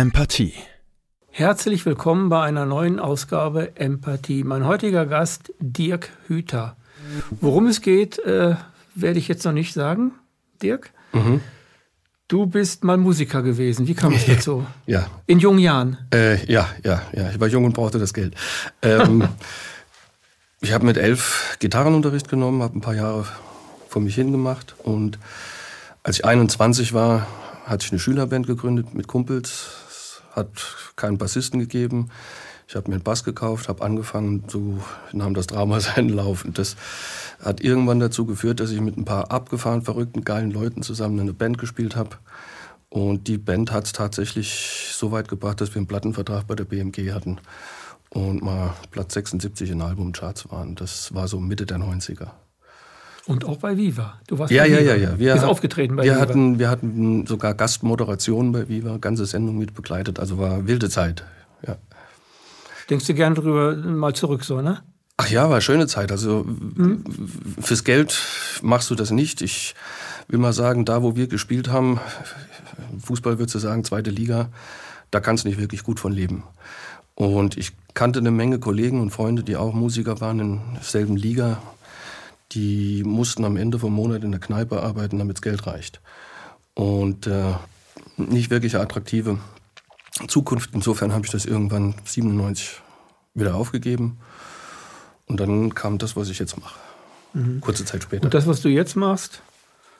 Empathie. 0.00 0.54
Herzlich 1.28 1.84
willkommen 1.84 2.30
bei 2.30 2.40
einer 2.42 2.64
neuen 2.64 2.98
Ausgabe 2.98 3.76
Empathie. 3.76 4.44
Mein 4.44 4.64
heutiger 4.64 5.04
Gast 5.04 5.52
Dirk 5.60 6.08
Hüter. 6.26 6.78
Worum 7.42 7.66
es 7.66 7.82
geht, 7.82 8.18
äh, 8.20 8.54
werde 8.94 9.18
ich 9.18 9.28
jetzt 9.28 9.44
noch 9.44 9.52
nicht 9.52 9.74
sagen. 9.74 10.12
Dirk, 10.62 10.94
mhm. 11.12 11.42
du 12.28 12.46
bist 12.46 12.82
mal 12.82 12.96
Musiker 12.96 13.42
gewesen. 13.42 13.88
Wie 13.88 13.94
kam 13.94 14.14
es 14.14 14.24
dazu? 14.26 14.66
Ja. 14.86 15.06
In 15.26 15.38
jungen 15.38 15.58
Jahren? 15.58 15.98
Äh, 16.14 16.50
ja, 16.50 16.66
ja, 16.82 17.02
ja. 17.12 17.28
Ich 17.28 17.38
war 17.38 17.48
jung 17.48 17.66
und 17.66 17.74
brauchte 17.74 17.98
das 17.98 18.14
Geld. 18.14 18.34
Ähm, 18.80 19.28
ich 20.62 20.72
habe 20.72 20.86
mit 20.86 20.96
elf 20.96 21.58
Gitarrenunterricht 21.58 22.30
genommen, 22.30 22.62
habe 22.62 22.78
ein 22.78 22.80
paar 22.80 22.94
Jahre 22.94 23.26
vor 23.86 24.00
mich 24.00 24.14
hingemacht 24.14 24.76
und 24.82 25.18
als 26.02 26.20
ich 26.20 26.24
21 26.24 26.94
war, 26.94 27.26
hatte 27.66 27.84
ich 27.84 27.92
eine 27.92 28.00
Schülerband 28.00 28.46
gegründet 28.46 28.94
mit 28.94 29.06
Kumpels. 29.06 29.88
Hat 30.30 30.48
keinen 30.96 31.18
Bassisten 31.18 31.60
gegeben. 31.60 32.10
Ich 32.68 32.76
habe 32.76 32.88
mir 32.88 32.94
einen 32.94 33.02
Bass 33.02 33.24
gekauft, 33.24 33.68
habe 33.68 33.82
angefangen, 33.82 34.44
so 34.46 34.78
nahm 35.12 35.34
das 35.34 35.48
Drama 35.48 35.80
seinen 35.80 36.08
Lauf. 36.08 36.44
Und 36.44 36.58
das 36.58 36.76
hat 37.42 37.60
irgendwann 37.60 37.98
dazu 37.98 38.26
geführt, 38.26 38.60
dass 38.60 38.70
ich 38.70 38.80
mit 38.80 38.96
ein 38.96 39.04
paar 39.04 39.32
abgefahren, 39.32 39.82
verrückten, 39.82 40.22
geilen 40.22 40.52
Leuten 40.52 40.82
zusammen 40.82 41.18
eine 41.18 41.32
Band 41.32 41.58
gespielt 41.58 41.96
habe. 41.96 42.16
Und 42.88 43.28
die 43.28 43.38
Band 43.38 43.72
hat 43.72 43.86
es 43.86 43.92
tatsächlich 43.92 44.92
so 44.92 45.12
weit 45.12 45.28
gebracht, 45.28 45.60
dass 45.60 45.70
wir 45.70 45.76
einen 45.76 45.86
Plattenvertrag 45.86 46.46
bei 46.46 46.54
der 46.54 46.64
BMG 46.64 47.12
hatten 47.12 47.38
und 48.10 48.42
mal 48.42 48.74
Platz 48.90 49.14
76 49.14 49.70
in 49.70 49.80
Albumcharts 49.80 50.50
waren. 50.50 50.74
Das 50.74 51.14
war 51.14 51.28
so 51.28 51.40
Mitte 51.40 51.66
der 51.66 51.78
90er. 51.78 52.30
Und 53.26 53.44
auch 53.44 53.58
bei 53.58 53.76
Viva. 53.76 54.18
Du 54.26 54.38
warst 54.38 54.50
ja, 54.50 54.64
ja, 54.64 54.78
Viva. 54.78 54.94
ja, 54.94 54.96
ja. 54.96 55.18
Wir 55.18 55.32
bist 55.34 55.44
aufgetreten 55.44 55.96
bei 55.96 56.04
wir 56.04 56.12
Viva. 56.12 56.20
Hatten, 56.20 56.58
wir 56.58 56.70
hatten 56.70 57.26
sogar 57.26 57.54
Gastmoderationen 57.54 58.52
bei 58.52 58.68
Viva, 58.68 58.98
ganze 58.98 59.26
Sendung 59.26 59.58
mit 59.58 59.74
begleitet. 59.74 60.18
Also 60.18 60.38
war 60.38 60.66
wilde 60.66 60.88
Zeit. 60.88 61.24
Ja. 61.66 61.76
Denkst 62.88 63.06
du 63.06 63.14
gern 63.14 63.34
drüber 63.34 63.76
mal 63.76 64.14
zurück 64.14 64.44
so, 64.44 64.60
ne? 64.62 64.82
Ach 65.16 65.28
ja, 65.28 65.44
war 65.44 65.52
eine 65.52 65.60
schöne 65.60 65.86
Zeit. 65.86 66.10
Also 66.12 66.46
hm? 66.46 67.04
fürs 67.60 67.84
Geld 67.84 68.18
machst 68.62 68.88
du 68.90 68.94
das 68.94 69.10
nicht. 69.10 69.42
Ich 69.42 69.74
will 70.28 70.38
mal 70.38 70.54
sagen, 70.54 70.86
da 70.86 71.02
wo 71.02 71.14
wir 71.14 71.26
gespielt 71.26 71.68
haben, 71.68 72.00
Fußball 72.98 73.38
würdest 73.38 73.54
du 73.54 73.58
sagen, 73.58 73.84
zweite 73.84 74.10
Liga, 74.10 74.48
da 75.10 75.20
kannst 75.20 75.44
du 75.44 75.48
nicht 75.48 75.60
wirklich 75.60 75.82
gut 75.82 76.00
von 76.00 76.12
leben. 76.12 76.44
Und 77.14 77.58
ich 77.58 77.72
kannte 77.92 78.18
eine 78.18 78.30
Menge 78.30 78.58
Kollegen 78.58 79.00
und 79.00 79.10
Freunde, 79.10 79.42
die 79.42 79.56
auch 79.56 79.74
Musiker 79.74 80.22
waren 80.22 80.40
in 80.40 80.60
derselben 80.76 81.16
Liga. 81.16 81.60
Die 82.52 83.02
mussten 83.04 83.44
am 83.44 83.56
Ende 83.56 83.78
vom 83.78 83.92
Monat 83.92 84.24
in 84.24 84.32
der 84.32 84.40
Kneipe 84.40 84.82
arbeiten, 84.82 85.18
damit 85.18 85.36
das 85.36 85.42
Geld 85.42 85.66
reicht. 85.66 86.00
Und 86.74 87.26
äh, 87.26 87.54
nicht 88.16 88.50
wirklich 88.50 88.76
attraktive 88.76 89.38
Zukunft. 90.28 90.70
Insofern 90.72 91.12
habe 91.12 91.24
ich 91.26 91.32
das 91.32 91.46
irgendwann 91.46 91.94
97 92.04 92.80
wieder 93.34 93.54
aufgegeben. 93.54 94.18
Und 95.26 95.38
dann 95.38 95.74
kam 95.74 95.98
das, 95.98 96.16
was 96.16 96.28
ich 96.28 96.38
jetzt 96.38 96.58
mache. 96.60 96.78
Mhm. 97.34 97.60
Kurze 97.60 97.84
Zeit 97.84 98.02
später. 98.02 98.24
Und 98.24 98.34
das, 98.34 98.46
was 98.46 98.60
du 98.60 98.68
jetzt 98.68 98.96
machst, 98.96 99.42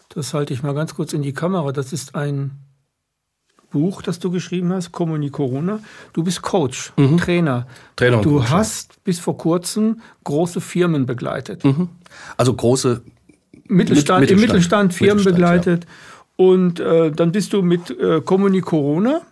das 0.09 0.35
halte 0.35 0.53
ich 0.53 0.62
mal 0.62 0.75
ganz 0.75 0.95
kurz 0.95 1.12
in 1.12 1.23
die 1.23 1.33
Kamera. 1.33 1.70
Das 1.73 1.92
ist 1.92 2.17
ein 2.17 2.51
Buch, 3.70 4.03
das 4.03 4.19
du 4.19 4.31
geschrieben 4.31 4.73
hast, 4.73 4.91
Kommuni 4.91 5.31
Corona. 5.31 5.79
Du 6.12 6.25
bist 6.25 6.42
Coach, 6.42 6.92
mhm. 6.97 7.19
Trainer. 7.19 7.67
Trainer 7.95 8.19
und 8.19 8.25
du 8.25 8.39
Coach, 8.39 8.51
hast 8.51 8.92
ja. 8.92 8.98
bis 9.05 9.20
vor 9.20 9.39
kurzem 9.39 10.01
große 10.25 10.61
Firmen 10.61 11.07
begleitet. 11.07 11.64
Mhm. 11.64 11.89
Also 12.36 12.55
große 12.55 13.03
Mittelstand, 13.66 14.20
Mittelstand, 14.20 14.30
im 14.30 14.41
Mittelstand 14.41 14.94
Firmen 14.94 15.16
Mittelstand, 15.16 15.36
begleitet. 15.36 15.84
Ja. 15.84 15.91
Und 16.36 16.80
äh, 16.80 17.11
dann 17.11 17.33
bist 17.33 17.52
du 17.52 17.62
mit 17.62 17.90
äh, 17.90 18.20
Kommuni 18.23 18.61
Corona 18.61 19.23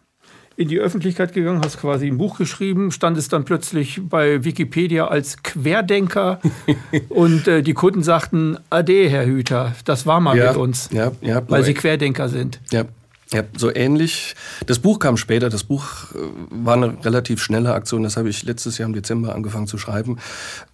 in 0.58 0.68
die 0.68 0.78
Öffentlichkeit 0.78 1.32
gegangen, 1.32 1.62
hast 1.64 1.80
quasi 1.80 2.08
ein 2.08 2.18
Buch 2.18 2.36
geschrieben, 2.36 2.90
standest 2.90 3.32
dann 3.32 3.44
plötzlich 3.44 4.00
bei 4.02 4.44
Wikipedia 4.44 5.06
als 5.06 5.42
Querdenker 5.44 6.40
und 7.08 7.46
äh, 7.46 7.62
die 7.62 7.74
Kunden 7.74 8.02
sagten, 8.02 8.58
Ade, 8.68 9.08
Herr 9.08 9.24
Hüter, 9.24 9.74
das 9.84 10.04
war 10.04 10.20
mal 10.20 10.36
ja, 10.36 10.48
mit 10.48 10.56
uns, 10.56 10.90
ja, 10.92 11.12
ja, 11.20 11.42
weil 11.48 11.62
Sie 11.62 11.74
Querdenker 11.74 12.28
sind. 12.28 12.60
Ja, 12.72 12.84
ja, 13.30 13.42
so 13.56 13.74
ähnlich. 13.74 14.34
Das 14.66 14.78
Buch 14.78 14.98
kam 14.98 15.18
später. 15.18 15.50
Das 15.50 15.64
Buch 15.64 16.14
äh, 16.14 16.18
war 16.50 16.74
eine 16.74 17.04
relativ 17.04 17.42
schnelle 17.42 17.74
Aktion. 17.74 18.02
Das 18.02 18.16
habe 18.16 18.30
ich 18.30 18.42
letztes 18.42 18.78
Jahr 18.78 18.88
im 18.88 18.94
Dezember 18.94 19.34
angefangen 19.34 19.66
zu 19.66 19.76
schreiben. 19.76 20.18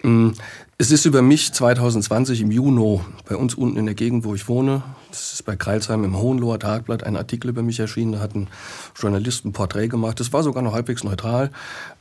Mm, 0.03 0.31
es 0.79 0.93
ist 0.93 1.05
über 1.05 1.21
mich 1.21 1.53
2020 1.53 2.43
im 2.43 2.53
Juni 2.53 3.01
bei 3.29 3.37
uns 3.37 3.55
unten 3.55 3.77
in 3.77 3.87
der 3.87 3.97
Gegend, 3.97 4.25
wo 4.25 4.35
ich 4.37 4.49
wohne. 4.49 4.83
Das 5.11 5.33
ist 5.33 5.43
bei 5.45 5.57
Kreilsheim 5.57 6.05
im 6.05 6.17
Hohenloher 6.17 6.61
Tagblatt 6.61 7.03
ein 7.03 7.17
Artikel 7.17 7.49
über 7.49 7.63
mich 7.63 7.81
erschienen. 7.81 8.13
Da 8.13 8.21
hat 8.21 8.37
ein 8.37 8.49
Journalist 8.97 9.45
ein 9.45 9.53
Porträt 9.53 9.89
gemacht. 9.89 10.21
Das 10.21 10.33
war 10.33 10.45
sogar 10.45 10.63
noch 10.63 10.75
halbwegs 10.75 11.03
neutral. 11.03 11.51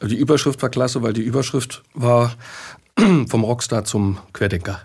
Die 0.04 0.18
Überschrift 0.18 0.62
war 0.62 0.70
klasse, 0.70 1.02
weil 1.02 1.14
die 1.14 1.22
Überschrift 1.22 1.82
war 1.96 2.36
vom 3.28 3.44
Rockstar 3.44 3.86
zum 3.86 4.20
Querdenker. 4.34 4.82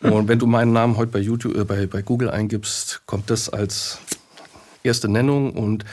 Und 0.00 0.28
wenn 0.28 0.38
du 0.38 0.46
meinen 0.46 0.72
Namen 0.72 0.96
heute 0.96 1.12
bei 1.12 1.20
YouTube, 1.20 1.56
äh, 1.56 1.64
bei, 1.64 1.86
bei 1.86 2.02
Google 2.02 2.28
eingibst, 2.28 3.02
kommt 3.06 3.30
das 3.30 3.48
als 3.48 3.98
erste 4.82 5.08
Nennung 5.08 5.52
und 5.52 5.84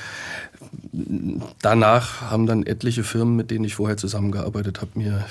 danach 1.61 2.21
haben 2.21 2.45
dann 2.45 2.65
etliche 2.65 3.03
Firmen, 3.03 3.35
mit 3.35 3.51
denen 3.51 3.65
ich 3.65 3.75
vorher 3.75 3.97
zusammengearbeitet 3.97 4.81
habe, 4.81 4.91
mir 4.95 5.25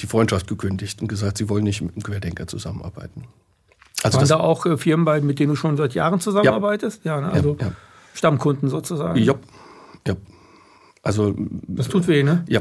die 0.00 0.06
Freundschaft 0.06 0.46
gekündigt 0.46 1.00
und 1.00 1.08
gesagt, 1.08 1.38
sie 1.38 1.48
wollen 1.48 1.64
nicht 1.64 1.80
mit 1.80 1.92
einem 1.92 2.02
Querdenker 2.02 2.46
zusammenarbeiten. 2.46 3.24
Also 4.02 4.18
Waren 4.18 4.28
da 4.28 4.36
auch 4.38 4.66
äh, 4.66 4.76
Firmen 4.76 5.04
bei, 5.04 5.20
mit 5.20 5.38
denen 5.38 5.50
du 5.50 5.56
schon 5.56 5.76
seit 5.76 5.94
Jahren 5.94 6.20
zusammenarbeitest? 6.20 7.04
Ja, 7.04 7.16
ja 7.16 7.26
ne? 7.26 7.32
also 7.32 7.56
ja, 7.58 7.66
ja. 7.66 7.72
Stammkunden 8.14 8.68
sozusagen. 8.68 9.18
Ja, 9.18 9.34
ja. 10.06 10.14
Also, 11.02 11.34
das 11.66 11.88
tut 11.88 12.06
weh, 12.06 12.22
ne? 12.22 12.44
Ja, 12.48 12.60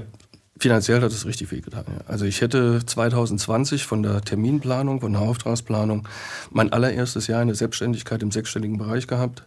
finanziell 0.59 1.01
hat 1.01 1.11
es 1.11 1.25
richtig 1.25 1.51
weh 1.51 1.61
getan. 1.61 1.85
Ja. 1.87 2.05
Also 2.07 2.25
ich 2.25 2.41
hätte 2.41 2.85
2020 2.85 3.85
von 3.85 4.03
der 4.03 4.21
Terminplanung, 4.21 5.01
von 5.01 5.13
der 5.13 5.21
Auftragsplanung 5.21 6.07
mein 6.51 6.71
allererstes 6.71 7.27
Jahr 7.27 7.41
in 7.41 7.47
der 7.47 7.55
Selbstständigkeit 7.55 8.23
im 8.23 8.31
sechsstelligen 8.31 8.77
Bereich 8.77 9.07
gehabt. 9.07 9.43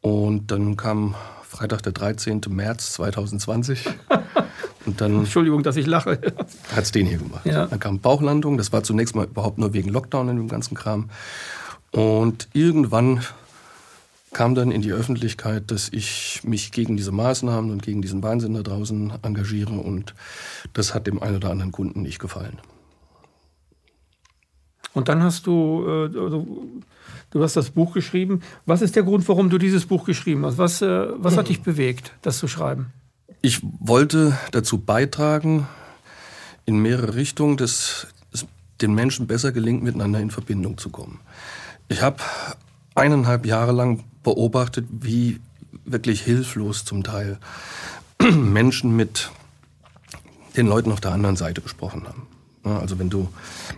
Und 0.00 0.50
dann 0.50 0.76
kam 0.76 1.14
Freitag, 1.42 1.82
der 1.82 1.92
13. 1.92 2.42
März 2.48 2.92
2020. 2.92 3.86
Und 4.86 5.00
dann 5.00 5.20
Entschuldigung, 5.20 5.62
dass 5.62 5.76
ich 5.76 5.86
lache. 5.86 6.18
Hat 6.74 6.84
es 6.84 6.92
den 6.92 7.06
hier 7.06 7.18
gemacht. 7.18 7.44
Ja. 7.44 7.66
Dann 7.66 7.78
kam 7.78 7.98
Bauchlandung. 7.98 8.56
Das 8.56 8.72
war 8.72 8.82
zunächst 8.82 9.14
mal 9.14 9.26
überhaupt 9.26 9.58
nur 9.58 9.74
wegen 9.74 9.90
Lockdown 9.90 10.28
in 10.28 10.36
dem 10.36 10.48
ganzen 10.48 10.74
Kram. 10.74 11.10
Und 11.90 12.48
irgendwann 12.52 13.22
kam 14.32 14.54
dann 14.54 14.70
in 14.70 14.82
die 14.82 14.92
Öffentlichkeit, 14.92 15.70
dass 15.70 15.88
ich 15.88 16.40
mich 16.44 16.70
gegen 16.72 16.96
diese 16.96 17.12
Maßnahmen 17.12 17.70
und 17.70 17.82
gegen 17.82 18.02
diesen 18.02 18.22
Wahnsinn 18.22 18.54
da 18.54 18.62
draußen 18.62 19.12
engagiere. 19.22 19.72
Und 19.72 20.14
das 20.74 20.94
hat 20.94 21.06
dem 21.06 21.22
einen 21.22 21.36
oder 21.36 21.50
anderen 21.50 21.72
Kunden 21.72 22.02
nicht 22.02 22.18
gefallen. 22.18 22.58
Und 24.94 25.08
dann 25.08 25.22
hast 25.22 25.46
du, 25.46 25.84
äh, 25.86 26.18
also 26.18 26.46
Du 27.30 27.42
hast 27.42 27.56
das 27.56 27.70
Buch 27.70 27.92
geschrieben. 27.92 28.40
Was 28.64 28.80
ist 28.80 28.96
der 28.96 29.02
Grund, 29.02 29.28
warum 29.28 29.50
du 29.50 29.58
dieses 29.58 29.86
Buch 29.86 30.04
geschrieben 30.04 30.46
hast? 30.46 30.56
Was, 30.58 30.80
äh, 30.80 31.06
was 31.16 31.36
hat 31.36 31.48
dich 31.48 31.62
bewegt, 31.62 32.12
das 32.22 32.38
zu 32.38 32.48
schreiben? 32.48 32.92
Ich 33.42 33.60
wollte 33.80 34.36
dazu 34.50 34.78
beitragen, 34.78 35.68
in 36.64 36.80
mehrere 36.80 37.14
Richtungen, 37.14 37.56
dass 37.56 38.08
es 38.32 38.46
den 38.80 38.94
Menschen 38.94 39.26
besser 39.26 39.52
gelingt, 39.52 39.82
miteinander 39.82 40.20
in 40.20 40.30
Verbindung 40.30 40.76
zu 40.76 40.90
kommen. 40.90 41.20
Ich 41.88 42.02
habe 42.02 42.18
eineinhalb 42.94 43.46
Jahre 43.46 43.72
lang 43.72 44.04
beobachtet, 44.22 44.86
wie 44.90 45.40
wirklich 45.84 46.20
hilflos 46.20 46.84
zum 46.84 47.04
Teil 47.04 47.38
Menschen 48.32 48.96
mit 48.96 49.30
den 50.56 50.66
Leuten 50.66 50.92
auf 50.92 51.00
der 51.00 51.12
anderen 51.12 51.36
Seite 51.36 51.60
gesprochen 51.60 52.06
haben. 52.06 52.26
Also 52.64 52.98
wenn 52.98 53.08
du 53.08 53.28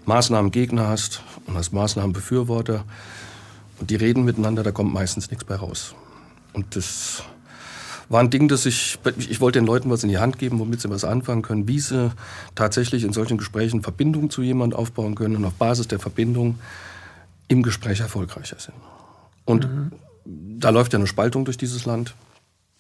Maßnahmengegner 0.07 0.89
hast 0.89 1.23
und 1.47 1.57
hast 1.57 1.73
Maßnahmenbefürworter, 1.73 2.85
und 3.81 3.91
die 3.91 3.97
reden 3.97 4.25
miteinander, 4.25 4.63
da 4.63 4.73
kommt 4.73 4.93
meistens 4.93 5.31
nichts 5.31 5.45
bei 5.45 5.57
raus. 5.57 5.95
Und 6.53 6.77
das 6.77 7.23
war 8.11 8.21
ein 8.21 8.31
Ding, 8.31 8.49
das 8.49 8.67
ich, 8.67 8.99
ich 9.17 9.41
wollte 9.41 9.59
den 9.59 9.67
Leuten 9.67 9.89
was 9.89 10.03
in 10.03 10.11
die 10.11 10.19
Hand 10.19 10.39
geben, 10.39 10.59
womit 10.59 10.81
sie 10.81 10.91
was 10.91 11.05
anfangen 11.05 11.43
können, 11.43 11.67
wie 11.67 11.81
sie 11.81 12.13
tatsächlich 12.55 13.05
in 13.05 13.13
solchen 13.13 13.39
Gesprächen 13.39 13.83
Verbindung 13.83 14.31
zu 14.31 14.43
jemandem 14.43 14.79
aufbauen 14.79 15.15
können 15.15 15.37
und 15.37 15.45
auf 15.45 15.55
Basis 15.55 15.89
der 15.89 15.99
Verbindung 15.99 16.59
im 17.49 17.63
Gespräch 17.63 18.01
erfolgreicher 18.01 18.59
sind. 18.59 18.77
Und 19.45 19.69
mhm. 19.69 19.93
da 20.25 20.71
läuft 20.71 20.93
ja 20.93 20.99
eine 20.99 21.07
Spaltung 21.07 21.45
durch 21.45 21.57
dieses 21.57 21.87
Land, 21.87 22.15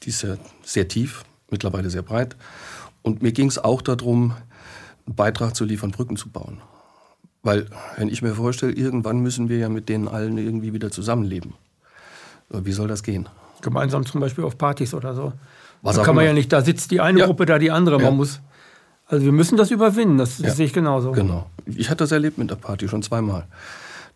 die 0.03 0.11
ist 0.11 0.23
ja 0.23 0.37
sehr 0.63 0.89
tief, 0.89 1.25
mittlerweile 1.51 1.91
sehr 1.91 2.03
breit. 2.03 2.37
Und 3.03 3.23
mir 3.23 3.33
ging 3.33 3.49
es 3.49 3.59
auch 3.59 3.83
darum, 3.83 4.35
einen 5.07 5.17
Beitrag 5.17 5.57
zu 5.57 5.65
liefern, 5.65 5.93
Brücken 5.93 6.17
zu 6.17 6.29
bauen. 6.29 6.61
Weil, 7.43 7.67
wenn 7.97 8.09
ich 8.09 8.21
mir 8.23 8.35
vorstelle, 8.35 8.73
irgendwann 8.73 9.21
müssen 9.21 9.49
wir 9.49 9.59
ja 9.59 9.69
mit 9.69 9.89
denen 9.89 10.09
allen 10.09 10.37
irgendwie 10.37 10.73
wieder 10.73 10.91
zusammenleben. 10.91 11.55
Wie 12.51 12.73
soll 12.73 12.89
das 12.89 13.03
gehen? 13.03 13.29
Gemeinsam 13.63 14.05
zum 14.05 14.21
Beispiel 14.21 14.45
auf 14.45 14.59
Partys 14.59 14.95
oder 14.95 15.15
so. 15.15 15.33
Was 15.83 15.97
da 15.97 16.03
kann 16.03 16.15
man 16.15 16.27
ja 16.27 16.33
nicht, 16.33 16.53
da 16.53 16.61
sitzt 16.61 16.91
die 16.91 17.01
eine 17.01 17.21
ja. 17.21 17.27
Gruppe, 17.27 17.47
da 17.47 17.59
die 17.59 17.71
andere. 17.71 17.97
Man 17.97 18.05
ja. 18.05 18.11
muss, 18.11 18.41
also 19.07 19.25
wir 19.25 19.33
müssen 19.33 19.57
das 19.57 19.71
überwinden, 19.71 20.19
das, 20.19 20.37
das 20.37 20.47
ja. 20.47 20.55
sehe 20.55 20.67
ich 20.67 20.73
genauso. 20.73 21.13
Genau. 21.13 21.47
Ich 21.67 21.89
hatte 21.89 22.05
das 22.05 22.13
erlebt 22.13 22.37
mit 22.37 22.51
der 22.51 22.57
Party 22.57 22.89
schon 22.89 23.03
zweimal. 23.03 23.47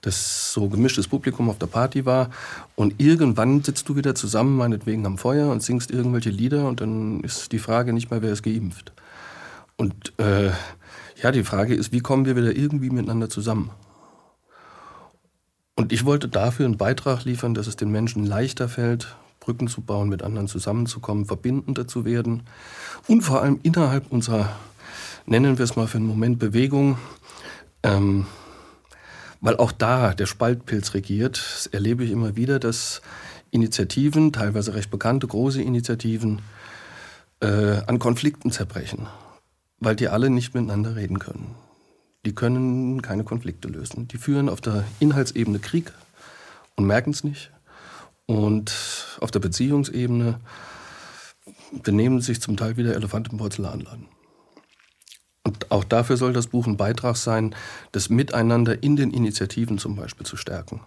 dass 0.04 0.52
so 0.52 0.68
gemischtes 0.68 1.08
Publikum 1.08 1.48
auf 1.48 1.58
der 1.58 1.66
Party 1.66 2.04
war 2.04 2.28
und 2.76 3.00
irgendwann 3.00 3.62
sitzt 3.62 3.88
du 3.88 3.96
wieder 3.96 4.14
zusammen, 4.14 4.56
meinetwegen 4.56 5.06
am 5.06 5.16
Feuer 5.16 5.50
und 5.50 5.62
singst 5.62 5.90
irgendwelche 5.90 6.30
Lieder 6.30 6.68
und 6.68 6.80
dann 6.80 7.20
ist 7.20 7.52
die 7.52 7.58
Frage 7.58 7.92
nicht 7.92 8.10
mehr, 8.10 8.20
wer 8.20 8.32
ist 8.32 8.42
geimpft. 8.42 8.92
Und 9.76 10.12
äh, 10.18 10.50
ja, 11.24 11.32
die 11.32 11.42
Frage 11.42 11.74
ist, 11.74 11.90
wie 11.90 12.00
kommen 12.00 12.26
wir 12.26 12.36
wieder 12.36 12.54
irgendwie 12.54 12.90
miteinander 12.90 13.30
zusammen? 13.30 13.70
Und 15.74 15.90
ich 15.90 16.04
wollte 16.04 16.28
dafür 16.28 16.66
einen 16.66 16.76
Beitrag 16.76 17.24
liefern, 17.24 17.54
dass 17.54 17.66
es 17.66 17.76
den 17.76 17.90
Menschen 17.90 18.26
leichter 18.26 18.68
fällt, 18.68 19.16
Brücken 19.40 19.66
zu 19.66 19.80
bauen, 19.80 20.10
mit 20.10 20.22
anderen 20.22 20.48
zusammenzukommen, 20.48 21.24
verbindender 21.24 21.88
zu 21.88 22.04
werden. 22.04 22.42
Und 23.08 23.22
vor 23.22 23.40
allem 23.40 23.58
innerhalb 23.62 24.12
unserer, 24.12 24.54
nennen 25.24 25.56
wir 25.56 25.64
es 25.64 25.76
mal 25.76 25.86
für 25.86 25.96
einen 25.96 26.06
Moment, 26.06 26.38
Bewegung, 26.38 26.98
ähm, 27.82 28.26
weil 29.40 29.56
auch 29.56 29.72
da 29.72 30.12
der 30.12 30.26
Spaltpilz 30.26 30.92
regiert, 30.92 31.38
das 31.38 31.66
erlebe 31.68 32.04
ich 32.04 32.10
immer 32.10 32.36
wieder, 32.36 32.58
dass 32.58 33.00
Initiativen, 33.50 34.30
teilweise 34.30 34.74
recht 34.74 34.90
bekannte 34.90 35.26
große 35.26 35.62
Initiativen, 35.62 36.42
äh, 37.40 37.80
an 37.86 37.98
Konflikten 37.98 38.50
zerbrechen, 38.50 39.06
weil 39.78 39.96
die 39.96 40.08
alle 40.08 40.30
nicht 40.30 40.54
miteinander 40.54 40.96
reden 40.96 41.18
können. 41.18 41.54
Die 42.24 42.34
können 42.34 43.02
keine 43.02 43.24
Konflikte 43.24 43.68
lösen. 43.68 44.08
Die 44.08 44.18
führen 44.18 44.48
auf 44.48 44.60
der 44.60 44.84
Inhaltsebene 44.98 45.58
Krieg 45.58 45.92
und 46.76 46.86
merken 46.86 47.10
es 47.10 47.22
nicht. 47.22 47.50
Und 48.26 48.72
auf 49.20 49.30
der 49.30 49.40
Beziehungsebene 49.40 50.40
benehmen 51.82 52.20
sich 52.20 52.40
zum 52.40 52.56
Teil 52.56 52.76
wieder 52.76 52.94
Elefant 52.94 53.30
im 53.30 53.38
Porzellanladen. 53.38 54.08
Und 55.42 55.70
auch 55.70 55.84
dafür 55.84 56.16
soll 56.16 56.32
das 56.32 56.46
Buch 56.46 56.66
ein 56.66 56.78
Beitrag 56.78 57.16
sein, 57.16 57.54
das 57.92 58.08
Miteinander 58.08 58.82
in 58.82 58.96
den 58.96 59.10
Initiativen 59.10 59.78
zum 59.78 59.94
Beispiel 59.96 60.24
zu 60.24 60.38
stärken. 60.38 60.80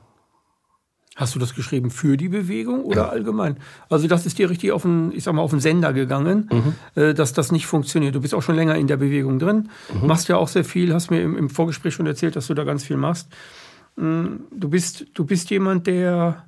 Hast 1.17 1.33
du 1.33 1.39
das 1.39 1.55
geschrieben 1.55 1.89
für 1.89 2.15
die 2.15 2.29
Bewegung 2.29 2.83
oder 2.83 3.01
ja. 3.01 3.09
allgemein? 3.09 3.57
Also 3.89 4.07
das 4.07 4.27
ist 4.27 4.37
dir 4.37 4.51
richtig 4.51 4.71
auf 4.71 4.83
den, 4.83 5.11
ich 5.11 5.23
sag 5.23 5.33
mal, 5.33 5.41
auf 5.41 5.49
den 5.49 5.59
Sender 5.59 5.91
gegangen, 5.91 6.47
mhm. 6.51 7.01
Äh, 7.01 7.15
dass 7.15 7.33
das 7.33 7.51
nicht 7.51 7.65
funktioniert. 7.65 8.13
Du 8.13 8.21
bist 8.21 8.35
auch 8.35 8.43
schon 8.43 8.55
länger 8.55 8.75
in 8.75 8.85
der 8.85 8.97
Bewegung 8.97 9.39
drin, 9.39 9.69
mhm. 9.91 10.07
machst 10.07 10.29
ja 10.29 10.37
auch 10.37 10.47
sehr 10.47 10.63
viel, 10.63 10.93
hast 10.93 11.09
mir 11.09 11.23
im, 11.23 11.35
im, 11.35 11.49
Vorgespräch 11.49 11.95
schon 11.95 12.05
erzählt, 12.05 12.35
dass 12.35 12.45
du 12.45 12.53
da 12.53 12.63
ganz 12.63 12.83
viel 12.83 12.97
machst. 12.97 13.29
Mm, 13.95 14.43
du 14.51 14.69
bist, 14.69 15.07
du 15.15 15.25
bist 15.25 15.49
jemand, 15.49 15.87
der 15.87 16.45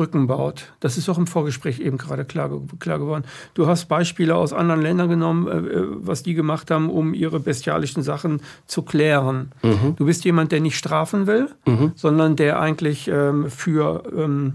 Brücken 0.00 0.26
baut. 0.26 0.72
Das 0.80 0.96
ist 0.96 1.10
auch 1.10 1.18
im 1.18 1.26
Vorgespräch 1.26 1.78
eben 1.78 1.98
gerade 1.98 2.24
klar, 2.24 2.50
klar 2.78 2.98
geworden. 2.98 3.24
Du 3.52 3.66
hast 3.66 3.84
Beispiele 3.84 4.34
aus 4.34 4.54
anderen 4.54 4.80
Ländern 4.80 5.10
genommen, 5.10 5.46
äh, 5.46 5.58
äh, 5.58 5.86
was 5.90 6.22
die 6.22 6.32
gemacht 6.32 6.70
haben, 6.70 6.88
um 6.88 7.12
ihre 7.12 7.38
bestialischen 7.38 8.02
Sachen 8.02 8.40
zu 8.66 8.80
klären. 8.80 9.52
Mhm. 9.62 9.96
Du 9.96 10.06
bist 10.06 10.24
jemand, 10.24 10.52
der 10.52 10.60
nicht 10.60 10.78
strafen 10.78 11.26
will, 11.26 11.50
mhm. 11.66 11.92
sondern 11.96 12.34
der 12.34 12.60
eigentlich 12.60 13.08
ähm, 13.08 13.50
für 13.50 14.02
ähm, 14.16 14.54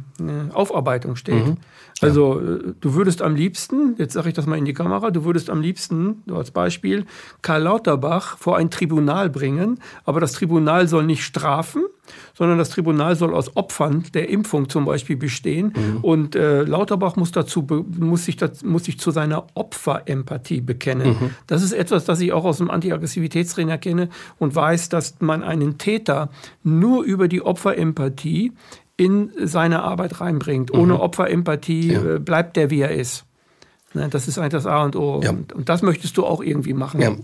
Aufarbeitung 0.52 1.16
steht. 1.16 1.46
Mhm. 1.46 1.58
Also 2.02 2.40
äh, 2.40 2.74
du 2.80 2.94
würdest 2.94 3.22
am 3.22 3.36
liebsten, 3.36 3.96
jetzt 3.98 4.14
sage 4.14 4.30
ich 4.30 4.36
das 4.36 4.46
mal 4.46 4.58
in 4.58 4.66
die 4.66 4.74
Kamera, 4.74 5.12
du 5.12 5.24
würdest 5.24 5.50
am 5.50 5.62
liebsten, 5.62 6.24
als 6.32 6.52
Beispiel, 6.52 7.06
Karl 7.42 7.64
Lauterbach 7.64 8.38
vor 8.38 8.58
ein 8.58 8.70
Tribunal 8.70 9.30
bringen, 9.30 9.80
aber 10.04 10.20
das 10.20 10.34
Tribunal 10.34 10.88
soll 10.88 11.06
nicht 11.06 11.24
strafen, 11.24 11.84
sondern 12.34 12.58
das 12.58 12.70
Tribunal 12.70 13.16
soll 13.16 13.34
aus 13.34 13.56
Opfern 13.56 14.04
der 14.14 14.30
Impfung 14.30 14.70
zum 14.70 14.86
Beispiel 14.86 15.16
bestehen. 15.16 15.74
Mhm. 15.76 15.98
Und 16.02 16.36
äh, 16.36 16.64
Lauterbach 16.64 17.16
muss, 17.16 17.32
dazu, 17.32 17.66
muss, 17.98 18.26
sich, 18.26 18.38
muss 18.64 18.84
sich 18.84 19.00
zu 19.00 19.12
seiner 19.12 19.48
Opferempathie 19.54 20.62
bekennen. 20.62 21.08
Mhm. 21.08 21.30
Das 21.48 21.64
ist 21.64 21.72
etwas, 21.72 22.06
das 22.06 22.20
ich 22.20 22.34
auch 22.34 22.46
aus 22.46 22.58
dem 22.58 22.70
Antiaggressivitätstrainer 22.70 23.78
kenne 23.78 24.10
und 24.38 24.54
weiß, 24.54 24.90
dass 24.90 25.16
man 25.20 25.44
einen 25.44 25.78
Täter 25.78 26.30
nur 26.64 27.04
über 27.04 27.28
die 27.28 27.42
Opferempathie 27.42 28.52
in 28.98 29.32
seine 29.44 29.84
Arbeit 29.84 30.22
reinbringt. 30.22 30.72
Ohne 30.72 30.94
mhm. 30.94 31.00
Opferempathie 31.00 31.94
ja. 31.94 32.16
Äh, 32.16 32.20
bleibt 32.20 32.56
der, 32.56 32.70
wie 32.70 32.82
er 32.82 32.92
ist. 32.92 33.26
Ne, 33.94 34.10
das 34.10 34.28
ist 34.28 34.38
eigentlich 34.38 34.52
das 34.52 34.66
A 34.66 34.84
und 34.84 34.96
O. 34.96 35.22
Ja. 35.24 35.32
Und, 35.32 35.70
das 35.70 35.82
möchtest 35.82 36.18
du 36.18 36.26
auch 36.26 36.42
irgendwie 36.42 36.74
machen. 36.74 37.02
Ja. 37.02 37.16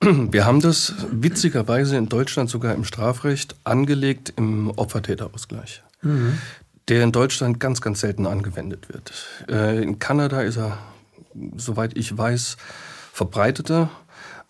Wir 0.00 0.46
haben 0.46 0.60
das 0.60 0.94
witzigerweise 1.10 1.96
in 1.96 2.08
Deutschland 2.08 2.50
sogar 2.50 2.74
im 2.74 2.84
Strafrecht 2.84 3.56
angelegt 3.64 4.32
im 4.36 4.70
Opfertäterausgleich, 4.70 5.82
mhm. 6.02 6.38
der 6.88 7.02
in 7.02 7.12
Deutschland 7.12 7.60
ganz, 7.60 7.80
ganz 7.80 8.00
selten 8.00 8.26
angewendet 8.26 8.88
wird. 8.88 9.12
Äh, 9.48 9.82
in 9.82 9.98
Kanada 9.98 10.42
ist 10.42 10.56
er, 10.56 10.78
soweit 11.56 11.96
ich 11.96 12.16
weiß, 12.16 12.56
verbreiteter. 13.12 13.90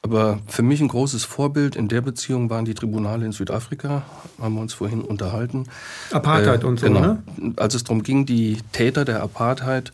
Aber 0.03 0.39
für 0.47 0.63
mich 0.63 0.81
ein 0.81 0.89
großes 0.89 1.25
Vorbild 1.25 1.75
in 1.75 1.89
der 1.89 2.01
Beziehung 2.01 2.51
waren 2.51 2.65
die 2.65 2.75
Tribunale 2.75 3.27
in 3.27 3.33
Südafrika, 3.33 4.05
haben 4.41 4.55
wir 4.55 4.61
uns 4.61 4.73
vorhin 4.73 5.03
unterhalten. 5.03 5.65
Apartheid 6.13 6.63
äh, 6.63 6.67
und 6.67 6.79
so, 6.79 6.87
genau. 6.87 7.01
ne? 7.01 7.23
Als 7.57 7.75
es 7.75 7.85
darum 7.85 8.03
ging, 8.03 8.25
die 8.25 8.59
Täter 8.73 9.05
der 9.05 9.23
Apartheid 9.23 9.93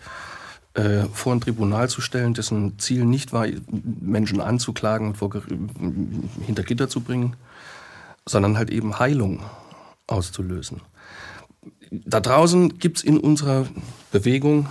äh, 0.74 1.04
vor 1.12 1.32
ein 1.32 1.40
Tribunal 1.40 1.88
zu 1.88 2.00
stellen, 2.00 2.34
dessen 2.34 2.78
Ziel 2.78 3.06
nicht 3.06 3.32
war, 3.32 3.46
Menschen 3.70 4.40
anzuklagen 4.40 5.08
und 5.08 5.16
vor, 5.16 5.30
hinter 6.44 6.64
Gitter 6.64 6.88
zu 6.88 7.00
bringen, 7.00 7.36
sondern 8.26 8.58
halt 8.58 8.70
eben 8.70 8.98
Heilung 8.98 9.40
auszulösen. 10.06 10.82
Da 11.90 12.20
draußen 12.20 12.78
gibt 12.78 12.98
es 12.98 13.04
in 13.04 13.18
unserer 13.18 13.66
Bewegung 14.10 14.66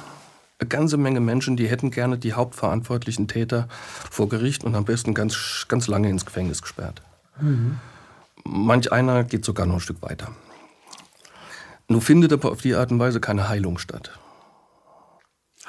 eine 0.64 0.70
ganze 0.70 0.98
Menge 0.98 1.20
Menschen, 1.20 1.58
die 1.58 1.68
hätten 1.68 1.92
gerne 1.92 2.18
die 2.18 2.34
hauptverantwortlichen 2.34 3.28
Täter 3.28 3.68
vor 4.10 4.30
Gericht 4.30 4.64
und 4.64 4.76
am 4.76 4.86
besten 4.86 5.14
ganz, 5.14 5.66
ganz 5.68 5.88
lange 5.88 6.10
ins 6.10 6.26
Gefängnis 6.26 6.62
gesperrt. 6.62 7.02
Mhm. 7.40 7.80
Manch 8.46 8.92
einer 8.92 9.26
geht 9.26 9.44
sogar 9.44 9.66
noch 9.66 9.76
ein 9.76 9.80
Stück 9.82 10.02
weiter. 10.02 10.30
Nun 11.90 12.02
findet 12.02 12.32
aber 12.32 12.52
auf 12.52 12.62
die 12.62 12.76
Art 12.76 12.92
und 12.92 13.00
Weise 13.00 13.20
keine 13.20 13.50
Heilung 13.50 13.78
statt. 13.78 14.18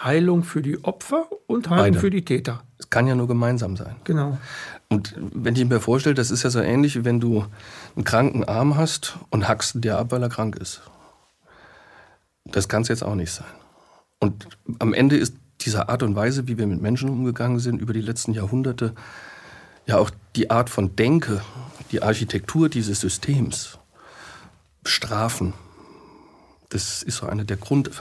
Heilung 0.02 0.44
für 0.44 0.62
die 0.62 0.82
Opfer 0.85 1.26
und 1.46 1.70
Heilung 1.70 1.85
Beide. 1.85 1.99
für 1.99 2.11
die 2.11 2.25
Täter. 2.25 2.62
Es 2.79 2.91
kann 2.91 3.06
ja 3.06 3.14
nur 3.14 3.26
gemeinsam 3.26 3.76
sein. 3.76 3.96
Genau. 4.05 4.38
Und 4.88 5.14
wenn 5.17 5.56
ich 5.56 5.64
mir 5.64 5.81
vorstelle, 5.81 6.14
das 6.14 6.31
ist 6.31 6.44
ja 6.44 6.50
so 6.50 6.61
ähnlich, 6.61 6.94
wie 6.96 7.05
wenn 7.05 7.20
du 7.20 7.46
einen 7.96 8.05
kranken 8.05 8.44
Arm 8.44 8.76
hast 8.76 9.19
und 9.31 9.49
hackst 9.49 9.82
dir 9.82 9.99
ab, 9.99 10.12
weil 10.12 10.23
er 10.23 10.29
krank 10.29 10.56
ist. 10.56 10.82
Das 12.44 12.69
kann 12.69 12.82
es 12.82 12.88
jetzt 12.88 13.02
auch 13.02 13.14
nicht 13.14 13.32
sein. 13.32 13.46
Und 14.24 14.48
am 14.78 14.94
Ende 14.94 15.18
ist 15.18 15.36
diese 15.60 15.90
Art 15.90 16.02
und 16.02 16.16
Weise, 16.16 16.48
wie 16.48 16.56
wir 16.56 16.66
mit 16.66 16.80
Menschen 16.80 17.10
umgegangen 17.10 17.58
sind 17.58 17.78
über 17.78 17.92
die 17.92 18.00
letzten 18.00 18.32
Jahrhunderte, 18.32 18.94
ja 19.86 19.98
auch 19.98 20.10
die 20.34 20.50
Art 20.50 20.70
von 20.70 20.96
Denke, 20.96 21.42
die 21.92 22.02
Architektur 22.02 22.70
dieses 22.70 23.00
Systems, 23.00 23.78
Strafen, 24.86 25.52
das 26.70 27.02
ist 27.02 27.19
so 27.19 27.26
eine 27.26 27.44
der 27.44 27.58
Grundpfeiler, 27.58 27.98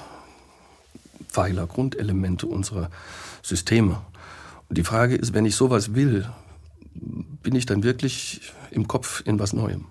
Grundelemente 1.68 2.48
unserer 2.48 2.90
Systeme. 3.42 4.00
Und 4.70 4.78
die 4.78 4.86
Frage 4.86 5.16
ist, 5.16 5.34
wenn 5.34 5.46
ich 5.46 5.58
sowas 5.58 5.94
will, 5.94 6.30
bin 6.94 7.54
ich 7.54 7.66
dann 7.66 7.84
wirklich 7.84 8.54
im 8.72 8.88
Kopf 8.88 9.22
in 9.26 9.40
was 9.40 9.52
Neuem? 9.52 9.88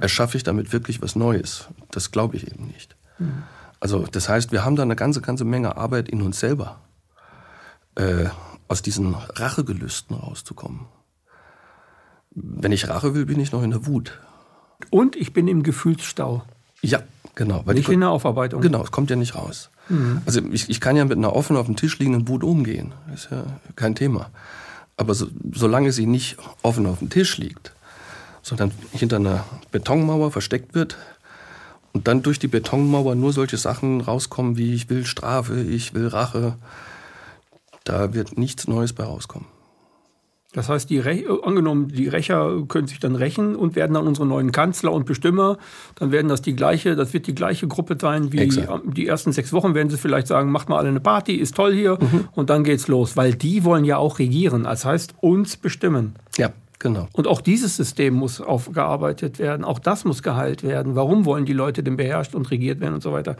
Erschaffe 0.00 0.38
ich 0.38 0.44
damit 0.44 0.72
wirklich 0.72 1.02
was 1.02 1.14
Neues? 1.14 1.68
Das 1.90 2.10
glaube 2.10 2.36
ich 2.36 2.50
eben 2.50 2.68
nicht. 2.68 2.96
Mhm. 3.18 3.42
Also 3.82 4.06
das 4.08 4.28
heißt, 4.28 4.52
wir 4.52 4.64
haben 4.64 4.76
da 4.76 4.84
eine 4.84 4.94
ganze, 4.94 5.20
ganze 5.20 5.44
Menge 5.44 5.76
Arbeit 5.76 6.08
in 6.08 6.22
uns 6.22 6.38
selber, 6.38 6.78
äh, 7.96 8.26
aus 8.68 8.80
diesen 8.80 9.12
Rachegelüsten 9.12 10.14
rauszukommen. 10.14 10.86
Wenn 12.30 12.70
ich 12.70 12.88
Rache 12.88 13.12
will, 13.12 13.26
bin 13.26 13.40
ich 13.40 13.50
noch 13.50 13.64
in 13.64 13.72
der 13.72 13.84
Wut. 13.84 14.20
Und 14.90 15.16
ich 15.16 15.32
bin 15.32 15.48
im 15.48 15.64
Gefühlsstau. 15.64 16.44
Ja, 16.80 17.02
genau. 17.34 17.62
Weil 17.64 17.74
nicht 17.74 17.88
in 17.88 17.98
der 17.98 18.10
Aufarbeitung. 18.10 18.60
Genau, 18.60 18.84
es 18.84 18.92
kommt 18.92 19.10
ja 19.10 19.16
nicht 19.16 19.34
raus. 19.34 19.68
Mhm. 19.88 20.22
Also 20.26 20.40
ich, 20.52 20.70
ich 20.70 20.80
kann 20.80 20.94
ja 20.94 21.04
mit 21.04 21.18
einer 21.18 21.34
offen 21.34 21.56
auf 21.56 21.66
dem 21.66 21.74
Tisch 21.74 21.98
liegenden 21.98 22.28
Wut 22.28 22.44
umgehen. 22.44 22.92
Das 23.10 23.24
ist 23.24 23.32
ja 23.32 23.42
kein 23.74 23.96
Thema. 23.96 24.30
Aber 24.96 25.14
so, 25.14 25.26
solange 25.52 25.90
sie 25.90 26.06
nicht 26.06 26.36
offen 26.62 26.86
auf 26.86 27.00
dem 27.00 27.10
Tisch 27.10 27.36
liegt, 27.36 27.72
sondern 28.42 28.70
hinter 28.92 29.16
einer 29.16 29.44
Betonmauer 29.72 30.30
versteckt 30.30 30.72
wird, 30.72 30.96
und 31.92 32.08
dann 32.08 32.22
durch 32.22 32.38
die 32.38 32.48
Betonmauer 32.48 33.14
nur 33.14 33.32
solche 33.32 33.56
Sachen 33.56 34.00
rauskommen 34.00 34.56
wie 34.56 34.74
ich 34.74 34.88
will 34.88 35.04
Strafe, 35.04 35.60
ich 35.60 35.94
will 35.94 36.08
Rache, 36.08 36.56
da 37.84 38.14
wird 38.14 38.38
nichts 38.38 38.68
Neues 38.68 38.92
bei 38.92 39.04
rauskommen. 39.04 39.46
Das 40.54 40.68
heißt, 40.68 40.90
die 40.90 40.98
Re 40.98 41.24
angenommen, 41.44 41.88
die 41.88 42.08
Rächer 42.08 42.62
können 42.68 42.86
sich 42.86 43.00
dann 43.00 43.16
rächen 43.16 43.56
und 43.56 43.74
werden 43.74 43.94
dann 43.94 44.06
unsere 44.06 44.26
neuen 44.26 44.52
Kanzler 44.52 44.92
und 44.92 45.06
Bestimmer. 45.06 45.56
Dann 45.94 46.12
werden 46.12 46.28
das 46.28 46.42
die 46.42 46.54
gleiche, 46.54 46.94
das 46.94 47.14
wird 47.14 47.26
die 47.26 47.34
gleiche 47.34 47.66
Gruppe 47.66 47.96
sein 47.98 48.32
wie 48.32 48.38
Exakt. 48.38 48.82
die 48.84 49.06
ersten 49.06 49.32
sechs 49.32 49.54
Wochen 49.54 49.74
werden 49.74 49.88
sie 49.88 49.96
vielleicht 49.96 50.26
sagen, 50.26 50.52
macht 50.52 50.68
mal 50.68 50.76
alle 50.76 50.90
eine 50.90 51.00
Party, 51.00 51.36
ist 51.36 51.56
toll 51.56 51.72
hier 51.72 51.98
mhm. 51.98 52.28
und 52.32 52.50
dann 52.50 52.64
geht's 52.64 52.86
los, 52.86 53.16
weil 53.16 53.34
die 53.34 53.64
wollen 53.64 53.86
ja 53.86 53.96
auch 53.96 54.18
regieren. 54.18 54.64
Das 54.64 54.84
heißt, 54.84 55.14
uns 55.20 55.56
bestimmen. 55.56 56.16
Ja. 56.36 56.50
Genau. 56.82 57.06
Und 57.12 57.28
auch 57.28 57.40
dieses 57.40 57.76
System 57.76 58.14
muss 58.14 58.40
aufgearbeitet 58.40 59.38
werden. 59.38 59.64
Auch 59.64 59.78
das 59.78 60.04
muss 60.04 60.24
geheilt 60.24 60.64
werden. 60.64 60.96
Warum 60.96 61.24
wollen 61.24 61.44
die 61.44 61.52
Leute 61.52 61.84
denn 61.84 61.96
beherrscht 61.96 62.34
und 62.34 62.50
regiert 62.50 62.80
werden 62.80 62.94
und 62.94 63.04
so 63.04 63.12
weiter? 63.12 63.36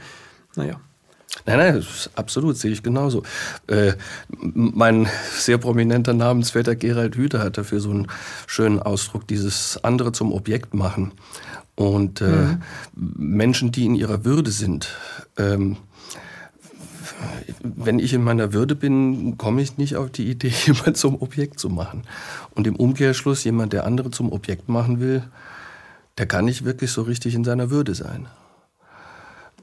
Naja. 0.55 0.79
Nein, 1.45 1.59
nein, 1.59 1.85
absolut, 2.15 2.57
sehe 2.57 2.71
ich 2.71 2.85
genauso. 2.85 3.25
Äh, 3.67 3.95
mein 4.31 5.09
sehr 5.33 5.59
prominenter 5.59 6.13
Namensvetter 6.13 6.77
Gerald 6.77 7.17
Hüther 7.17 7.41
hat 7.41 7.59
dafür 7.59 7.81
so 7.81 7.91
einen 7.91 8.07
schönen 8.47 8.79
Ausdruck, 8.79 9.27
dieses 9.27 9.83
andere 9.83 10.13
zum 10.13 10.33
Objekt 10.33 10.73
machen. 10.73 11.11
Und 11.75 12.21
äh, 12.21 12.27
mhm. 12.27 12.63
Menschen, 12.95 13.73
die 13.73 13.87
in 13.87 13.97
ihrer 13.97 14.25
Würde 14.25 14.53
sind, 14.53 14.95
ähm, 15.37 15.79
wenn 17.63 17.99
ich 17.99 18.13
in 18.13 18.23
meiner 18.23 18.53
Würde 18.53 18.75
bin, 18.75 19.37
komme 19.39 19.63
ich 19.63 19.79
nicht 19.79 19.97
auf 19.97 20.11
die 20.11 20.31
Idee, 20.31 20.53
jemand 20.67 20.97
zum 20.97 21.21
Objekt 21.21 21.59
zu 21.59 21.69
machen. 21.69 22.03
Und 22.55 22.67
im 22.67 22.77
Umkehrschluss, 22.77 23.45
jemand, 23.45 23.73
der 23.73 23.87
andere 23.87 24.11
zum 24.11 24.33
Objekt 24.33 24.69
machen 24.69 25.01
will, 25.01 25.23
der 26.19 26.27
kann 26.27 26.45
nicht 26.45 26.65
wirklich 26.65 26.91
so 26.91 27.03
richtig 27.03 27.35
in 27.35 27.45
seiner 27.45 27.71
Würde 27.71 27.95
sein. 27.95 28.27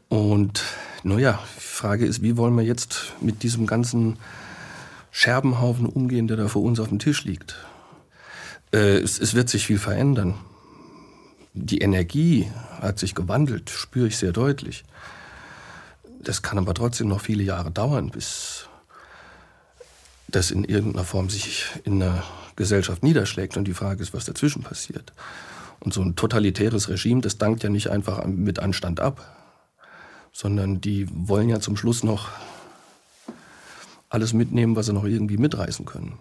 Und 0.08 0.64
naja, 1.04 1.40
die 1.58 1.62
Frage 1.62 2.06
ist, 2.06 2.22
wie 2.22 2.36
wollen 2.36 2.56
wir 2.56 2.64
jetzt 2.64 3.14
mit 3.22 3.44
diesem 3.44 3.68
ganzen 3.68 4.18
Scherbenhaufen 5.12 5.86
umgehen, 5.86 6.28
der 6.28 6.38
da 6.38 6.48
vor 6.48 6.64
uns 6.64 6.80
auf 6.80 6.90
dem 6.90 7.00
Tisch 7.00 7.24
liegt? 7.24 7.56
Äh, 8.74 8.98
es, 8.98 9.20
es 9.20 9.34
wird 9.34 9.50
sich 9.50 9.66
viel 9.66 9.80
verändern. 9.80 10.36
Die 11.54 11.80
Energie 11.80 12.50
hat 12.82 13.00
sich 13.00 13.16
gewandelt, 13.16 13.70
spüre 13.70 14.08
ich 14.08 14.18
sehr 14.18 14.32
deutlich. 14.32 14.84
Das 16.22 16.42
kann 16.42 16.58
aber 16.58 16.74
trotzdem 16.74 17.08
noch 17.08 17.22
viele 17.22 17.44
Jahre 17.44 17.72
dauern, 17.72 18.10
bis 18.10 18.68
das 20.28 20.52
in 20.52 20.64
irgendeiner 20.64 21.06
Form 21.06 21.30
sich 21.30 21.66
in 21.86 22.00
der 22.00 22.24
Gesellschaft 22.56 23.04
niederschlägt. 23.04 23.58
Und 23.58 23.66
die 23.66 23.74
Frage 23.74 24.02
ist, 24.02 24.14
was 24.14 24.26
dazwischen 24.26 24.62
passiert. 24.62 25.14
Und 25.80 25.94
so 25.94 26.02
ein 26.02 26.16
totalitäres 26.16 26.90
Regime, 26.90 27.22
das 27.22 27.38
dankt 27.38 27.64
ja 27.64 27.70
nicht 27.70 27.90
einfach 27.90 28.26
mit 28.26 28.60
Anstand 28.60 29.00
ab, 29.00 29.36
sondern 30.34 30.82
die 30.82 31.08
wollen 31.12 31.50
ja 31.50 31.62
zum 31.62 31.78
Schluss 31.78 32.04
noch 32.04 32.30
alles 34.10 34.34
mitnehmen, 34.34 34.76
was 34.76 34.88
sie 34.88 34.94
noch 34.94 35.06
irgendwie 35.06 35.38
mitreißen 35.38 35.86
können. 35.86 36.18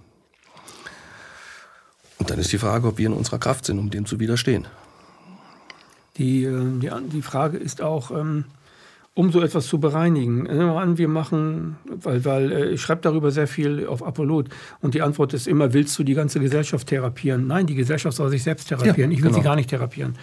Und 2.19 2.31
dann 2.31 2.38
ist 2.38 2.52
die 2.52 2.59
Frage, 2.59 2.88
ob 2.88 2.99
wir 2.99 3.07
in 3.07 3.12
unserer 3.12 3.38
Kraft 3.38 3.64
sind, 3.64 3.78
um 3.78 3.90
dem 3.90 4.07
zu 4.07 4.21
widerstehen. 4.21 4.67
Die, 6.19 6.45
äh, 6.45 6.78
die, 6.81 6.90
die 7.11 7.23
Frage 7.23 7.59
ist 7.59 7.81
auch, 7.81 8.11
ähm, 8.11 8.45
um 9.18 9.32
so 9.32 9.40
etwas 9.40 9.66
zu 9.66 9.80
bereinigen. 9.80 10.44
Nehmen 10.44 10.60
wir 10.60 10.80
an, 10.80 10.96
wir 10.96 11.08
machen, 11.08 11.76
weil, 11.87 12.25
weil 12.25 12.52
äh, 12.52 12.68
ich 12.68 12.80
schreibe 12.80 13.00
darüber 13.02 13.32
sehr 13.32 13.48
viel 13.48 13.84
auf 13.88 14.06
Apollo 14.06 14.44
und 14.80 14.94
die 14.94 15.02
Antwort 15.02 15.34
ist 15.34 15.48
immer, 15.48 15.75
willst 15.75 15.98
du 15.98 16.04
die 16.04 16.14
ganze 16.14 16.38
Gesellschaft 16.38 16.87
therapieren? 16.87 17.48
Nein, 17.48 17.66
die 17.66 17.75
Gesellschaft 17.75 18.16
soll 18.16 18.30
sich 18.30 18.44
selbst 18.44 18.68
therapieren. 18.68 19.10
Ja, 19.10 19.16
ich 19.16 19.25
will 19.25 19.30
genau. 19.30 19.42
sie 19.42 19.44
gar 19.44 19.56
nicht 19.56 19.70
therapieren. 19.70 20.14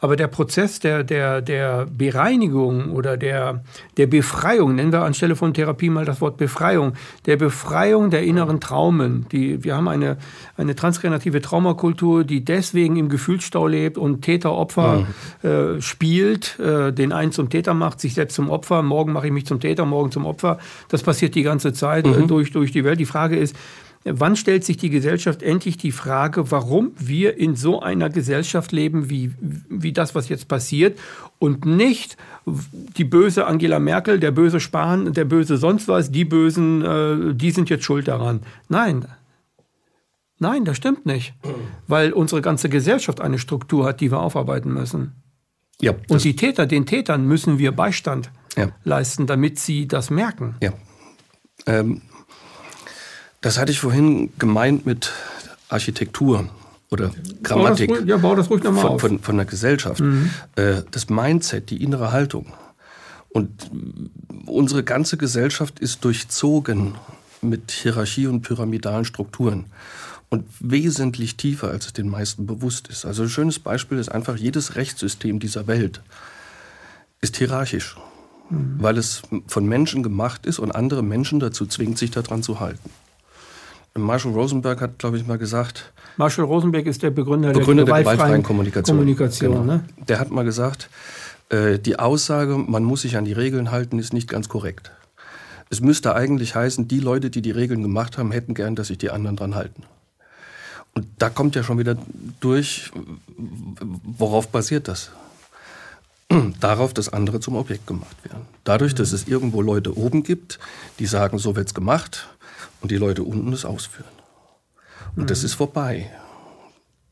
Aber 0.00 0.16
der 0.16 0.26
Prozess 0.26 0.80
der, 0.80 1.04
der, 1.04 1.42
der 1.42 1.86
Bereinigung 1.86 2.90
oder 2.90 3.16
der, 3.16 3.62
der 3.98 4.08
Befreiung, 4.08 4.74
nennen 4.74 4.92
wir 4.92 5.02
anstelle 5.02 5.36
von 5.36 5.54
Therapie 5.54 5.90
mal 5.90 6.04
das 6.04 6.20
Wort 6.20 6.36
Befreiung, 6.36 6.94
der 7.26 7.36
Befreiung 7.36 8.10
der 8.10 8.24
inneren 8.24 8.60
Traumen. 8.60 9.26
Die, 9.30 9.62
wir 9.62 9.76
haben 9.76 9.86
eine, 9.86 10.16
eine 10.56 10.74
transgenerative 10.74 11.40
Traumakultur, 11.40 12.24
die 12.24 12.44
deswegen 12.44 12.96
im 12.96 13.10
Gefühlsstau 13.10 13.68
lebt 13.68 13.96
und 13.96 14.22
Täter-Opfer 14.22 15.06
mhm. 15.42 15.48
äh, 15.48 15.80
spielt, 15.82 16.58
äh, 16.58 16.92
den 16.92 17.12
einen 17.12 17.30
zum 17.30 17.48
Täter 17.48 17.74
macht, 17.74 18.00
sich 18.00 18.14
selbst 18.14 18.39
zum 18.40 18.48
Opfer, 18.48 18.82
morgen 18.82 19.12
mache 19.12 19.26
ich 19.26 19.32
mich 19.32 19.44
zum 19.44 19.60
Täter, 19.60 19.84
morgen 19.84 20.10
zum 20.10 20.24
Opfer. 20.24 20.58
Das 20.88 21.02
passiert 21.02 21.34
die 21.34 21.42
ganze 21.42 21.74
Zeit 21.74 22.06
äh, 22.06 22.10
mhm. 22.10 22.26
durch, 22.26 22.52
durch 22.52 22.72
die 22.72 22.84
Welt. 22.84 22.98
Die 22.98 23.04
Frage 23.04 23.36
ist, 23.36 23.54
Wann 24.02 24.34
stellt 24.34 24.64
sich 24.64 24.78
die 24.78 24.88
Gesellschaft 24.88 25.42
endlich 25.42 25.76
die 25.76 25.92
Frage, 25.92 26.50
warum 26.50 26.92
wir 26.96 27.36
in 27.36 27.54
so 27.54 27.82
einer 27.82 28.08
Gesellschaft 28.08 28.72
leben, 28.72 29.10
wie, 29.10 29.32
wie 29.68 29.92
das, 29.92 30.14
was 30.14 30.30
jetzt 30.30 30.48
passiert, 30.48 30.98
und 31.38 31.66
nicht 31.66 32.16
die 32.46 33.04
böse 33.04 33.46
Angela 33.46 33.78
Merkel, 33.78 34.18
der 34.18 34.30
böse 34.30 34.58
Spahn, 34.58 35.12
der 35.12 35.26
böse 35.26 35.58
sonst 35.58 35.86
was, 35.86 36.10
die 36.10 36.24
Bösen, 36.24 36.82
äh, 36.82 37.34
die 37.34 37.50
sind 37.50 37.68
jetzt 37.68 37.84
schuld 37.84 38.08
daran. 38.08 38.40
Nein. 38.70 39.04
Nein, 40.38 40.64
das 40.64 40.78
stimmt 40.78 41.04
nicht. 41.04 41.34
Weil 41.86 42.14
unsere 42.14 42.40
ganze 42.40 42.70
Gesellschaft 42.70 43.20
eine 43.20 43.38
Struktur 43.38 43.84
hat, 43.84 44.00
die 44.00 44.10
wir 44.10 44.20
aufarbeiten 44.20 44.72
müssen. 44.72 45.12
Ja, 45.80 45.94
und 46.08 46.24
die 46.24 46.36
Täter, 46.36 46.66
den 46.66 46.86
Tätern 46.86 47.26
müssen 47.26 47.58
wir 47.58 47.72
Beistand 47.72 48.30
ja. 48.56 48.68
leisten, 48.84 49.26
damit 49.26 49.58
sie 49.58 49.88
das 49.88 50.10
merken. 50.10 50.56
Ja. 50.62 50.72
Ähm, 51.66 52.02
das 53.40 53.58
hatte 53.58 53.72
ich 53.72 53.80
vorhin 53.80 54.32
gemeint 54.38 54.84
mit 54.84 55.12
Architektur 55.68 56.50
oder 56.90 57.10
Grammatik. 57.42 57.88
Bau 57.88 57.94
ruhig, 57.96 58.08
ja, 58.08 58.16
bau 58.18 58.34
das 58.34 58.50
ruhig 58.50 58.62
nochmal 58.62 58.82
von, 58.82 58.98
von, 58.98 59.18
von, 59.20 59.36
der 59.36 59.46
Gesellschaft. 59.46 60.00
Mhm. 60.00 60.30
Äh, 60.56 60.82
das 60.90 61.08
Mindset, 61.08 61.70
die 61.70 61.82
innere 61.82 62.12
Haltung. 62.12 62.52
Und 63.30 63.70
unsere 64.46 64.82
ganze 64.82 65.16
Gesellschaft 65.16 65.78
ist 65.78 66.04
durchzogen 66.04 66.96
mit 67.40 67.70
Hierarchie 67.70 68.26
und 68.26 68.42
pyramidalen 68.42 69.04
Strukturen 69.04 69.66
und 70.30 70.44
wesentlich 70.60 71.36
tiefer, 71.36 71.68
als 71.68 71.86
es 71.86 71.92
den 71.92 72.08
meisten 72.08 72.46
bewusst 72.46 72.88
ist. 72.88 73.04
Also 73.04 73.24
ein 73.24 73.28
schönes 73.28 73.58
Beispiel 73.58 73.98
ist 73.98 74.08
einfach, 74.08 74.36
jedes 74.36 74.76
Rechtssystem 74.76 75.40
dieser 75.40 75.66
Welt 75.66 76.00
ist 77.20 77.36
hierarchisch, 77.36 77.96
mhm. 78.48 78.76
weil 78.78 78.96
es 78.96 79.22
von 79.46 79.66
Menschen 79.66 80.02
gemacht 80.02 80.46
ist 80.46 80.58
und 80.58 80.70
andere 80.70 81.02
Menschen 81.02 81.40
dazu 81.40 81.66
zwingt, 81.66 81.98
sich 81.98 82.12
daran 82.12 82.42
zu 82.42 82.60
halten. 82.60 82.90
Marshall 83.98 84.32
Rosenberg 84.32 84.80
hat, 84.80 84.98
glaube 84.98 85.16
ich, 85.16 85.26
mal 85.26 85.36
gesagt. 85.36 85.92
Marshall 86.16 86.44
Rosenberg 86.44 86.86
ist 86.86 87.02
der 87.02 87.10
Begründer, 87.10 87.52
Begründer 87.52 87.84
der, 87.84 87.92
gewaltfreien, 87.92 88.04
der 88.04 88.14
gewaltfreien 88.14 88.42
Kommunikation. 88.44 88.96
Kommunikation 88.96 89.52
genau. 89.52 89.64
ne? 89.64 89.84
Der 90.08 90.20
hat 90.20 90.30
mal 90.30 90.44
gesagt, 90.44 90.88
äh, 91.48 91.80
die 91.80 91.98
Aussage, 91.98 92.56
man 92.56 92.84
muss 92.84 93.02
sich 93.02 93.16
an 93.16 93.24
die 93.24 93.32
Regeln 93.32 93.72
halten, 93.72 93.98
ist 93.98 94.12
nicht 94.12 94.28
ganz 94.28 94.48
korrekt. 94.48 94.92
Es 95.70 95.80
müsste 95.80 96.14
eigentlich 96.14 96.54
heißen, 96.54 96.86
die 96.86 97.00
Leute, 97.00 97.30
die 97.30 97.42
die 97.42 97.50
Regeln 97.50 97.82
gemacht 97.82 98.16
haben, 98.16 98.30
hätten 98.30 98.54
gern, 98.54 98.76
dass 98.76 98.88
sich 98.88 98.98
die 98.98 99.10
anderen 99.10 99.36
dran 99.36 99.54
halten. 99.56 99.82
Und 100.94 101.06
da 101.18 101.30
kommt 101.30 101.54
ja 101.54 101.62
schon 101.62 101.78
wieder 101.78 101.96
durch, 102.40 102.90
worauf 104.02 104.48
basiert 104.48 104.88
das? 104.88 105.10
Darauf, 106.60 106.94
dass 106.94 107.08
andere 107.08 107.40
zum 107.40 107.56
Objekt 107.56 107.86
gemacht 107.86 108.16
werden. 108.24 108.46
Dadurch, 108.64 108.94
dass 108.94 109.12
es 109.12 109.28
irgendwo 109.28 109.62
Leute 109.62 109.96
oben 109.96 110.22
gibt, 110.22 110.58
die 110.98 111.06
sagen, 111.06 111.38
so 111.38 111.56
wird's 111.56 111.74
gemacht, 111.74 112.28
und 112.80 112.90
die 112.90 112.96
Leute 112.96 113.22
unten 113.22 113.52
es 113.52 113.64
ausführen. 113.64 114.08
Und 115.16 115.24
mhm. 115.24 115.26
das 115.26 115.44
ist 115.44 115.54
vorbei. 115.54 116.10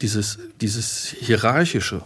Dieses, 0.00 0.38
dieses 0.60 1.06
Hierarchische 1.08 2.02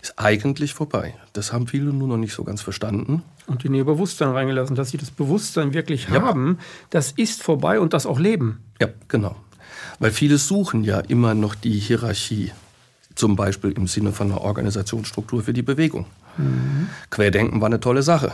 ist 0.00 0.18
eigentlich 0.18 0.74
vorbei. 0.74 1.14
Das 1.32 1.52
haben 1.52 1.66
viele 1.66 1.92
nur 1.92 2.08
noch 2.08 2.16
nicht 2.16 2.34
so 2.34 2.42
ganz 2.44 2.60
verstanden. 2.60 3.22
Und 3.46 3.64
in 3.64 3.74
ihr 3.74 3.84
Bewusstsein 3.84 4.30
reingelassen, 4.30 4.74
dass 4.74 4.90
sie 4.90 4.96
das 4.96 5.10
Bewusstsein 5.10 5.74
wirklich 5.74 6.08
ja. 6.08 6.22
haben, 6.22 6.58
das 6.90 7.12
ist 7.12 7.42
vorbei 7.42 7.78
und 7.78 7.92
das 7.92 8.06
auch 8.06 8.18
leben. 8.18 8.62
Ja, 8.80 8.88
genau. 9.08 9.36
Weil 9.98 10.10
viele 10.10 10.38
suchen 10.38 10.84
ja 10.84 11.00
immer 11.00 11.34
noch 11.34 11.54
die 11.54 11.78
Hierarchie, 11.78 12.52
zum 13.14 13.36
Beispiel 13.36 13.72
im 13.72 13.86
Sinne 13.86 14.12
von 14.12 14.30
einer 14.30 14.40
Organisationsstruktur 14.40 15.42
für 15.42 15.52
die 15.52 15.62
Bewegung. 15.62 16.06
Mhm. 16.36 16.88
Querdenken 17.10 17.60
war 17.60 17.66
eine 17.66 17.80
tolle 17.80 18.02
Sache. 18.02 18.32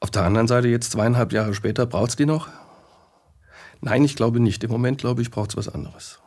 Auf 0.00 0.10
der 0.10 0.22
anderen 0.22 0.48
Seite, 0.48 0.68
jetzt 0.68 0.92
zweieinhalb 0.92 1.32
Jahre 1.32 1.54
später, 1.54 1.84
braucht 1.86 2.10
es 2.10 2.16
die 2.16 2.26
noch? 2.26 2.48
Nein, 3.82 4.04
ich 4.04 4.16
glaube 4.16 4.40
nicht. 4.40 4.64
Im 4.64 4.70
Moment, 4.70 4.98
glaube 4.98 5.22
ich, 5.22 5.30
braucht 5.30 5.50
es 5.50 5.56
was 5.56 5.68
anderes. 5.68 6.20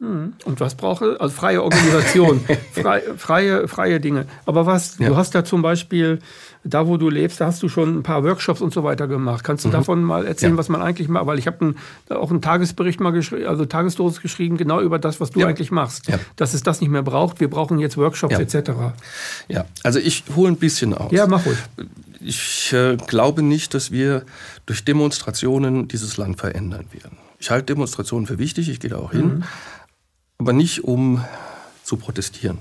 Mhm. 0.00 0.34
Und 0.44 0.60
was 0.60 0.74
brauche? 0.74 1.20
Also 1.20 1.34
freie 1.34 1.62
Organisation, 1.62 2.40
frei, 2.72 3.02
freie, 3.16 3.68
freie 3.68 4.00
Dinge. 4.00 4.26
Aber 4.46 4.66
was, 4.66 4.98
ja. 4.98 5.08
du 5.08 5.16
hast 5.16 5.34
ja 5.34 5.44
zum 5.44 5.62
Beispiel 5.62 6.18
da 6.62 6.86
wo 6.86 6.96
du 6.98 7.08
lebst, 7.08 7.40
da 7.40 7.46
hast 7.46 7.62
du 7.62 7.68
schon 7.68 7.98
ein 7.98 8.02
paar 8.02 8.22
Workshops 8.22 8.60
und 8.60 8.72
so 8.72 8.84
weiter 8.84 9.08
gemacht. 9.08 9.44
Kannst 9.44 9.64
du 9.64 9.68
mhm. 9.68 9.72
davon 9.72 10.02
mal 10.02 10.26
erzählen, 10.26 10.52
ja. 10.52 10.58
was 10.58 10.68
man 10.68 10.82
eigentlich 10.82 11.08
macht? 11.08 11.26
Weil 11.26 11.38
ich 11.38 11.46
habe 11.46 11.74
auch 12.10 12.30
einen 12.30 12.42
Tagesbericht 12.42 13.00
mal 13.00 13.12
geschrieben, 13.12 13.46
also 13.46 13.64
Tagesdosis 13.64 14.20
geschrieben, 14.20 14.56
genau 14.58 14.80
über 14.80 14.98
das, 14.98 15.20
was 15.20 15.30
du 15.30 15.40
ja. 15.40 15.46
eigentlich 15.46 15.70
machst. 15.70 16.10
Dass 16.36 16.52
es 16.52 16.62
das 16.62 16.80
nicht 16.80 16.90
mehr 16.90 17.02
braucht. 17.02 17.40
Wir 17.40 17.48
brauchen 17.48 17.78
jetzt 17.78 17.96
Workshops 17.96 18.38
etc. 18.38 18.72
Ja, 19.48 19.64
also 19.82 19.98
ich 19.98 20.24
hole 20.36 20.52
ein 20.52 20.56
bisschen 20.56 20.92
aus. 20.92 21.12
Ja, 21.12 21.26
mach 21.26 21.46
ruhig. 21.46 21.58
Ich 22.20 22.72
äh, 22.74 22.98
glaube 23.06 23.42
nicht, 23.42 23.72
dass 23.72 23.90
wir 23.90 24.24
durch 24.66 24.84
Demonstrationen 24.84 25.88
dieses 25.88 26.18
Land 26.18 26.38
verändern 26.38 26.84
werden. 26.92 27.16
Ich 27.38 27.50
halte 27.50 27.72
Demonstrationen 27.72 28.26
für 28.26 28.38
wichtig, 28.38 28.68
ich 28.68 28.80
gehe 28.80 28.90
da 28.90 28.98
auch 28.98 29.12
hin, 29.12 29.38
mhm. 29.38 29.44
Aber 30.40 30.54
nicht 30.54 30.84
um 30.84 31.22
zu 31.84 31.98
protestieren 31.98 32.58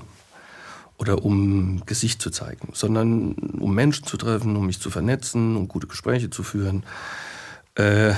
oder 0.98 1.24
um 1.24 1.81
Gesicht 1.86 2.21
zu 2.21 2.29
zeigen, 2.29 2.74
sondern 2.74 3.31
um 3.33 3.74
Menschen 3.74 4.05
zu 4.05 4.17
treffen, 4.17 4.57
um 4.57 4.65
mich 4.65 4.81
zu 4.81 4.89
vernetzen, 4.89 5.55
um 5.55 5.69
gute 5.69 5.88
Gespräche 5.88 6.29
zu 6.29 6.43
führen. 6.43 6.83
Äh, 7.75 8.13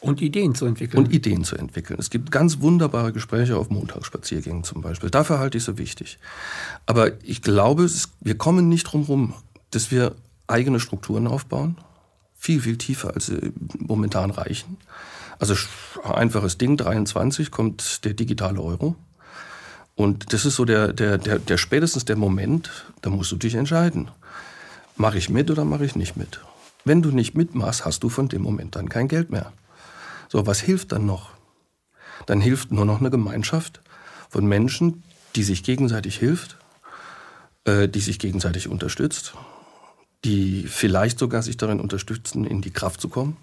und 0.00 0.20
Ideen 0.22 0.54
zu 0.54 0.66
entwickeln. 0.66 1.04
Und 1.04 1.12
Ideen 1.12 1.42
zu 1.42 1.56
entwickeln. 1.56 1.98
Es 1.98 2.10
gibt 2.10 2.30
ganz 2.30 2.60
wunderbare 2.60 3.12
Gespräche 3.12 3.56
auf 3.56 3.70
Montagsspaziergängen 3.70 4.62
zum 4.62 4.82
Beispiel. 4.82 5.10
Dafür 5.10 5.40
halte 5.40 5.58
ich 5.58 5.64
so 5.64 5.78
wichtig. 5.78 6.18
Aber 6.86 7.10
ich 7.24 7.42
glaube, 7.42 7.90
wir 8.20 8.38
kommen 8.38 8.68
nicht 8.68 8.84
drum 8.84 9.02
herum, 9.02 9.34
dass 9.72 9.90
wir 9.90 10.14
eigene 10.46 10.78
Strukturen 10.78 11.26
aufbauen. 11.26 11.76
Viel, 12.36 12.60
viel 12.60 12.78
tiefer, 12.78 13.14
als 13.14 13.26
sie 13.26 13.52
momentan 13.78 14.30
reichen. 14.30 14.76
Also 15.42 15.56
einfaches 16.04 16.56
Ding, 16.56 16.76
23 16.76 17.50
kommt 17.50 18.04
der 18.04 18.14
digitale 18.14 18.60
Euro. 18.60 18.94
Und 19.96 20.32
das 20.32 20.46
ist 20.46 20.54
so 20.54 20.64
der, 20.64 20.92
der, 20.92 21.18
der, 21.18 21.40
der 21.40 21.58
spätestens 21.58 22.04
der 22.04 22.14
Moment, 22.14 22.70
da 23.00 23.10
musst 23.10 23.32
du 23.32 23.36
dich 23.36 23.56
entscheiden. 23.56 24.08
Mache 24.94 25.18
ich 25.18 25.30
mit 25.30 25.50
oder 25.50 25.64
mache 25.64 25.84
ich 25.84 25.96
nicht 25.96 26.16
mit? 26.16 26.38
Wenn 26.84 27.02
du 27.02 27.10
nicht 27.10 27.34
mitmachst, 27.34 27.84
hast 27.84 28.04
du 28.04 28.08
von 28.08 28.28
dem 28.28 28.42
Moment 28.42 28.76
dann 28.76 28.88
kein 28.88 29.08
Geld 29.08 29.30
mehr. 29.30 29.52
So, 30.28 30.46
was 30.46 30.60
hilft 30.60 30.92
dann 30.92 31.06
noch? 31.06 31.30
Dann 32.26 32.40
hilft 32.40 32.70
nur 32.70 32.84
noch 32.84 33.00
eine 33.00 33.10
Gemeinschaft 33.10 33.80
von 34.30 34.46
Menschen, 34.46 35.02
die 35.34 35.42
sich 35.42 35.64
gegenseitig 35.64 36.18
hilft, 36.18 36.56
äh, 37.64 37.88
die 37.88 37.98
sich 37.98 38.20
gegenseitig 38.20 38.68
unterstützt, 38.68 39.34
die 40.24 40.68
vielleicht 40.68 41.18
sogar 41.18 41.42
sich 41.42 41.56
darin 41.56 41.80
unterstützen, 41.80 42.44
in 42.44 42.60
die 42.60 42.70
Kraft 42.70 43.00
zu 43.00 43.08
kommen. 43.08 43.36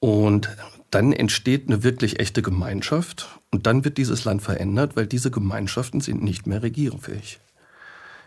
Und 0.00 0.48
dann 0.90 1.12
entsteht 1.12 1.68
eine 1.68 1.82
wirklich 1.82 2.18
echte 2.18 2.42
Gemeinschaft 2.42 3.38
und 3.50 3.66
dann 3.66 3.84
wird 3.84 3.98
dieses 3.98 4.24
Land 4.24 4.42
verändert, 4.42 4.96
weil 4.96 5.06
diese 5.06 5.30
Gemeinschaften 5.30 6.00
sind 6.00 6.22
nicht 6.22 6.46
mehr 6.46 6.62
regierungsfähig. 6.62 7.38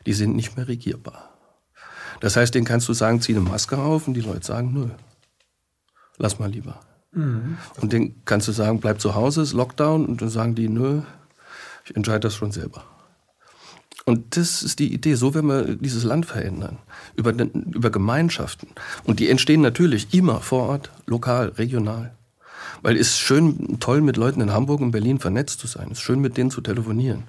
Die 0.06 0.14
sind 0.14 0.36
nicht 0.36 0.56
mehr 0.56 0.68
regierbar. 0.68 1.30
Das 2.22 2.36
heißt, 2.36 2.56
denen 2.56 2.66
kannst 2.66 2.88
du 2.88 2.94
sagen, 2.94 3.22
zieh 3.22 3.34
eine 3.34 3.42
Maske 3.42 3.78
auf 3.78 4.08
und 4.08 4.14
die 4.14 4.22
Leute 4.22 4.46
sagen, 4.46 4.72
nö, 4.74 4.90
lass 6.18 6.40
mal 6.40 6.50
lieber. 6.50 6.80
Mhm. 7.12 7.58
Und 7.82 7.92
denen 7.92 8.24
kannst 8.24 8.48
du 8.48 8.52
sagen, 8.52 8.80
bleib 8.80 9.02
zu 9.02 9.16
Hause, 9.16 9.42
ist 9.42 9.54
Lockdown 9.54 10.06
und 10.06 10.22
dann 10.22 10.30
sagen 10.30 10.56
die, 10.56 10.70
nö, 10.70 11.02
ich 11.86 11.96
entscheide 11.96 12.22
das 12.22 12.36
schon 12.36 12.52
selber. 12.52 12.86
Und 14.06 14.36
das 14.36 14.64
ist 14.64 14.80
die 14.80 14.94
Idee, 14.94 15.16
so 15.16 15.34
werden 15.34 15.48
wir 15.48 15.76
dieses 15.76 16.04
Land 16.04 16.26
verändern, 16.26 16.78
über, 17.16 17.32
über 17.32 17.90
Gemeinschaften. 17.90 18.68
Und 19.06 19.20
die 19.20 19.30
entstehen 19.30 19.62
natürlich 19.62 20.14
immer 20.14 20.42
vor 20.42 20.68
Ort, 20.68 20.92
lokal, 21.06 21.50
regional. 21.50 22.14
Weil 22.82 22.98
es 22.98 23.12
ist 23.12 23.20
schön, 23.20 23.80
toll 23.80 24.02
mit 24.02 24.18
Leuten 24.18 24.42
in 24.42 24.52
Hamburg 24.52 24.82
und 24.82 24.92
Berlin 24.92 25.20
vernetzt 25.20 25.60
zu 25.60 25.68
sein. 25.68 25.88
Es 25.92 26.00
ist 26.00 26.04
schön, 26.04 26.20
mit 26.20 26.36
denen 26.36 26.52
zu 26.52 26.60
telefonieren. 26.60 27.24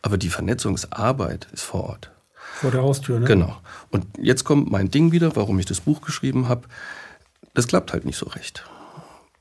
Aber 0.00 0.16
die 0.16 0.30
Vernetzungsarbeit 0.30 1.48
ist 1.52 1.64
vor 1.64 1.84
Ort. 1.84 2.10
Vor 2.54 2.70
der 2.70 2.80
Haustür, 2.80 3.20
ne? 3.20 3.26
Genau. 3.26 3.60
Und 3.90 4.06
jetzt 4.18 4.44
kommt 4.44 4.70
mein 4.70 4.90
Ding 4.90 5.12
wieder, 5.12 5.36
warum 5.36 5.58
ich 5.58 5.66
das 5.66 5.80
Buch 5.82 6.00
geschrieben 6.00 6.48
habe. 6.48 6.62
Das 7.52 7.66
klappt 7.66 7.92
halt 7.92 8.06
nicht 8.06 8.16
so 8.16 8.26
recht. 8.26 8.64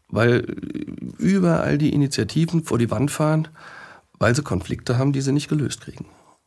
Weil 0.09 0.39
überall 1.17 1.77
die 1.77 1.93
Initiativen 1.93 2.65
vor 2.65 2.77
die 2.77 2.91
Wand 2.91 3.11
fahren, 3.11 3.47
weil 4.19 4.35
sie 4.35 4.43
Konflikte 4.43 4.97
haben, 4.97 5.13
die 5.13 5.21
sie 5.21 5.31
nicht 5.31 5.47
gelöst 5.47 5.81
kriegen. 5.81 6.05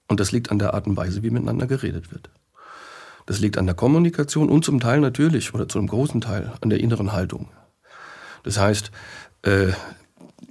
Und 0.08 0.20
das 0.20 0.32
liegt 0.32 0.50
an 0.50 0.58
der 0.58 0.74
Art 0.74 0.86
und 0.86 0.96
Weise, 0.96 1.22
wie 1.22 1.30
miteinander 1.30 1.66
geredet 1.66 2.10
wird. 2.10 2.30
Das 3.26 3.40
liegt 3.40 3.58
an 3.58 3.66
der 3.66 3.74
Kommunikation 3.74 4.48
und 4.48 4.64
zum 4.64 4.80
Teil 4.80 5.00
natürlich, 5.00 5.54
oder 5.54 5.68
zu 5.68 5.78
einem 5.78 5.88
großen 5.88 6.22
Teil, 6.22 6.52
an 6.62 6.70
der 6.70 6.80
inneren 6.80 7.12
Haltung. 7.12 7.48
Das 8.42 8.58
heißt, 8.58 8.90
äh, 9.42 9.68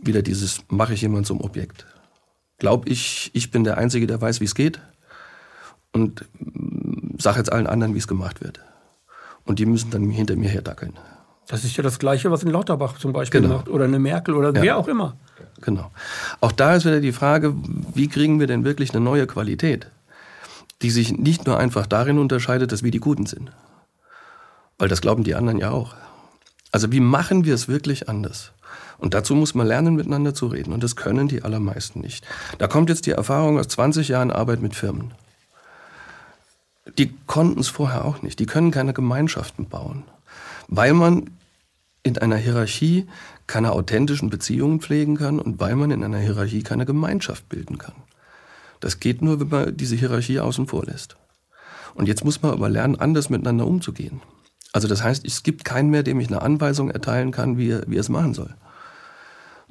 wieder 0.01 0.21
dieses, 0.21 0.61
mache 0.69 0.93
ich 0.93 1.01
jemand 1.01 1.25
zum 1.25 1.41
Objekt. 1.41 1.87
Glaub 2.59 2.87
ich, 2.87 3.31
ich 3.33 3.51
bin 3.51 3.63
der 3.63 3.77
Einzige, 3.77 4.07
der 4.07 4.21
weiß, 4.21 4.41
wie 4.41 4.45
es 4.45 4.55
geht 4.55 4.79
und 5.91 6.25
mm, 6.39 7.17
sage 7.17 7.39
jetzt 7.39 7.51
allen 7.51 7.67
anderen, 7.67 7.95
wie 7.95 7.99
es 7.99 8.07
gemacht 8.07 8.43
wird. 8.43 8.59
Und 9.43 9.59
die 9.59 9.65
müssen 9.65 9.89
dann 9.89 10.09
hinter 10.09 10.35
mir 10.35 10.49
herdackeln. 10.49 10.93
Das 11.47 11.63
ist 11.63 11.77
ja 11.77 11.83
das 11.83 11.97
Gleiche, 11.97 12.29
was 12.29 12.43
in 12.43 12.51
Lauterbach 12.51 12.97
zum 12.97 13.13
Beispiel 13.13 13.41
genau. 13.41 13.55
macht 13.55 13.69
oder 13.69 13.85
eine 13.85 13.99
Merkel 13.99 14.35
oder 14.35 14.53
ja. 14.53 14.61
wer 14.61 14.77
auch 14.77 14.87
immer. 14.87 15.17
Genau. 15.61 15.91
Auch 16.41 16.51
da 16.51 16.75
ist 16.75 16.85
wieder 16.85 17.01
die 17.01 17.11
Frage, 17.11 17.53
wie 17.93 18.07
kriegen 18.07 18.39
wir 18.39 18.47
denn 18.47 18.63
wirklich 18.63 18.91
eine 18.91 18.99
neue 19.01 19.27
Qualität, 19.27 19.87
die 20.81 20.91
sich 20.91 21.17
nicht 21.17 21.45
nur 21.45 21.57
einfach 21.57 21.87
darin 21.87 22.19
unterscheidet, 22.19 22.71
dass 22.71 22.83
wir 22.83 22.91
die 22.91 22.99
Guten 22.99 23.25
sind. 23.25 23.51
Weil 24.77 24.89
das 24.89 25.01
glauben 25.01 25.23
die 25.23 25.35
anderen 25.35 25.59
ja 25.59 25.71
auch. 25.71 25.95
Also 26.71 26.91
wie 26.91 26.99
machen 26.99 27.45
wir 27.45 27.55
es 27.55 27.67
wirklich 27.67 28.09
anders? 28.09 28.51
Und 28.99 29.13
dazu 29.13 29.35
muss 29.35 29.53
man 29.53 29.67
lernen, 29.67 29.95
miteinander 29.95 30.33
zu 30.33 30.47
reden. 30.47 30.73
Und 30.73 30.83
das 30.83 30.95
können 30.95 31.27
die 31.27 31.43
allermeisten 31.43 32.01
nicht. 32.01 32.25
Da 32.57 32.67
kommt 32.67 32.89
jetzt 32.89 33.05
die 33.05 33.11
Erfahrung 33.11 33.59
aus 33.59 33.67
20 33.67 34.07
Jahren 34.07 34.31
Arbeit 34.31 34.61
mit 34.61 34.75
Firmen. 34.75 35.13
Die 36.97 37.13
konnten 37.27 37.59
es 37.59 37.67
vorher 37.67 38.05
auch 38.05 38.21
nicht. 38.21 38.39
Die 38.39 38.45
können 38.45 38.71
keine 38.71 38.93
Gemeinschaften 38.93 39.67
bauen. 39.67 40.03
Weil 40.67 40.93
man 40.93 41.29
in 42.03 42.17
einer 42.17 42.37
Hierarchie 42.37 43.07
keine 43.47 43.71
authentischen 43.71 44.29
Beziehungen 44.29 44.81
pflegen 44.81 45.15
kann 45.17 45.39
und 45.39 45.59
weil 45.59 45.75
man 45.75 45.91
in 45.91 46.03
einer 46.03 46.19
Hierarchie 46.19 46.63
keine 46.63 46.85
Gemeinschaft 46.85 47.47
bilden 47.49 47.77
kann. 47.77 47.95
Das 48.79 48.99
geht 48.99 49.21
nur, 49.21 49.39
wenn 49.39 49.47
man 49.47 49.75
diese 49.75 49.95
Hierarchie 49.95 50.39
außen 50.39 50.67
vor 50.67 50.85
lässt. 50.85 51.15
Und 51.95 52.07
jetzt 52.07 52.23
muss 52.23 52.41
man 52.41 52.51
aber 52.51 52.69
lernen, 52.69 52.97
anders 52.97 53.29
miteinander 53.29 53.65
umzugehen. 53.65 54.21
Also 54.73 54.87
das 54.87 55.01
heißt, 55.01 55.25
es 55.25 55.41
gibt 55.41 55.63
keinen 55.63 55.89
mehr, 55.89 56.03
dem 56.03 56.19
ich 56.19 56.27
eine 56.27 56.41
Anweisung 56.41 56.91
erteilen 56.91 57.31
kann, 57.31 57.57
wie 57.57 57.71
er, 57.71 57.83
wie 57.87 57.95
er 57.95 58.01
es 58.01 58.09
machen 58.09 58.33
soll. 58.33 58.53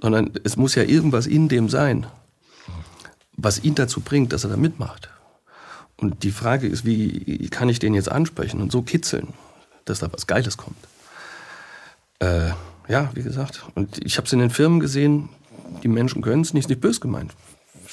Sondern 0.01 0.31
es 0.43 0.57
muss 0.57 0.75
ja 0.75 0.83
irgendwas 0.83 1.27
in 1.27 1.49
dem 1.49 1.69
sein, 1.69 2.07
was 3.37 3.63
ihn 3.63 3.75
dazu 3.75 4.01
bringt, 4.01 4.33
dass 4.33 4.45
er 4.45 4.51
da 4.51 4.57
mitmacht. 4.57 5.11
Und 5.97 6.25
die 6.25 6.31
Frage 6.31 6.67
ist, 6.67 6.85
wie 6.85 7.49
kann 7.51 7.69
ich 7.69 7.79
den 7.79 7.95
jetzt 7.95 8.11
ansprechen 8.11 8.61
und 8.61 8.73
so 8.73 8.83
kitzeln, 8.83 9.29
dass 9.85 10.01
da 10.01 10.13
was 10.13 10.27
Geiles 10.27 10.57
kommt. 10.57 10.77
Äh, 12.19 12.51
ja, 12.89 13.11
wie 13.15 13.23
gesagt. 13.23 13.65
Und 13.75 14.05
ich 14.05 14.17
habe 14.17 14.27
es 14.27 14.33
in 14.33 14.39
den 14.39 14.51
Firmen 14.51 14.81
gesehen, 14.81 15.29
die 15.83 15.89
Menschen 15.89 16.23
können 16.23 16.43
es 16.43 16.55
nicht, 16.55 16.69
nicht 16.69 16.81
bös 16.81 17.01
gemeint. 17.01 17.33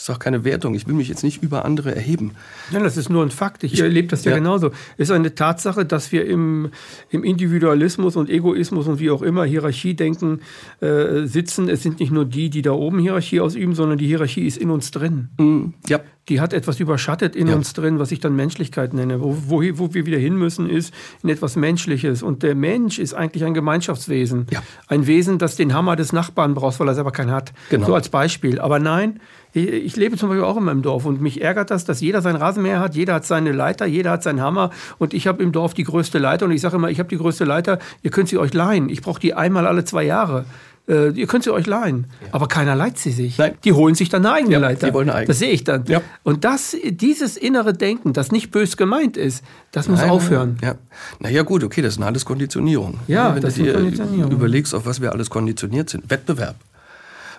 Das 0.03 0.09
ist 0.09 0.15
auch 0.15 0.19
keine 0.19 0.43
Wertung. 0.43 0.75
Ich 0.75 0.85
will 0.85 0.95
mich 0.95 1.07
jetzt 1.07 1.23
nicht 1.23 1.41
über 1.41 1.63
andere 1.63 1.95
erheben. 1.95 2.31
Nein, 2.73 2.83
das 2.83 2.97
ist 2.97 3.09
nur 3.09 3.23
ein 3.23 3.31
Fakt. 3.31 3.63
Ich, 3.63 3.71
ich 3.71 3.79
erlebe 3.79 4.09
das 4.09 4.25
ja, 4.25 4.31
ja, 4.31 4.37
genauso. 4.37 4.71
Es 4.97 5.07
ist 5.07 5.11
eine 5.11 5.33
Tatsache, 5.33 5.85
dass 5.85 6.11
wir 6.11 6.25
im, 6.25 6.71
im 7.09 7.23
Individualismus 7.23 8.17
und 8.17 8.29
Egoismus 8.29 8.87
und 8.87 8.99
wie 8.99 9.09
auch 9.11 9.21
immer 9.21 9.45
Hierarchiedenken 9.45 10.41
äh, 10.81 11.25
sitzen. 11.25 11.69
Es 11.69 11.83
sind 11.83 12.01
nicht 12.01 12.11
nur 12.11 12.25
die, 12.25 12.49
die 12.49 12.61
da 12.61 12.73
oben 12.73 12.99
Hierarchie 12.99 13.39
ausüben, 13.39 13.75
sondern 13.75 13.97
die 13.97 14.07
Hierarchie 14.07 14.45
ist 14.45 14.57
in 14.57 14.71
uns 14.71 14.91
drin. 14.91 15.29
Mhm. 15.37 15.73
Ja 15.87 16.01
die 16.29 16.39
hat 16.39 16.53
etwas 16.53 16.79
überschattet 16.79 17.35
in 17.35 17.47
ja. 17.47 17.55
uns 17.55 17.73
drin, 17.73 17.99
was 17.99 18.11
ich 18.11 18.19
dann 18.19 18.35
Menschlichkeit 18.35 18.93
nenne. 18.93 19.21
Wo, 19.21 19.35
wo, 19.47 19.61
wo, 19.73 19.93
wir 19.93 20.05
wieder 20.05 20.17
hin 20.17 20.37
müssen, 20.37 20.69
ist 20.69 20.93
in 21.21 21.29
etwas 21.29 21.55
Menschliches. 21.55 22.23
Und 22.23 22.43
der 22.43 22.55
Mensch 22.55 22.97
ist 22.97 23.13
eigentlich 23.13 23.43
ein 23.43 23.53
Gemeinschaftswesen. 23.53 24.47
Ja. 24.49 24.63
Ein 24.87 25.05
Wesen, 25.05 25.37
das 25.37 25.55
den 25.55 25.73
Hammer 25.73 25.95
des 25.95 26.13
Nachbarn 26.13 26.53
braucht, 26.53 26.79
weil 26.79 26.87
er 26.87 26.95
selber 26.95 27.11
keinen 27.11 27.31
hat. 27.31 27.51
Genau. 27.69 27.87
So 27.87 27.95
als 27.95 28.07
Beispiel. 28.07 28.59
Aber 28.59 28.79
nein, 28.79 29.19
ich, 29.53 29.67
ich 29.69 29.95
lebe 29.95 30.17
zum 30.17 30.29
Beispiel 30.29 30.43
auch 30.43 30.57
in 30.57 30.63
meinem 30.63 30.81
Dorf 30.81 31.05
und 31.05 31.21
mich 31.21 31.41
ärgert 31.41 31.71
das, 31.71 31.85
dass 31.85 32.01
jeder 32.01 32.21
sein 32.21 32.35
Rasenmäher 32.35 32.79
hat, 32.79 32.95
jeder 32.95 33.15
hat 33.15 33.25
seine 33.25 33.51
Leiter, 33.51 33.85
jeder 33.85 34.11
hat 34.11 34.23
seinen 34.23 34.41
Hammer 34.41 34.71
und 34.97 35.13
ich 35.13 35.27
habe 35.27 35.41
im 35.43 35.51
Dorf 35.51 35.73
die 35.73 35.83
größte 35.83 36.17
Leiter 36.17 36.45
und 36.45 36.51
ich 36.51 36.61
sage 36.61 36.75
immer, 36.75 36.89
ich 36.89 36.99
habe 36.99 37.09
die 37.09 37.17
größte 37.17 37.45
Leiter, 37.45 37.79
ihr 38.01 38.11
könnt 38.11 38.29
sie 38.29 38.37
euch 38.37 38.53
leihen. 38.53 38.89
Ich 38.89 39.01
brauche 39.01 39.19
die 39.19 39.33
einmal 39.33 39.67
alle 39.67 39.85
zwei 39.85 40.03
Jahre. 40.03 40.45
Äh, 40.85 41.11
ihr 41.11 41.27
könnt 41.27 41.45
sie 41.45 41.53
euch 41.53 41.65
leihen. 41.65 42.07
Ja. 42.21 42.27
Aber 42.33 42.47
keiner 42.47 42.75
leiht 42.75 42.97
sie 42.97 43.11
sich. 43.11 43.37
Nein. 43.37 43.53
Die 43.63 43.71
holen 43.71 43.95
sich 43.95 44.09
dann 44.09 44.25
eine 44.25 44.35
eigene 44.35 44.53
ja, 44.53 44.59
Leiter. 44.59 44.87
Die 44.87 44.93
wollen 44.93 45.09
eine 45.09 45.19
eigene. 45.19 45.27
Das 45.27 45.39
sehe 45.39 45.51
ich 45.51 45.63
dann. 45.63 45.85
Ja. 45.85 46.01
Und 46.23 46.43
das, 46.43 46.75
dieses 46.83 47.37
innere 47.37 47.73
Denken, 47.73 48.11
das 48.11 48.33
nicht 48.33 48.51
bös 48.51 48.75
gemeint 48.75 49.15
ist, 49.15 49.45
das 49.71 49.87
muss 49.87 50.01
Nein, 50.01 50.09
aufhören. 50.09 50.57
Ja. 50.61 50.75
Naja, 51.19 51.43
gut, 51.43 51.63
okay, 51.63 51.81
das 51.81 51.93
sind 51.93 52.03
alles 52.03 52.25
Konditionierung. 52.25 52.99
Ja, 53.07 53.33
Wenn 53.33 53.41
das 53.41 53.55
du 53.55 53.63
dir 53.63 53.73
Konditionierung. 53.75 54.31
überlegst, 54.31 54.75
auf 54.75 54.85
was 54.85 54.99
wir 54.99 55.13
alles 55.13 55.29
konditioniert 55.29 55.89
sind. 55.89 56.09
Wettbewerb. 56.09 56.55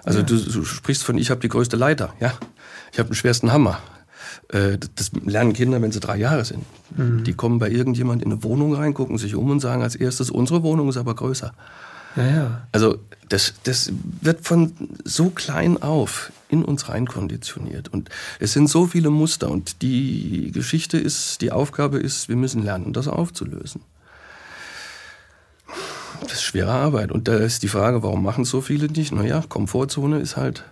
Also 0.05 0.23
du, 0.23 0.37
du, 0.37 0.65
sprichst 0.65 1.05
von, 1.05 1.19
ich 1.19 1.31
habe 1.31 1.41
die 1.41 1.49
größte 1.49 1.77
Leiter. 1.77 2.15
Ja, 2.21 2.35
ich 2.93 2.99
habe 2.99 3.09
den 3.09 3.15
schwersten 3.15 3.53
Hammer. 3.53 3.81
Äh, 4.49 4.79
das 4.95 5.13
lernen 5.25 5.53
Kinder, 5.53 5.81
wenn 5.81 5.93
sie 5.93 6.01
drei 6.01 6.17
Jahre 6.17 6.45
sind. 6.45 6.65
Mhm. 6.97 7.25
Die 7.25 7.33
kommen 7.35 7.59
bei 7.59 7.71
irgendjemand 7.71 8.23
in 8.23 8.33
eine 8.33 8.43
Wohnung 8.43 8.75
rein, 8.75 8.95
gucken 8.95 9.19
sich 9.19 9.35
um 9.35 9.51
und 9.51 9.61
sagen 9.61 9.83
als 9.83 9.97
erstes, 9.97 10.31
unsere 10.31 10.63
Wohnung 10.63 10.89
ist 10.89 10.97
aber 10.97 11.15
größer. 11.15 11.53
Ja, 12.17 12.27
ja. 12.27 12.69
Also 12.73 12.99
das, 13.29 13.55
das 13.65 13.93
wird 14.21 14.47
von 14.47 14.73
so 15.05 15.31
klein 15.31 15.83
auf 15.83 16.33
in 16.49 16.65
uns 16.65 16.89
reinkonditioniert. 16.89 17.89
Und 17.89 18.11
es 18.39 18.53
sind 18.53 18.69
so 18.69 18.87
viele 18.87 19.11
Muster. 19.11 19.51
Und 19.51 19.83
die 19.83 20.53
Geschichte 20.53 20.99
ist, 20.99 21.41
die 21.41 21.51
Aufgabe 21.51 21.99
ist, 21.99 22.29
wir 22.29 22.37
müssen 22.37 22.63
lernen, 22.63 22.93
das 22.93 23.09
aufzulösen. 23.09 23.81
Das 26.23 26.35
ist 26.35 26.43
schwere 26.43 26.73
Arbeit. 26.73 27.13
Und 27.13 27.29
da 27.29 27.37
ist 27.37 27.63
die 27.63 27.69
Frage, 27.69 28.03
warum 28.03 28.23
machen 28.23 28.45
so 28.45 28.61
viele 28.61 28.89
nicht? 28.89 29.13
Naja, 29.13 29.43
Komfortzone 29.49 30.19
ist 30.19 30.37
halt 30.37 30.65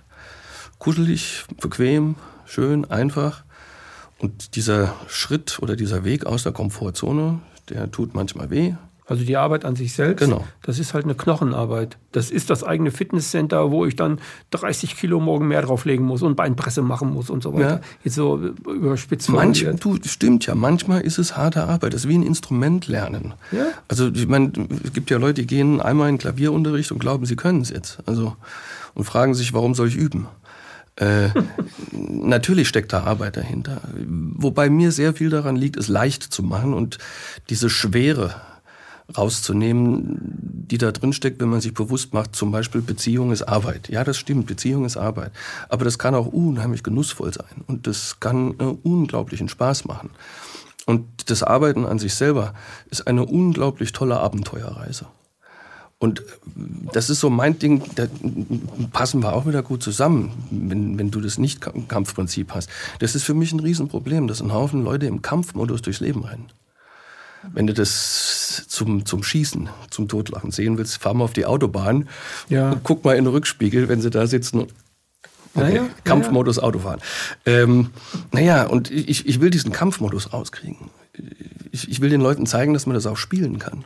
kuschelig, 0.78 1.44
bequem, 1.61 2.16
schön, 2.44 2.90
einfach. 2.90 3.44
Und 4.18 4.57
dieser 4.57 4.94
Schritt 5.09 5.59
oder 5.61 5.76
dieser 5.76 6.05
Weg 6.05 6.26
aus 6.26 6.44
der 6.44 6.52
Komfortzone, 6.52 7.40
der 7.68 7.90
tut 7.90 8.14
manchmal 8.14 8.50
weh, 8.50 8.74
also 9.07 9.25
die 9.25 9.37
Arbeit 9.37 9.65
an 9.65 9.75
sich 9.75 9.95
selbst, 9.95 10.25
genau. 10.25 10.45
das 10.62 10.79
ist 10.79 10.95
halt 10.95 11.05
eine 11.05 11.15
Knochenarbeit. 11.15 11.99
Das 12.12 12.31
ist 12.31 12.51
das 12.51 12.62
eigene 12.62 12.93
Fitnesscenter, 12.93 13.73
wo 13.73 13.85
ich 13.85 13.97
dann 13.97 14.21
30 14.51 14.97
Kilo 14.97 15.19
morgen 15.19 15.49
mehr 15.49 15.62
drauflegen 15.62 16.07
muss 16.07 16.23
und 16.23 16.37
Beinpresse 16.37 16.83
machen 16.83 17.12
muss 17.12 17.29
und 17.29 17.43
so 17.43 17.53
weiter. 17.53 17.69
Ja. 17.69 17.81
Jetzt 18.05 18.15
so 18.15 18.37
überspitzt 18.38 19.29
Manch, 19.29 19.67
du, 19.81 19.99
Stimmt 20.05 20.47
ja, 20.47 20.55
manchmal 20.55 21.01
ist 21.01 21.19
es 21.19 21.37
harte 21.37 21.65
Arbeit. 21.65 21.95
Das 21.95 22.05
ist 22.05 22.09
wie 22.09 22.17
ein 22.17 22.23
Instrument 22.23 22.87
lernen. 22.87 23.35
Ja. 23.51 23.67
Also 23.88 24.09
ich 24.09 24.29
meine, 24.29 24.53
es 24.85 24.93
gibt 24.93 25.11
ja 25.11 25.19
Leute, 25.19 25.43
die 25.43 25.47
gehen 25.49 25.81
einmal 25.81 26.09
in 26.09 26.19
Klavierunterricht 26.19 26.93
und 26.93 27.01
glauben, 27.01 27.27
sie 27.27 27.37
können 27.37 27.61
es 27.61 27.71
jetzt. 27.71 27.99
Also, 28.07 28.37
und 28.95 29.05
fragen 29.05 29.35
sich, 29.35 29.53
warum 29.53 29.75
soll 29.75 29.88
ich 29.88 29.97
üben? 29.97 30.29
Äh, 30.97 31.29
natürlich 31.91 32.69
steckt 32.69 32.93
da 32.93 33.03
Arbeit 33.03 33.37
dahinter. 33.37 33.81
Wobei 34.07 34.71
mir 34.71 34.93
sehr 34.93 35.12
viel 35.12 35.31
daran 35.31 35.57
liegt, 35.57 35.77
es 35.77 35.88
leicht 35.88 36.23
zu 36.23 36.43
machen 36.45 36.73
und 36.73 36.99
diese 37.49 37.69
Schwere 37.69 38.35
rauszunehmen, 39.16 40.66
die 40.70 40.79
da 40.79 40.92
drin 40.92 41.12
steckt, 41.12 41.40
wenn 41.40 41.48
man 41.48 41.61
sich 41.61 41.75
bewusst 41.75 42.14
macht, 42.14 42.35
zum 42.35 42.51
Beispiel 42.51 42.81
Beziehung 42.81 43.33
ist 43.33 43.42
Arbeit. 43.42 43.88
Ja, 43.88 44.05
das 44.05 44.16
stimmt, 44.16 44.46
Beziehung 44.46 44.85
ist 44.85 44.96
Arbeit. 44.96 45.33
Aber 45.68 45.85
das 45.85 45.98
kann 45.98 46.14
auch 46.14 46.27
unheimlich 46.27 46.83
genussvoll 46.83 47.33
sein 47.33 47.62
und 47.66 47.87
das 47.87 48.20
kann 48.20 48.55
äh, 48.59 48.64
unglaublichen 48.64 49.48
Spaß 49.48 49.85
machen. 49.85 50.11
Und 50.87 51.31
das 51.31 51.42
Arbeiten 51.42 51.87
an 51.87 51.98
sich 51.98 52.14
selber 52.14 52.55
ist 52.90 53.07
eine 53.07 53.25
unglaublich 53.25 53.92
tolle 53.92 54.18
Abenteuerreise. 54.18 55.07
Und 56.03 56.25
das 56.92 57.11
ist 57.11 57.20
so 57.20 57.31
mein 57.31 57.61
Ding, 57.61 57.81
da 57.94 58.09
passen 58.92 59.22
wir 59.22 59.35
auch 59.35 59.46
wieder 59.46 59.62
gut 59.62 59.85
zusammen, 59.85 60.33
wenn, 60.51 60.98
wenn 60.98 61.12
du 61.12 61.20
das 61.20 61.38
Nicht-Kampfprinzip 61.38 62.53
hast. 62.53 62.68
Das 62.98 63.14
ist 63.14 63.22
für 63.22 63.35
mich 63.35 63.53
ein 63.53 63.61
Riesenproblem, 63.61 64.27
dass 64.27 64.42
ein 64.42 64.53
Haufen 64.53 64.83
Leute 64.83 65.07
im 65.07 65.22
Kampfmodus 65.22 65.81
durchs 65.81 66.01
Leben 66.01 66.25
rennen. 66.25 66.46
Wenn 67.52 67.66
du 67.66 67.74
das 67.74 68.66
zum, 68.68 69.05
zum 69.05 69.22
Schießen, 69.22 69.68
zum 69.90 70.09
Totlachen 70.09 70.50
sehen 70.50 70.78
willst, 70.78 70.98
fahr 70.98 71.14
mal 71.14 71.24
auf 71.24 71.33
die 71.33 71.46
Autobahn 71.46 72.09
ja. 72.48 72.72
und 72.72 72.85
guck 72.85 73.05
mal 73.05 73.16
in 73.16 73.24
den 73.24 73.33
Rückspiegel, 73.33 73.88
wenn 73.88 74.00
sie 74.00 74.11
da 74.11 74.26
sitzen. 74.26 74.68
Okay, 75.55 75.74
naja, 75.74 75.88
Kampfmodus 76.05 76.57
naja. 76.57 76.68
Autofahren. 76.68 77.00
Ähm, 77.44 77.90
naja, 78.31 78.66
und 78.66 78.90
ich, 78.90 79.26
ich 79.26 79.40
will 79.40 79.50
diesen 79.50 79.72
Kampfmodus 79.72 80.33
rauskriegen. 80.33 80.90
Ich, 81.72 81.90
ich 81.90 82.00
will 82.00 82.11
den 82.11 82.20
Leuten 82.20 82.46
zeigen, 82.46 82.72
dass 82.72 82.87
man 82.87 82.94
das 82.94 83.07
auch 83.07 83.18
spielen 83.18 83.59
kann. 83.59 83.85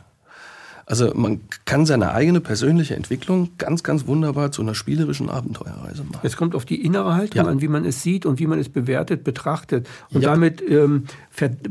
Also 0.89 1.11
man 1.17 1.41
kann 1.65 1.85
seine 1.85 2.13
eigene 2.13 2.41
persönliche 2.41 2.95
Entwicklung 2.95 3.51
ganz, 3.59 3.83
ganz 3.83 4.07
wunderbar 4.07 4.53
zu 4.53 4.63
einer 4.63 4.77
spielerischen 4.77 5.29
Abenteuerreise 5.29 6.05
machen. 6.05 6.21
Es 6.23 6.37
kommt 6.37 6.55
auf 6.55 6.65
die 6.65 6.85
innere 6.85 7.17
Haltung 7.17 7.45
ja. 7.45 7.51
an, 7.51 7.61
wie 7.61 7.67
man 7.67 7.85
es 7.85 8.05
sieht 8.05 8.25
und 8.25 8.39
wie 8.39 8.47
man 8.47 8.61
es 8.61 8.69
bewertet, 8.69 9.25
betrachtet. 9.25 9.89
Und 10.13 10.23
ja. 10.23 10.31
damit 10.31 10.63
ähm, 10.63 11.07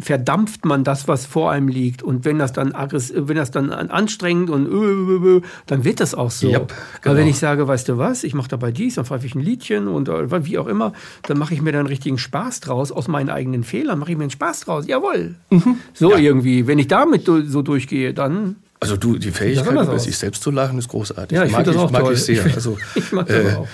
verdampft 0.02 0.66
man 0.66 0.84
das, 0.84 1.08
was 1.08 1.26
vor 1.26 1.50
einem 1.50 1.70
liegt. 1.70 2.04
Und 2.04 2.26
wenn 2.26 2.40
das 2.40 2.52
dann, 2.52 2.74
wenn 2.74 3.38
das 3.38 3.52
dann 3.52 3.72
anstrengend 3.72 4.50
und 4.50 4.66
äh, 4.66 5.42
dann 5.66 5.86
wird 5.86 6.02
das 6.02 6.14
auch 6.14 6.32
so. 6.32 6.50
Ja, 6.50 6.60
genau. 6.60 6.70
Aber 7.06 7.16
wenn 7.16 7.28
ich 7.28 7.40
sage, 7.40 7.70
weißt 7.70 7.88
du 7.88 7.98
was, 7.98 8.26
ich 8.26 8.34
mache 8.34 8.50
dabei 8.50 8.74
dies, 8.74 8.96
dann 8.96 9.06
pfeife 9.06 9.26
ich 9.26 9.34
ein 9.34 9.40
Liedchen 9.42 9.88
und 9.88 10.10
äh, 10.10 10.46
wie 10.46 10.58
auch 10.58 10.68
immer, 10.68 10.92
dann 11.24 11.38
mache 11.38 11.54
ich 11.54 11.62
mir 11.62 11.72
dann 11.72 11.86
richtigen 11.86 12.18
Spaß 12.18 12.60
draus. 12.60 12.92
Aus 12.92 13.08
meinen 13.08 13.30
eigenen 13.30 13.64
Fehlern 13.64 13.98
mache 13.98 14.12
ich 14.12 14.18
mir 14.18 14.26
einen 14.26 14.32
Spaß 14.32 14.62
draus. 14.62 14.88
Jawohl. 14.88 15.36
Mhm. 15.52 15.78
So 15.94 16.14
irgendwie. 16.14 16.68
Wenn 16.68 16.80
ich 16.80 16.90
damit 16.90 17.24
so 17.24 17.62
durchgehe, 17.62 18.14
dann 18.14 18.58
also 18.80 18.98
du, 18.98 19.18
die 19.18 19.32
Fähigkeit, 19.32 19.72
über 19.72 20.00
sich 20.00 20.18
selbst 20.18 20.44
zu 20.44 20.52
lachen, 20.52 20.78
ist 20.78 20.90
großartig. 20.90 21.36
Ja, 21.36 21.46
ich 21.46 21.52
mag, 21.52 21.64
das 21.64 21.76
auch 21.76 21.92
mag 21.92 22.02
toll. 22.02 22.14
ich 22.14 22.24
sehr. 22.24 22.44
Also, 22.44 22.78
ich 22.96 23.12
mag 23.12 23.28
das 23.28 23.38
äh, 23.38 23.56
auch. 23.56 23.68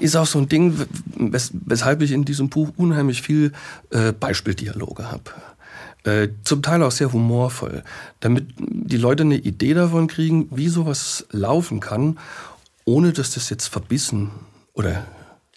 Ist 0.00 0.16
auch 0.16 0.26
so 0.26 0.38
ein 0.38 0.48
Ding, 0.48 0.74
wes 1.16 1.50
weshalb 1.52 2.02
ich 2.02 2.12
in 2.12 2.24
diesem 2.24 2.48
Buch 2.48 2.70
unheimlich 2.76 3.22
viel 3.22 3.52
äh, 3.90 4.12
Beispieldialoge 4.12 5.10
habe. 5.10 5.22
Äh, 6.04 6.28
zum 6.44 6.62
Teil 6.62 6.82
auch 6.82 6.92
sehr 6.92 7.12
humorvoll, 7.12 7.82
damit 8.20 8.46
die 8.58 8.96
Leute 8.96 9.24
eine 9.24 9.36
Idee 9.36 9.74
davon 9.74 10.06
kriegen, 10.06 10.48
wie 10.50 10.68
sowas 10.68 11.26
laufen 11.30 11.80
kann, 11.80 12.18
ohne 12.84 13.12
dass 13.12 13.34
das 13.34 13.50
jetzt 13.50 13.66
verbissen 13.66 14.30
oder 14.74 15.04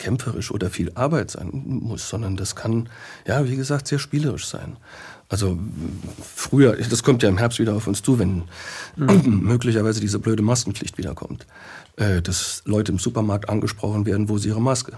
kämpferisch 0.02 0.52
oder 0.52 0.70
viel 0.72 0.92
Arbeit 0.96 1.32
sein 1.32 1.50
muss, 1.52 2.10
sondern 2.10 2.36
das 2.36 2.56
kann, 2.56 2.90
ja, 3.28 3.48
wie 3.48 3.56
gesagt, 3.56 3.88
sehr 3.88 4.00
spielerisch 4.00 4.48
sein. 4.48 4.78
Also 5.30 5.58
früher, 6.36 6.76
das 6.76 7.04
kommt 7.04 7.24
ja 7.24 7.30
im 7.30 7.38
Herbst 7.38 7.60
wieder 7.60 7.76
auf 7.76 7.88
uns 7.88 8.02
zu, 8.02 8.20
wenn 8.20 8.44
mhm. 8.98 9.40
möglicherweise 9.44 10.02
diese 10.02 10.20
blöde 10.20 10.42
Maskenpflicht 10.42 10.98
wiederkommt, 10.98 11.46
äh, 11.98 12.22
dass 12.22 12.64
Leute 12.66 12.92
im 12.92 13.00
Supermarkt 13.00 13.48
angesprochen 13.48 14.06
werden, 14.06 14.28
wo 14.28 14.38
sie 14.38 14.50
ihre 14.50 14.62
Maske. 14.62 14.94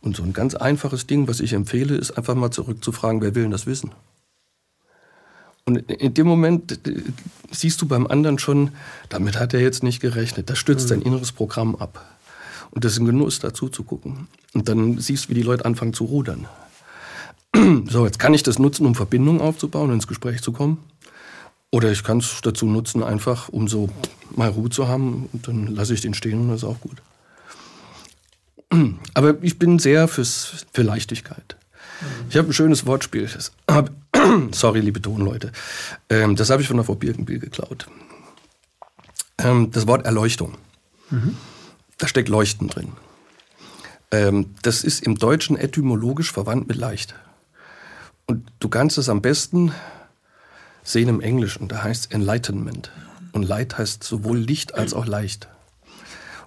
Und 0.00 0.16
so 0.16 0.22
ein 0.22 0.32
ganz 0.32 0.54
einfaches 0.54 1.06
Ding, 1.06 1.28
was 1.28 1.40
ich 1.40 1.52
empfehle, 1.52 1.96
ist 1.96 2.12
einfach 2.12 2.34
mal 2.34 2.50
zurückzufragen, 2.50 3.20
wer 3.20 3.34
will 3.34 3.42
denn 3.42 3.52
das 3.52 3.66
wissen? 3.66 3.92
Und 5.66 5.76
in 5.76 6.14
dem 6.14 6.26
Moment 6.26 6.80
siehst 7.50 7.82
du 7.82 7.86
beim 7.86 8.06
anderen 8.06 8.38
schon, 8.38 8.70
damit 9.10 9.38
hat 9.38 9.52
er 9.52 9.60
jetzt 9.60 9.82
nicht 9.82 10.00
gerechnet. 10.00 10.48
Das 10.48 10.58
stützt 10.58 10.86
mhm. 10.86 10.94
dein 10.94 11.02
inneres 11.02 11.30
Programm 11.30 11.76
ab. 11.76 12.17
Und 12.70 12.84
das 12.84 12.92
ist 12.92 12.98
ein 12.98 13.06
Genuss, 13.06 13.38
dazu 13.38 13.68
zu 13.68 13.82
gucken. 13.82 14.28
Und 14.54 14.68
dann 14.68 14.98
siehst 14.98 15.26
du, 15.26 15.28
wie 15.30 15.34
die 15.34 15.42
Leute 15.42 15.64
anfangen 15.64 15.94
zu 15.94 16.04
rudern. 16.04 16.46
so, 17.88 18.04
jetzt 18.04 18.18
kann 18.18 18.34
ich 18.34 18.42
das 18.42 18.58
nutzen, 18.58 18.86
um 18.86 18.94
Verbindungen 18.94 19.40
aufzubauen, 19.40 19.92
ins 19.92 20.06
Gespräch 20.06 20.42
zu 20.42 20.52
kommen. 20.52 20.78
Oder 21.70 21.92
ich 21.92 22.02
kann 22.02 22.18
es 22.18 22.40
dazu 22.42 22.66
nutzen, 22.66 23.02
einfach 23.02 23.48
um 23.50 23.68
so 23.68 23.90
mal 24.34 24.48
Ruhe 24.48 24.70
zu 24.70 24.88
haben 24.88 25.28
und 25.32 25.48
dann 25.48 25.66
lasse 25.66 25.92
ich 25.92 26.00
den 26.00 26.14
stehen 26.14 26.40
und 26.40 26.48
das 26.48 26.62
ist 26.62 26.68
auch 26.68 26.80
gut. 26.80 27.02
Aber 29.14 29.42
ich 29.42 29.58
bin 29.58 29.78
sehr 29.78 30.08
fürs, 30.08 30.66
für 30.72 30.82
Leichtigkeit. 30.82 31.56
Ich 32.30 32.36
habe 32.36 32.48
ein 32.48 32.52
schönes 32.52 32.86
Wortspiel. 32.86 33.28
Hab, 33.68 33.90
sorry, 34.52 34.80
liebe 34.80 35.02
Tonleute. 35.02 35.52
Ähm, 36.08 36.36
das 36.36 36.50
habe 36.50 36.62
ich 36.62 36.68
von 36.68 36.76
der 36.76 36.84
Frau 36.84 36.94
Birkenbiel 36.94 37.38
geklaut. 37.38 37.86
Ähm, 39.38 39.70
das 39.70 39.86
Wort 39.86 40.04
Erleuchtung. 40.04 40.56
Mhm. 41.10 41.36
Da 41.98 42.06
steckt 42.08 42.28
Leuchten 42.28 42.68
drin. 42.68 42.92
Ähm, 44.10 44.54
das 44.62 44.84
ist 44.84 45.04
im 45.04 45.16
Deutschen 45.16 45.56
etymologisch 45.56 46.32
verwandt 46.32 46.68
mit 46.68 46.76
leicht. 46.76 47.14
Und 48.26 48.50
du 48.60 48.68
kannst 48.68 48.98
es 48.98 49.08
am 49.08 49.20
besten 49.20 49.72
sehen 50.82 51.08
im 51.08 51.20
Englischen. 51.20 51.68
Da 51.68 51.82
heißt 51.82 52.06
es 52.06 52.10
Enlightenment. 52.12 52.90
Und 53.32 53.42
Light 53.42 53.76
heißt 53.76 54.02
sowohl 54.02 54.38
Licht 54.38 54.74
als 54.74 54.94
auch 54.94 55.06
leicht. 55.06 55.48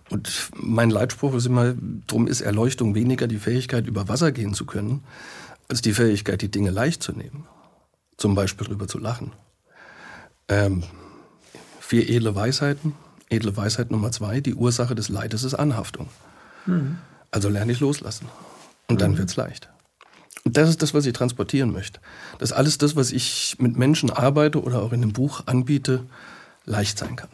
Und 0.09 0.49
mein 0.55 0.89
Leitspruch 0.89 1.33
ist 1.35 1.45
immer, 1.45 1.73
darum 2.07 2.27
ist 2.27 2.41
Erleuchtung 2.41 2.95
weniger 2.95 3.27
die 3.27 3.37
Fähigkeit, 3.37 3.87
über 3.87 4.09
Wasser 4.09 4.31
gehen 4.31 4.53
zu 4.53 4.65
können, 4.65 5.03
als 5.69 5.81
die 5.81 5.93
Fähigkeit, 5.93 6.41
die 6.41 6.51
Dinge 6.51 6.69
leicht 6.69 7.01
zu 7.01 7.13
nehmen. 7.13 7.47
Zum 8.17 8.35
Beispiel 8.35 8.67
drüber 8.67 8.87
zu 8.87 8.99
lachen. 8.99 9.31
Ähm, 10.49 10.83
vier 11.79 12.09
edle 12.09 12.35
Weisheiten. 12.35 12.93
Edle 13.31 13.55
Weisheit 13.55 13.91
Nummer 13.91 14.11
zwei, 14.11 14.41
die 14.41 14.55
Ursache 14.55 14.93
des 14.93 15.09
Leides 15.09 15.43
ist 15.43 15.55
Anhaftung. 15.55 16.09
Mhm. 16.65 16.97
Also 17.31 17.49
lerne 17.49 17.71
ich 17.71 17.79
loslassen. 17.79 18.27
Und 18.87 19.01
dann 19.01 19.11
mhm. 19.11 19.19
wird's 19.19 19.35
leicht. 19.37 19.69
Und 20.43 20.57
das 20.57 20.69
ist 20.69 20.81
das, 20.81 20.93
was 20.93 21.05
ich 21.05 21.13
transportieren 21.13 21.71
möchte. 21.71 21.99
Dass 22.39 22.51
alles 22.51 22.77
das, 22.77 22.95
was 22.95 23.11
ich 23.11 23.55
mit 23.59 23.77
Menschen 23.77 24.09
arbeite 24.09 24.61
oder 24.61 24.81
auch 24.81 24.91
in 24.91 25.01
dem 25.01 25.13
Buch 25.13 25.43
anbiete, 25.45 26.03
leicht 26.65 26.97
sein 26.97 27.15
kann. 27.15 27.29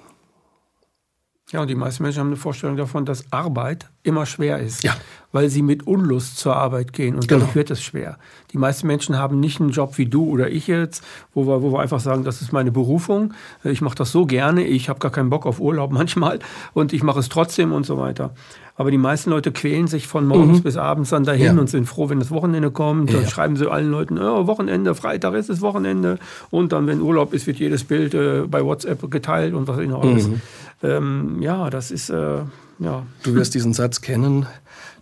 Ja, 1.51 1.61
und 1.61 1.69
die 1.69 1.75
meisten 1.75 2.03
Menschen 2.03 2.19
haben 2.19 2.27
eine 2.27 2.35
Vorstellung 2.35 2.75
davon, 2.75 3.05
dass 3.05 3.31
Arbeit 3.31 3.87
immer 4.03 4.25
schwer 4.25 4.59
ist, 4.59 4.83
ja. 4.83 4.97
weil 5.31 5.49
sie 5.49 5.61
mit 5.61 5.87
Unlust 5.87 6.37
zur 6.37 6.57
Arbeit 6.57 6.91
gehen 6.91 7.15
und 7.15 7.29
genau. 7.29 7.39
dadurch 7.39 7.55
wird 7.55 7.71
es 7.71 7.81
schwer. 7.81 8.17
Die 8.51 8.57
meisten 8.57 8.85
Menschen 8.85 9.17
haben 9.17 9.39
nicht 9.39 9.61
einen 9.61 9.69
Job 9.69 9.97
wie 9.97 10.07
du 10.07 10.25
oder 10.25 10.49
ich 10.49 10.67
jetzt, 10.67 11.05
wo 11.33 11.47
wir, 11.47 11.61
wo 11.61 11.71
wir 11.71 11.79
einfach 11.79 12.01
sagen, 12.01 12.25
das 12.25 12.41
ist 12.41 12.51
meine 12.51 12.71
Berufung, 12.71 13.33
ich 13.63 13.79
mache 13.79 13.95
das 13.95 14.11
so 14.11 14.25
gerne, 14.25 14.65
ich 14.65 14.89
habe 14.89 14.99
gar 14.99 15.11
keinen 15.11 15.29
Bock 15.29 15.45
auf 15.45 15.61
Urlaub 15.61 15.91
manchmal 15.93 16.39
und 16.73 16.91
ich 16.91 17.01
mache 17.01 17.21
es 17.21 17.29
trotzdem 17.29 17.71
und 17.71 17.85
so 17.85 17.97
weiter. 17.97 18.31
Aber 18.79 18.91
die 18.91 18.99
meisten 18.99 19.31
Leute 19.31 19.51
quälen 19.51 19.87
sich 19.87 20.07
von 20.07 20.27
morgens 20.27 20.59
mhm. 20.59 20.63
bis 20.63 20.77
abends 20.77 21.09
dann 21.09 21.23
dahin 21.23 21.55
ja. 21.55 21.59
und 21.59 21.67
sind 21.67 21.87
froh, 21.87 22.09
wenn 22.09 22.19
das 22.19 22.29
Wochenende 22.29 22.69
kommt. 22.69 23.11
Dann 23.11 23.23
ja. 23.23 23.27
schreiben 23.27 23.55
sie 23.55 23.69
allen 23.69 23.89
Leuten, 23.89 24.19
oh, 24.19 24.45
Wochenende, 24.45 24.93
Freitag 24.93 25.33
ist 25.33 25.49
es 25.49 25.61
Wochenende. 25.61 26.19
Und 26.51 26.71
dann, 26.71 26.85
wenn 26.85 27.01
Urlaub 27.01 27.33
ist, 27.33 27.47
wird 27.47 27.57
jedes 27.57 27.83
Bild 27.83 28.13
äh, 28.13 28.43
bei 28.47 28.63
WhatsApp 28.63 29.09
geteilt 29.09 29.55
und 29.55 29.67
was 29.67 29.79
noch 29.79 30.03
alles. 30.03 30.27
Mhm. 30.27 30.41
Ähm, 30.83 31.41
ja, 31.41 31.71
das 31.71 31.89
ist, 31.89 32.11
äh, 32.11 32.41
ja. 32.77 33.03
Du 33.23 33.33
wirst 33.33 33.55
diesen 33.55 33.73
Satz 33.73 34.01
kennen. 34.01 34.45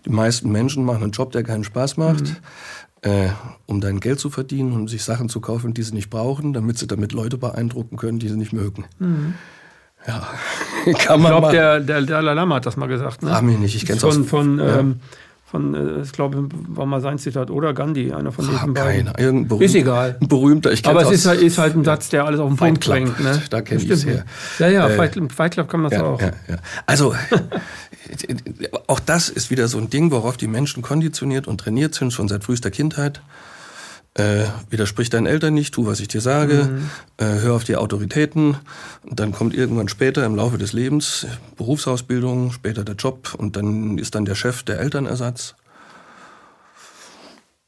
Die 0.06 0.10
meisten 0.10 0.52
Menschen 0.54 0.86
machen 0.86 1.04
einen 1.04 1.12
Job, 1.12 1.34
der 1.34 1.44
keinen 1.44 1.66
Spaß 1.66 1.98
macht. 1.98 2.24
Mhm. 2.24 2.36
Äh, 3.02 3.30
um 3.66 3.82
dein 3.82 4.00
Geld 4.00 4.22
zu 4.22 4.30
verdienen, 4.30 4.72
um 4.72 4.88
sich 4.88 5.04
Sachen 5.04 5.28
zu 5.28 5.42
kaufen, 5.42 5.74
die 5.74 5.84
sie 5.84 5.94
nicht 5.94 6.10
brauchen, 6.10 6.54
damit 6.54 6.78
sie 6.78 6.88
damit 6.88 7.12
Leute 7.12 7.38
beeindrucken 7.38 7.98
können, 7.98 8.20
die 8.20 8.30
sie 8.30 8.38
nicht 8.38 8.54
mögen. 8.54 8.86
Mhm. 9.00 9.34
Ja, 10.08 10.28
kann 10.94 11.22
man 11.22 11.34
Ich 11.34 11.38
glaube, 11.40 11.52
der, 11.52 11.80
der 11.80 12.02
Dalai 12.02 12.34
Lama 12.34 12.56
hat 12.56 12.66
das 12.66 12.78
mal 12.78 12.88
gesagt. 12.88 13.24
Ne? 13.24 13.30
Frag 13.30 13.44
mich 13.44 13.58
nicht, 13.58 13.76
ich 13.76 13.86
kenne 13.86 13.98
es 13.98 14.04
von, 14.04 14.26
von, 14.26 14.60
ja. 14.60 14.80
ähm, 14.80 15.00
von 15.46 15.74
äh, 15.74 16.02
ich 16.02 16.12
glaube, 16.12 16.48
war 16.68 16.86
mal 16.86 17.02
sein 17.02 17.18
Zitat, 17.18 17.50
oder 17.50 17.74
Gandhi, 17.74 18.14
einer 18.14 18.32
von 18.32 18.48
diesen 18.48 18.74
beiden. 18.74 19.06
Keiner, 19.06 19.20
irgendein 19.20 19.48
berühmter, 19.48 19.66
ist 19.66 19.76
egal. 19.76 20.18
Ein 20.22 20.28
berühmter, 20.28 20.72
ich 20.72 20.86
Aber 20.88 21.02
es 21.04 21.12
ist 21.12 21.26
halt, 21.26 21.42
ist 21.42 21.58
halt 21.58 21.76
ein 21.76 21.84
Satz, 21.84 22.10
der 22.10 22.26
alles 22.26 22.40
auf 22.40 22.50
den 22.50 22.58
Punkt 22.58 22.86
bringt. 22.86 23.20
Ne? 23.20 23.42
Da 23.50 23.62
kenne 23.62 23.82
ich 23.82 23.90
es 23.90 24.06
her. 24.06 24.26
Ja, 24.60 24.68
ja, 24.68 24.88
äh, 24.88 24.96
Fight, 24.96 25.18
Fight 25.32 25.54
Club 25.54 25.70
kann 25.70 25.82
man 25.82 25.92
das 25.92 26.00
ja, 26.00 26.06
auch. 26.06 26.22
Ja, 26.22 26.32
ja. 26.48 26.58
Also, 26.86 27.16
auch 28.88 29.00
das 29.00 29.30
ist 29.30 29.50
wieder 29.50 29.68
so 29.68 29.78
ein 29.80 29.90
Ding, 29.90 30.12
worauf 30.12 30.38
die 30.38 30.48
Menschen 30.48 30.84
konditioniert 30.84 31.48
und 31.48 31.60
trainiert 31.60 31.96
sind, 31.96 32.14
schon 32.14 32.28
seit 32.28 32.44
frühester 32.44 32.70
Kindheit 32.70 33.22
äh, 34.16 34.46
widersprich 34.70 35.10
deinen 35.10 35.28
Eltern 35.28 35.54
nicht, 35.54 35.74
tu, 35.74 35.86
was 35.86 36.00
ich 36.00 36.08
dir 36.08 36.22
sage, 36.22 36.70
mhm. 36.72 36.90
äh, 37.18 37.42
hör 37.42 37.54
auf 37.54 37.66
die 37.66 37.76
Autoritäten. 37.76 38.58
Und 39.04 39.20
dann 39.20 39.34
kommt 39.34 39.54
irgendwann 39.54 39.90
später 39.90 40.26
im 40.26 40.36
Laufe 40.36 40.58
des 40.58 40.74
Lebens 40.74 41.28
Berufsausbildung, 41.58 42.52
später 42.52 42.84
der 42.84 42.96
Job 42.96 43.36
und 43.38 43.56
dann 43.56 43.98
ist 43.98 44.16
dann 44.16 44.26
der 44.26 44.36
Chef 44.36 44.64
der 44.64 44.80
Elternersatz. 44.80 45.56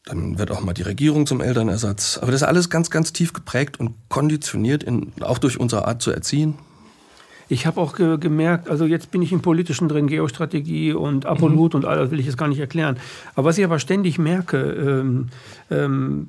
Dann 0.05 0.39
wird 0.39 0.51
auch 0.51 0.61
mal 0.61 0.73
die 0.73 0.83
Regierung 0.83 1.27
zum 1.27 1.41
Elternersatz. 1.41 2.17
Aber 2.17 2.31
das 2.31 2.41
ist 2.41 2.47
alles 2.47 2.69
ganz, 2.69 2.89
ganz 2.89 3.11
tief 3.11 3.33
geprägt 3.33 3.77
und 3.77 3.95
konditioniert, 4.07 4.83
in, 4.83 5.11
auch 5.19 5.37
durch 5.37 5.59
unsere 5.59 5.85
Art 5.85 6.01
zu 6.01 6.11
erziehen. 6.11 6.57
Ich 7.49 7.65
habe 7.65 7.79
auch 7.79 7.95
ge 7.95 8.17
gemerkt, 8.17 8.69
also 8.69 8.85
jetzt 8.85 9.11
bin 9.11 9.21
ich 9.21 9.31
im 9.31 9.41
Politischen 9.41 9.87
drin, 9.87 10.07
Geostrategie 10.07 10.93
und 10.93 11.25
Apollut 11.25 11.73
mhm. 11.73 11.79
und 11.79 11.85
all 11.85 11.97
das 11.97 12.11
will 12.11 12.19
ich 12.19 12.25
jetzt 12.25 12.37
gar 12.37 12.47
nicht 12.47 12.59
erklären. 12.59 12.97
Aber 13.35 13.47
was 13.47 13.57
ich 13.57 13.65
aber 13.65 13.79
ständig 13.79 14.19
merke, 14.19 14.57
ähm, 14.57 15.29
ähm, 15.71 16.27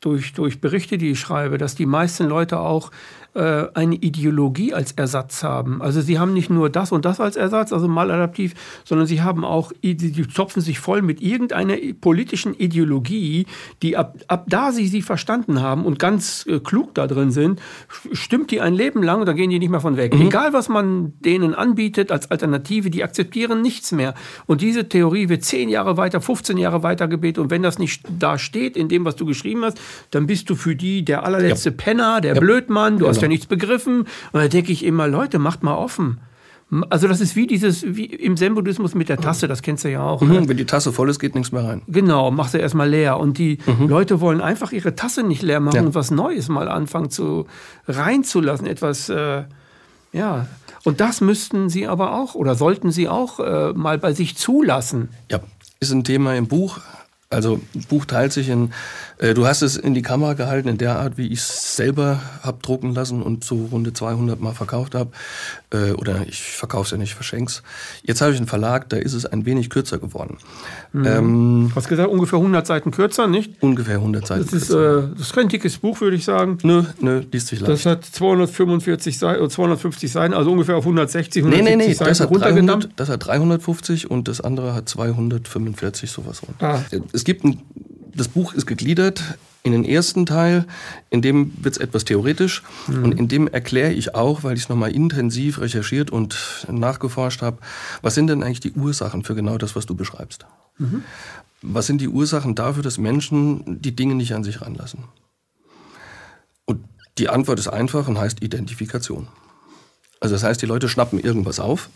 durch, 0.00 0.32
durch 0.34 0.60
Berichte, 0.60 0.98
die 0.98 1.10
ich 1.12 1.20
schreibe, 1.20 1.58
dass 1.58 1.74
die 1.74 1.86
meisten 1.86 2.26
Leute 2.26 2.60
auch 2.60 2.90
äh, 3.34 3.66
eine 3.74 3.96
Ideologie 3.96 4.74
als 4.74 4.92
Ersatz 4.92 5.42
haben. 5.42 5.82
Also 5.82 6.00
sie 6.00 6.18
haben 6.18 6.32
nicht 6.32 6.50
nur 6.50 6.70
das 6.70 6.92
und 6.92 7.04
das 7.04 7.20
als 7.20 7.36
Ersatz, 7.36 7.72
also 7.72 7.88
maladaptiv, 7.88 8.54
sondern 8.84 9.06
sie 9.06 9.22
haben 9.22 9.44
auch, 9.44 9.72
die 9.82 10.28
zopfen 10.28 10.62
sich 10.62 10.78
voll 10.78 11.02
mit 11.02 11.20
irgendeiner 11.20 11.74
politischen 12.00 12.54
Ideologie, 12.54 13.46
die 13.82 13.96
ab, 13.96 14.16
ab 14.28 14.44
da 14.48 14.70
sie 14.70 14.86
sie 14.86 15.02
verstanden 15.02 15.60
haben 15.60 15.84
und 15.84 15.98
ganz 15.98 16.46
äh, 16.48 16.60
klug 16.60 16.94
da 16.94 17.06
drin 17.06 17.32
sind, 17.32 17.60
stimmt 18.12 18.50
die 18.50 18.60
ein 18.60 18.74
Leben 18.74 19.02
lang 19.02 19.20
und 19.20 19.26
da 19.26 19.32
gehen 19.32 19.50
die 19.50 19.58
nicht 19.58 19.70
mehr 19.70 19.80
von 19.80 19.96
weg. 19.96 20.14
Mhm. 20.14 20.28
Egal, 20.28 20.52
was 20.52 20.68
man 20.68 21.14
denen 21.20 21.54
anbietet 21.54 22.12
als 22.12 22.30
Alternative, 22.30 22.90
die 22.90 23.02
akzeptieren 23.02 23.62
nichts 23.62 23.92
mehr. 23.92 24.14
Und 24.46 24.60
diese 24.60 24.88
Theorie 24.88 25.28
wird 25.28 25.42
zehn 25.42 25.68
Jahre 25.68 25.96
weiter, 25.96 26.20
15 26.20 26.56
Jahre 26.56 26.82
weiter 26.82 27.08
gebetet 27.08 27.38
und 27.38 27.50
wenn 27.50 27.62
das 27.62 27.78
nicht 27.78 28.04
da 28.18 28.38
steht 28.38 28.76
in 28.76 28.88
dem, 28.88 29.04
was 29.04 29.16
du 29.16 29.26
geschrieben 29.26 29.64
hast, 29.64 29.80
dann 30.10 30.26
bist 30.26 30.48
du 30.50 30.54
für 30.54 30.76
die 30.76 31.04
der 31.04 31.24
allerletzte 31.24 31.70
ja. 31.70 31.76
Penner, 31.76 32.20
der 32.20 32.34
ja. 32.34 32.40
Blödmann, 32.40 32.94
du 32.94 32.98
genau. 32.98 33.08
hast 33.08 33.23
ja 33.24 33.28
nichts 33.28 33.46
begriffen. 33.46 34.00
Und 34.00 34.08
da 34.32 34.48
denke 34.48 34.72
ich 34.72 34.84
immer, 34.84 35.08
Leute, 35.08 35.38
macht 35.38 35.62
mal 35.62 35.74
offen. 35.74 36.20
Also 36.90 37.06
das 37.06 37.20
ist 37.20 37.36
wie 37.36 37.46
dieses, 37.46 37.84
wie 37.84 38.06
im 38.06 38.36
Zen-Buddhismus 38.36 38.94
mit 38.94 39.08
der 39.08 39.18
Tasse, 39.18 39.46
das 39.46 39.62
kennst 39.62 39.84
du 39.84 39.90
ja 39.90 40.02
auch. 40.02 40.22
Mhm, 40.22 40.32
ne? 40.32 40.48
Wenn 40.48 40.56
die 40.56 40.64
Tasse 40.64 40.92
voll 40.92 41.10
ist, 41.10 41.18
geht 41.18 41.34
nichts 41.34 41.52
mehr 41.52 41.62
rein. 41.62 41.82
Genau, 41.86 42.30
mach 42.30 42.48
sie 42.48 42.58
erstmal 42.58 42.88
leer. 42.88 43.18
Und 43.18 43.38
die 43.38 43.58
mhm. 43.66 43.88
Leute 43.88 44.20
wollen 44.20 44.40
einfach 44.40 44.72
ihre 44.72 44.94
Tasse 44.94 45.22
nicht 45.22 45.42
leer 45.42 45.60
machen 45.60 45.76
ja. 45.76 45.82
und 45.82 45.94
was 45.94 46.10
Neues 46.10 46.48
mal 46.48 46.68
anfangen 46.68 47.10
zu 47.10 47.46
reinzulassen. 47.86 48.66
Etwas, 48.66 49.08
äh, 49.08 49.44
ja. 50.12 50.46
Und 50.84 51.00
das 51.00 51.20
müssten 51.20 51.68
sie 51.68 51.86
aber 51.86 52.14
auch 52.18 52.34
oder 52.34 52.54
sollten 52.54 52.90
sie 52.90 53.08
auch 53.08 53.40
äh, 53.40 53.72
mal 53.74 53.98
bei 53.98 54.12
sich 54.12 54.36
zulassen. 54.36 55.10
Ja, 55.30 55.40
ist 55.80 55.92
ein 55.92 56.04
Thema 56.04 56.34
im 56.34 56.46
Buch. 56.46 56.78
Also 57.34 57.60
Buch 57.88 58.04
teilt 58.04 58.32
sich 58.32 58.48
in, 58.48 58.72
äh, 59.18 59.34
du 59.34 59.46
hast 59.46 59.62
es 59.62 59.76
in 59.76 59.94
die 59.94 60.02
Kamera 60.02 60.34
gehalten 60.34 60.68
in 60.68 60.78
der 60.78 60.98
Art, 60.98 61.18
wie 61.18 61.26
ich 61.26 61.40
es 61.40 61.76
selber 61.76 62.20
habe 62.42 62.58
drucken 62.62 62.94
lassen 62.94 63.22
und 63.22 63.44
so 63.44 63.68
runde 63.70 63.92
200 63.92 64.40
Mal 64.40 64.52
verkauft 64.52 64.94
habe. 64.94 65.10
Äh, 65.72 65.92
oder 65.92 66.26
ich 66.26 66.42
verkaufe 66.42 66.84
es 66.84 66.90
ja 66.92 66.96
nicht, 66.96 67.14
verschenke 67.14 67.50
es. 67.50 67.62
Jetzt 68.02 68.20
habe 68.20 68.32
ich 68.32 68.38
einen 68.38 68.46
Verlag, 68.46 68.88
da 68.88 68.96
ist 68.96 69.12
es 69.12 69.26
ein 69.26 69.44
wenig 69.46 69.70
kürzer 69.70 69.98
geworden. 69.98 70.38
Mhm. 70.92 71.06
Ähm, 71.06 71.72
hast 71.74 71.88
gesagt, 71.88 72.08
ungefähr 72.08 72.38
100 72.38 72.66
Seiten 72.66 72.90
kürzer, 72.90 73.26
nicht? 73.26 73.52
Ungefähr 73.60 73.96
100 73.96 74.26
Seiten 74.26 74.44
das 74.44 74.52
ist, 74.52 74.68
kürzer. 74.68 74.98
Äh, 74.98 75.08
das 75.16 75.26
ist 75.26 75.34
kein 75.34 75.48
dickes 75.48 75.78
Buch, 75.78 76.00
würde 76.00 76.16
ich 76.16 76.24
sagen. 76.24 76.58
Nö, 76.62 76.84
nö, 77.00 77.22
liest 77.32 77.48
sich 77.48 77.60
leicht. 77.60 77.72
Das 77.72 77.86
hat 77.86 78.04
245 78.04 79.18
Seiten, 79.18 79.50
250 79.50 80.12
Seiten, 80.12 80.34
also 80.34 80.52
ungefähr 80.52 80.76
auf 80.76 80.84
160, 80.84 81.42
170 81.42 81.44
nee, 81.44 81.76
nee, 81.76 81.88
nee, 81.88 81.94
Seiten 81.94 82.10
das 82.10 82.20
hat, 82.20 82.30
300, 82.30 82.88
das 82.96 83.08
hat 83.08 83.26
350 83.26 84.10
und 84.10 84.28
das 84.28 84.40
andere 84.40 84.74
hat 84.74 84.88
245, 84.88 86.10
sowas 86.10 86.42
rund. 86.42 86.62
Ah. 86.62 86.84
Es 87.12 87.23
gibt 87.24 87.44
ein, 87.44 87.60
das 88.14 88.28
Buch 88.28 88.54
ist 88.54 88.66
gegliedert 88.66 89.22
in 89.64 89.72
den 89.72 89.84
ersten 89.86 90.26
Teil, 90.26 90.66
in 91.08 91.22
dem 91.22 91.52
wird 91.64 91.76
es 91.76 91.80
etwas 91.80 92.04
theoretisch 92.04 92.62
mhm. 92.86 93.04
und 93.04 93.18
in 93.18 93.28
dem 93.28 93.48
erkläre 93.48 93.92
ich 93.92 94.14
auch, 94.14 94.44
weil 94.44 94.56
ich 94.56 94.64
es 94.64 94.68
nochmal 94.68 94.92
intensiv 94.92 95.58
recherchiert 95.58 96.10
und 96.10 96.66
nachgeforscht 96.70 97.40
habe, 97.40 97.58
was 98.02 98.14
sind 98.14 98.26
denn 98.26 98.42
eigentlich 98.42 98.60
die 98.60 98.72
Ursachen 98.72 99.24
für 99.24 99.34
genau 99.34 99.56
das, 99.56 99.74
was 99.74 99.86
du 99.86 99.94
beschreibst? 99.94 100.44
Mhm. 100.76 101.02
Was 101.62 101.86
sind 101.86 102.02
die 102.02 102.08
Ursachen 102.08 102.54
dafür, 102.54 102.82
dass 102.82 102.98
Menschen 102.98 103.80
die 103.80 103.96
Dinge 103.96 104.14
nicht 104.14 104.34
an 104.34 104.44
sich 104.44 104.60
ranlassen? 104.60 105.04
Und 106.66 106.84
die 107.16 107.30
Antwort 107.30 107.58
ist 107.58 107.68
einfach 107.68 108.06
und 108.06 108.18
heißt 108.18 108.42
Identifikation. 108.42 109.28
Also 110.20 110.34
das 110.34 110.42
heißt, 110.42 110.60
die 110.60 110.66
Leute 110.66 110.90
schnappen 110.90 111.18
irgendwas 111.18 111.58
auf, 111.58 111.88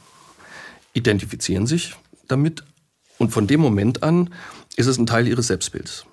identifizieren 0.94 1.66
sich 1.66 1.94
damit 2.28 2.64
und 3.18 3.30
von 3.30 3.46
dem 3.46 3.60
Moment 3.60 4.02
an 4.02 4.30
ist 4.78 4.86
es 4.86 4.98
ein 4.98 5.06
Teil 5.06 5.26
ihres 5.28 5.48
Selbstbilds. 5.48 6.06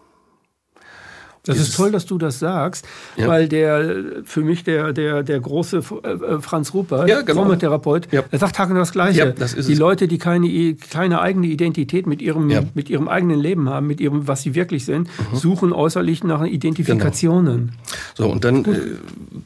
Das 1.46 1.60
ist 1.60 1.76
toll, 1.76 1.92
dass 1.92 2.06
du 2.06 2.18
das 2.18 2.40
sagst, 2.40 2.88
ja. 3.18 3.28
weil 3.28 3.48
der 3.48 4.24
für 4.24 4.42
mich 4.42 4.64
der, 4.64 4.94
der, 4.94 5.22
der 5.24 5.40
große 5.40 5.78
äh, 5.78 6.40
Franz 6.40 6.74
Rupert, 6.74 7.08
ja, 7.08 7.22
genau. 7.22 7.44
Traumatherapeut, 7.44 8.08
ja. 8.12 8.24
er 8.32 8.40
sagt 8.40 8.58
genau 8.58 8.80
das 8.80 8.92
Gleiche. 8.92 9.20
Ja, 9.20 9.26
das 9.32 9.54
die 9.54 9.74
es. 9.74 9.80
Leute, 9.80 10.08
die 10.08 10.18
keine, 10.18 10.76
keine 10.90 11.22
eigene 11.22 11.48
Identität 11.48 12.08
mit 12.08 12.22
ihrem, 12.22 12.50
ja. 12.50 12.64
mit 12.74 12.90
ihrem 12.90 13.08
eigenen 13.08 13.40
Leben 13.40 13.70
haben, 13.70 13.86
mit 13.86 14.02
ihrem, 14.02 14.28
was 14.28 14.42
sie 14.42 14.56
wirklich 14.56 14.86
sind, 14.86 15.08
mhm. 15.08 15.38
suchen 15.38 15.74
äußerlich 15.74 16.24
nach 16.24 16.44
Identifikationen. 16.44 17.74
Genau. 18.18 18.28
So, 18.28 18.30
und 18.30 18.44
dann 18.44 18.66
äh, 18.66 18.80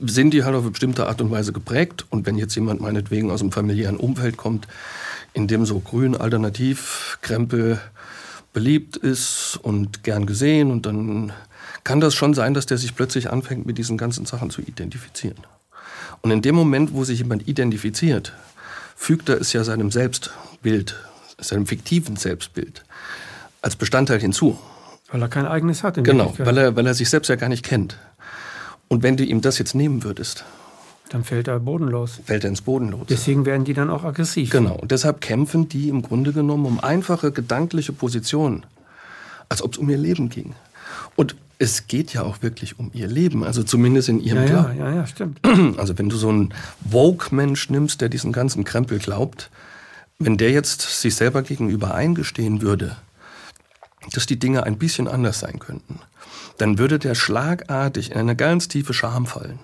sind 0.05 0.33
die 0.33 0.43
halt 0.45 0.55
auf 0.55 0.61
eine 0.61 0.71
bestimmte 0.71 1.07
Art 1.07 1.21
und 1.21 1.31
Weise 1.31 1.51
geprägt. 1.51 2.05
Und 2.09 2.25
wenn 2.25 2.37
jetzt 2.37 2.55
jemand 2.55 2.79
meinetwegen 2.79 3.29
aus 3.29 3.41
einem 3.41 3.51
familiären 3.51 3.97
Umfeld 3.97 4.37
kommt, 4.37 4.67
in 5.33 5.47
dem 5.47 5.65
so 5.65 5.79
grün, 5.79 6.15
alternativ, 6.15 7.17
Krempel 7.21 7.79
beliebt 8.53 8.97
ist 8.97 9.59
und 9.61 10.03
gern 10.03 10.25
gesehen 10.25 10.71
und 10.71 10.85
dann 10.85 11.33
kann 11.83 11.99
das 11.99 12.13
schon 12.13 12.33
sein, 12.33 12.53
dass 12.53 12.65
der 12.65 12.77
sich 12.77 12.95
plötzlich 12.95 13.31
anfängt, 13.31 13.65
mit 13.65 13.77
diesen 13.77 13.97
ganzen 13.97 14.25
Sachen 14.25 14.49
zu 14.49 14.61
identifizieren. 14.61 15.37
Und 16.21 16.31
in 16.31 16.41
dem 16.41 16.55
Moment, 16.55 16.93
wo 16.93 17.03
sich 17.03 17.19
jemand 17.19 17.47
identifiziert, 17.47 18.33
fügt 18.95 19.29
er 19.29 19.39
es 19.39 19.53
ja 19.53 19.63
seinem 19.63 19.91
Selbstbild, 19.91 20.95
seinem 21.37 21.65
fiktiven 21.65 22.15
Selbstbild 22.15 22.83
als 23.61 23.75
Bestandteil 23.75 24.19
hinzu. 24.19 24.59
Weil 25.11 25.21
er 25.21 25.29
kein 25.29 25.45
eigenes 25.45 25.83
hat. 25.83 25.95
genau, 26.03 26.33
weil 26.37 26.57
er, 26.57 26.75
weil 26.75 26.85
er 26.85 26.93
sich 26.93 27.09
selbst 27.09 27.29
ja 27.29 27.35
gar 27.35 27.49
nicht 27.49 27.65
kennt. 27.65 27.97
Und 28.87 29.03
wenn 29.03 29.17
du 29.17 29.23
ihm 29.23 29.41
das 29.41 29.57
jetzt 29.57 29.75
nehmen 29.75 30.03
würdest, 30.03 30.43
dann 31.09 31.23
fällt 31.23 31.47
er 31.47 31.59
bodenlos. 31.59 32.21
Fällt 32.23 32.43
er 32.43 32.49
ins 32.49 32.61
Bodenlos. 32.61 33.07
Deswegen 33.09 33.45
werden 33.45 33.65
die 33.65 33.73
dann 33.73 33.89
auch 33.89 34.03
aggressiv. 34.03 34.51
Genau. 34.51 34.75
Und 34.75 34.91
deshalb 34.91 35.21
kämpfen 35.21 35.67
die 35.67 35.89
im 35.89 36.01
Grunde 36.01 36.33
genommen 36.33 36.65
um 36.65 36.79
einfache 36.79 37.31
gedankliche 37.31 37.93
Positionen, 37.93 38.65
als 39.49 39.61
ob 39.61 39.73
es 39.73 39.79
um 39.79 39.89
ihr 39.89 39.97
Leben 39.97 40.29
ging. 40.29 40.53
Und 41.15 41.35
es 41.57 41.87
geht 41.87 42.13
ja 42.13 42.23
auch 42.23 42.41
wirklich 42.41 42.79
um 42.79 42.91
ihr 42.93 43.07
Leben, 43.07 43.43
also 43.43 43.63
zumindest 43.63 44.07
in 44.07 44.21
ihrem 44.21 44.43
ja, 44.43 44.45
Glauben. 44.45 44.77
Ja, 44.77 44.89
ja, 44.89 44.95
ja, 44.95 45.07
stimmt. 45.07 45.39
Also 45.77 45.97
wenn 45.97 46.09
du 46.09 46.15
so 46.15 46.29
einen 46.29 46.53
Woke-Mensch 46.81 47.69
nimmst, 47.69 48.01
der 48.01 48.09
diesen 48.09 48.31
ganzen 48.31 48.63
Krempel 48.63 48.99
glaubt, 48.99 49.49
wenn 50.19 50.37
der 50.37 50.51
jetzt 50.51 50.81
sich 50.81 51.15
selber 51.15 51.41
gegenüber 51.41 51.93
eingestehen 51.95 52.61
würde, 52.61 52.95
dass 54.13 54.25
die 54.25 54.39
Dinge 54.39 54.63
ein 54.63 54.77
bisschen 54.77 55.07
anders 55.07 55.39
sein 55.39 55.59
könnten, 55.59 55.99
dann 56.57 56.77
würde 56.77 56.99
der 56.99 57.15
schlagartig 57.15 58.11
in 58.11 58.17
eine 58.17 58.35
ganz 58.35 58.67
tiefe 58.67 58.93
Scham 58.93 59.25
fallen. 59.25 59.59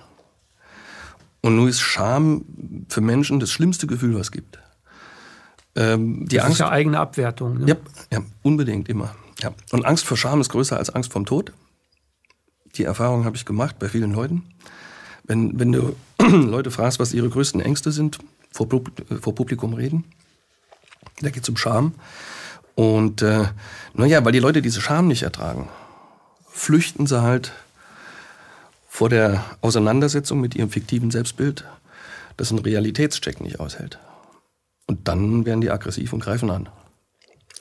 Und 1.46 1.58
nun 1.58 1.68
ist 1.68 1.80
Scham 1.80 2.44
für 2.90 3.02
Menschen 3.02 3.40
das 3.40 3.52
schlimmste 3.52 3.86
Gefühl, 3.86 4.16
was 4.16 4.22
es 4.22 4.32
gibt. 4.32 4.58
Ähm, 5.76 6.26
die 6.26 6.38
das 6.38 6.46
Angst, 6.46 6.56
ist 6.56 6.60
ja 6.62 6.70
eigene 6.70 7.00
Abwertung. 7.00 7.60
Ne? 7.60 7.68
Ja, 7.68 7.76
ja, 8.12 8.26
unbedingt 8.42 8.90
immer. 8.90 9.16
Ja. 9.44 9.52
Und 9.72 9.86
Angst 9.86 10.06
vor 10.06 10.18
Scham 10.18 10.42
ist 10.42 10.50
größer 10.50 10.76
als 10.76 10.90
Angst 10.90 11.14
vom 11.14 11.24
Tod. 11.28 11.54
Die 12.78 12.84
Erfahrung 12.84 13.26
habe 13.26 13.36
ich 13.36 13.46
gemacht 13.46 13.78
bei 13.78 13.90
vielen 13.90 14.14
Leuten. 14.14 14.42
Wenn, 15.24 15.60
wenn 15.60 15.72
du 15.72 15.96
Leute 16.20 16.72
fragst, 16.72 16.98
was 16.98 17.14
ihre 17.14 17.30
größten 17.30 17.62
Ängste 17.62 17.92
sind, 17.92 18.18
vor, 18.50 18.68
vor 19.22 19.36
Publikum 19.36 19.76
reden, 19.76 20.04
da 21.22 21.30
geht 21.30 21.44
es 21.44 21.50
um 21.50 21.58
Scham. 21.58 21.94
Und 22.74 23.22
äh, 23.22 23.44
naja, 23.94 24.26
weil 24.26 24.32
die 24.32 24.40
Leute 24.40 24.64
diese 24.64 24.82
Scham 24.82 25.08
nicht 25.08 25.22
ertragen, 25.22 25.70
flüchten 26.50 27.06
sie 27.06 27.22
halt 27.22 27.54
vor 28.96 29.10
der 29.10 29.44
Auseinandersetzung 29.60 30.40
mit 30.40 30.56
ihrem 30.56 30.70
fiktiven 30.70 31.12
Selbstbild, 31.12 31.66
das 32.38 32.52
einen 32.52 32.60
Realitätscheck 32.60 33.42
nicht 33.42 33.60
aushält. 33.60 34.00
Und 34.88 35.10
dann 35.10 35.46
werden 35.46 35.60
die 35.60 35.70
aggressiv 35.70 36.14
und 36.14 36.22
greifen 36.22 36.50
an 36.50 36.70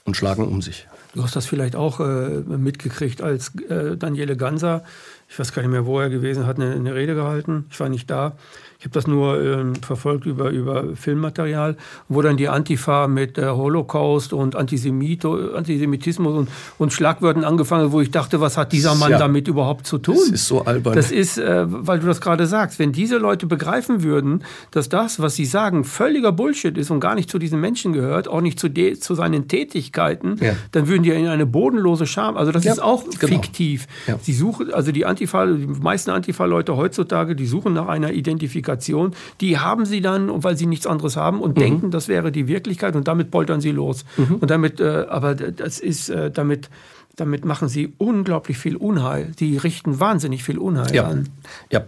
und 0.05 0.17
schlagen 0.17 0.47
um 0.47 0.63
sich. 0.63 0.87
Du 1.13 1.25
hast 1.25 1.35
das 1.35 1.47
vielleicht 1.47 1.75
auch 1.75 1.99
äh, 1.99 2.05
mitgekriegt, 2.47 3.21
als 3.21 3.53
äh, 3.69 3.97
Daniele 3.97 4.37
Ganser, 4.37 4.85
ich 5.29 5.37
weiß 5.37 5.53
gar 5.53 5.63
nicht 5.63 5.73
mehr, 5.73 5.87
wo 5.87 5.99
er 5.99 6.09
gewesen 6.09 6.47
hat, 6.47 6.61
eine, 6.61 6.73
eine 6.73 6.95
Rede 6.95 7.17
gehalten. 7.17 7.67
Ich 7.69 7.81
war 7.81 7.89
nicht 7.89 8.09
da. 8.09 8.37
Ich 8.85 8.87
habe 8.89 9.01
das 9.01 9.07
nur 9.07 9.43
ähm, 9.43 9.77
verfolgt 9.77 10.27
über, 10.27 10.51
über 10.51 10.95
Filmmaterial, 10.95 11.79
wo 12.11 12.21
dann 12.21 12.37
die 12.37 12.51
Antifa 12.51 13.09
mit 13.09 13.39
äh, 13.39 13.47
Holocaust 13.47 14.35
und 14.35 14.57
Antisemito, 14.57 15.55
Antisemitismus 15.55 16.37
und, 16.37 16.51
und 16.77 16.93
Schlagwörtern 16.93 17.45
angefangen, 17.45 17.93
wo 17.93 18.03
ich 18.03 18.11
dachte, 18.11 18.43
was 18.43 18.59
hat 18.59 18.73
dieser 18.73 18.95
Mann 18.95 19.13
ja. 19.13 19.19
damit 19.19 19.49
überhaupt 19.49 19.87
zu 19.87 19.97
tun? 19.97 20.17
Das 20.17 20.29
ist 20.29 20.47
so 20.49 20.67
albern. 20.67 20.95
Das 20.95 21.13
ist, 21.13 21.39
äh, 21.39 21.65
weil 21.67 21.99
du 21.99 22.07
das 22.07 22.21
gerade 22.21 22.47
sagst, 22.47 22.79
wenn 22.79 22.93
diese 22.93 23.17
Leute 23.17 23.47
begreifen 23.47 24.03
würden, 24.03 24.45
dass 24.71 24.91
das, 24.91 25.19
was 25.19 25.35
sie 25.35 25.47
sagen, 25.47 25.85
völliger 25.85 26.33
Bullshit 26.33 26.77
ist 26.77 26.91
und 26.91 27.01
gar 27.01 27.15
nicht 27.15 27.31
zu 27.31 27.39
diesen 27.39 27.63
Menschen 27.63 27.95
gehört, 27.95 28.29
auch 28.29 28.43
nicht 28.43 28.61
zu, 28.61 28.69
zu 28.71 29.15
seinen 29.15 29.49
Tätigkeiten, 29.49 30.37
ja. 30.43 30.53
dann 30.73 30.89
würden 30.89 31.05
die 31.05 31.11
in 31.11 31.29
eine 31.29 31.47
bodenlose 31.47 32.07
Scham, 32.07 32.37
also 32.37 32.53
das 32.53 32.65
ja, 32.65 32.73
ist 32.73 32.83
auch 32.83 33.05
genau. 33.19 33.33
fiktiv. 33.33 33.87
Sie 34.21 34.35
suchen, 34.35 34.75
also 34.75 34.93
die 34.93 35.07
Antifa, 35.07 35.47
die 35.47 35.67
meisten 35.67 36.11
Antifa-Leute 36.11 36.77
heutzutage, 36.77 37.35
die 37.35 37.47
suchen 37.47 37.73
nach 37.73 37.89
einer 37.89 38.13
Identifikation 38.13 38.74
Identifikation, 38.75 39.15
die 39.41 39.59
haben 39.59 39.85
sie 39.85 40.01
dann, 40.01 40.43
weil 40.43 40.57
sie 40.57 40.67
nichts 40.67 40.87
anderes 40.87 41.17
haben 41.17 41.41
und 41.41 41.57
mhm. 41.57 41.61
denken, 41.61 41.91
das 41.91 42.09
wäre 42.09 42.33
die 42.33 42.49
Wirklichkeit 42.49 42.97
und 42.97 43.09
damit 43.09 43.31
poltern 43.31 43.61
sie 43.61 43.71
los. 43.71 44.05
Mhm. 44.17 44.37
Und 44.37 44.51
damit, 44.51 44.81
äh, 44.81 45.07
aber 45.09 45.35
das 45.35 45.79
ist, 45.79 46.09
äh, 46.11 46.31
damit, 46.31 46.69
damit 47.17 47.45
machen 47.45 47.69
sie 47.69 47.95
unglaublich 47.99 48.59
viel 48.59 48.77
Unheil. 48.77 49.33
Die 49.39 49.57
richten 49.57 50.01
wahnsinnig 50.01 50.43
viel 50.45 50.59
Unheil 50.59 50.95
ja. 50.95 51.05
an. 51.05 51.29
Ja, 51.71 51.85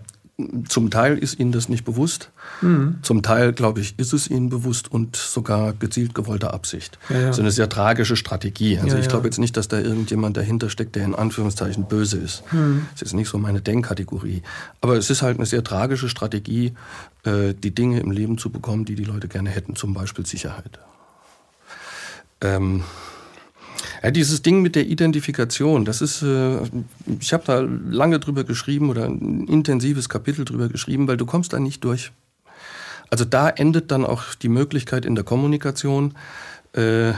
zum 0.69 0.91
Teil 0.91 1.17
ist 1.17 1.41
ihnen 1.41 1.51
das 1.51 1.71
nicht 1.71 1.87
bewusst, 1.87 2.31
mhm. 2.61 2.99
zum 3.01 3.23
Teil, 3.23 3.55
glaube 3.55 3.81
ich, 3.81 3.99
ist 3.99 4.13
es 4.13 4.29
ihnen 4.29 4.51
bewusst 4.51 4.91
und 4.93 5.17
sogar 5.17 5.73
gezielt 5.73 6.15
gewollte 6.15 6.53
Absicht. 6.53 6.99
Ja, 7.09 7.17
ja. 7.17 7.27
Das 7.29 7.37
ist 7.37 7.41
eine 7.41 7.51
sehr 7.51 7.71
tragische 7.71 8.17
Strategie. 8.17 8.79
Also 8.79 8.97
ja, 8.97 9.01
ich 9.01 9.09
glaube 9.09 9.27
jetzt 9.27 9.39
nicht, 9.39 9.57
dass 9.57 9.69
da 9.69 9.79
irgendjemand 9.79 10.37
dahinter 10.37 10.69
steckt, 10.69 10.95
der 10.95 11.07
in 11.07 11.15
Anführungszeichen 11.15 11.89
böse 11.89 12.19
ist. 12.19 12.43
Mhm. 12.53 12.87
Das 12.93 13.01
ist 13.01 13.15
nicht 13.15 13.31
so 13.31 13.39
meine 13.39 13.63
Denkkategorie. 13.63 14.43
Aber 14.83 14.97
es 14.97 15.09
ist 15.09 15.23
halt 15.23 15.39
eine 15.39 15.47
sehr 15.47 15.65
tragische 15.65 16.11
Strategie, 16.11 16.75
äh, 17.25 17.55
die 17.55 17.75
Dinge 17.75 18.01
im 18.01 18.11
Leben 18.11 18.37
zu 18.37 18.51
bekommen, 18.51 18.85
die 18.85 18.95
die 18.95 19.05
Leute 19.05 19.29
gerne 19.29 19.49
hätten, 19.49 19.75
zum 19.75 19.95
Beispiel 19.95 20.27
Sicherheit. 20.27 20.79
Ähm, 22.43 22.85
ja, 24.07 24.13
dieses 24.13 24.41
Ding 24.41 24.63
mit 24.63 24.77
der 24.77 24.87
Identifikation, 24.87 25.85
das 25.85 26.01
ist, 26.01 26.23
äh, 26.23 26.61
ich 27.19 27.33
habe 27.33 27.43
da 27.45 27.59
lange 27.59 28.21
drüber 28.21 28.45
geschrieben 28.45 28.89
oder 28.89 29.07
ein 29.07 29.49
intensives 29.49 30.09
Kapitel 30.09 30.45
drüber 30.45 30.69
geschrieben, 30.69 31.09
weil 31.09 31.17
du 31.17 31.27
kommst 31.27 31.53
da 31.53 31.59
nicht 31.59 31.83
durch. 31.83 32.13
Also 33.11 33.25
da 33.25 33.49
endet 33.49 33.91
dann 33.91 34.05
auch 34.05 34.37
die 34.37 34.49
Möglichkeit 34.49 35.07
in 35.07 35.17
der 35.17 35.25
Kommunikation, 35.25 36.15
äh, 36.73 37.15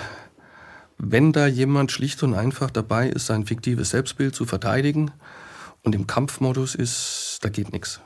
wenn 0.96 1.32
da 1.34 1.46
jemand 1.46 1.92
schlicht 1.92 2.22
und 2.22 2.32
einfach 2.32 2.70
dabei 2.70 3.10
ist, 3.10 3.26
sein 3.26 3.44
fiktives 3.44 3.90
Selbstbild 3.90 4.34
zu 4.34 4.46
verteidigen 4.46 5.10
und 5.82 5.94
im 5.94 6.06
Kampfmodus 6.06 6.74
ist, 6.74 7.40
da 7.42 7.50
geht 7.50 7.70
nichts. 7.70 8.00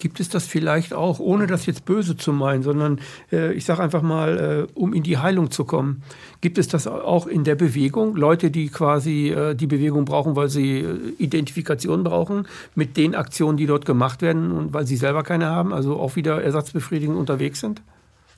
Gibt 0.00 0.20
es 0.20 0.28
das 0.28 0.46
vielleicht 0.46 0.94
auch, 0.94 1.18
ohne 1.18 1.48
das 1.48 1.66
jetzt 1.66 1.84
böse 1.84 2.16
zu 2.16 2.32
meinen, 2.32 2.62
sondern 2.62 3.00
äh, 3.32 3.52
ich 3.54 3.64
sage 3.64 3.82
einfach 3.82 4.02
mal, 4.02 4.68
äh, 4.68 4.72
um 4.78 4.94
in 4.94 5.02
die 5.02 5.18
Heilung 5.18 5.50
zu 5.50 5.64
kommen? 5.64 6.02
Gibt 6.40 6.56
es 6.58 6.68
das 6.68 6.86
auch 6.86 7.26
in 7.26 7.42
der 7.42 7.56
Bewegung? 7.56 8.14
Leute, 8.14 8.52
die 8.52 8.68
quasi 8.68 9.30
äh, 9.30 9.56
die 9.56 9.66
Bewegung 9.66 10.04
brauchen, 10.04 10.36
weil 10.36 10.50
sie 10.50 10.78
äh, 10.78 10.96
Identifikation 11.18 12.04
brauchen 12.04 12.46
mit 12.76 12.96
den 12.96 13.16
Aktionen, 13.16 13.56
die 13.56 13.66
dort 13.66 13.86
gemacht 13.86 14.22
werden 14.22 14.52
und 14.52 14.72
weil 14.72 14.86
sie 14.86 14.96
selber 14.96 15.24
keine 15.24 15.46
haben, 15.46 15.72
also 15.72 15.98
auch 15.98 16.14
wieder 16.14 16.40
Ersatzbefriedigung 16.42 17.16
unterwegs 17.16 17.58
sind? 17.58 17.82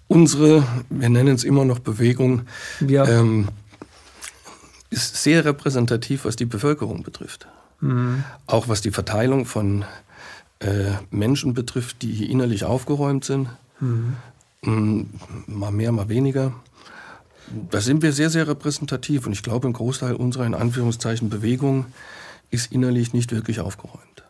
Unsere, 0.09 0.65
wir 0.89 1.11
nennen 1.11 1.35
es 1.35 1.45
immer 1.45 1.67
noch 1.67 1.79
Bewegung, 1.79 2.43
ja. 2.81 3.07
ähm, 3.07 3.49
ist 4.89 5.23
sehr 5.23 5.45
repräsentativ, 5.45 6.25
was 6.25 6.37
die 6.37 6.47
Bevölkerung 6.47 7.03
betrifft. 7.03 7.47
Mhm. 7.81 8.25
Auch 8.47 8.69
was 8.69 8.81
die 8.81 8.91
Verteilung 8.91 9.45
von 9.45 9.85
äh, 10.61 10.93
Menschen 11.11 11.55
betrifft, 11.55 12.03
die 12.03 12.31
innerlich 12.31 12.65
aufgeräumt 12.65 13.25
sind. 13.25 13.49
Mhm. 13.81 15.09
Mal 15.47 15.71
mehr, 15.71 15.91
mal 15.91 16.09
weniger. 16.09 16.53
Da 17.71 17.81
sind 17.81 18.03
wir 18.03 18.13
sehr, 18.13 18.31
sehr 18.31 18.47
repräsentativ 18.47 19.27
und 19.27 19.33
ich 19.33 19.43
glaube, 19.43 19.67
ein 19.67 19.73
Großteil 19.73 20.15
unserer 20.15 20.45
in 20.45 20.55
Anführungszeichen 20.55 21.31
Bewegung 21.31 21.87
ist 22.51 22.71
innerlich 22.73 23.13
nicht 23.13 23.33
wirklich 23.33 23.61
aufgeräumt. 23.61 24.25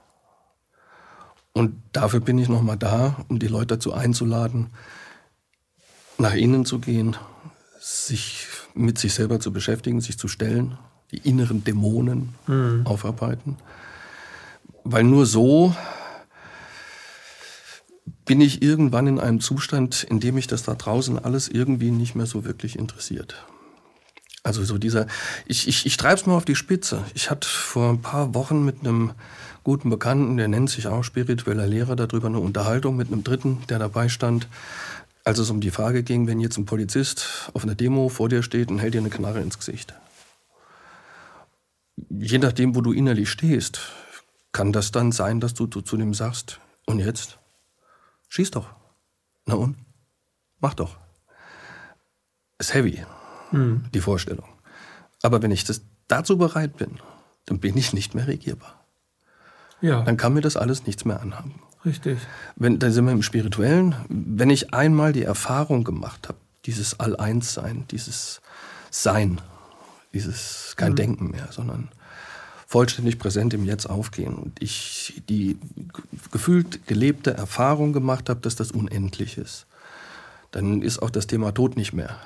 Und 1.52 1.74
dafür 1.92 2.20
bin 2.20 2.38
ich 2.38 2.48
nochmal 2.48 2.76
da, 2.76 3.16
um 3.28 3.38
die 3.38 3.48
Leute 3.48 3.74
dazu 3.74 3.92
einzuladen, 3.92 4.68
nach 6.16 6.34
innen 6.34 6.64
zu 6.64 6.78
gehen, 6.78 7.16
sich 7.80 8.46
mit 8.74 8.98
sich 8.98 9.14
selber 9.14 9.40
zu 9.40 9.52
beschäftigen, 9.52 10.00
sich 10.00 10.16
zu 10.16 10.28
stellen, 10.28 10.78
die 11.10 11.18
inneren 11.18 11.64
Dämonen 11.64 12.34
mhm. 12.46 12.82
aufarbeiten. 12.84 13.56
Weil 14.84 15.04
nur 15.04 15.26
so 15.26 15.74
bin 18.30 18.40
ich 18.40 18.62
irgendwann 18.62 19.08
in 19.08 19.18
einem 19.18 19.40
Zustand, 19.40 20.04
in 20.04 20.20
dem 20.20 20.36
mich 20.36 20.46
das 20.46 20.62
da 20.62 20.76
draußen 20.76 21.18
alles 21.18 21.48
irgendwie 21.48 21.90
nicht 21.90 22.14
mehr 22.14 22.26
so 22.26 22.44
wirklich 22.44 22.78
interessiert. 22.78 23.34
Also 24.44 24.62
so 24.62 24.78
dieser, 24.78 25.08
ich, 25.46 25.66
ich, 25.66 25.84
ich 25.84 25.96
treibe 25.96 26.14
es 26.14 26.26
mal 26.26 26.36
auf 26.36 26.44
die 26.44 26.54
Spitze. 26.54 27.02
Ich 27.14 27.28
hatte 27.28 27.48
vor 27.48 27.90
ein 27.90 28.02
paar 28.02 28.32
Wochen 28.32 28.64
mit 28.64 28.82
einem 28.82 29.14
guten 29.64 29.90
Bekannten, 29.90 30.36
der 30.36 30.46
nennt 30.46 30.70
sich 30.70 30.86
auch 30.86 31.02
spiritueller 31.02 31.66
Lehrer, 31.66 31.96
darüber 31.96 32.28
eine 32.28 32.38
Unterhaltung 32.38 32.94
mit 32.96 33.08
einem 33.08 33.24
Dritten, 33.24 33.64
der 33.68 33.80
dabei 33.80 34.08
stand, 34.08 34.46
als 35.24 35.40
es 35.40 35.50
um 35.50 35.60
die 35.60 35.72
Frage 35.72 36.04
ging, 36.04 36.28
wenn 36.28 36.38
jetzt 36.38 36.56
ein 36.56 36.66
Polizist 36.66 37.50
auf 37.52 37.64
einer 37.64 37.74
Demo 37.74 38.08
vor 38.10 38.28
dir 38.28 38.44
steht 38.44 38.70
und 38.70 38.78
hält 38.78 38.94
dir 38.94 39.00
eine 39.00 39.10
Knarre 39.10 39.40
ins 39.40 39.58
Gesicht. 39.58 39.92
Je 42.08 42.38
nachdem, 42.38 42.76
wo 42.76 42.80
du 42.80 42.92
innerlich 42.92 43.28
stehst, 43.28 43.80
kann 44.52 44.72
das 44.72 44.92
dann 44.92 45.10
sein, 45.10 45.40
dass 45.40 45.52
du, 45.52 45.66
du 45.66 45.80
zu 45.80 45.96
dem 45.96 46.14
sagst, 46.14 46.60
und 46.86 47.00
jetzt? 47.00 47.39
Schieß 48.30 48.52
doch. 48.52 48.70
Na 49.44 49.54
und? 49.54 49.76
Mach 50.60 50.74
doch. 50.74 50.96
Ist 52.58 52.72
heavy, 52.72 53.04
mhm. 53.50 53.84
die 53.92 54.00
Vorstellung. 54.00 54.48
Aber 55.22 55.42
wenn 55.42 55.50
ich 55.50 55.64
das 55.64 55.82
dazu 56.08 56.38
bereit 56.38 56.76
bin, 56.76 57.00
dann 57.46 57.58
bin 57.58 57.76
ich 57.76 57.92
nicht 57.92 58.14
mehr 58.14 58.28
regierbar. 58.28 58.84
Ja. 59.80 60.02
Dann 60.02 60.16
kann 60.16 60.34
mir 60.34 60.42
das 60.42 60.56
alles 60.56 60.86
nichts 60.86 61.04
mehr 61.04 61.20
anhaben. 61.20 61.60
Richtig. 61.84 62.18
Wenn, 62.56 62.78
dann 62.78 62.92
sind 62.92 63.06
wir 63.06 63.12
im 63.12 63.22
Spirituellen. 63.22 63.96
Wenn 64.08 64.50
ich 64.50 64.72
einmal 64.74 65.12
die 65.12 65.24
Erfahrung 65.24 65.82
gemacht 65.82 66.28
habe, 66.28 66.38
dieses 66.66 67.00
All-Eins-Sein, 67.00 67.86
dieses 67.90 68.40
Sein, 68.90 69.40
dieses 70.12 70.74
kein 70.76 70.92
mhm. 70.92 70.96
Denken 70.96 71.30
mehr, 71.30 71.48
sondern 71.50 71.88
vollständig 72.70 73.18
präsent 73.18 73.52
im 73.52 73.64
Jetzt 73.64 73.86
aufgehen 73.86 74.36
und 74.36 74.62
ich 74.62 75.24
die 75.28 75.58
gefühlt 76.30 76.86
gelebte 76.86 77.34
Erfahrung 77.34 77.92
gemacht 77.92 78.28
habe, 78.28 78.38
dass 78.38 78.54
das 78.54 78.70
unendlich 78.70 79.38
ist, 79.38 79.66
dann 80.52 80.80
ist 80.80 81.02
auch 81.02 81.10
das 81.10 81.26
Thema 81.26 81.52
Tod 81.52 81.76
nicht 81.76 81.92
mehr 81.92 82.16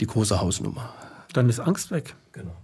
die 0.00 0.06
große 0.06 0.40
Hausnummer. 0.40 0.94
Dann 1.34 1.50
ist 1.50 1.60
Angst 1.60 1.90
weg. 1.90 2.14
Genau. 2.32 2.56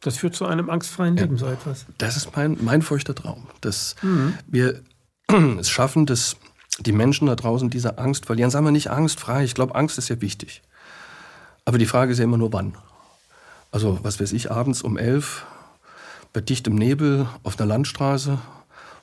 Das 0.00 0.16
führt 0.16 0.34
zu 0.34 0.46
einem 0.46 0.70
angstfreien 0.70 1.14
Leben, 1.14 1.36
ja, 1.36 1.40
so 1.40 1.46
etwas. 1.46 1.84
Das 1.98 2.16
ist 2.16 2.34
mein, 2.34 2.56
mein 2.62 2.80
feuchter 2.80 3.14
Traum, 3.14 3.46
dass 3.60 3.94
mhm. 4.00 4.32
wir 4.46 4.80
es 5.58 5.68
schaffen, 5.68 6.06
dass 6.06 6.36
die 6.78 6.92
Menschen 6.92 7.26
da 7.26 7.36
draußen 7.36 7.68
diese 7.68 7.98
Angst 7.98 8.24
verlieren. 8.24 8.50
Sagen 8.50 8.64
wir 8.64 8.72
nicht 8.72 8.90
angstfrei, 8.90 9.44
ich 9.44 9.54
glaube, 9.54 9.74
Angst 9.74 9.98
ist 9.98 10.08
ja 10.08 10.18
wichtig. 10.22 10.62
Aber 11.66 11.76
die 11.76 11.86
Frage 11.86 12.12
ist 12.12 12.18
ja 12.18 12.24
immer 12.24 12.38
nur 12.38 12.54
wann. 12.54 12.78
Also, 13.70 13.98
was 14.02 14.20
weiß 14.20 14.32
ich, 14.32 14.50
abends 14.50 14.80
um 14.80 14.96
elf 14.96 15.44
bei 16.34 16.42
dichtem 16.42 16.74
Nebel 16.74 17.26
auf 17.44 17.58
einer 17.58 17.66
Landstraße, 17.66 18.38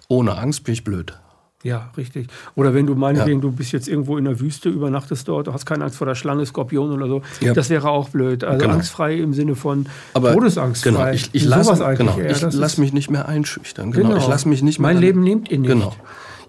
ohne 0.08 0.38
Angst 0.38 0.63
bin 0.65 0.74
ich 0.74 0.84
blöd. 0.84 1.17
Ja, 1.63 1.91
richtig. 1.96 2.28
Oder 2.56 2.74
wenn 2.74 2.88
du 2.88 2.96
meinetwegen, 2.96 3.39
ja. 3.39 3.41
du 3.41 3.52
bist 3.52 3.72
jetzt 3.72 3.88
irgendwo 3.88 4.17
in 4.17 4.26
der 4.26 4.39
Wüste, 4.39 4.67
übernachtest 4.67 5.28
dort, 5.28 5.48
du 5.48 5.54
hast 5.54 5.65
keine 5.65 5.84
Angst 5.84 5.96
vor 5.96 6.08
der 6.08 6.15
Schlange, 6.15 6.46
Skorpion 6.46 6.91
oder 6.91 7.08
so, 7.08 7.22
ja. 7.39 7.54
das 7.54 7.70
wäre 7.70 7.89
auch 7.89 8.10
blöd. 8.10 8.44
Also 8.44 8.60
genau. 8.60 8.74
angstfrei 8.74 9.15
im 9.15 9.34
Sinne 9.34 9.56
von 9.56 9.86
Aber 10.13 10.34
Todesangstfrei. 10.34 10.89
Genau, 10.89 11.12
ich, 11.12 11.30
ich 11.34 11.46
lasse 11.46 11.96
genau, 11.96 12.17
lass 12.52 12.78
mich 12.78 12.94
nicht 12.94 13.10
mehr 13.10 13.28
einschüchtern. 13.28 13.91
Genau, 13.91 14.10
genau. 14.10 14.20
ich 14.20 14.28
lasse 14.28 14.50
mich 14.50 14.62
nicht 14.63 14.80
mehr. 14.80 14.91
Mein 14.91 15.00
Leben 15.00 15.22
nehmt 15.24 15.50
ihr 15.50 15.60
nicht. 15.60 15.70
Genau. 15.70 15.96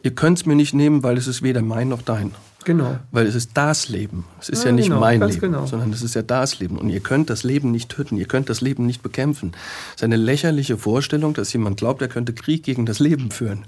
Ihr 0.03 0.15
könnt 0.15 0.39
es 0.39 0.47
mir 0.47 0.57
nicht 0.57 0.75
nehmen, 0.75 1.03
weil 1.03 1.17
es 1.17 1.29
ist 1.29 1.43
weder 1.43 1.63
mein 1.63 1.91
noch 1.91 2.03
dein. 2.03 2.33
Genau. 2.65 2.99
Weil 3.11 3.27
es 3.27 3.35
ist 3.35 3.51
das 3.55 3.89
Leben. 3.89 4.25
Es 4.41 4.49
ist 4.49 4.65
ja, 4.65 4.71
ja 4.71 4.73
nicht 4.73 4.89
genau, 4.89 5.01
mein 5.01 5.21
Leben, 5.21 5.41
genau. 5.41 5.67
sondern 5.67 5.93
es 5.93 6.03
ist 6.03 6.15
ja 6.15 6.23
das 6.23 6.59
Leben. 6.59 6.79
Und 6.79 6.91
ihr 6.91 7.01
könnt 7.01 7.31
das 7.31 7.43
Leben 7.43 7.71
nicht 7.71 7.89
töten, 7.89 8.17
ihr 8.17 8.27
könnt 8.27 8.49
das 8.49 8.61
Leben 8.61 8.87
nicht 8.87 9.03
bekämpfen. 9.03 9.53
Es 9.91 9.97
ist 9.97 10.05
eine 10.05 10.17
lächerliche 10.17 10.79
Vorstellung, 10.79 11.35
dass 11.35 11.53
jemand 11.53 11.79
glaubt, 11.79 12.03
er 12.03 12.09
könnte 12.09 12.33
Krieg 12.33 12.63
gegen 12.63 12.87
das 12.87 12.99
Leben 12.99 13.31
führen. 13.31 13.65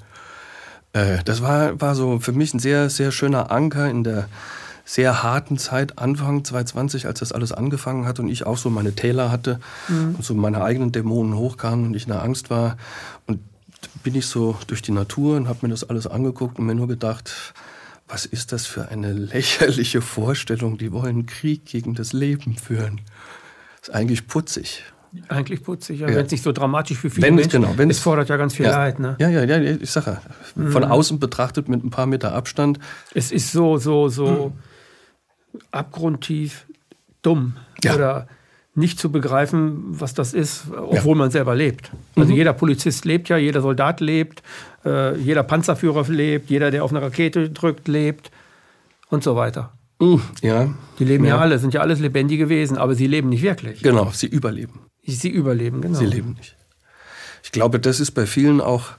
Äh, 0.93 1.19
das 1.25 1.43
war, 1.43 1.81
war 1.81 1.95
so 1.95 2.21
für 2.21 2.33
mich 2.33 2.55
ein 2.55 2.59
sehr, 2.59 2.91
sehr 2.91 3.13
schöner 3.13 3.51
Anker 3.51 3.91
in 3.91 4.05
der 4.05 4.29
sehr 4.85 5.23
harten 5.23 5.57
Zeit, 5.57 5.99
Anfang 5.99 6.45
2020, 6.45 7.07
als 7.07 7.21
das 7.21 7.33
alles 7.33 7.53
angefangen 7.53 8.07
hat 8.07 8.21
und 8.21 8.29
ich 8.29 8.45
auch 8.45 8.59
so 8.59 8.69
meine 8.69 8.93
Täler 8.93 9.31
hatte 9.31 9.59
mhm. 9.89 10.17
und 10.17 10.25
so 10.25 10.35
meine 10.35 10.63
eigenen 10.63 10.93
Dämonen 10.93 11.37
hochkamen 11.37 11.87
und 11.87 11.95
ich 11.95 12.05
in 12.05 12.13
der 12.13 12.23
Angst 12.23 12.51
war. 12.51 12.77
Und 13.27 13.41
bin 14.03 14.15
ich 14.15 14.27
so 14.27 14.57
durch 14.67 14.83
die 14.83 14.93
Natur 14.93 15.37
und 15.37 15.49
habe 15.49 15.61
mir 15.63 15.71
das 15.71 15.89
alles 15.89 16.07
angeguckt 16.07 16.59
und 16.59 16.67
mir 16.67 16.75
nur 16.75 16.89
gedacht, 16.89 17.55
was 18.07 18.27
ist 18.27 18.53
das 18.53 18.67
für 18.67 18.89
eine 18.89 19.13
lächerliche 19.13 20.01
Vorstellung? 20.01 20.79
Die 20.79 20.93
wollen 20.93 21.27
Krieg 21.27 21.65
gegen 21.65 21.95
das 21.95 22.13
Leben 22.13 22.57
führen. 22.57 23.01
Das 23.81 23.89
ist 23.89 23.95
eigentlich 23.95 24.27
putzig. 24.27 24.85
Eigentlich 25.29 25.63
putzig, 25.63 26.01
ja. 26.01 26.09
ja. 26.09 26.17
wenn 26.17 26.27
es 26.27 26.33
nicht 26.33 26.43
so 26.43 26.53
dramatisch 26.53 26.99
für 26.99 27.09
viele 27.09 27.27
wenn 27.27 27.37
Menschen 27.37 27.63
genau, 27.63 27.79
wenn 27.79 27.89
es 27.89 28.01
fordert 28.01 28.29
ja 28.29 28.37
ganz 28.37 28.55
viel 28.55 28.67
ja, 28.67 28.73
Leid. 28.73 28.99
Ne? 28.99 29.17
Ja, 29.21 29.29
ja, 29.29 29.45
ja, 29.45 29.59
ich 29.81 29.91
sage 29.91 30.19
ja, 30.57 30.71
von 30.71 30.83
mhm. 30.83 30.91
außen 30.91 31.21
betrachtet 31.21 31.69
mit 31.69 31.85
ein 31.85 31.91
paar 31.91 32.07
Meter 32.07 32.33
Abstand. 32.33 32.81
Es 33.15 33.31
ist 33.31 33.53
so, 33.53 33.79
so, 33.79 34.09
so 34.09 34.53
mhm. 35.53 35.61
abgrundtief 35.71 36.67
dumm. 37.23 37.57
Ja. 37.83 37.95
Oder 37.95 38.29
nicht 38.75 38.99
zu 38.99 39.11
begreifen, 39.11 39.85
was 39.89 40.15
das 40.15 40.35
ist, 40.35 40.65
obwohl 40.71 41.15
ja. 41.17 41.19
man 41.19 41.31
selber 41.31 41.55
lebt. 41.55 41.91
Also 42.17 42.31
mhm. 42.31 42.37
jeder 42.37 42.53
Polizist 42.53 43.05
lebt 43.05 43.29
ja, 43.29 43.37
jeder 43.37 43.61
Soldat 43.61 44.01
lebt, 44.01 44.43
äh, 44.85 45.17
jeder 45.17 45.45
Panzerführer 45.45 46.05
lebt, 46.09 46.51
jeder, 46.51 46.71
der 46.71 46.83
auf 46.83 46.91
eine 46.91 47.01
Rakete 47.01 47.51
drückt, 47.51 47.87
lebt 47.87 48.31
und 49.11 49.23
so 49.23 49.37
weiter. 49.37 49.73
Mhm. 50.01 50.23
Ja. 50.43 50.75
Die 50.99 51.05
leben 51.05 51.25
ja. 51.25 51.37
ja 51.37 51.41
alle, 51.41 51.59
sind 51.59 51.73
ja 51.73 51.83
alles 51.83 52.01
lebendige 52.01 52.49
Wesen, 52.49 52.77
aber 52.77 52.95
sie 52.97 53.07
leben 53.07 53.29
nicht 53.29 53.43
wirklich. 53.43 53.83
Genau, 53.83 54.11
sie 54.13 54.27
überleben. 54.27 54.81
Sie 55.07 55.29
überleben, 55.29 55.81
genau. 55.81 55.99
Sie 55.99 56.07
leben 56.07 56.33
nicht. 56.33 56.57
Ich 57.45 57.53
glaube, 57.53 57.79
das 57.79 58.01
ist 58.01 58.13
bei 58.13 58.27
vielen 58.27 58.61
auch 58.61 58.91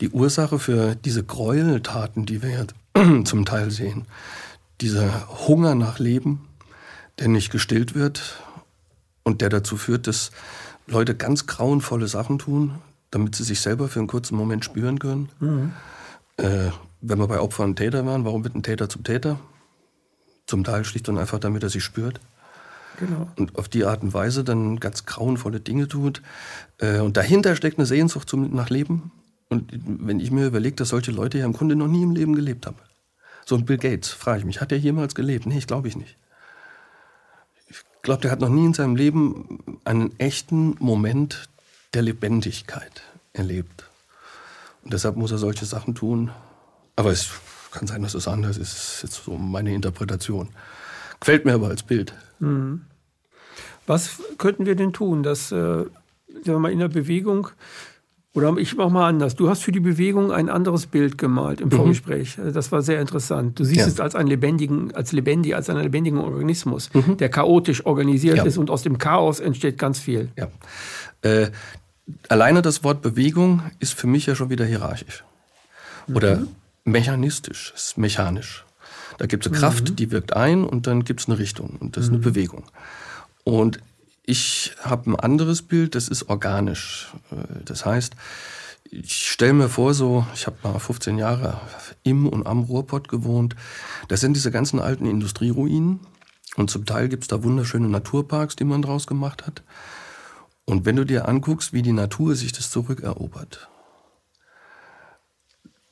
die 0.00 0.08
Ursache 0.08 0.58
für 0.58 0.96
diese 0.96 1.22
Gräueltaten, 1.22 2.26
die 2.26 2.42
wir 2.42 2.50
ja 2.50 3.24
zum 3.24 3.44
Teil 3.44 3.70
sehen. 3.70 4.06
Dieser 4.80 5.28
Hunger 5.46 5.74
nach 5.74 5.98
Leben, 5.98 6.40
der 7.18 7.28
nicht 7.28 7.52
gestillt 7.52 7.94
wird 7.94 8.42
und 9.22 9.40
der 9.40 9.48
dazu 9.48 9.76
führt, 9.76 10.06
dass 10.06 10.30
Leute 10.86 11.14
ganz 11.14 11.46
grauenvolle 11.46 12.08
Sachen 12.08 12.38
tun, 12.38 12.78
damit 13.10 13.34
sie 13.34 13.44
sich 13.44 13.60
selber 13.60 13.88
für 13.88 14.00
einen 14.00 14.08
kurzen 14.08 14.36
Moment 14.36 14.64
spüren 14.64 14.98
können. 14.98 15.28
Mhm. 15.40 15.72
Äh, 16.36 16.70
wenn 17.00 17.18
wir 17.18 17.28
bei 17.28 17.40
Opfer 17.40 17.64
und 17.64 17.76
Täter 17.76 18.04
waren, 18.06 18.24
warum 18.24 18.44
wird 18.44 18.54
ein 18.54 18.62
Täter 18.62 18.88
zum 18.88 19.04
Täter? 19.04 19.38
Zum 20.46 20.64
Teil 20.64 20.84
schlicht 20.84 21.08
und 21.08 21.18
einfach, 21.18 21.38
damit 21.38 21.62
er 21.62 21.70
sich 21.70 21.84
spürt. 21.84 22.20
Genau. 22.98 23.28
Und 23.36 23.56
auf 23.56 23.68
die 23.68 23.84
Art 23.84 24.02
und 24.02 24.12
Weise 24.12 24.44
dann 24.44 24.78
ganz 24.78 25.06
grauenvolle 25.06 25.60
Dinge 25.60 25.88
tut. 25.88 26.22
Äh, 26.78 26.98
und 27.00 27.16
dahinter 27.16 27.56
steckt 27.56 27.78
eine 27.78 27.86
Sehnsucht 27.86 28.28
zum, 28.28 28.54
nach 28.54 28.68
Leben. 28.68 29.10
Und 29.48 29.72
wenn 29.72 30.20
ich 30.20 30.30
mir 30.30 30.46
überlege, 30.46 30.76
dass 30.76 30.90
solche 30.90 31.10
Leute 31.10 31.38
ja 31.38 31.44
im 31.44 31.52
Grunde 31.52 31.76
noch 31.76 31.88
nie 31.88 32.02
im 32.02 32.14
Leben 32.14 32.34
gelebt 32.34 32.66
haben. 32.66 32.76
So 33.46 33.56
ein 33.56 33.64
Bill 33.64 33.78
Gates, 33.78 34.10
frage 34.10 34.40
ich 34.40 34.44
mich, 34.44 34.60
hat 34.60 34.70
er 34.70 34.78
jemals 34.78 35.14
gelebt? 35.14 35.46
Nee, 35.46 35.58
ich 35.58 35.66
glaube 35.66 35.88
ich 35.88 35.96
nicht. 35.96 36.16
Ich 38.00 38.02
glaube, 38.02 38.22
der 38.22 38.30
hat 38.30 38.40
noch 38.40 38.48
nie 38.48 38.64
in 38.64 38.72
seinem 38.72 38.96
Leben 38.96 39.58
einen 39.84 40.18
echten 40.18 40.74
Moment 40.78 41.50
der 41.92 42.00
Lebendigkeit 42.00 43.02
erlebt. 43.34 43.84
Und 44.82 44.94
deshalb 44.94 45.16
muss 45.16 45.32
er 45.32 45.36
solche 45.36 45.66
Sachen 45.66 45.94
tun. 45.94 46.30
Aber 46.96 47.10
es 47.10 47.28
kann 47.70 47.86
sein, 47.86 48.02
dass 48.02 48.14
es 48.14 48.26
anders 48.26 48.56
ist. 48.56 48.72
Das 48.72 48.94
ist 48.94 49.02
jetzt 49.02 49.24
so 49.24 49.36
meine 49.36 49.74
Interpretation. 49.74 50.48
Gefällt 51.20 51.44
mir 51.44 51.52
aber 51.52 51.68
als 51.68 51.82
Bild. 51.82 52.14
Mhm. 52.38 52.86
Was 53.86 54.22
könnten 54.38 54.64
wir 54.64 54.76
denn 54.76 54.94
tun, 54.94 55.22
dass 55.22 55.52
äh, 55.52 55.56
sagen 55.56 55.90
wir 56.44 56.58
mal 56.58 56.72
in 56.72 56.78
der 56.78 56.88
Bewegung 56.88 57.48
oder 58.32 58.56
ich 58.58 58.76
mache 58.76 58.90
mal 58.90 59.08
anders. 59.08 59.34
Du 59.34 59.48
hast 59.48 59.62
für 59.62 59.72
die 59.72 59.80
Bewegung 59.80 60.30
ein 60.30 60.48
anderes 60.48 60.86
Bild 60.86 61.18
gemalt 61.18 61.60
im 61.60 61.68
mhm. 61.68 61.72
Vorgespräch. 61.72 62.38
Mhm. 62.38 62.52
Das 62.52 62.70
war 62.70 62.80
sehr 62.82 63.00
interessant. 63.00 63.58
Du 63.58 63.64
siehst 63.64 63.80
ja. 63.80 63.86
es 63.86 64.00
als 64.00 64.14
einen 64.14 64.28
lebendigen, 64.28 64.94
als 64.94 65.10
lebendig, 65.10 65.56
als 65.56 65.68
einen 65.68 65.82
lebendigen 65.82 66.18
Organismus, 66.18 66.90
mhm. 66.94 67.16
der 67.16 67.28
chaotisch 67.28 67.84
organisiert 67.84 68.36
ja. 68.36 68.44
ist 68.44 68.56
und 68.56 68.70
aus 68.70 68.82
dem 68.82 68.98
Chaos 68.98 69.40
entsteht 69.40 69.78
ganz 69.78 69.98
viel. 69.98 70.28
Ja. 70.36 70.48
Äh, 71.22 71.50
alleine 72.28 72.62
das 72.62 72.84
Wort 72.84 73.02
Bewegung 73.02 73.62
ist 73.80 73.94
für 73.94 74.06
mich 74.06 74.26
ja 74.26 74.36
schon 74.36 74.48
wieder 74.48 74.64
hierarchisch. 74.64 75.24
Oder 76.14 76.36
mhm. 76.36 76.48
mechanistisch, 76.84 77.72
ist 77.74 77.98
mechanisch. 77.98 78.64
Da 79.18 79.26
gibt 79.26 79.44
es 79.44 79.52
eine 79.52 79.60
Kraft, 79.60 79.90
mhm. 79.90 79.96
die 79.96 80.10
wirkt 80.12 80.34
ein 80.34 80.64
und 80.64 80.86
dann 80.86 81.04
gibt 81.04 81.20
es 81.20 81.28
eine 81.28 81.38
Richtung 81.38 81.76
und 81.80 81.96
das 81.96 82.04
ist 82.04 82.10
eine 82.10 82.18
mhm. 82.18 82.22
Bewegung. 82.22 82.64
Und 83.42 83.80
ich 84.24 84.72
habe 84.82 85.10
ein 85.10 85.16
anderes 85.16 85.62
Bild, 85.62 85.94
das 85.94 86.08
ist 86.08 86.28
organisch. 86.28 87.12
Äh, 87.30 87.64
das 87.64 87.84
heißt, 87.84 88.14
ich 88.84 89.28
stelle 89.28 89.52
mir 89.52 89.68
vor, 89.68 89.94
so, 89.94 90.26
ich 90.34 90.46
habe 90.46 90.56
mal 90.62 90.78
15 90.78 91.18
Jahre 91.18 91.60
im 92.02 92.28
und 92.28 92.46
am 92.46 92.64
Ruhrpott 92.64 93.08
gewohnt. 93.08 93.54
Das 94.08 94.20
sind 94.20 94.34
diese 94.34 94.50
ganzen 94.50 94.80
alten 94.80 95.06
Industrieruinen. 95.06 96.00
Und 96.56 96.70
zum 96.70 96.84
Teil 96.84 97.08
gibt 97.08 97.22
es 97.22 97.28
da 97.28 97.44
wunderschöne 97.44 97.88
Naturparks, 97.88 98.56
die 98.56 98.64
man 98.64 98.82
draus 98.82 99.06
gemacht 99.06 99.46
hat. 99.46 99.62
Und 100.64 100.84
wenn 100.84 100.96
du 100.96 101.04
dir 101.04 101.28
anguckst, 101.28 101.72
wie 101.72 101.82
die 101.82 101.92
Natur 101.92 102.34
sich 102.34 102.52
das 102.52 102.70
zurückerobert, 102.70 103.68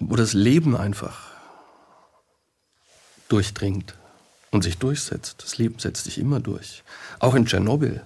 wo 0.01 0.16
das 0.16 0.33
Leben 0.33 0.76
einfach 0.76 1.33
durchdringt 3.29 3.95
und 4.51 4.62
sich 4.62 4.79
durchsetzt. 4.79 5.43
Das 5.43 5.59
Leben 5.59 5.79
setzt 5.79 6.05
sich 6.05 6.18
immer 6.18 6.41
durch. 6.41 6.83
Auch 7.18 7.35
in 7.35 7.47
Tschernobyl. 7.47 8.03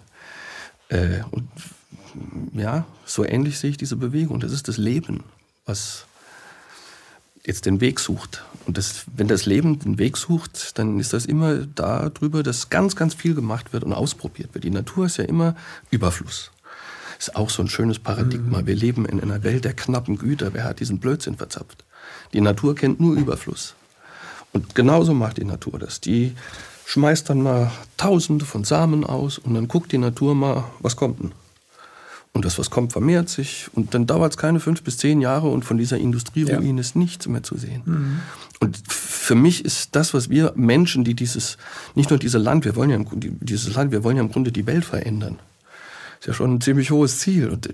Äh, 0.92 1.22
und 1.30 1.48
ja, 2.52 2.84
so 3.06 3.24
ähnlich 3.24 3.58
sehe 3.58 3.70
ich 3.70 3.76
diese 3.78 3.96
Bewegung. 3.96 4.40
Das 4.40 4.52
ist 4.52 4.68
das 4.68 4.76
Leben, 4.76 5.24
was 5.64 6.04
jetzt 7.44 7.66
den 7.66 7.80
Weg 7.80 7.98
sucht. 7.98 8.44
Und 8.66 8.76
das, 8.76 9.06
wenn 9.16 9.26
das 9.26 9.46
Leben 9.46 9.78
den 9.78 9.98
Weg 9.98 10.16
sucht, 10.16 10.78
dann 10.78 11.00
ist 11.00 11.12
das 11.12 11.26
immer 11.26 11.66
darüber, 11.74 12.42
dass 12.42 12.70
ganz, 12.70 12.94
ganz 12.94 13.14
viel 13.14 13.34
gemacht 13.34 13.72
wird 13.72 13.84
und 13.84 13.92
ausprobiert 13.92 14.54
wird. 14.54 14.64
Die 14.64 14.70
Natur 14.70 15.06
ist 15.06 15.16
ja 15.16 15.24
immer 15.24 15.56
Überfluss. 15.90 16.50
Ist 17.18 17.34
auch 17.34 17.50
so 17.50 17.62
ein 17.62 17.68
schönes 17.68 17.98
Paradigma. 17.98 18.62
Mhm. 18.62 18.66
Wir 18.66 18.76
leben 18.76 19.06
in 19.06 19.20
einer 19.20 19.42
Welt 19.42 19.64
der 19.64 19.74
knappen 19.74 20.18
Güter. 20.18 20.52
Wer 20.54 20.64
hat 20.64 20.80
diesen 20.80 20.98
Blödsinn 20.98 21.36
verzapft? 21.36 21.84
Die 22.32 22.40
Natur 22.40 22.74
kennt 22.74 23.00
nur 23.00 23.16
Überfluss. 23.16 23.74
Und 24.52 24.74
genauso 24.74 25.14
macht 25.14 25.38
die 25.38 25.44
Natur 25.44 25.78
das. 25.78 26.00
Die 26.00 26.34
schmeißt 26.92 27.30
dann 27.30 27.40
mal 27.40 27.72
Tausende 27.96 28.44
von 28.44 28.64
Samen 28.64 29.04
aus 29.04 29.38
und 29.38 29.54
dann 29.54 29.66
guckt 29.66 29.92
die 29.92 29.98
Natur 29.98 30.34
mal, 30.34 30.64
was 30.80 30.94
kommt 30.94 31.20
denn? 31.20 31.32
Und 32.34 32.44
das, 32.44 32.58
was 32.58 32.68
kommt, 32.68 32.92
vermehrt 32.92 33.30
sich. 33.30 33.68
Und 33.72 33.94
dann 33.94 34.06
dauert 34.06 34.32
es 34.32 34.38
keine 34.38 34.60
fünf 34.60 34.82
bis 34.82 34.98
zehn 34.98 35.22
Jahre 35.22 35.48
und 35.48 35.64
von 35.64 35.78
dieser 35.78 35.96
Industrieruine 35.96 36.80
ja. 36.80 36.80
ist 36.80 36.94
nichts 36.96 37.26
mehr 37.28 37.42
zu 37.42 37.56
sehen. 37.56 37.82
Mhm. 37.84 38.20
Und 38.60 38.78
für 38.86 39.34
mich 39.34 39.64
ist 39.64 39.96
das, 39.96 40.12
was 40.12 40.28
wir 40.28 40.52
Menschen, 40.54 41.02
die 41.02 41.14
dieses, 41.14 41.56
nicht 41.94 42.10
nur 42.10 42.18
dieses 42.18 42.42
Land, 42.42 42.66
wir 42.66 42.76
wollen 42.76 42.90
ja 42.90 42.98
dieses 43.14 43.74
Land, 43.74 43.90
wir 43.90 44.04
wollen 44.04 44.16
ja 44.16 44.22
im 44.22 44.30
Grunde 44.30 44.52
die 44.52 44.66
Welt 44.66 44.84
verändern. 44.84 45.38
Ist 46.20 46.26
ja 46.26 46.34
schon 46.34 46.54
ein 46.54 46.60
ziemlich 46.60 46.90
hohes 46.90 47.18
Ziel. 47.18 47.48
Und 47.48 47.68
äh, 47.68 47.72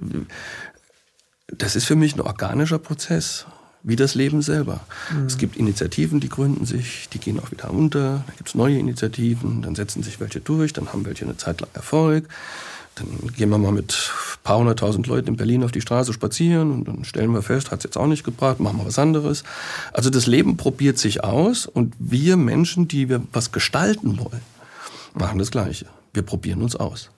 das 1.48 1.74
ist 1.74 1.86
für 1.86 1.96
mich 1.96 2.14
ein 2.14 2.20
organischer 2.20 2.78
Prozess 2.78 3.46
wie 3.82 3.96
das 3.96 4.14
Leben 4.14 4.42
selber. 4.42 4.80
Mhm. 5.12 5.26
Es 5.26 5.38
gibt 5.38 5.56
Initiativen, 5.56 6.20
die 6.20 6.28
gründen 6.28 6.66
sich, 6.66 7.08
die 7.12 7.18
gehen 7.18 7.38
auch 7.40 7.50
wieder 7.50 7.70
unter, 7.70 8.24
dann 8.26 8.36
gibt 8.36 8.48
es 8.48 8.54
neue 8.54 8.78
Initiativen, 8.78 9.62
dann 9.62 9.74
setzen 9.74 10.02
sich 10.02 10.20
welche 10.20 10.40
durch, 10.40 10.72
dann 10.72 10.92
haben 10.92 11.04
welche 11.04 11.24
eine 11.24 11.36
Zeit 11.36 11.60
lang 11.60 11.70
Erfolg. 11.74 12.28
Dann 12.96 13.06
gehen 13.36 13.48
wir 13.50 13.58
mal 13.58 13.70
mit 13.70 13.92
ein 13.92 14.42
paar 14.42 14.58
hunderttausend 14.58 15.06
Leuten 15.06 15.28
in 15.28 15.36
Berlin 15.36 15.62
auf 15.62 15.70
die 15.70 15.80
Straße 15.80 16.12
spazieren 16.12 16.72
und 16.72 16.88
dann 16.88 17.04
stellen 17.04 17.32
wir 17.32 17.42
fest, 17.42 17.70
hat 17.70 17.78
es 17.78 17.84
jetzt 17.84 17.96
auch 17.96 18.08
nicht 18.08 18.24
gebracht, 18.24 18.58
machen 18.58 18.78
wir 18.78 18.86
was 18.86 18.98
anderes. 18.98 19.44
Also 19.92 20.10
das 20.10 20.26
Leben 20.26 20.56
probiert 20.56 20.98
sich 20.98 21.22
aus 21.22 21.66
und 21.66 21.94
wir 22.00 22.36
Menschen, 22.36 22.88
die 22.88 23.08
wir 23.08 23.22
was 23.32 23.52
gestalten 23.52 24.18
wollen, 24.18 24.40
machen 25.14 25.38
das 25.38 25.52
Gleiche. 25.52 25.86
Wir 26.12 26.22
probieren 26.22 26.60
uns 26.60 26.74
aus. 26.74 27.10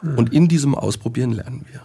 Mhm. 0.00 0.18
Und 0.18 0.32
in 0.32 0.48
diesem 0.48 0.74
Ausprobieren 0.74 1.32
lernen 1.32 1.66
wir. 1.70 1.82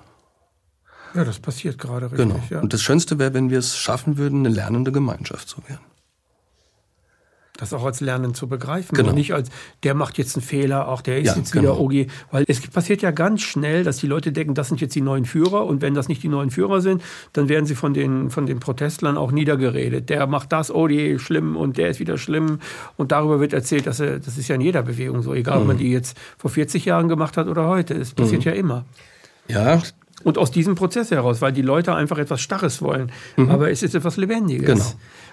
Ja, 1.13 1.23
das 1.23 1.39
passiert 1.39 1.77
gerade 1.77 2.11
richtig. 2.11 2.27
Genau. 2.27 2.39
Ja. 2.49 2.59
Und 2.61 2.73
das 2.73 2.81
Schönste 2.81 3.19
wäre, 3.19 3.33
wenn 3.33 3.49
wir 3.49 3.59
es 3.59 3.77
schaffen 3.77 4.17
würden, 4.17 4.39
eine 4.45 4.49
lernende 4.53 4.91
Gemeinschaft 4.91 5.49
zu 5.49 5.57
werden. 5.67 5.81
Das 7.59 7.73
auch 7.73 7.83
als 7.83 7.99
Lernen 7.99 8.33
zu 8.33 8.47
begreifen 8.47 8.95
genau. 8.95 9.09
und 9.09 9.15
nicht 9.15 9.33
als, 9.33 9.49
der 9.83 9.93
macht 9.93 10.17
jetzt 10.17 10.37
einen 10.37 10.43
Fehler, 10.43 10.87
auch 10.87 11.01
der 11.01 11.19
ist 11.19 11.27
ja, 11.27 11.35
jetzt 11.35 11.51
genau. 11.51 11.77
wieder 11.89 12.05
OG. 12.05 12.09
Weil 12.31 12.45
es 12.47 12.65
passiert 12.65 13.01
ja 13.01 13.11
ganz 13.11 13.41
schnell, 13.41 13.83
dass 13.83 13.97
die 13.97 14.07
Leute 14.07 14.31
denken, 14.31 14.53
das 14.53 14.69
sind 14.69 14.79
jetzt 14.79 14.95
die 14.95 15.01
neuen 15.01 15.25
Führer 15.25 15.65
und 15.65 15.81
wenn 15.81 15.93
das 15.93 16.07
nicht 16.07 16.23
die 16.23 16.29
neuen 16.29 16.51
Führer 16.51 16.79
sind, 16.79 17.03
dann 17.33 17.49
werden 17.49 17.65
sie 17.65 17.75
von 17.75 17.93
den, 17.93 18.29
von 18.29 18.45
den 18.45 18.61
Protestlern 18.61 19.17
auch 19.17 19.33
niedergeredet. 19.33 20.09
Der 20.09 20.25
macht 20.25 20.53
das, 20.53 20.71
oh, 20.73 20.87
die 20.87 21.19
schlimm 21.19 21.57
und 21.57 21.77
der 21.77 21.89
ist 21.89 21.99
wieder 21.99 22.17
schlimm 22.17 22.59
und 22.95 23.11
darüber 23.11 23.41
wird 23.41 23.51
erzählt, 23.51 23.87
dass 23.87 23.99
er, 23.99 24.19
das 24.19 24.37
ist 24.37 24.47
ja 24.47 24.55
in 24.55 24.61
jeder 24.61 24.81
Bewegung 24.81 25.21
so, 25.21 25.33
egal 25.33 25.55
mhm. 25.55 25.61
ob 25.61 25.67
man 25.67 25.75
mhm. 25.75 25.81
die 25.81 25.91
jetzt 25.91 26.17
vor 26.37 26.49
40 26.51 26.85
Jahren 26.85 27.09
gemacht 27.09 27.35
hat 27.35 27.47
oder 27.47 27.67
heute. 27.67 27.93
Es 27.93 28.13
passiert 28.13 28.45
mhm. 28.45 28.51
ja 28.51 28.55
immer. 28.55 28.85
Ja, 29.49 29.81
und 30.23 30.37
aus 30.37 30.51
diesem 30.51 30.75
Prozess 30.75 31.11
heraus, 31.11 31.41
weil 31.41 31.53
die 31.53 31.61
Leute 31.61 31.95
einfach 31.95 32.17
etwas 32.17 32.41
Starres 32.41 32.81
wollen. 32.81 33.11
Mhm. 33.37 33.49
Aber 33.49 33.71
es 33.71 33.83
ist 33.83 33.95
etwas 33.95 34.17
Lebendiges. 34.17 34.65
Genau. 34.65 34.85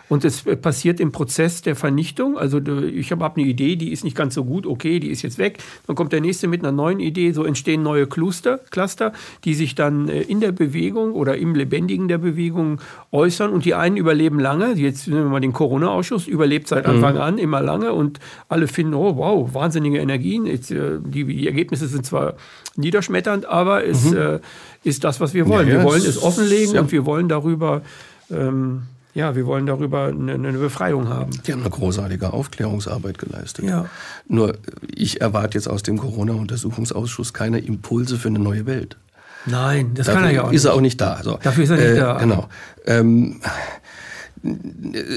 Und 0.08 0.24
es 0.24 0.44
passiert 0.62 1.00
im 1.00 1.10
Prozess 1.10 1.62
der 1.62 1.74
Vernichtung. 1.74 2.38
Also 2.38 2.60
ich 2.60 3.10
habe 3.10 3.24
eine 3.24 3.44
Idee, 3.44 3.76
die 3.76 3.92
ist 3.92 4.04
nicht 4.04 4.16
ganz 4.16 4.34
so 4.34 4.44
gut, 4.44 4.66
okay, 4.66 5.00
die 5.00 5.10
ist 5.10 5.22
jetzt 5.22 5.38
weg. 5.38 5.58
Dann 5.86 5.96
kommt 5.96 6.12
der 6.12 6.20
nächste 6.20 6.46
mit 6.46 6.62
einer 6.62 6.72
neuen 6.72 7.00
Idee. 7.00 7.32
So 7.32 7.44
entstehen 7.44 7.82
neue 7.82 8.06
Cluster, 8.06 8.58
Cluster, 8.70 9.12
die 9.44 9.54
sich 9.54 9.74
dann 9.74 10.08
äh, 10.08 10.22
in 10.22 10.40
der 10.40 10.52
Bewegung 10.52 11.12
oder 11.12 11.36
im 11.36 11.54
Lebendigen 11.54 12.06
der 12.08 12.18
Bewegung 12.18 12.80
äußern. 13.10 13.50
Und 13.50 13.64
die 13.64 13.74
einen 13.74 13.96
überleben 13.96 14.38
lange. 14.38 14.74
Jetzt 14.74 15.08
nehmen 15.08 15.24
wir 15.24 15.30
mal 15.30 15.40
den 15.40 15.52
Corona-Ausschuss, 15.52 16.28
überlebt 16.28 16.68
seit 16.68 16.86
Anfang 16.86 17.14
mhm. 17.14 17.20
an 17.20 17.38
immer 17.38 17.60
lange. 17.60 17.92
Und 17.92 18.20
alle 18.48 18.68
finden, 18.68 18.94
oh 18.94 19.16
wow, 19.16 19.52
wahnsinnige 19.54 19.98
Energien. 19.98 20.46
Jetzt, 20.46 20.70
äh, 20.70 20.98
die, 21.04 21.24
die, 21.24 21.46
Ergebnisse 21.46 21.88
sind 21.88 22.06
zwar 22.06 22.34
niederschmetternd, 22.76 23.46
aber 23.46 23.84
es 23.84 24.10
mhm. 24.10 24.16
äh, 24.16 24.40
ist 24.84 25.02
das, 25.02 25.20
was 25.20 25.34
wir 25.34 25.48
wollen. 25.48 25.66
Ja, 25.66 25.78
wir 25.78 25.84
wollen 25.84 26.02
es 26.02 26.22
offenlegen 26.22 26.74
ja. 26.76 26.80
und 26.82 26.92
wir 26.92 27.04
wollen 27.06 27.28
darüber... 27.28 27.82
Ähm, 28.30 28.82
ja, 29.16 29.34
wir 29.34 29.46
wollen 29.46 29.64
darüber 29.64 30.08
eine, 30.08 30.34
eine, 30.34 30.52
Befreiung 30.52 31.08
haben. 31.08 31.30
Die 31.46 31.52
haben 31.52 31.62
eine 31.62 31.70
großartige 31.70 32.34
Aufklärungsarbeit 32.34 33.18
geleistet. 33.18 33.64
Ja. 33.64 33.86
Nur 34.28 34.58
ich 34.94 35.22
erwarte 35.22 35.56
jetzt 35.56 35.68
aus 35.68 35.82
dem 35.82 35.96
Corona-Untersuchungsausschuss 35.96 37.32
keine 37.32 37.60
Impulse 37.60 38.18
für 38.18 38.28
eine 38.28 38.38
neue 38.38 38.66
Welt. 38.66 38.98
Nein, 39.46 39.94
das 39.94 40.04
Dafür 40.04 40.20
kann 40.20 40.28
er 40.28 40.34
ja 40.34 40.42
auch 40.42 40.46
nicht. 40.48 40.56
Ist 40.56 40.64
er 40.66 40.74
auch 40.74 40.82
nicht 40.82 41.00
da. 41.00 41.14
Also, 41.14 41.38
Dafür 41.42 41.64
ist 41.64 41.70
er 41.70 41.76
nicht 41.76 41.86
äh, 41.86 41.96
da. 41.96 42.18
Genau. 42.18 42.48
Ähm, 42.84 43.40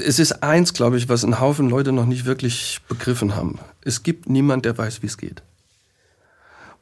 es 0.06 0.18
ist 0.18 0.42
eins, 0.42 0.72
glaube 0.72 0.96
ich, 0.96 1.10
was 1.10 1.22
ein 1.22 1.38
Haufen 1.38 1.68
Leute 1.68 1.92
noch 1.92 2.06
nicht 2.06 2.24
wirklich 2.24 2.80
begriffen 2.88 3.36
haben. 3.36 3.58
Es 3.84 4.02
gibt 4.02 4.30
niemand, 4.30 4.64
der 4.64 4.78
weiß, 4.78 5.02
wie 5.02 5.08
es 5.08 5.18
geht. 5.18 5.42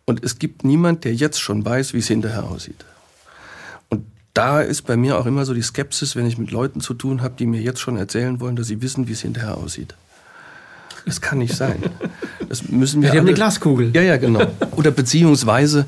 Und 0.05 0.23
es 0.25 0.39
gibt 0.39 0.63
niemand, 0.63 1.05
der 1.05 1.15
jetzt 1.15 1.41
schon 1.41 1.65
weiß, 1.65 1.95
wie 1.95 1.99
es 1.99 2.07
hinterher 2.07 2.45
aussieht 2.45 2.85
da 4.39 4.61
ist 4.61 4.83
bei 4.83 4.97
mir 4.97 5.19
auch 5.19 5.27
immer 5.27 5.45
so 5.45 5.53
die 5.53 5.63
Skepsis, 5.63 6.15
wenn 6.15 6.25
ich 6.25 6.39
mit 6.39 6.53
Leuten 6.53 6.81
zu 6.81 6.95
tun 6.95 7.23
habe, 7.23 7.35
die 7.37 7.45
mir 7.45 7.61
jetzt 7.61 7.81
schon 7.81 7.97
erzählen 7.97 8.39
wollen, 8.39 8.55
dass 8.55 8.69
sie 8.69 8.81
wissen, 8.81 9.09
wie 9.09 9.13
es 9.13 9.23
hinterher 9.23 9.57
aussieht. 9.57 9.97
Das 11.05 11.21
kann 11.21 11.39
nicht 11.39 11.55
sein. 11.55 11.83
Das 12.49 12.69
müssen 12.69 13.03
wir. 13.03 13.09
Ja, 13.09 13.13
die 13.13 13.19
alle, 13.19 13.21
haben 13.21 13.27
eine 13.29 13.35
Glaskugel. 13.35 13.91
Ja, 13.95 14.03
ja, 14.03 14.17
genau. 14.17 14.47
Oder 14.77 14.91
beziehungsweise, 14.91 15.87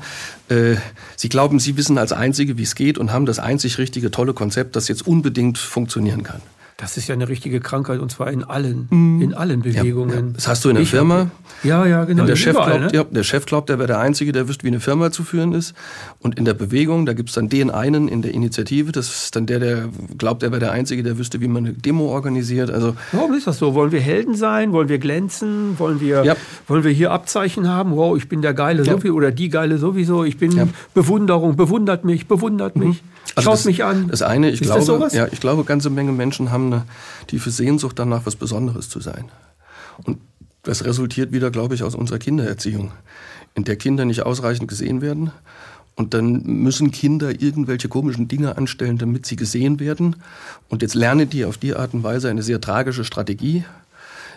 äh, 0.49 0.75
sie 1.15 1.29
glauben, 1.29 1.59
sie 1.59 1.77
wissen 1.77 1.97
als 1.97 2.11
Einzige, 2.11 2.57
wie 2.57 2.63
es 2.63 2.75
geht 2.75 2.97
und 2.97 3.13
haben 3.13 3.25
das 3.25 3.39
einzig 3.39 3.77
richtige, 3.77 4.11
tolle 4.11 4.33
Konzept, 4.33 4.75
das 4.75 4.87
jetzt 4.87 5.07
unbedingt 5.07 5.57
funktionieren 5.57 6.23
kann. 6.23 6.41
Das 6.81 6.97
ist 6.97 7.07
ja 7.07 7.13
eine 7.13 7.29
richtige 7.29 7.59
Krankheit 7.59 7.99
und 7.99 8.11
zwar 8.11 8.31
in 8.31 8.43
allen, 8.43 8.87
mm. 8.89 9.21
in 9.21 9.33
allen 9.35 9.61
Bewegungen. 9.61 10.09
Ja, 10.09 10.15
ja. 10.15 10.31
Das 10.33 10.47
hast 10.47 10.65
du 10.65 10.69
in 10.69 10.75
der 10.75 10.83
ich 10.83 10.89
Firma. 10.89 11.29
Ja, 11.63 11.85
ja, 11.85 12.05
genau. 12.05 12.25
Der 12.25 12.35
Chef, 12.35 12.55
überall, 12.55 12.79
glaubt, 12.79 12.93
ne? 12.93 12.97
ja, 12.97 13.03
der 13.03 13.23
Chef 13.23 13.45
glaubt, 13.45 13.69
er 13.69 13.77
wäre 13.77 13.85
der 13.85 13.99
Einzige, 13.99 14.31
der 14.31 14.47
wüsste, 14.47 14.63
wie 14.63 14.69
eine 14.69 14.79
Firma 14.79 15.11
zu 15.11 15.23
führen 15.23 15.53
ist. 15.53 15.75
Und 16.21 16.39
in 16.39 16.45
der 16.45 16.55
Bewegung, 16.55 17.05
da 17.05 17.13
gibt 17.13 17.29
es 17.29 17.35
dann 17.35 17.49
den 17.49 17.69
einen 17.69 18.07
in 18.07 18.23
der 18.23 18.33
Initiative, 18.33 18.91
das 18.91 19.09
ist 19.09 19.35
dann 19.35 19.45
der, 19.45 19.59
der 19.59 19.89
glaubt, 20.17 20.41
er 20.41 20.49
wäre 20.49 20.59
der 20.59 20.71
Einzige, 20.71 21.03
der 21.03 21.19
wüsste, 21.19 21.39
wie 21.39 21.47
man 21.47 21.67
eine 21.67 21.73
Demo 21.75 22.05
organisiert. 22.05 22.71
Also, 22.71 22.95
Warum 23.11 23.35
ist 23.35 23.45
das 23.45 23.59
so? 23.59 23.75
Wollen 23.75 23.91
wir 23.91 24.01
Helden 24.01 24.33
sein? 24.33 24.71
Wollen 24.71 24.89
wir 24.89 24.97
glänzen? 24.97 25.77
Wollen 25.77 26.01
wir, 26.01 26.23
ja. 26.23 26.35
wollen 26.67 26.83
wir 26.83 26.91
hier 26.91 27.11
Abzeichen 27.11 27.69
haben? 27.69 27.91
Wow, 27.91 28.17
ich 28.17 28.27
bin 28.27 28.41
der 28.41 28.55
Geile 28.55 28.83
sowieso 28.83 29.13
oder 29.13 29.29
die 29.29 29.49
Geile 29.49 29.77
sowieso. 29.77 30.23
Ich 30.23 30.39
bin 30.39 30.71
Bewunderung, 30.95 31.55
bewundert 31.55 32.05
mich, 32.05 32.27
bewundert 32.27 32.75
mhm. 32.75 32.87
mich. 32.87 33.03
Also 33.35 33.45
Schaut 33.45 33.53
das, 33.53 33.65
mich 33.65 33.83
an. 33.83 34.07
Das 34.09 34.23
eine, 34.23 34.49
ich 34.49 34.61
ist 34.61 34.73
glaube, 34.73 35.07
ja, 35.13 35.27
ich 35.31 35.39
glaube, 35.39 35.63
ganze 35.63 35.89
Menge 35.89 36.11
Menschen 36.11 36.51
haben 36.51 36.70
eine 36.71 36.85
tiefe 37.27 37.51
Sehnsucht 37.51 37.99
danach, 37.99 38.25
was 38.25 38.35
Besonderes 38.35 38.89
zu 38.89 38.99
sein. 38.99 39.25
Und 40.03 40.19
das 40.63 40.85
resultiert 40.85 41.31
wieder, 41.31 41.51
glaube 41.51 41.75
ich, 41.75 41.83
aus 41.83 41.95
unserer 41.95 42.19
Kindererziehung, 42.19 42.91
in 43.55 43.63
der 43.63 43.75
Kinder 43.75 44.05
nicht 44.05 44.23
ausreichend 44.23 44.67
gesehen 44.67 45.01
werden. 45.01 45.31
Und 45.95 46.13
dann 46.13 46.43
müssen 46.43 46.91
Kinder 46.91 47.41
irgendwelche 47.41 47.89
komischen 47.89 48.27
Dinge 48.27 48.57
anstellen, 48.57 48.97
damit 48.97 49.25
sie 49.25 49.35
gesehen 49.35 49.79
werden. 49.79 50.15
Und 50.69 50.81
jetzt 50.81 50.95
lernen 50.95 51.29
die 51.29 51.45
auf 51.45 51.57
die 51.57 51.75
Art 51.75 51.93
und 51.93 52.03
Weise 52.03 52.29
eine 52.29 52.43
sehr 52.43 52.61
tragische 52.61 53.03
Strategie. 53.03 53.65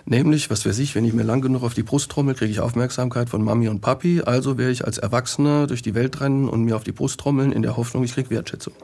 Nämlich, 0.07 0.51
was 0.51 0.66
weiß 0.66 0.78
ich, 0.80 0.95
wenn 0.95 1.05
ich 1.05 1.14
mir 1.14 1.22
lang 1.22 1.41
genug 1.41 1.62
auf 1.62 1.72
die 1.72 1.82
Brust 1.82 2.11
trommel, 2.11 2.35
kriege 2.35 2.51
ich 2.51 2.61
Aufmerksamkeit 2.61 3.30
von 3.30 3.43
Mami 3.43 3.68
und 3.68 3.80
Papi. 3.80 4.22
Also 4.22 4.59
werde 4.59 4.72
ich 4.72 4.85
als 4.85 4.99
Erwachsener 4.99 5.66
durch 5.66 5.80
die 5.80 5.95
Welt 5.95 6.20
rennen 6.20 6.49
und 6.49 6.64
mir 6.64 6.76
auf 6.76 6.85
die 6.85 6.93
Brust 6.93 7.20
trommeln 7.20 7.53
in 7.53 7.62
der 7.62 7.76
Hoffnung, 7.76 8.05
ich 8.05 8.12
kriege 8.12 8.30
Wertschätzung. 8.30 8.74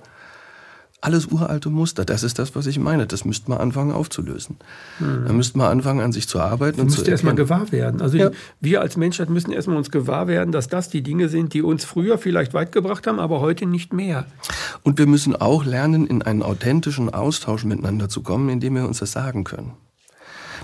Alles 1.03 1.26
uralte 1.26 1.70
Muster, 1.70 2.05
das 2.05 2.22
ist 2.22 2.38
das, 2.38 2.55
was 2.55 2.66
ich 2.66 2.78
meine. 2.78 3.07
Das 3.07 3.24
müsste 3.24 3.48
man 3.48 3.59
anfangen 3.59 3.92
aufzulösen. 3.92 4.57
Mhm. 4.98 5.24
Da 5.26 5.32
müsste 5.32 5.57
man 5.57 5.68
anfangen, 5.68 6.01
an 6.01 6.12
sich 6.12 6.28
zu 6.28 6.40
arbeiten. 6.40 6.76
Man 6.76 6.86
müsste 6.88 7.11
erstmal 7.11 7.34
gewahr 7.34 7.72
werden. 7.72 8.03
Also 8.03 8.18
ja. 8.18 8.30
wir 8.61 8.82
als 8.82 8.98
Menschheit 8.98 9.30
müssen 9.30 9.51
erstmal 9.51 9.78
uns 9.78 9.90
gewahr 9.90 10.28
werden, 10.28 10.53
dass 10.53 10.68
das 10.68 10.90
die 10.90 11.03
Dinge 11.03 11.30
sind, 11.30 11.55
die 11.55 11.62
uns 11.62 11.84
früher 11.84 12.18
vielleicht 12.18 12.53
weit 12.53 12.72
gebracht 12.72 13.07
haben, 13.07 13.18
aber 13.18 13.40
heute 13.40 13.64
nicht 13.64 13.94
mehr. 13.94 14.26
Und 14.82 14.98
wir 14.98 15.07
müssen 15.07 15.34
auch 15.34 15.64
lernen, 15.64 16.07
in 16.07 16.20
einen 16.20 16.42
authentischen 16.42 17.09
Austausch 17.09 17.64
miteinander 17.64 18.11
zu 18.11 18.22
kommen, 18.22 18.51
indem 18.51 18.74
wir 18.74 18.86
uns 18.86 18.98
das 18.98 19.12
sagen 19.12 19.44
können. 19.44 19.72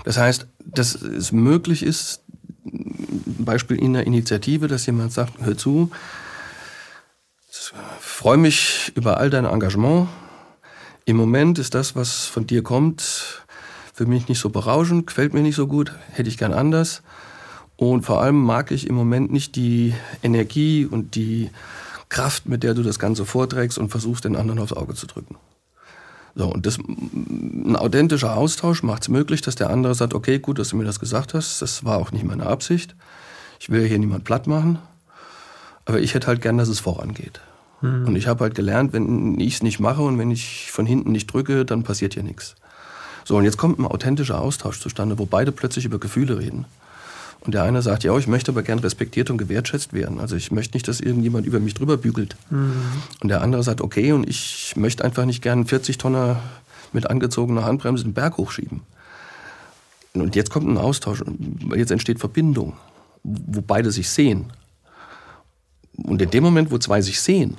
Das 0.03 0.17
heißt, 0.17 0.47
dass 0.63 0.93
es 0.95 1.31
möglich 1.31 1.81
ist, 1.81 2.21
Beispiel 2.63 3.77
in 3.77 3.93
der 3.93 4.05
Initiative, 4.05 4.67
dass 4.67 4.85
jemand 4.85 5.13
sagt, 5.13 5.33
hör 5.41 5.57
zu, 5.57 5.89
freue 7.99 8.37
mich 8.37 8.91
über 8.95 9.17
all 9.17 9.29
dein 9.29 9.45
Engagement. 9.45 10.07
Im 11.07 11.15
Moment 11.15 11.57
ist 11.57 11.73
das, 11.73 11.95
was 11.95 12.25
von 12.25 12.47
dir 12.47 12.63
kommt, 12.63 13.41
für 13.93 14.05
mich 14.05 14.27
nicht 14.27 14.39
so 14.39 14.49
berauschend, 14.49 15.07
gefällt 15.07 15.33
mir 15.33 15.41
nicht 15.41 15.55
so 15.55 15.65
gut, 15.65 15.93
hätte 16.11 16.27
ich 16.27 16.37
gern 16.37 16.51
anders. 16.51 17.01
Und 17.77 18.05
vor 18.05 18.21
allem 18.21 18.43
mag 18.43 18.71
ich 18.71 18.87
im 18.87 18.95
Moment 18.95 19.31
nicht 19.31 19.55
die 19.55 19.93
Energie 20.21 20.85
und 20.85 21.15
die 21.15 21.49
Kraft, 22.09 22.49
mit 22.49 22.61
der 22.61 22.73
du 22.73 22.83
das 22.83 22.99
Ganze 22.99 23.25
vorträgst 23.25 23.77
und 23.77 23.87
versuchst, 23.87 24.25
den 24.25 24.35
anderen 24.35 24.59
aufs 24.59 24.73
Auge 24.73 24.95
zu 24.95 25.07
drücken. 25.07 25.37
So, 26.35 26.51
und 26.51 26.65
das, 26.65 26.77
ein 26.77 27.77
authentischer 27.77 28.35
Austausch 28.35 28.83
macht 28.83 29.03
es 29.03 29.07
möglich, 29.07 29.39
dass 29.39 29.55
der 29.55 29.69
andere 29.69 29.95
sagt, 29.95 30.13
okay, 30.13 30.39
gut, 30.39 30.59
dass 30.59 30.69
du 30.69 30.75
mir 30.75 30.83
das 30.83 30.99
gesagt 30.99 31.33
hast, 31.33 31.61
das 31.61 31.85
war 31.85 31.99
auch 31.99 32.11
nicht 32.11 32.25
meine 32.25 32.47
Absicht. 32.47 32.97
Ich 33.61 33.69
will 33.69 33.87
hier 33.87 33.97
niemand 33.97 34.25
platt 34.25 34.45
machen, 34.45 34.79
aber 35.85 36.01
ich 36.01 36.15
hätte 36.15 36.27
halt 36.27 36.41
gern, 36.41 36.57
dass 36.57 36.67
es 36.67 36.81
vorangeht. 36.81 37.39
Mhm. 37.81 38.07
Und 38.07 38.15
ich 38.15 38.27
habe 38.27 38.43
halt 38.43 38.55
gelernt, 38.55 38.93
wenn 38.93 39.39
ich 39.39 39.55
es 39.55 39.63
nicht 39.63 39.79
mache 39.79 40.01
und 40.01 40.17
wenn 40.17 40.31
ich 40.31 40.71
von 40.71 40.85
hinten 40.85 41.11
nicht 41.11 41.31
drücke, 41.31 41.65
dann 41.65 41.83
passiert 41.83 42.13
hier 42.13 42.23
nichts. 42.23 42.55
So, 43.25 43.35
und 43.35 43.43
jetzt 43.43 43.57
kommt 43.57 43.77
ein 43.77 43.85
authentischer 43.85 44.39
Austausch 44.39 44.79
zustande, 44.79 45.19
wo 45.19 45.25
beide 45.25 45.51
plötzlich 45.51 45.85
über 45.85 45.99
Gefühle 45.99 46.39
reden. 46.39 46.65
Und 47.41 47.53
der 47.53 47.63
eine 47.63 47.81
sagt, 47.81 48.03
ja, 48.03 48.17
ich 48.17 48.27
möchte 48.27 48.51
aber 48.51 48.63
gern 48.63 48.79
respektiert 48.79 49.29
und 49.29 49.37
gewertschätzt 49.37 49.93
werden. 49.93 50.19
Also 50.19 50.35
ich 50.35 50.51
möchte 50.51 50.75
nicht, 50.75 50.87
dass 50.87 50.99
irgendjemand 50.99 51.45
über 51.45 51.59
mich 51.59 51.73
drüber 51.73 51.97
bügelt. 51.97 52.35
Mhm. 52.49 52.73
Und 53.21 53.29
der 53.29 53.41
andere 53.41 53.63
sagt, 53.63 53.81
okay, 53.81 54.11
und 54.11 54.27
ich 54.27 54.75
möchte 54.75 55.03
einfach 55.03 55.25
nicht 55.25 55.41
gern 55.41 55.65
40 55.65 55.97
Tonner 55.97 56.41
mit 56.93 57.09
angezogener 57.09 57.63
Handbremse 57.63 58.03
den 58.03 58.13
Berg 58.13 58.37
hochschieben. 58.37 58.81
Und 60.13 60.35
jetzt 60.35 60.49
kommt 60.49 60.67
ein 60.67 60.77
Austausch, 60.77 61.23
jetzt 61.75 61.91
entsteht 61.91 62.19
Verbindung, 62.19 62.73
wo 63.23 63.61
beide 63.61 63.91
sich 63.91 64.09
sehen. 64.09 64.51
Und 65.95 66.21
in 66.21 66.29
dem 66.29 66.43
Moment, 66.43 66.71
wo 66.71 66.77
zwei 66.77 67.01
sich 67.01 67.21
sehen, 67.21 67.57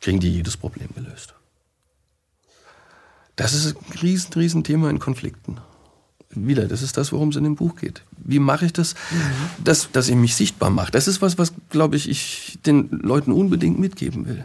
kriegen 0.00 0.20
die 0.20 0.30
jedes 0.30 0.56
Problem 0.56 0.88
gelöst. 0.94 1.34
Das 3.36 3.52
ist 3.52 3.76
ein 3.76 3.98
riesen, 4.00 4.32
riesen 4.32 4.64
Thema 4.64 4.88
in 4.90 4.98
Konflikten 4.98 5.58
wieder, 6.44 6.66
das 6.66 6.82
ist 6.82 6.96
das, 6.96 7.12
worum 7.12 7.30
es 7.30 7.36
in 7.36 7.44
dem 7.44 7.54
Buch 7.54 7.76
geht. 7.76 8.02
Wie 8.18 8.38
mache 8.38 8.66
ich 8.66 8.72
das, 8.72 8.94
mhm. 9.10 9.64
dass, 9.64 9.90
dass 9.90 10.08
ich 10.08 10.16
mich 10.16 10.34
sichtbar 10.34 10.70
mache? 10.70 10.92
Das 10.92 11.08
ist 11.08 11.22
was, 11.22 11.38
was, 11.38 11.52
glaube 11.70 11.96
ich, 11.96 12.08
ich 12.08 12.58
den 12.66 12.90
Leuten 12.90 13.32
unbedingt 13.32 13.78
mitgeben 13.78 14.26
will. 14.26 14.44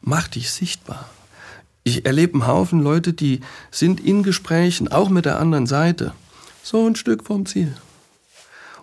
Mach 0.00 0.28
dich 0.28 0.50
sichtbar. 0.50 1.08
Ich 1.84 2.06
erlebe 2.06 2.34
einen 2.34 2.46
Haufen 2.46 2.80
Leute, 2.80 3.12
die 3.12 3.40
sind 3.70 4.00
in 4.00 4.22
Gesprächen, 4.22 4.88
auch 4.88 5.08
mit 5.08 5.24
der 5.24 5.40
anderen 5.40 5.66
Seite, 5.66 6.12
so 6.62 6.86
ein 6.86 6.94
Stück 6.94 7.24
vom 7.24 7.46
Ziel 7.46 7.74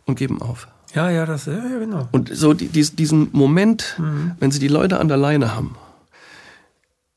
und 0.05 0.15
geben 0.15 0.41
auf. 0.41 0.67
Ja, 0.93 1.09
ja, 1.09 1.25
das, 1.25 1.45
ja, 1.45 1.59
genau. 1.59 2.07
Und 2.11 2.35
so 2.35 2.53
die, 2.53 2.67
diesen 2.67 3.29
Moment, 3.31 3.95
mhm. 3.97 4.31
wenn 4.39 4.51
sie 4.51 4.59
die 4.59 4.67
Leute 4.67 4.99
an 4.99 5.07
der 5.07 5.17
Leine 5.17 5.55
haben, 5.55 5.75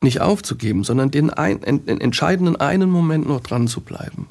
nicht 0.03 0.21
aufzugeben, 0.21 0.85
sondern 0.85 1.11
den, 1.11 1.31
ein, 1.31 1.61
den 1.61 2.01
entscheidenden 2.01 2.57
einen 2.57 2.91
Moment 2.91 3.27
noch 3.27 3.41
dran 3.41 3.69
zu 3.69 3.81
bleiben 3.81 4.27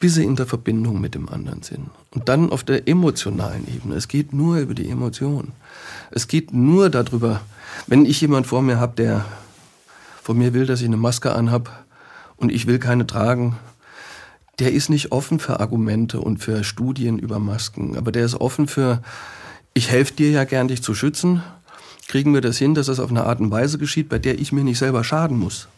bis 0.00 0.14
sie 0.14 0.24
in 0.24 0.34
der 0.34 0.46
Verbindung 0.46 1.00
mit 1.00 1.14
dem 1.14 1.28
anderen 1.28 1.62
sind. 1.62 1.90
Und 2.10 2.28
dann 2.28 2.50
auf 2.50 2.64
der 2.64 2.88
emotionalen 2.88 3.68
Ebene. 3.68 3.94
Es 3.94 4.08
geht 4.08 4.32
nur 4.32 4.56
über 4.56 4.74
die 4.74 4.88
Emotionen. 4.88 5.52
Es 6.10 6.26
geht 6.26 6.54
nur 6.54 6.88
darüber, 6.88 7.42
wenn 7.86 8.06
ich 8.06 8.20
jemand 8.20 8.46
vor 8.46 8.62
mir 8.62 8.80
habe, 8.80 8.94
der 8.96 9.26
von 10.22 10.38
mir 10.38 10.54
will, 10.54 10.64
dass 10.64 10.80
ich 10.80 10.86
eine 10.86 10.96
Maske 10.96 11.34
anhab 11.34 11.84
und 12.36 12.50
ich 12.50 12.66
will 12.66 12.78
keine 12.78 13.06
tragen, 13.06 13.56
der 14.60 14.72
ist 14.72 14.90
nicht 14.90 15.10
offen 15.10 15.40
für 15.40 15.58
Argumente 15.58 16.20
und 16.20 16.38
für 16.38 16.62
Studien 16.64 17.18
über 17.18 17.38
Masken, 17.38 17.96
aber 17.96 18.12
der 18.12 18.26
ist 18.26 18.34
offen 18.34 18.68
für, 18.68 19.02
ich 19.72 19.90
helfe 19.90 20.12
dir 20.12 20.30
ja 20.30 20.44
gern, 20.44 20.68
dich 20.68 20.82
zu 20.82 20.94
schützen. 20.94 21.42
Kriegen 22.08 22.34
wir 22.34 22.42
das 22.42 22.58
hin, 22.58 22.74
dass 22.74 22.86
das 22.86 23.00
auf 23.00 23.10
eine 23.10 23.24
Art 23.24 23.40
und 23.40 23.50
Weise 23.50 23.78
geschieht, 23.78 24.08
bei 24.10 24.18
der 24.18 24.38
ich 24.38 24.52
mir 24.52 24.62
nicht 24.62 24.78
selber 24.78 25.02
schaden 25.02 25.38
muss? 25.38 25.68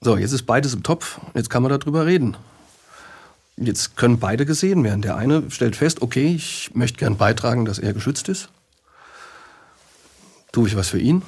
So, 0.00 0.16
jetzt 0.16 0.32
ist 0.32 0.42
beides 0.42 0.74
im 0.74 0.82
Topf, 0.82 1.20
jetzt 1.34 1.48
kann 1.48 1.62
man 1.62 1.76
darüber 1.76 2.04
reden. 2.04 2.36
Jetzt 3.56 3.96
können 3.96 4.20
beide 4.20 4.46
gesehen 4.46 4.84
werden. 4.84 5.02
Der 5.02 5.16
eine 5.16 5.50
stellt 5.50 5.74
fest, 5.74 6.02
okay, 6.02 6.34
ich 6.34 6.70
möchte 6.74 6.98
gern 6.98 7.16
beitragen, 7.16 7.64
dass 7.64 7.78
er 7.78 7.92
geschützt 7.92 8.28
ist. 8.28 8.50
Tue 10.52 10.68
ich 10.68 10.76
was 10.76 10.88
für 10.88 11.00
ihn. 11.00 11.22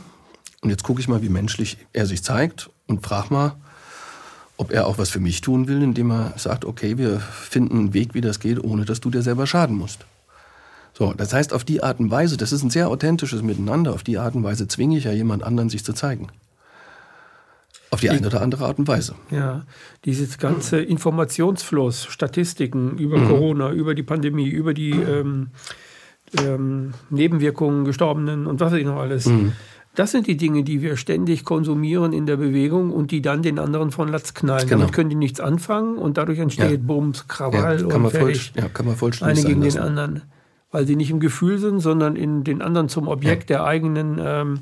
Und 0.60 0.70
jetzt 0.70 0.84
gucke 0.84 1.00
ich 1.00 1.08
mal, 1.08 1.22
wie 1.22 1.28
menschlich 1.28 1.78
er 1.92 2.06
sich 2.06 2.22
zeigt 2.22 2.70
und 2.86 3.04
frage 3.04 3.32
mal, 3.32 3.56
ob 4.60 4.72
er 4.72 4.86
auch 4.86 4.98
was 4.98 5.08
für 5.08 5.20
mich 5.20 5.40
tun 5.40 5.68
will, 5.68 5.82
indem 5.82 6.10
er 6.10 6.34
sagt, 6.36 6.66
okay, 6.66 6.98
wir 6.98 7.18
finden 7.18 7.78
einen 7.78 7.94
Weg, 7.94 8.12
wie 8.12 8.20
das 8.20 8.40
geht, 8.40 8.62
ohne 8.62 8.84
dass 8.84 9.00
du 9.00 9.08
dir 9.08 9.22
selber 9.22 9.46
schaden 9.46 9.74
musst. 9.74 10.04
So, 10.92 11.14
das 11.14 11.32
heißt, 11.32 11.54
auf 11.54 11.64
die 11.64 11.82
Art 11.82 11.98
und 11.98 12.10
Weise, 12.10 12.36
das 12.36 12.52
ist 12.52 12.62
ein 12.62 12.68
sehr 12.68 12.90
authentisches 12.90 13.42
Miteinander, 13.42 13.94
auf 13.94 14.02
die 14.02 14.18
Art 14.18 14.34
und 14.34 14.42
Weise 14.42 14.68
zwinge 14.68 14.98
ich 14.98 15.04
ja 15.04 15.12
jemand 15.12 15.44
anderen, 15.44 15.70
sich 15.70 15.82
zu 15.82 15.94
zeigen. 15.94 16.28
Auf 17.90 18.00
die 18.00 18.10
eine 18.10 18.26
oder 18.26 18.42
andere 18.42 18.66
Art 18.66 18.78
und 18.78 18.86
Weise. 18.86 19.14
Ja, 19.30 19.64
dieses 20.04 20.36
ganze 20.36 20.78
Informationsfluss, 20.82 22.04
Statistiken 22.04 22.98
über 22.98 23.16
mhm. 23.16 23.28
Corona, 23.28 23.70
über 23.70 23.94
die 23.94 24.02
Pandemie, 24.02 24.48
über 24.48 24.74
die 24.74 24.90
ähm, 24.90 25.48
ähm, 26.38 26.92
Nebenwirkungen, 27.08 27.86
Gestorbenen 27.86 28.46
und 28.46 28.60
was 28.60 28.72
weiß 28.72 28.78
ich 28.80 28.84
noch 28.84 28.98
alles. 28.98 29.24
Mhm. 29.24 29.54
Das 29.94 30.12
sind 30.12 30.26
die 30.28 30.36
Dinge, 30.36 30.62
die 30.62 30.82
wir 30.82 30.96
ständig 30.96 31.44
konsumieren 31.44 32.12
in 32.12 32.24
der 32.24 32.36
Bewegung 32.36 32.92
und 32.92 33.10
die 33.10 33.22
dann 33.22 33.42
den 33.42 33.58
anderen 33.58 33.90
von 33.90 34.08
Latz 34.08 34.34
knallen. 34.34 34.68
Genau. 34.68 34.80
Damit 34.80 34.94
können 34.94 35.10
die 35.10 35.16
nichts 35.16 35.40
anfangen 35.40 35.98
und 35.98 36.16
dadurch 36.16 36.38
entsteht 36.38 36.70
ja. 36.70 36.78
Bums, 36.80 37.26
Krawall 37.26 37.80
ja, 37.80 37.96
und 37.96 38.10
fertig. 38.10 38.52
Voll, 38.52 38.62
ja, 38.62 38.68
kann 38.68 38.86
man 38.86 38.96
voll 38.96 39.10
Eine 39.20 39.42
gegen 39.42 39.60
den 39.62 39.78
anderen. 39.78 40.22
Weil 40.70 40.86
sie 40.86 40.94
nicht 40.94 41.10
im 41.10 41.18
Gefühl 41.18 41.58
sind, 41.58 41.80
sondern 41.80 42.14
in 42.14 42.44
den 42.44 42.62
anderen 42.62 42.88
zum 42.88 43.08
Objekt 43.08 43.50
ja. 43.50 43.58
der 43.58 43.66
eigenen 43.66 44.20
ähm, 44.22 44.60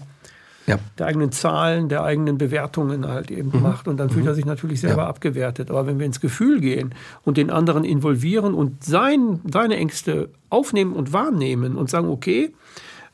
ja. 0.68 0.78
der 0.98 1.06
eigenen 1.06 1.32
Zahlen, 1.32 1.88
der 1.88 2.04
eigenen 2.04 2.38
Bewertungen 2.38 3.08
halt 3.08 3.30
eben 3.30 3.50
mhm. 3.52 3.62
macht. 3.62 3.88
Und 3.88 3.96
dann 3.96 4.10
fühlt 4.10 4.24
mhm. 4.24 4.28
er 4.28 4.34
sich 4.34 4.44
natürlich 4.44 4.80
selber 4.80 5.02
ja. 5.02 5.08
abgewertet. 5.08 5.70
Aber 5.70 5.86
wenn 5.86 5.98
wir 5.98 6.06
ins 6.06 6.20
Gefühl 6.20 6.60
gehen 6.60 6.94
und 7.24 7.36
den 7.36 7.50
anderen 7.50 7.84
involvieren 7.84 8.54
und 8.54 8.84
sein, 8.84 9.40
seine 9.50 9.76
Ängste 9.76 10.28
aufnehmen 10.50 10.92
und 10.92 11.12
wahrnehmen 11.12 11.76
und 11.76 11.90
sagen, 11.90 12.08
okay, 12.08 12.52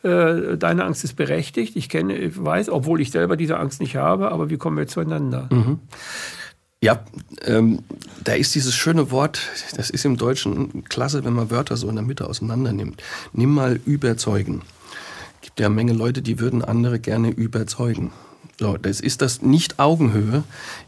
äh, 0.04 0.56
deine 0.56 0.84
Angst 0.84 1.04
ist 1.04 1.16
berechtigt, 1.16 1.76
ich 1.76 1.88
kenne, 1.88 2.16
ich 2.16 2.42
weiß, 2.42 2.68
obwohl 2.68 3.00
ich 3.00 3.10
selber 3.10 3.36
diese 3.36 3.58
Angst 3.58 3.80
nicht 3.80 3.96
habe, 3.96 4.30
aber 4.30 4.50
wie 4.50 4.56
kommen 4.56 4.76
wir 4.76 4.86
zueinander? 4.86 5.48
Mhm. 5.50 5.80
Ja, 6.82 7.02
ähm, 7.46 7.80
da 8.22 8.34
ist 8.34 8.54
dieses 8.54 8.74
schöne 8.74 9.10
Wort, 9.10 9.40
das 9.76 9.88
ist 9.88 10.04
im 10.04 10.18
Deutschen 10.18 10.84
klasse, 10.84 11.24
wenn 11.24 11.32
man 11.32 11.50
Wörter 11.50 11.76
so 11.76 11.88
in 11.88 11.94
der 11.94 12.04
Mitte 12.04 12.28
auseinander 12.28 12.72
nimmt. 12.72 13.02
Nimm 13.32 13.54
mal 13.54 13.80
überzeugen 13.86 14.62
gibt 15.44 15.60
ja 15.60 15.66
eine 15.66 15.74
Menge 15.76 15.92
Leute, 15.92 16.22
die 16.22 16.40
würden 16.40 16.64
andere 16.64 16.98
gerne 16.98 17.28
überzeugen. 17.30 18.12
So, 18.58 18.76
das 18.76 19.00
ist 19.00 19.20
das 19.20 19.42
Nicht-Augenhöhe 19.42 20.42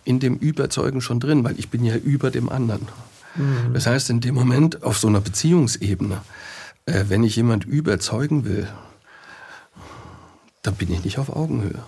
in 0.04 0.18
dem 0.18 0.36
Überzeugen 0.36 1.00
schon 1.00 1.20
drin, 1.20 1.44
weil 1.44 1.58
ich 1.58 1.68
bin 1.68 1.84
ja 1.84 1.94
über 1.94 2.30
dem 2.30 2.48
anderen. 2.48 2.88
Mhm. 3.36 3.74
Das 3.74 3.86
heißt, 3.86 4.08
in 4.10 4.20
dem 4.20 4.34
Moment 4.34 4.82
auf 4.82 4.98
so 4.98 5.08
einer 5.08 5.20
Beziehungsebene, 5.20 6.22
äh, 6.86 7.04
wenn 7.08 7.22
ich 7.22 7.36
jemand 7.36 7.64
überzeugen 7.64 8.44
will, 8.44 8.66
dann 10.66 10.74
bin 10.74 10.92
ich 10.92 11.04
nicht 11.04 11.18
auf 11.18 11.34
Augenhöhe. 11.34 11.82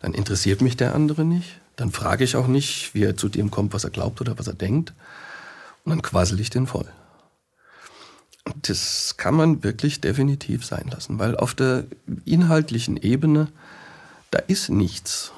Dann 0.00 0.14
interessiert 0.14 0.60
mich 0.60 0.76
der 0.76 0.94
andere 0.94 1.24
nicht. 1.24 1.60
Dann 1.74 1.90
frage 1.90 2.24
ich 2.24 2.36
auch 2.36 2.46
nicht, 2.46 2.94
wie 2.94 3.02
er 3.02 3.16
zu 3.16 3.28
dem 3.28 3.50
kommt, 3.50 3.74
was 3.74 3.84
er 3.84 3.90
glaubt 3.90 4.20
oder 4.20 4.38
was 4.38 4.46
er 4.46 4.54
denkt. 4.54 4.94
Und 5.84 5.90
dann 5.90 6.02
quassel 6.02 6.38
ich 6.38 6.50
den 6.50 6.66
voll. 6.66 6.86
Das 8.62 9.16
kann 9.16 9.34
man 9.34 9.64
wirklich 9.64 10.00
definitiv 10.00 10.64
sein 10.64 10.88
lassen, 10.90 11.18
weil 11.18 11.36
auf 11.36 11.54
der 11.54 11.84
inhaltlichen 12.24 12.96
Ebene, 12.96 13.48
da 14.30 14.38
ist 14.38 14.70
nichts. 14.70 15.32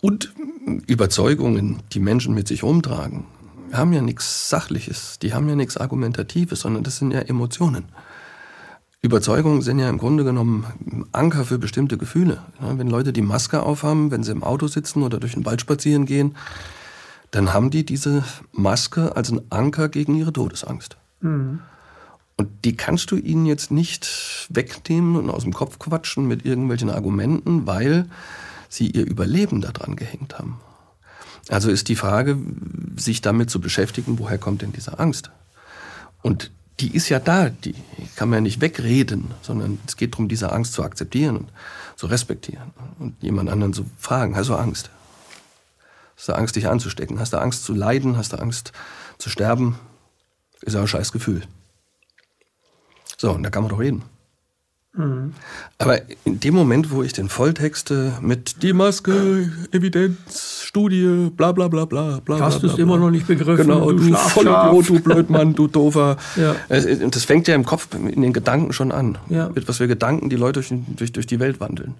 Und 0.00 0.32
Überzeugungen, 0.86 1.82
die 1.92 1.98
Menschen 1.98 2.32
mit 2.32 2.46
sich 2.46 2.62
rumtragen, 2.62 3.24
haben 3.72 3.92
ja 3.92 4.00
nichts 4.00 4.48
Sachliches, 4.48 5.18
die 5.18 5.34
haben 5.34 5.48
ja 5.48 5.56
nichts 5.56 5.76
Argumentatives, 5.76 6.60
sondern 6.60 6.84
das 6.84 6.98
sind 6.98 7.10
ja 7.10 7.20
Emotionen. 7.20 7.86
Überzeugungen 9.00 9.62
sind 9.62 9.78
ja 9.78 9.88
im 9.88 9.98
Grunde 9.98 10.24
genommen 10.24 11.06
Anker 11.12 11.44
für 11.44 11.58
bestimmte 11.58 11.98
Gefühle. 11.98 12.42
Wenn 12.60 12.88
Leute 12.88 13.12
die 13.12 13.22
Maske 13.22 13.62
aufhaben, 13.62 14.10
wenn 14.10 14.24
sie 14.24 14.32
im 14.32 14.42
Auto 14.42 14.66
sitzen 14.66 15.02
oder 15.02 15.20
durch 15.20 15.34
den 15.34 15.44
Wald 15.44 15.60
spazieren 15.60 16.04
gehen, 16.04 16.36
dann 17.30 17.52
haben 17.52 17.70
die 17.70 17.84
diese 17.84 18.24
Maske 18.52 19.14
als 19.14 19.30
einen 19.30 19.42
Anker 19.50 19.88
gegen 19.88 20.16
ihre 20.16 20.32
Todesangst. 20.32 20.96
Mhm. 21.20 21.60
Und 22.36 22.48
die 22.64 22.76
kannst 22.76 23.10
du 23.10 23.16
ihnen 23.16 23.46
jetzt 23.46 23.70
nicht 23.70 24.46
wegnehmen 24.48 25.16
und 25.16 25.30
aus 25.30 25.42
dem 25.42 25.52
Kopf 25.52 25.78
quatschen 25.78 26.26
mit 26.26 26.44
irgendwelchen 26.44 26.90
Argumenten, 26.90 27.66
weil 27.66 28.08
sie 28.68 28.90
ihr 28.90 29.06
Überleben 29.06 29.60
daran 29.60 29.96
gehängt 29.96 30.38
haben. 30.38 30.60
Also 31.48 31.70
ist 31.70 31.88
die 31.88 31.96
Frage, 31.96 32.36
sich 32.96 33.22
damit 33.22 33.50
zu 33.50 33.60
beschäftigen, 33.60 34.18
woher 34.18 34.38
kommt 34.38 34.62
denn 34.62 34.72
diese 34.72 34.98
Angst? 34.98 35.30
Und 36.22 36.50
die 36.80 36.94
ist 36.94 37.08
ja 37.08 37.18
da, 37.18 37.50
die 37.50 37.74
kann 38.16 38.28
man 38.28 38.38
ja 38.38 38.40
nicht 38.42 38.60
wegreden, 38.60 39.32
sondern 39.42 39.78
es 39.86 39.96
geht 39.96 40.14
darum, 40.14 40.28
diese 40.28 40.52
Angst 40.52 40.72
zu 40.72 40.82
akzeptieren 40.82 41.36
und 41.38 41.48
zu 41.96 42.06
respektieren 42.06 42.70
und 42.98 43.20
jemand 43.22 43.50
anderen 43.50 43.72
zu 43.72 43.84
fragen, 43.98 44.36
hast 44.36 44.48
du 44.48 44.54
Angst? 44.54 44.90
Hast 46.16 46.28
du 46.28 46.32
Angst, 46.32 46.56
dich 46.56 46.68
anzustecken? 46.68 47.20
Hast 47.20 47.32
du 47.32 47.38
Angst 47.38 47.64
zu 47.64 47.74
leiden? 47.74 48.16
Hast 48.16 48.32
du 48.32 48.38
Angst 48.38 48.72
zu 49.18 49.30
sterben? 49.30 49.78
Ist 50.62 50.74
ja 50.74 50.80
ein 50.80 50.88
scheiß 50.88 51.12
Gefühl. 51.12 51.42
So, 53.16 53.32
und 53.32 53.42
da 53.42 53.50
kann 53.50 53.62
man 53.62 53.70
doch 53.70 53.78
reden. 53.78 54.02
Mhm. 54.94 55.34
Aber 55.76 56.00
in 56.24 56.40
dem 56.40 56.54
Moment, 56.54 56.90
wo 56.90 57.02
ich 57.02 57.12
den 57.12 57.28
Volltexte 57.28 58.14
mit 58.20 58.62
die 58.62 58.72
Maske, 58.72 59.50
Evidenz, 59.70 60.62
Studie, 60.64 61.30
bla 61.36 61.52
bla 61.52 61.68
bla 61.68 61.84
bla 61.84 62.20
bla. 62.20 62.40
Hast 62.40 62.62
du 62.62 62.66
es 62.66 62.78
immer 62.78 62.96
noch 62.96 63.10
nicht 63.10 63.26
begriffen? 63.26 63.66
Genau, 63.66 63.92
du, 63.92 63.98
du 63.98 64.14
Vollidiot, 64.14 64.88
du 64.88 65.00
Blödmann, 65.00 65.54
du 65.54 65.68
Dover. 65.68 66.16
ja. 66.36 66.56
Das 66.68 67.24
fängt 67.24 67.48
ja 67.48 67.54
im 67.54 67.64
Kopf, 67.64 67.88
in 67.94 68.22
den 68.22 68.32
Gedanken 68.32 68.72
schon 68.72 68.90
an. 68.90 69.18
Ja. 69.28 69.50
Mit 69.50 69.68
was 69.68 69.76
für 69.76 69.88
Gedanken 69.88 70.30
die 70.30 70.36
Leute 70.36 70.62
durch, 70.96 71.12
durch, 71.12 71.26
die 71.26 71.38
Welt 71.38 71.60
wandeln. 71.60 71.94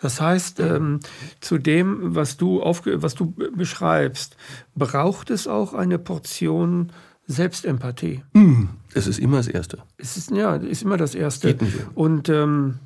Das 0.00 0.20
heißt, 0.20 0.60
ähm, 0.60 1.00
zu 1.40 1.58
dem, 1.58 2.14
was 2.14 2.36
du, 2.36 2.62
aufge 2.62 3.02
was 3.02 3.14
du 3.14 3.34
beschreibst, 3.56 4.36
braucht 4.74 5.30
es 5.30 5.48
auch 5.48 5.72
eine 5.72 5.98
Portion 5.98 6.90
Selbstempathie. 7.26 8.22
Mm, 8.34 8.64
es 8.94 9.06
ist 9.06 9.18
immer 9.18 9.38
das 9.38 9.48
Erste. 9.48 9.78
Es 9.98 10.16
ist, 10.16 10.30
ja, 10.30 10.56
ist 10.56 10.82
immer 10.82 10.96
das 10.96 11.14
Erste. 11.14 11.48
Geht 11.48 11.62
nicht. 11.62 11.76
Und 11.94 12.28
ähm, 12.28 12.78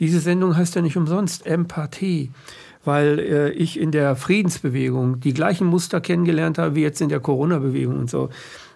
diese 0.00 0.20
Sendung 0.20 0.56
heißt 0.56 0.74
ja 0.74 0.82
nicht 0.82 0.96
umsonst 0.96 1.46
Empathie, 1.46 2.30
weil 2.84 3.18
äh, 3.18 3.50
ich 3.50 3.80
in 3.80 3.90
der 3.90 4.16
Friedensbewegung 4.16 5.20
die 5.20 5.32
gleichen 5.32 5.66
Muster 5.66 6.00
kennengelernt 6.00 6.58
habe 6.58 6.74
wie 6.74 6.82
jetzt 6.82 7.00
in 7.00 7.08
der 7.08 7.20
Corona-Bewegung 7.20 7.98
und 7.98 8.10
so. 8.10 8.30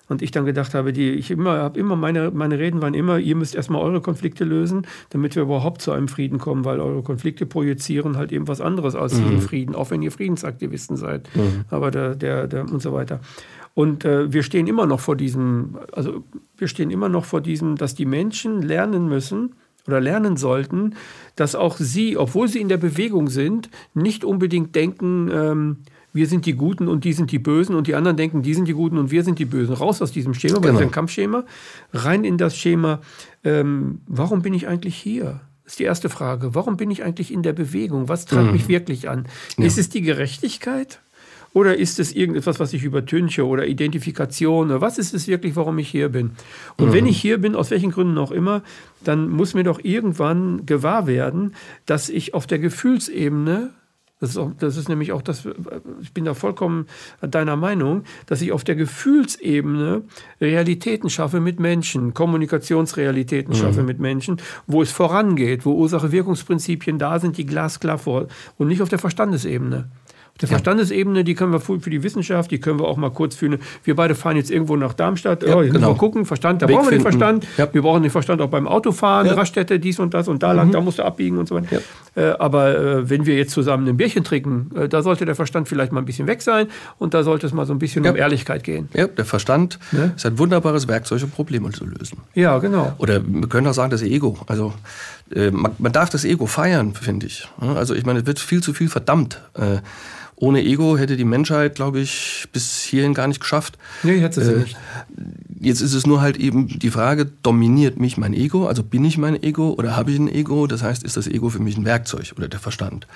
Und 0.09 0.23
ich 0.23 0.31
dann 0.31 0.47
gedacht 0.47 0.73
habe, 0.73 0.95
die, 0.95 1.11
ich 1.11 1.31
immer, 1.31 1.59
habe 1.59 1.79
immer 1.79 1.95
meine, 1.95 2.31
meine 2.31 2.59
Reden 2.59 2.81
waren 2.81 2.95
immer, 2.95 3.19
ihr 3.19 3.37
müsst 3.37 3.55
erstmal 3.55 3.83
eure 3.83 4.01
Konflikte 4.01 4.45
lösen, 4.45 4.87
damit 5.11 5.37
wir 5.37 5.43
überhaupt 5.43 5.83
zu 5.83 5.93
einem 5.93 6.09
Frieden 6.09 6.39
kommen, 6.39 6.65
weil 6.65 6.81
eure 6.81 7.03
Konflikte 7.03 7.45
projizieren 7.45 8.17
halt 8.17 8.33
eben 8.33 8.49
was 8.49 8.63
anderes 8.63 8.95
als 8.95 9.21
mhm. 9.21 9.43
Frieden, 9.43 9.75
auch 9.75 9.91
wenn 9.91 10.01
ihr 10.01 10.11
Friedensaktivisten 10.11 10.97
seid. 10.97 11.29
Mhm. 11.35 11.67
Aber 11.69 11.91
der, 11.91 12.15
der, 12.15 12.47
der 12.47 12.63
und 12.63 12.81
so 12.81 12.95
weiter. 12.95 13.21
Und 13.79 14.05
äh, 14.05 14.33
wir 14.33 14.43
stehen 14.43 14.67
immer 14.67 14.87
noch 14.87 14.99
vor 14.99 15.15
diesem, 15.15 15.79
also 15.93 16.25
wir 16.57 16.67
stehen 16.67 16.91
immer 16.91 17.09
noch 17.09 17.25
vor 17.25 17.41
diesem, 17.41 17.77
dass 17.77 17.95
die 17.95 18.07
Menschen 18.07 18.61
lernen 18.61 19.09
müssen 19.09 19.55
oder 19.87 20.01
lernen 20.01 20.37
sollten, 20.37 20.97
dass 21.37 21.55
auch 21.55 21.77
sie, 21.77 22.17
obwohl 22.17 22.49
sie 22.49 22.61
in 22.61 22.69
der 22.69 22.77
Bewegung 22.77 23.29
sind, 23.29 23.71
nicht 23.95 24.25
unbedingt 24.25 24.75
denken, 24.75 25.31
ähm, 25.33 25.77
wir 26.13 26.27
sind 26.27 26.45
die 26.47 26.55
Guten 26.55 26.89
und 26.89 27.05
die 27.05 27.13
sind 27.13 27.31
die 27.31 27.39
Bösen 27.39 27.77
und 27.77 27.87
die 27.87 27.95
anderen 27.95 28.17
denken, 28.17 28.43
die 28.43 28.53
sind 28.53 28.67
die 28.67 28.73
Guten 28.73 28.99
und 28.99 29.13
wir 29.13 29.23
sind 29.23 29.39
die 29.39 29.45
Bösen. 29.45 29.77
Raus 29.77 30.03
aus 30.03 30.11
diesem 30.11 30.35
Schema, 30.35 30.59
genau. 30.59 30.73
diesem 30.73 30.91
Kampfschema, 30.91 31.45
rein 31.93 32.25
in 32.25 32.37
das 32.37 32.57
Schema, 32.57 33.01
ähm, 33.45 34.01
warum 34.09 34.43
bin 34.43 34.55
ich 34.55 34.67
eigentlich 34.67 34.97
hier? 34.97 35.41
Das 35.63 35.75
ist 35.75 35.79
die 35.79 35.85
erste 35.85 36.09
Frage. 36.09 36.57
Warum 36.57 36.77
bin 36.77 36.91
ich 36.91 37.05
eigentlich 37.05 37.33
in 37.33 37.45
der 37.45 37.53
Bewegung? 37.53 38.09
Was 38.09 38.27
treibt 38.27 38.47
mhm. 38.47 38.55
mich 38.55 38.67
wirklich 38.67 39.09
an? 39.09 39.29
Ja. 39.57 39.67
Ist 39.67 39.79
es 39.79 39.89
die 39.89 40.03
Gerechtigkeit? 40.03 40.99
Oder 41.53 41.77
ist 41.77 41.99
es 41.99 42.13
irgendetwas, 42.15 42.61
was 42.61 42.73
ich 42.73 42.85
übertünche 42.85 43.47
oder 43.47 43.67
Identifikation? 43.67 44.71
Oder 44.71 44.81
was 44.81 44.99
ist 44.99 45.15
es 45.15 45.27
wirklich, 45.27 45.57
warum 45.57 45.79
ich 45.79 45.89
hier 45.89 46.09
bin? 46.11 46.33
Und 46.77 46.89
mhm. 46.89 46.93
wenn 46.93 47.07
ich 47.07 47.21
hier 47.21 47.39
bin, 47.39 47.55
aus 47.55 47.71
welchen 47.71 47.91
Gründen 47.91 48.19
auch 48.19 48.31
immer, 48.31 48.63
dann 49.03 49.29
muss 49.29 49.55
mir 49.55 49.65
doch 49.65 49.81
irgendwann 49.83 50.67
gewahr 50.67 51.07
werden, 51.07 51.55
dass 51.87 52.09
ich 52.09 52.35
auf 52.35 52.47
der 52.47 52.59
Gefühlsebene 52.59 53.71
das 54.21 54.31
ist, 54.31 54.37
auch, 54.37 54.51
das 54.59 54.77
ist 54.77 54.89
nämlich 54.89 55.13
auch 55.13 55.23
das, 55.23 55.47
ich 56.01 56.13
bin 56.13 56.25
da 56.25 56.35
vollkommen 56.35 56.87
deiner 57.21 57.57
Meinung, 57.57 58.03
dass 58.27 58.43
ich 58.43 58.51
auf 58.51 58.65
der 58.65 58.75
Gefühlsebene 58.75 60.03
Realitäten 60.41 61.09
schaffe 61.09 61.39
mit 61.39 61.61
Menschen, 61.61 62.15
Kommunikationsrealitäten 62.15 63.55
mhm. 63.55 63.59
schaffe 63.59 63.83
mit 63.85 64.01
Menschen, 64.01 64.39
wo 64.67 64.83
es 64.83 64.91
vorangeht, 64.91 65.65
wo 65.65 65.75
Ursache-Wirkungsprinzipien 65.75 66.99
da 66.99 67.21
sind, 67.21 67.39
die 67.39 67.47
glasklar 67.47 67.99
vor 67.99 68.27
und 68.57 68.67
nicht 68.67 68.83
auf 68.83 68.89
der 68.89 68.99
Verstandesebene. 68.99 69.89
Der 70.41 70.49
Verstandesebene, 70.49 71.25
die 71.25 71.35
können 71.35 71.53
wir 71.53 71.61
für 71.61 71.79
die 71.79 72.03
Wissenschaft, 72.03 72.51
die 72.51 72.61
können 72.61 72.79
wir 72.79 72.87
auch 72.87 72.97
mal 72.97 73.11
kurz 73.11 73.35
führen. 73.35 73.59
Wir 73.83 73.97
beide 73.97 74.15
fahren 74.15 74.37
jetzt 74.37 74.51
irgendwo 74.51 74.77
nach 74.77 74.95
Darmstadt. 74.95 75.43
Ja, 75.43 75.57
oh, 75.57 75.61
genau. 75.61 75.91
Mal 75.91 75.97
gucken, 75.97 76.25
Verstand, 76.27 76.63
da 76.63 76.69
Weg 76.69 76.77
brauchen 76.77 76.87
wir 76.87 76.99
den 76.99 77.01
Verstand. 77.01 77.47
Ja. 77.57 77.69
Wir 77.73 77.83
brauchen 77.83 78.03
den 78.03 78.13
Verstand 78.13 78.41
auch 78.41 78.49
beim 78.49 78.69
Autofahren, 78.69 79.27
ja. 79.27 79.35
Raststätte, 79.35 79.81
dies 79.81 79.99
und 79.99 80.15
das 80.15 80.29
und 80.29 80.43
da 80.43 80.53
lang, 80.53 80.69
mhm. 80.69 80.73
da 80.73 80.81
musst 80.81 81.01
du 81.01 81.05
abbiegen 81.05 81.39
und 81.39 81.49
so 81.49 81.57
weiter. 81.57 81.67
Ja. 82.17 82.23
Äh, 82.23 82.37
aber 82.39 82.79
äh, 82.79 83.11
wenn 83.11 83.27
wir 83.27 83.37
jetzt 83.37 83.51
zusammen 83.51 83.89
ein 83.89 83.97
Bierchen 83.97 84.23
trinken, 84.23 84.71
äh, 84.77 84.89
da 84.89 85.03
sollte 85.03 85.25
der 85.25 85.35
Verstand 85.35 85.69
vielleicht 85.69 85.93
mal 85.93 86.01
ein 86.01 86.05
bisschen 86.07 86.27
weg 86.27 86.43
sein 86.43 86.69
und 86.99 87.15
da 87.15 87.25
sollte 87.25 87.47
es 87.47 87.53
mal 87.53 87.67
so 87.67 87.73
ein 87.73 87.79
bisschen 87.81 88.07
um 88.07 88.17
Ehrlichkeit 88.17 88.63
gehen. 88.63 88.89
Ja, 88.95 89.07
der 89.07 89.25
Verstand 89.25 89.79
ist 90.17 90.25
ein 90.25 90.39
wunderbares 90.39 90.89
Werkzeug, 90.89 91.23
um 91.23 91.31
Probleme 91.31 91.71
zu 91.71 91.85
lösen. 91.85 92.19
Ja, 92.35 92.59
genau. 92.59 92.93
Oder 92.99 93.21
wir 93.27 93.49
können 93.49 93.67
auch 93.67 93.75
sagen, 93.75 93.91
das 93.91 94.03
Ego. 94.03 94.39
Also 94.47 94.73
äh, 95.35 95.51
man, 95.51 95.73
man, 95.79 95.93
darf 95.93 96.11
das 96.11 96.25
Ego 96.25 96.47
feiern, 96.47 96.95
finde 96.95 97.27
ich. 97.27 97.49
Also 97.61 97.95
ich 97.95 98.07
meine, 98.07 98.21
es 98.21 98.27
wird 98.27 98.39
viel 98.39 98.63
zu 98.63 98.73
viel 98.73 98.89
verdammt. 98.89 99.43
Ohne 100.41 100.63
Ego 100.63 100.97
hätte 100.97 101.17
die 101.17 101.25
Menschheit, 101.25 101.75
glaube 101.75 101.99
ich, 101.99 102.47
bis 102.53 102.83
hierhin 102.83 103.13
gar 103.13 103.27
nicht 103.27 103.41
geschafft. 103.41 103.77
Nee, 104.05 104.21
hätte 104.21 104.45
sie 104.45 104.53
äh, 104.53 104.59
nicht. 104.59 104.77
Jetzt 105.61 105.81
ist 105.81 105.95
es 105.95 106.07
nur 106.07 106.21
halt 106.21 106.37
eben 106.37 106.79
die 106.79 106.91
Frage, 106.91 107.27
dominiert 107.43 107.99
mich 107.99 108.17
mein 108.17 108.35
Ego? 108.35 108.69
Also 108.69 108.85
bin 108.85 109.05
ich 109.05 109.19
mein 109.19 109.43
Ego 109.43 109.73
oder 109.73 109.97
habe 109.97 110.13
ich 110.13 110.19
ein 110.19 110.29
Ego? 110.29 110.69
Das 110.69 110.83
heißt, 110.83 111.03
ist 111.03 111.17
das 111.17 111.27
Ego 111.27 111.49
für 111.49 111.59
mich 111.59 111.77
ein 111.77 111.85
Werkzeug 111.85 112.35
oder 112.37 112.47
der 112.47 112.61
Verstand? 112.61 113.09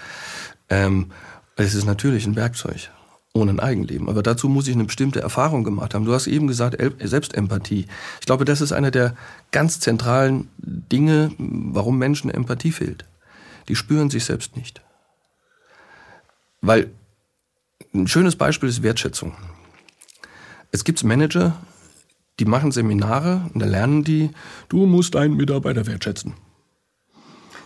Ähm, 0.69 1.13
es 1.55 1.75
ist 1.75 1.85
natürlich 1.85 2.27
ein 2.27 2.35
Werkzeug 2.35 2.91
ohne 3.35 3.53
ein 3.53 3.61
Eigenleben. 3.61 4.09
Aber 4.09 4.23
dazu 4.23 4.49
muss 4.49 4.69
ich 4.69 4.75
eine 4.75 4.85
bestimmte 4.85 5.21
Erfahrung 5.21 5.65
gemacht 5.65 5.95
haben. 5.95 6.05
Du 6.05 6.13
hast 6.13 6.27
eben 6.27 6.49
gesagt, 6.49 6.77
Selbstempathie. 7.01 7.87
Ich 8.21 8.27
glaube, 8.27 8.45
das 8.45 8.61
ist 8.61 8.73
einer 8.73 8.91
der 8.91 9.15
ganz 9.53 9.81
zentralen 9.81 10.49
Dinge, 10.59 11.33
warum 11.39 11.99
Menschen 11.99 12.31
Empathie 12.31 12.73
fehlt. 12.73 13.05
Die 13.69 13.77
spüren 13.77 14.11
sich 14.11 14.25
selbst 14.25 14.57
nicht. 14.57 14.83
Weil 16.61 16.91
ein 17.95 18.09
schönes 18.09 18.37
Beispiel 18.37 18.69
ist 18.69 18.83
Wertschätzung. 18.83 19.33
Es 20.71 20.85
gibt 20.85 21.05
Manager, 21.05 21.57
die 22.39 22.45
machen 22.45 22.73
Seminare 22.73 23.43
und 23.53 23.61
da 23.61 23.67
lernen 23.67 24.05
die, 24.05 24.31
du 24.69 24.87
musst 24.87 25.15
deinen 25.15 25.37
Mitarbeiter 25.37 25.87
wertschätzen. 25.87 26.35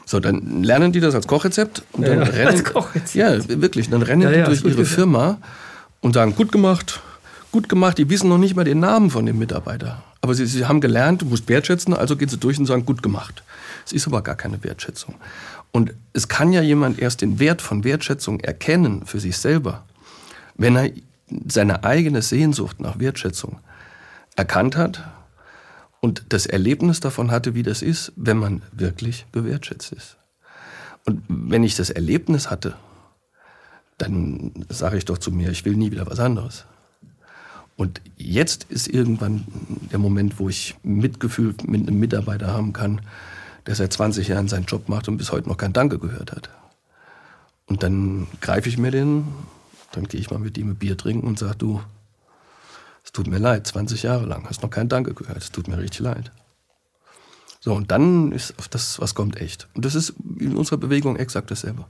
So, 0.04 0.20
dann 0.20 0.62
lernen 0.62 0.92
die 0.92 1.00
das 1.00 1.14
als 1.14 1.26
Kochrezept 1.26 1.82
und 1.92 2.06
dann 2.06 2.18
ja, 2.20 2.24
rennen, 2.24 2.48
als 2.48 2.64
Kochrezept. 2.64 3.14
ja 3.14 3.60
wirklich, 3.60 3.90
dann 3.90 4.02
rennen 4.02 4.22
ja, 4.22 4.30
die 4.30 4.44
durch 4.44 4.64
ihre 4.64 4.84
Firma 4.84 5.38
und 6.00 6.14
sagen, 6.14 6.34
gut 6.36 6.52
gemacht, 6.52 7.00
gut 7.50 7.68
gemacht. 7.68 7.98
Die 7.98 8.08
wissen 8.08 8.28
noch 8.28 8.38
nicht 8.38 8.54
mal 8.54 8.64
den 8.64 8.78
Namen 8.78 9.10
von 9.10 9.26
dem 9.26 9.38
Mitarbeiter, 9.38 10.04
aber 10.20 10.34
sie, 10.34 10.46
sie 10.46 10.66
haben 10.66 10.80
gelernt, 10.80 11.22
du 11.22 11.26
musst 11.26 11.48
wertschätzen, 11.48 11.92
also 11.92 12.16
gehen 12.16 12.28
sie 12.28 12.38
durch 12.38 12.58
und 12.58 12.66
sagen, 12.66 12.86
gut 12.86 13.02
gemacht. 13.02 13.42
Es 13.84 13.92
ist 13.92 14.06
aber 14.06 14.22
gar 14.22 14.36
keine 14.36 14.62
Wertschätzung. 14.62 15.16
Und 15.72 15.92
es 16.12 16.28
kann 16.28 16.52
ja 16.52 16.62
jemand 16.62 17.00
erst 17.00 17.20
den 17.22 17.38
Wert 17.40 17.60
von 17.60 17.82
Wertschätzung 17.82 18.40
erkennen 18.40 19.04
für 19.06 19.18
sich 19.18 19.36
selber, 19.36 19.84
wenn 20.56 20.76
er 20.76 20.90
seine 21.46 21.84
eigene 21.84 22.22
Sehnsucht 22.22 22.80
nach 22.80 22.98
Wertschätzung 22.98 23.58
erkannt 24.36 24.76
hat 24.76 25.04
und 26.00 26.26
das 26.28 26.46
Erlebnis 26.46 27.00
davon 27.00 27.30
hatte, 27.30 27.54
wie 27.54 27.62
das 27.62 27.82
ist, 27.82 28.12
wenn 28.16 28.38
man 28.38 28.62
wirklich 28.72 29.26
gewertschätzt 29.32 29.92
ist. 29.92 30.16
Und 31.04 31.22
wenn 31.28 31.64
ich 31.64 31.76
das 31.76 31.90
Erlebnis 31.90 32.50
hatte, 32.50 32.76
dann 33.98 34.52
sage 34.68 34.98
ich 34.98 35.04
doch 35.04 35.18
zu 35.18 35.30
mir, 35.30 35.50
ich 35.50 35.64
will 35.64 35.76
nie 35.76 35.90
wieder 35.90 36.06
was 36.06 36.20
anderes. 36.20 36.66
Und 37.76 38.00
jetzt 38.16 38.64
ist 38.64 38.88
irgendwann 38.88 39.46
der 39.92 39.98
Moment, 39.98 40.38
wo 40.38 40.48
ich 40.48 40.76
Mitgefühl 40.82 41.54
mit 41.66 41.82
einem 41.82 41.98
Mitarbeiter 41.98 42.52
haben 42.52 42.72
kann, 42.72 43.02
der 43.66 43.74
seit 43.74 43.92
20 43.92 44.28
Jahren 44.28 44.48
seinen 44.48 44.64
Job 44.64 44.88
macht 44.88 45.08
und 45.08 45.16
bis 45.18 45.32
heute 45.32 45.48
noch 45.48 45.56
kein 45.56 45.72
Danke 45.72 45.98
gehört 45.98 46.32
hat. 46.32 46.50
Und 47.66 47.82
dann 47.82 48.28
greife 48.40 48.68
ich 48.68 48.78
mir 48.78 48.90
den, 48.90 49.26
dann 49.92 50.04
gehe 50.04 50.20
ich 50.20 50.30
mal 50.30 50.38
mit 50.38 50.58
ihm 50.58 50.70
ein 50.70 50.76
Bier 50.76 50.96
trinken 50.96 51.26
und 51.26 51.38
sage, 51.38 51.56
du, 51.56 51.80
es 53.04 53.12
tut 53.12 53.26
mir 53.26 53.38
leid, 53.38 53.66
20 53.66 54.02
Jahre 54.02 54.26
lang 54.26 54.46
hast 54.48 54.62
noch 54.62 54.70
kein 54.70 54.88
Danke 54.88 55.14
gehört, 55.14 55.38
es 55.38 55.52
tut 55.52 55.68
mir 55.68 55.78
richtig 55.78 56.00
leid. 56.00 56.32
So, 57.60 57.74
und 57.74 57.90
dann 57.90 58.32
ist 58.32 58.58
auf 58.58 58.68
das, 58.68 59.00
was 59.00 59.14
kommt, 59.14 59.40
echt. 59.40 59.68
Und 59.74 59.84
das 59.84 59.94
ist 59.94 60.14
in 60.38 60.56
unserer 60.56 60.76
Bewegung 60.76 61.16
exakt 61.16 61.50
dasselbe. 61.50 61.84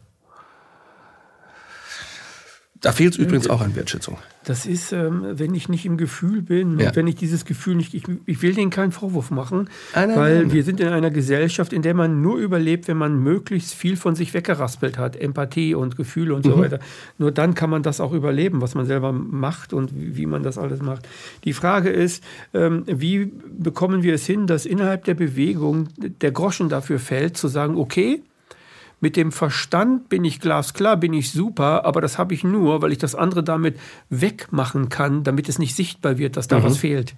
Da 2.81 2.93
fehlt 2.93 3.15
es 3.15 3.19
übrigens 3.19 3.49
auch 3.49 3.61
an 3.61 3.75
Wertschätzung. 3.75 4.19
Das 4.45 4.67
ist, 4.67 4.93
ähm, 4.93 5.25
wenn 5.33 5.55
ich 5.55 5.69
nicht 5.69 5.87
im 5.87 5.97
Gefühl 5.97 6.43
bin 6.43 6.79
ja. 6.79 6.89
und 6.89 6.97
wenn 6.97 7.07
ich 7.07 7.17
dieses 7.17 7.45
Gefühl 7.45 7.75
nicht, 7.75 7.95
ich, 7.95 8.05
ich 8.27 8.43
will 8.43 8.55
denen 8.55 8.71
keinen 8.71 8.93
Vorwurf 8.93 9.31
machen, 9.31 9.69
nein, 9.95 10.09
nein, 10.09 10.19
weil 10.19 10.39
nein. 10.39 10.53
wir 10.53 10.63
sind 10.63 10.81
in 10.81 10.89
einer 10.89 11.11
Gesellschaft, 11.11 11.73
in 11.73 11.83
der 11.83 11.95
man 11.95 12.21
nur 12.23 12.37
überlebt, 12.39 12.87
wenn 12.87 12.97
man 12.97 13.19
möglichst 13.19 13.75
viel 13.75 13.97
von 13.97 14.15
sich 14.15 14.35
weggeraspelt 14.35 14.99
hat, 14.99 15.17
Empathie 15.17 15.75
und 15.75 15.97
Gefühle 15.97 16.35
und 16.35 16.45
mhm. 16.45 16.51
so 16.51 16.59
weiter. 16.59 16.79
Nur 17.19 17.33
dann 17.33 17.55
kann 17.55 17.71
man 17.71 17.83
das 17.83 18.01
auch 18.01 18.13
überleben, 18.13 18.61
was 18.61 18.75
man 18.75 18.87
selber 18.87 19.13
macht 19.13 19.73
und 19.73 19.95
wie, 19.95 20.17
wie 20.17 20.27
man 20.27 20.43
das 20.43 20.59
alles 20.59 20.81
macht. 20.83 21.09
Die 21.45 21.53
Frage 21.53 21.91
ist, 21.91 22.23
ähm, 22.55 22.85
wie 22.87 23.33
bekommen 23.59 24.03
wir 24.03 24.15
es 24.15 24.27
hin, 24.27 24.47
dass 24.47 24.67
innerhalb 24.67 25.05
der 25.05 25.15
Bewegung 25.15 25.89
der 25.97 26.31
Groschen 26.31 26.69
dafür 26.69 26.99
fällt, 26.99 27.37
zu 27.37 27.49
sagen, 27.49 27.77
okay, 27.77 28.23
mit 28.99 29.17
dem 29.17 29.31
Verstand 29.31 30.09
bin 30.09 30.25
ich 30.25 30.41
glasklar, 30.41 30.97
bin 30.97 31.13
ich 31.13 31.31
super, 31.31 31.85
aber 31.85 32.01
das 32.01 32.17
habe 32.17 32.33
ich 32.33 32.45
nur, 32.45 32.81
weil 32.81 32.93
ich 32.93 32.99
das 32.99 33.15
andere 33.15 33.45
damit 33.45 33.79
wegmachen 34.09 34.89
kann, 34.89 35.23
damit 35.23 35.51
es 35.51 35.59
nicht 35.59 35.77
sichtbar 35.77 36.17
wird, 36.17 36.39
dass 36.39 36.49
da 36.49 36.61
mhm. 36.61 36.65
was 36.65 36.79
fehlt. 36.79 37.15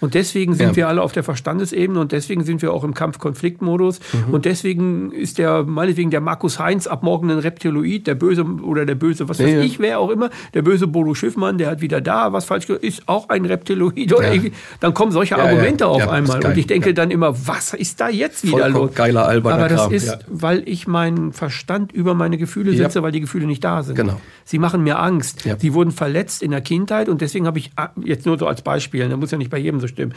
Und 0.00 0.12
deswegen 0.12 0.54
sind 0.54 0.70
ja. 0.70 0.76
wir 0.76 0.88
alle 0.88 1.00
auf 1.00 1.12
der 1.12 1.22
Verstandesebene 1.22 1.98
und 1.98 2.12
deswegen 2.12 2.44
sind 2.44 2.60
wir 2.60 2.72
auch 2.74 2.84
im 2.84 2.92
Kampf-Konflikt-Modus. 2.92 4.00
Mhm. 4.12 4.34
Und 4.34 4.44
deswegen 4.44 5.10
ist 5.10 5.38
der, 5.38 5.62
meinetwegen 5.62 6.10
der 6.10 6.20
Markus 6.20 6.58
Heinz 6.58 6.86
ab 6.86 7.02
morgen 7.02 7.30
ein 7.30 7.38
Reptiloid, 7.38 8.06
der 8.06 8.14
Böse 8.14 8.44
oder 8.44 8.84
der 8.84 8.94
Böse, 8.94 9.28
was 9.30 9.38
weiß 9.38 9.50
ja, 9.50 9.60
ich, 9.60 9.78
wer 9.78 10.00
auch 10.00 10.10
immer, 10.10 10.28
der 10.52 10.60
böse 10.60 10.86
Bodo 10.86 11.14
Schiffmann, 11.14 11.56
der 11.56 11.70
hat 11.70 11.80
wieder 11.80 12.02
da 12.02 12.34
was 12.34 12.44
falsch 12.44 12.66
gemacht, 12.66 12.84
ist 12.84 13.08
auch 13.08 13.30
ein 13.30 13.46
Reptiloid. 13.46 14.12
Oder 14.12 14.32
irgendwie. 14.32 14.52
Dann 14.80 14.92
kommen 14.92 15.12
solche 15.12 15.38
Argumente 15.38 15.86
auf 15.86 16.06
einmal. 16.08 16.44
Und 16.44 16.58
ich 16.58 16.66
denke 16.66 16.92
dann 16.92 17.10
immer, 17.10 17.34
was 17.46 17.72
ist 17.72 18.00
da 18.02 18.10
jetzt 18.10 18.44
wieder 18.44 18.58
Vollkommen 18.58 18.86
los? 18.88 18.94
Geiler 18.94 19.26
alberner 19.26 19.64
Aber 19.64 19.68
das 19.68 19.90
ist, 19.90 20.18
weil 20.28 20.62
ich 20.68 20.86
Verstand 21.30 21.92
über 21.92 22.14
meine 22.14 22.38
Gefühle 22.38 22.74
setze, 22.74 22.98
ja. 22.98 23.02
weil 23.04 23.12
die 23.12 23.20
Gefühle 23.20 23.46
nicht 23.46 23.62
da 23.62 23.84
sind. 23.84 23.94
Genau. 23.94 24.20
Sie 24.44 24.58
machen 24.58 24.82
mir 24.82 24.98
Angst. 24.98 25.44
Ja. 25.44 25.56
Sie 25.56 25.74
wurden 25.74 25.92
verletzt 25.92 26.42
in 26.42 26.50
der 26.50 26.62
Kindheit 26.62 27.08
und 27.08 27.20
deswegen 27.20 27.46
habe 27.46 27.60
ich, 27.60 27.70
ah, 27.76 27.90
jetzt 28.02 28.26
nur 28.26 28.38
so 28.38 28.48
als 28.48 28.62
Beispiel, 28.62 29.08
da 29.08 29.16
muss 29.16 29.30
ja 29.30 29.38
nicht 29.38 29.50
bei 29.50 29.58
jedem 29.58 29.78
so 29.78 29.86
stimmen, 29.86 30.14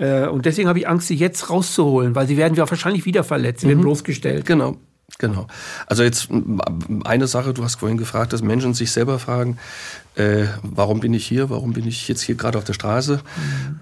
äh, 0.00 0.26
und 0.26 0.46
deswegen 0.46 0.68
habe 0.68 0.78
ich 0.78 0.88
Angst, 0.88 1.08
sie 1.08 1.14
jetzt 1.14 1.50
rauszuholen, 1.50 2.14
weil 2.14 2.26
sie 2.26 2.36
werden 2.36 2.54
ja 2.54 2.68
wahrscheinlich 2.68 3.04
wieder 3.04 3.22
verletzt, 3.22 3.60
sie 3.60 3.66
mhm. 3.66 3.70
werden 3.70 3.80
bloßgestellt. 3.82 4.46
Genau. 4.46 4.76
Genau. 5.18 5.48
Also 5.86 6.02
jetzt 6.02 6.28
eine 7.04 7.26
Sache, 7.26 7.52
du 7.52 7.62
hast 7.62 7.80
vorhin 7.80 7.98
gefragt, 7.98 8.32
dass 8.32 8.42
Menschen 8.42 8.72
sich 8.72 8.90
selber 8.90 9.18
fragen, 9.18 9.58
äh, 10.14 10.44
warum 10.62 11.00
bin 11.00 11.12
ich 11.12 11.26
hier, 11.26 11.50
warum 11.50 11.74
bin 11.74 11.86
ich 11.86 12.08
jetzt 12.08 12.22
hier 12.22 12.36
gerade 12.36 12.56
auf 12.56 12.64
der 12.64 12.72
Straße? 12.72 13.20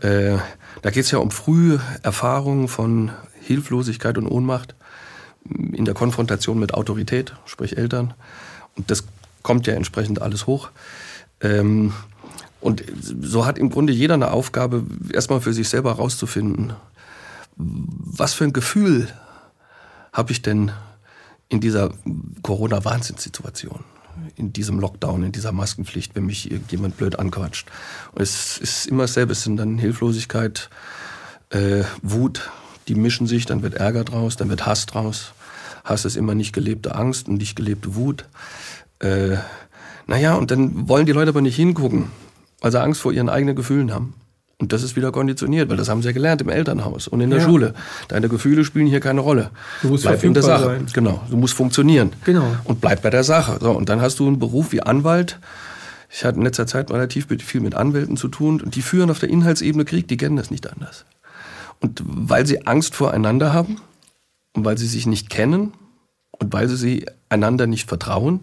Mhm. 0.02 0.08
Äh, 0.08 0.38
da 0.82 0.90
geht 0.90 1.04
es 1.04 1.10
ja 1.10 1.18
um 1.18 1.30
frühe 1.30 1.80
Erfahrungen 2.02 2.66
von 2.66 3.12
Hilflosigkeit 3.40 4.18
und 4.18 4.26
Ohnmacht 4.26 4.74
in 5.44 5.84
der 5.84 5.94
Konfrontation 5.94 6.58
mit 6.58 6.74
Autorität, 6.74 7.34
sprich 7.46 7.76
Eltern. 7.76 8.14
Und 8.76 8.90
das 8.90 9.04
kommt 9.42 9.66
ja 9.66 9.74
entsprechend 9.74 10.20
alles 10.20 10.46
hoch. 10.46 10.70
Ähm, 11.40 11.92
und 12.60 12.84
so 13.00 13.46
hat 13.46 13.58
im 13.58 13.70
Grunde 13.70 13.92
jeder 13.92 14.14
eine 14.14 14.32
Aufgabe, 14.32 14.84
erstmal 15.12 15.40
für 15.40 15.52
sich 15.52 15.68
selber 15.68 15.90
herauszufinden, 15.90 16.72
was 17.56 18.34
für 18.34 18.44
ein 18.44 18.52
Gefühl 18.52 19.08
habe 20.12 20.32
ich 20.32 20.42
denn 20.42 20.72
in 21.48 21.60
dieser 21.60 21.92
Corona-Wahnsinnssituation, 22.42 23.84
in 24.36 24.52
diesem 24.52 24.80
Lockdown, 24.80 25.22
in 25.22 25.32
dieser 25.32 25.52
Maskenpflicht, 25.52 26.14
wenn 26.14 26.26
mich 26.26 26.50
irgendjemand 26.50 26.96
blöd 26.96 27.18
anquatscht. 27.18 27.68
Und 28.12 28.22
es 28.22 28.58
ist 28.58 28.86
immer 28.86 29.04
dasselbe, 29.04 29.32
es 29.32 29.42
sind 29.42 29.56
dann 29.56 29.78
Hilflosigkeit, 29.78 30.70
äh, 31.50 31.84
Wut, 32.02 32.50
die 32.88 32.94
mischen 32.94 33.26
sich, 33.26 33.46
dann 33.46 33.62
wird 33.62 33.74
Ärger 33.74 34.04
draus, 34.04 34.36
dann 34.36 34.48
wird 34.48 34.66
Hass 34.66 34.86
draus. 34.86 35.32
Hass 35.84 36.04
ist 36.04 36.16
immer 36.16 36.34
nicht 36.34 36.52
gelebte 36.52 36.94
Angst 36.94 37.28
und 37.28 37.38
nicht 37.38 37.56
gelebte 37.56 37.94
Wut. 37.94 38.24
Äh, 39.00 39.36
naja, 40.06 40.34
und 40.34 40.50
dann 40.50 40.88
wollen 40.88 41.06
die 41.06 41.12
Leute 41.12 41.30
aber 41.30 41.40
nicht 41.40 41.56
hingucken, 41.56 42.06
weil 42.60 42.72
sie 42.72 42.80
Angst 42.80 43.00
vor 43.00 43.12
ihren 43.12 43.28
eigenen 43.28 43.54
Gefühlen 43.54 43.92
haben. 43.92 44.14
Und 44.60 44.72
das 44.72 44.82
ist 44.82 44.96
wieder 44.96 45.12
konditioniert, 45.12 45.68
weil 45.68 45.76
das 45.76 45.88
haben 45.88 46.02
sie 46.02 46.08
ja 46.08 46.12
gelernt 46.12 46.40
im 46.40 46.48
Elternhaus 46.48 47.06
und 47.06 47.20
in 47.20 47.30
der 47.30 47.38
ja. 47.38 47.44
Schule. 47.44 47.74
Deine 48.08 48.28
Gefühle 48.28 48.64
spielen 48.64 48.88
hier 48.88 48.98
keine 48.98 49.20
Rolle. 49.20 49.50
Du 49.82 49.88
musst 49.88 50.02
bleib 50.02 50.24
in 50.24 50.34
der 50.34 50.42
Sache. 50.42 50.64
Sein. 50.64 50.86
Genau, 50.92 51.22
du 51.30 51.36
musst 51.36 51.54
funktionieren. 51.54 52.12
Genau. 52.24 52.56
Und 52.64 52.80
bleib 52.80 53.02
bei 53.02 53.10
der 53.10 53.22
Sache. 53.22 53.58
So, 53.60 53.70
und 53.70 53.88
dann 53.88 54.00
hast 54.00 54.18
du 54.18 54.26
einen 54.26 54.40
Beruf 54.40 54.72
wie 54.72 54.82
Anwalt. 54.82 55.38
Ich 56.10 56.24
hatte 56.24 56.38
in 56.38 56.42
letzter 56.42 56.66
Zeit 56.66 56.90
relativ 56.90 57.28
viel 57.44 57.60
mit 57.60 57.76
Anwälten 57.76 58.16
zu 58.16 58.28
tun 58.28 58.60
und 58.60 58.74
die 58.74 58.82
führen 58.82 59.10
auf 59.10 59.20
der 59.20 59.28
Inhaltsebene 59.28 59.84
Krieg, 59.84 60.08
die 60.08 60.16
kennen 60.16 60.36
das 60.36 60.50
nicht 60.50 60.68
anders. 60.72 61.04
Und 61.80 62.02
weil 62.04 62.46
sie 62.46 62.66
Angst 62.66 62.94
voreinander 62.94 63.52
haben 63.52 63.80
und 64.54 64.64
weil 64.64 64.78
sie 64.78 64.86
sich 64.86 65.06
nicht 65.06 65.30
kennen 65.30 65.72
und 66.32 66.52
weil 66.52 66.68
sie 66.68 67.06
einander 67.28 67.66
nicht 67.66 67.88
vertrauen, 67.88 68.40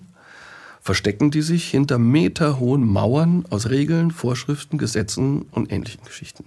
verstecken 0.81 1.31
die 1.31 1.41
sich 1.41 1.67
hinter 1.69 1.97
meterhohen 1.97 2.85
Mauern 2.85 3.45
aus 3.49 3.69
Regeln, 3.69 4.11
Vorschriften, 4.11 4.77
Gesetzen 4.77 5.43
und 5.51 5.71
ähnlichen 5.71 6.05
Geschichten. 6.05 6.45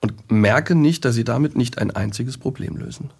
Und 0.00 0.30
merken 0.30 0.80
nicht, 0.80 1.04
dass 1.04 1.16
sie 1.16 1.24
damit 1.24 1.56
nicht 1.56 1.78
ein 1.78 1.90
einziges 1.90 2.38
Problem 2.38 2.76
lösen. 2.76 3.10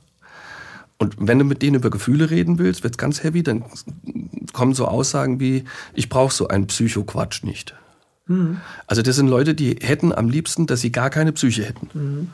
Und 0.99 1.17
wenn 1.19 1.39
du 1.39 1.45
mit 1.45 1.61
denen 1.61 1.77
über 1.77 1.91
Gefühle 1.91 2.31
reden 2.31 2.59
willst, 2.59 2.85
wird 2.85 2.95
es 2.95 2.99
ganz 2.99 3.23
heavy, 3.23 3.43
dann 3.43 3.65
kommen 4.53 4.75
so 4.75 4.87
Aussagen 4.87 5.41
wie, 5.41 5.65
ich 5.95 6.09
brauche 6.09 6.33
so 6.33 6.49
einen 6.49 6.69
Psycho-Quatsch 6.69 7.43
nicht. 7.43 7.75
Mhm. 8.27 8.59
Also 8.87 9.03
das 9.03 9.17
sind 9.17 9.29
Leute, 9.29 9.55
die 9.55 9.77
hätten 9.81 10.13
am 10.13 10.29
liebsten, 10.29 10.67
dass 10.67 10.81
sie 10.81 10.93
gar 10.93 11.11
keine 11.11 11.33
Psyche 11.33 11.65
hätten. 11.65 11.89
Mhm. 11.95 12.29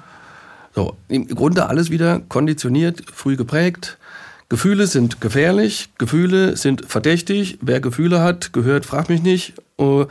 So, 0.75 0.97
im 1.09 1.27
Grunde 1.29 1.67
alles 1.69 1.91
wieder 1.91 2.21
konditioniert, 2.29 3.03
früh 3.13 3.37
geprägt, 3.37 3.99
Gefühle 4.53 4.87
sind 4.87 5.23
gefährlich, 5.23 5.89
Gefühle 5.97 6.59
sind 6.59 6.85
verdächtig. 6.87 7.59
Wer 7.63 7.81
Gefühle 7.81 8.21
hat, 8.21 8.53
gehört, 8.53 8.85
frag 8.85 9.09
mich 9.09 9.23
nicht. 9.23 9.55
Oh, 9.79 10.05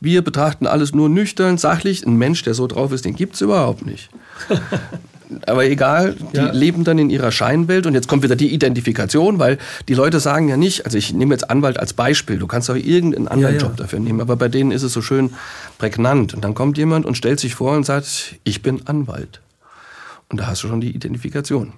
wir 0.00 0.20
betrachten 0.20 0.66
alles 0.66 0.94
nur 0.94 1.08
nüchtern, 1.08 1.56
sachlich. 1.56 2.06
Ein 2.06 2.16
Mensch, 2.16 2.42
der 2.42 2.52
so 2.52 2.66
drauf 2.66 2.92
ist, 2.92 3.06
den 3.06 3.16
gibt 3.16 3.36
es 3.36 3.40
überhaupt 3.40 3.86
nicht. 3.86 4.10
Aber 5.46 5.64
egal, 5.64 6.16
die 6.32 6.36
ja. 6.36 6.52
leben 6.52 6.84
dann 6.84 6.98
in 6.98 7.10
ihrer 7.10 7.32
Scheinwelt 7.32 7.86
und 7.86 7.94
jetzt 7.94 8.06
kommt 8.06 8.22
wieder 8.22 8.36
die 8.36 8.52
Identifikation, 8.52 9.38
weil 9.38 9.58
die 9.88 9.94
Leute 9.94 10.20
sagen 10.20 10.48
ja 10.48 10.56
nicht, 10.56 10.84
also 10.84 10.96
ich 10.96 11.12
nehme 11.12 11.34
jetzt 11.34 11.50
Anwalt 11.50 11.78
als 11.78 11.92
Beispiel, 11.92 12.38
du 12.38 12.46
kannst 12.46 12.70
auch 12.70 12.76
irgendeinen 12.76 13.26
anderen 13.28 13.54
ja, 13.54 13.60
ja. 13.60 13.66
Job 13.66 13.76
dafür 13.76 13.98
nehmen, 13.98 14.20
aber 14.20 14.36
bei 14.36 14.48
denen 14.48 14.70
ist 14.70 14.82
es 14.82 14.92
so 14.92 15.02
schön 15.02 15.32
prägnant. 15.78 16.34
Und 16.34 16.44
dann 16.44 16.54
kommt 16.54 16.78
jemand 16.78 17.06
und 17.06 17.16
stellt 17.16 17.40
sich 17.40 17.54
vor 17.54 17.76
und 17.76 17.84
sagt, 17.84 18.36
ich 18.44 18.62
bin 18.62 18.86
Anwalt. 18.86 19.40
Und 20.28 20.40
da 20.40 20.46
hast 20.46 20.62
du 20.62 20.68
schon 20.68 20.80
die 20.80 20.94
Identifikation. 20.94 21.72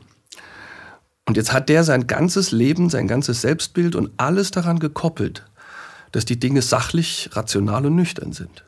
Und 1.26 1.36
jetzt 1.36 1.52
hat 1.52 1.68
der 1.68 1.84
sein 1.84 2.06
ganzes 2.06 2.52
Leben, 2.52 2.88
sein 2.88 3.06
ganzes 3.06 3.42
Selbstbild 3.42 3.96
und 3.96 4.10
alles 4.16 4.50
daran 4.50 4.78
gekoppelt, 4.78 5.44
dass 6.12 6.24
die 6.24 6.40
Dinge 6.40 6.62
sachlich, 6.62 7.30
rational 7.32 7.84
und 7.86 7.94
nüchtern 7.94 8.32
sind. 8.32 8.64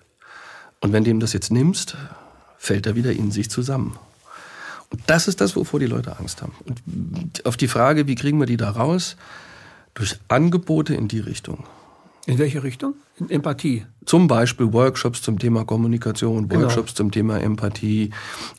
Und 0.80 0.92
wenn 0.92 1.04
du 1.04 1.10
ihm 1.10 1.20
das 1.20 1.32
jetzt 1.32 1.50
nimmst, 1.50 1.96
fällt 2.58 2.86
er 2.86 2.94
wieder 2.94 3.12
in 3.12 3.30
sich 3.30 3.50
zusammen. 3.50 3.98
Das 5.06 5.28
ist 5.28 5.40
das, 5.40 5.56
wovor 5.56 5.80
die 5.80 5.86
Leute 5.86 6.18
Angst 6.18 6.42
haben. 6.42 6.52
Und 6.64 7.46
auf 7.46 7.56
die 7.56 7.68
Frage, 7.68 8.06
wie 8.06 8.14
kriegen 8.14 8.38
wir 8.38 8.46
die 8.46 8.56
da 8.56 8.70
raus? 8.70 9.16
Durch 9.94 10.18
Angebote 10.28 10.94
in 10.94 11.08
die 11.08 11.20
Richtung. 11.20 11.64
In 12.26 12.38
welche 12.38 12.62
Richtung? 12.62 12.94
In 13.18 13.30
Empathie. 13.30 13.86
Zum 14.04 14.28
Beispiel 14.28 14.72
Workshops 14.72 15.22
zum 15.22 15.38
Thema 15.38 15.64
Kommunikation, 15.64 16.48
genau. 16.48 16.62
Workshops 16.62 16.94
genau. 16.94 16.96
zum 16.96 17.10
Thema 17.12 17.40
Empathie. 17.40 18.10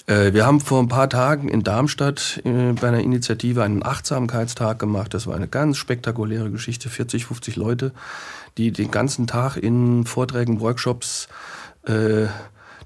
Äh, 0.07 0.33
wir 0.33 0.45
haben 0.45 0.59
vor 0.59 0.81
ein 0.81 0.87
paar 0.87 1.09
Tagen 1.09 1.47
in 1.47 1.63
Darmstadt 1.63 2.41
äh, 2.43 2.73
bei 2.73 2.87
einer 2.87 2.99
Initiative 2.99 3.63
einen 3.63 3.83
Achtsamkeitstag 3.83 4.79
gemacht. 4.79 5.13
Das 5.13 5.27
war 5.27 5.35
eine 5.35 5.47
ganz 5.47 5.77
spektakuläre 5.77 6.49
Geschichte. 6.49 6.89
40, 6.89 7.25
50 7.25 7.55
Leute, 7.55 7.93
die 8.57 8.71
den 8.71 8.89
ganzen 8.89 9.27
Tag 9.27 9.57
in 9.57 10.05
Vorträgen, 10.05 10.59
Workshops, 10.59 11.27
äh, 11.85 12.25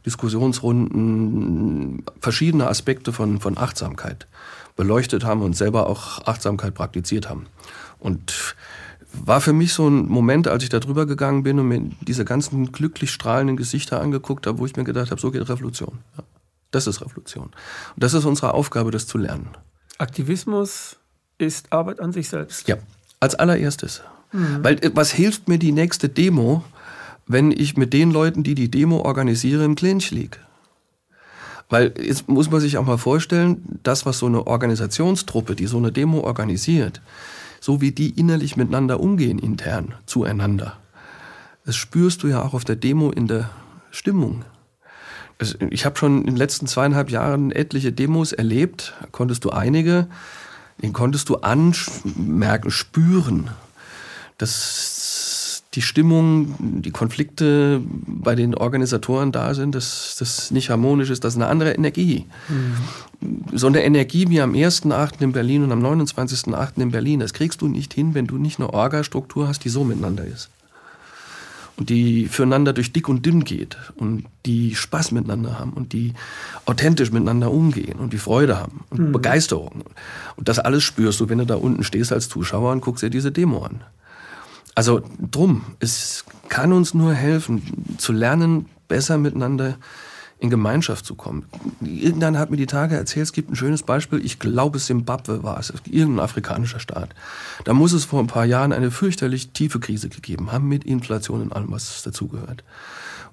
Diskussionsrunden 0.06 2.04
verschiedene 2.20 2.68
Aspekte 2.68 3.12
von, 3.14 3.40
von 3.40 3.58
Achtsamkeit 3.58 4.28
beleuchtet 4.76 5.24
haben 5.24 5.42
und 5.42 5.56
selber 5.56 5.88
auch 5.88 6.26
Achtsamkeit 6.28 6.74
praktiziert 6.74 7.30
haben. 7.30 7.48
Und 8.00 8.56
war 9.24 9.42
für 9.42 9.54
mich 9.54 9.74
so 9.74 9.88
ein 9.88 10.08
Moment, 10.08 10.48
als 10.48 10.64
ich 10.64 10.70
da 10.70 10.80
drüber 10.80 11.06
gegangen 11.06 11.44
bin 11.44 11.60
und 11.60 11.68
mir 11.68 11.90
diese 12.02 12.26
ganzen 12.26 12.72
glücklich 12.72 13.12
strahlenden 13.12 13.58
Gesichter 13.58 14.02
angeguckt 14.02 14.46
habe, 14.48 14.60
wo 14.60 14.66
ich 14.66 14.76
mir 14.76 14.84
gedacht 14.84 15.12
habe, 15.12 15.22
so 15.22 15.32
geht 15.32 15.48
Revolution. 15.48 16.00
Das 16.72 16.88
ist 16.88 17.02
Revolution. 17.02 17.46
Und 17.46 18.04
das 18.04 18.14
ist 18.14 18.26
unsere 18.26 18.54
Aufgabe, 18.54 18.92
das 18.92 19.08
zu 19.08 19.18
lernen. 19.18 19.50
Aktivismus 19.98 20.98
ist 21.38 21.72
Arbeit 21.72 22.02
an 22.02 22.12
sich 22.12 22.28
selbst. 22.28 22.68
Ja, 22.68 22.76
als 23.20 23.36
allererstes. 23.36 24.02
Mhm. 24.34 24.64
Weil 24.64 24.76
äh, 24.84 24.92
was 24.94 25.12
hilft 25.12 25.48
mir 25.48 25.58
die 25.58 25.72
nächste 25.72 26.10
Demo, 26.10 26.64
wenn 27.28 27.52
ich 27.52 27.78
mit 27.78 27.94
den 27.94 28.12
Leuten, 28.12 28.44
die 28.44 28.56
die 28.56 28.70
Demo 28.70 29.00
organisieren, 29.00 29.62
im 29.64 29.76
Clinch 29.76 30.12
liege? 30.12 30.38
Weil 31.70 31.94
jetzt 32.00 32.30
muss 32.30 32.52
man 32.52 32.62
sich 32.62 32.78
auch 32.78 32.86
mal 32.86 32.98
vorstellen, 32.98 33.80
das, 33.84 34.06
was 34.06 34.20
so 34.20 34.28
eine 34.28 34.46
Organisationstruppe, 34.46 35.56
die 35.56 35.66
so 35.66 35.78
eine 35.78 35.92
Demo 35.92 36.20
organisiert, 36.20 37.02
so 37.60 37.82
wie 37.82 37.92
die 37.92 38.12
innerlich 38.12 38.56
miteinander 38.56 39.00
umgehen, 39.00 39.40
intern, 39.40 39.96
zueinander, 40.06 40.78
das 41.66 41.76
spürst 41.76 42.22
du 42.22 42.28
ja 42.28 42.44
auch 42.44 42.54
auf 42.54 42.66
der 42.66 42.76
Demo 42.76 43.10
in 43.10 43.28
der 43.28 43.50
Stimmung. 43.90 44.46
Ich 45.72 45.86
habe 45.86 45.98
schon 45.98 46.20
in 46.20 46.28
den 46.28 46.36
letzten 46.36 46.68
zweieinhalb 46.68 47.10
Jahren 47.10 47.52
etliche 47.52 47.92
Demos 47.92 48.32
erlebt, 48.32 48.94
konntest 49.12 49.44
du 49.44 49.50
einige, 49.50 50.08
den 50.82 50.94
konntest 50.94 51.30
du 51.30 51.38
anmerken, 51.38 52.70
spüren, 52.70 53.50
dass 54.38 54.95
die 55.76 55.82
Stimmung, 55.82 56.56
die 56.60 56.92
Konflikte 56.92 57.82
bei 57.86 58.36
den 58.36 58.56
Organisatoren 58.56 59.32
da 59.32 59.54
sind, 59.54 59.76
dass 59.76 60.16
das 60.18 60.52
nicht 60.52 60.70
harmonisch 60.70 61.10
ist, 61.10 61.24
das 61.24 61.34
ist 61.34 61.42
eine 61.42 61.50
andere 61.50 61.74
Energie. 61.74 62.26
Mhm. 62.48 63.58
So 63.58 63.68
eine 63.68 63.84
Energie 63.84 64.30
wie 64.30 64.42
am 64.42 64.54
1.8. 64.54 65.22
in 65.22 65.32
Berlin 65.32 65.64
und 65.64 65.72
am 65.72 65.84
29.8. 65.84 66.82
in 66.82 66.92
Berlin, 66.92 67.20
das 67.20 67.34
kriegst 67.34 67.62
du 67.62 67.68
nicht 67.68 67.94
hin, 67.94 68.14
wenn 68.14 68.28
du 68.28 68.38
nicht 68.38 68.60
eine 68.60 68.74
Orga-Struktur 68.74 69.48
hast, 69.48 69.66
die 69.66 69.70
so 69.70 69.84
miteinander 69.84 70.26
ist 70.26 70.50
und 71.78 71.90
die 71.90 72.28
füreinander 72.28 72.74
durch 72.74 72.94
dick 72.94 73.10
und 73.10 73.26
dünn 73.26 73.44
geht 73.44 73.78
und 73.96 74.26
die 74.46 74.76
Spaß 74.76 75.12
miteinander 75.12 75.60
haben 75.60 75.74
und 75.74 75.94
die 75.94 76.14
authentisch 76.66 77.12
miteinander 77.12 77.52
umgehen 77.52 78.00
und 78.00 78.14
die 78.14 78.18
Freude 78.18 78.58
haben 78.58 78.86
und 78.90 79.00
mhm. 79.00 79.12
Begeisterung. 79.12 79.84
Und 80.38 80.48
das 80.48 80.60
alles 80.60 80.84
spürst 80.84 81.20
du, 81.20 81.30
wenn 81.30 81.40
du 81.40 81.46
da 81.46 81.56
unten 81.56 81.84
stehst 81.84 82.14
als 82.14 82.30
Zuschauer 82.30 82.72
und 82.72 82.82
guckst 82.82 83.04
dir 83.04 83.10
diese 83.10 83.32
Demo 83.32 83.64
an. 83.64 83.82
Also 84.76 85.02
drum, 85.20 85.64
es 85.80 86.26
kann 86.50 86.74
uns 86.74 86.94
nur 86.94 87.14
helfen, 87.14 87.96
zu 87.98 88.12
lernen, 88.12 88.66
besser 88.88 89.18
miteinander 89.18 89.76
in 90.38 90.50
Gemeinschaft 90.50 91.06
zu 91.06 91.16
kommen. 91.16 91.46
Irgendeiner 91.82 92.40
hat 92.40 92.52
mir 92.52 92.58
die 92.58 92.66
Tage 92.66 92.96
erzählt, 92.96 93.24
es 93.24 93.34
gibt 93.34 93.50
ein 93.50 93.56
schönes 93.56 93.84
Beispiel, 93.84 94.24
ich 94.24 94.38
glaube 94.38 94.80
Simbabwe 94.80 95.44
war 95.44 95.60
es, 95.60 95.74
irgendein 95.90 96.26
afrikanischer 96.26 96.82
Staat. 96.82 97.16
Da 97.64 97.74
muss 97.74 97.94
es 97.94 98.04
vor 98.04 98.20
ein 98.20 98.28
paar 98.28 98.46
Jahren 98.46 98.74
eine 98.74 98.92
fürchterlich 98.92 99.52
tiefe 99.52 99.80
Krise 99.80 100.10
gegeben 100.10 100.52
haben, 100.52 100.68
mit 100.68 100.84
Inflation 100.84 101.42
und 101.42 101.54
allem, 101.54 101.72
was 101.72 102.04
dazugehört. 102.04 102.64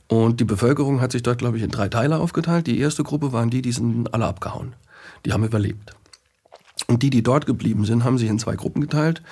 Und 0.07 0.41
die 0.41 0.45
Bevölkerung 0.45 1.01
hat 1.01 1.13
sich 1.13 1.23
dort, 1.23 1.39
glaube 1.39 1.57
ich, 1.57 1.63
in 1.65 1.71
drei 1.71 1.89
Teile 1.89 2.19
aufgeteilt. 2.19 2.67
Die 2.67 2.79
erste 2.79 3.03
Gruppe 3.03 3.33
waren 3.33 3.51
die, 3.51 3.63
die 3.63 3.73
sind 3.73 4.13
alle 4.15 4.27
abgehauen. 4.27 4.75
Die 5.25 5.33
haben 5.33 5.45
überlebt. 5.45 5.95
Und 6.87 7.03
die, 7.03 7.11
die 7.11 7.23
dort 7.23 7.47
geblieben 7.47 7.85
sind, 7.85 8.05
haben 8.05 8.19
sich 8.19 8.29
in 8.29 8.39
zwei 8.39 8.55
Gruppen 8.55 8.83
geteilt. 8.83 9.23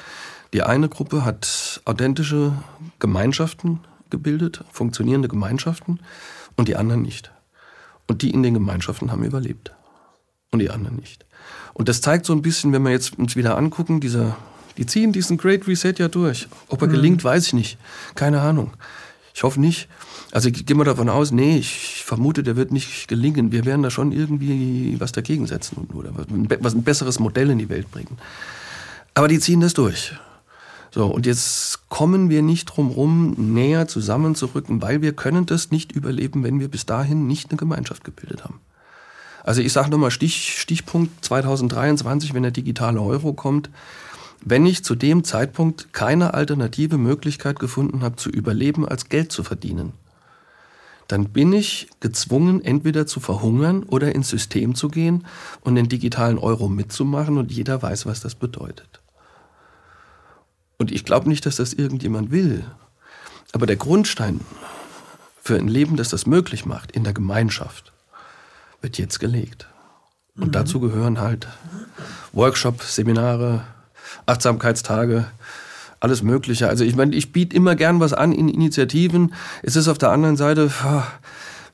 Die 0.52 0.62
eine 0.62 0.88
Gruppe 0.88 1.24
hat 1.24 1.80
authentische 1.84 2.52
Gemeinschaften 2.98 3.80
gebildet, 4.10 4.64
funktionierende 4.72 5.28
Gemeinschaften, 5.28 6.00
und 6.56 6.68
die 6.68 6.76
anderen 6.76 7.02
nicht. 7.02 7.30
Und 8.08 8.22
die 8.22 8.30
in 8.30 8.42
den 8.42 8.54
Gemeinschaften 8.54 9.12
haben 9.12 9.24
überlebt. 9.24 9.72
Und 10.50 10.58
die 10.58 10.70
anderen 10.70 10.96
nicht. 10.96 11.24
Und 11.74 11.88
das 11.88 12.00
zeigt 12.00 12.26
so 12.26 12.32
ein 12.32 12.42
bisschen, 12.42 12.72
wenn 12.72 12.82
wir 12.82 12.90
jetzt 12.90 13.16
uns 13.18 13.36
wieder 13.36 13.56
angucken, 13.56 14.00
dieser, 14.00 14.36
die 14.76 14.84
ziehen 14.84 15.12
diesen 15.12 15.38
Great 15.38 15.68
Reset 15.68 15.94
ja 15.98 16.08
durch. 16.08 16.48
Ob 16.68 16.82
er 16.82 16.88
mhm. 16.88 16.92
gelingt, 16.92 17.24
weiß 17.24 17.46
ich 17.46 17.52
nicht. 17.52 17.78
Keine 18.16 18.40
Ahnung. 18.40 18.72
Ich 19.32 19.44
hoffe 19.44 19.60
nicht. 19.60 19.88
Also 20.32 20.48
ich 20.48 20.66
gehe 20.66 20.76
mal 20.76 20.84
davon 20.84 21.08
aus, 21.08 21.30
nee, 21.30 21.56
ich 21.56 22.02
vermute, 22.04 22.42
der 22.42 22.56
wird 22.56 22.72
nicht 22.72 23.06
gelingen. 23.06 23.52
Wir 23.52 23.64
werden 23.64 23.82
da 23.82 23.90
schon 23.90 24.10
irgendwie 24.10 24.96
was 24.98 25.12
dagegen 25.12 25.46
setzen 25.46 25.88
oder 25.94 26.10
was 26.14 26.74
ein 26.74 26.82
besseres 26.82 27.20
Modell 27.20 27.50
in 27.50 27.58
die 27.58 27.68
Welt 27.68 27.90
bringen. 27.90 28.18
Aber 29.14 29.28
die 29.28 29.38
ziehen 29.38 29.60
das 29.60 29.74
durch. 29.74 30.14
So, 30.92 31.06
und 31.06 31.24
jetzt 31.24 31.88
kommen 31.88 32.30
wir 32.30 32.42
nicht 32.42 32.66
drum 32.66 32.88
rum, 32.88 33.34
näher 33.54 33.86
zusammenzurücken, 33.86 34.82
weil 34.82 35.02
wir 35.02 35.12
können 35.12 35.46
das 35.46 35.70
nicht 35.70 35.92
überleben, 35.92 36.42
wenn 36.42 36.58
wir 36.58 36.68
bis 36.68 36.84
dahin 36.84 37.26
nicht 37.26 37.50
eine 37.50 37.58
Gemeinschaft 37.58 38.02
gebildet 38.02 38.44
haben. 38.44 38.60
Also 39.44 39.62
ich 39.62 39.72
sage 39.72 39.90
nochmal 39.90 40.10
Stich, 40.10 40.58
Stichpunkt 40.58 41.24
2023, 41.24 42.34
wenn 42.34 42.42
der 42.42 42.52
digitale 42.52 43.00
Euro 43.00 43.32
kommt, 43.32 43.70
wenn 44.42 44.66
ich 44.66 44.84
zu 44.84 44.94
dem 44.94 45.22
Zeitpunkt 45.22 45.92
keine 45.92 46.34
alternative 46.34 46.98
Möglichkeit 46.98 47.58
gefunden 47.58 48.02
habe, 48.02 48.16
zu 48.16 48.30
überleben, 48.30 48.88
als 48.88 49.08
Geld 49.08 49.32
zu 49.32 49.44
verdienen, 49.44 49.92
dann 51.08 51.26
bin 51.30 51.52
ich 51.52 51.88
gezwungen, 52.00 52.64
entweder 52.64 53.06
zu 53.06 53.20
verhungern 53.20 53.82
oder 53.82 54.14
ins 54.14 54.28
System 54.28 54.74
zu 54.74 54.88
gehen 54.88 55.26
und 55.62 55.74
den 55.74 55.88
digitalen 55.88 56.38
Euro 56.38 56.68
mitzumachen 56.68 57.36
und 57.36 57.52
jeder 57.52 57.82
weiß, 57.82 58.06
was 58.06 58.20
das 58.20 58.34
bedeutet. 58.34 59.00
Und 60.80 60.90
ich 60.90 61.04
glaube 61.04 61.28
nicht, 61.28 61.44
dass 61.44 61.56
das 61.56 61.74
irgendjemand 61.74 62.30
will. 62.30 62.64
Aber 63.52 63.66
der 63.66 63.76
Grundstein 63.76 64.40
für 65.42 65.56
ein 65.56 65.68
Leben, 65.68 65.96
das 65.96 66.08
das 66.08 66.24
möglich 66.24 66.64
macht, 66.64 66.92
in 66.92 67.04
der 67.04 67.12
Gemeinschaft, 67.12 67.92
wird 68.80 68.96
jetzt 68.96 69.20
gelegt. 69.20 69.66
Und 70.36 70.46
mhm. 70.46 70.52
dazu 70.52 70.80
gehören 70.80 71.20
halt 71.20 71.48
Workshops, 72.32 72.94
Seminare, 72.94 73.62
Achtsamkeitstage, 74.24 75.26
alles 76.00 76.22
Mögliche. 76.22 76.70
Also 76.70 76.82
ich 76.82 76.96
meine, 76.96 77.14
ich 77.14 77.30
biete 77.30 77.54
immer 77.54 77.76
gern 77.76 78.00
was 78.00 78.14
an 78.14 78.32
in 78.32 78.48
Initiativen. 78.48 79.34
Es 79.62 79.76
ist 79.76 79.86
auf 79.86 79.98
der 79.98 80.12
anderen 80.12 80.38
Seite, 80.38 80.70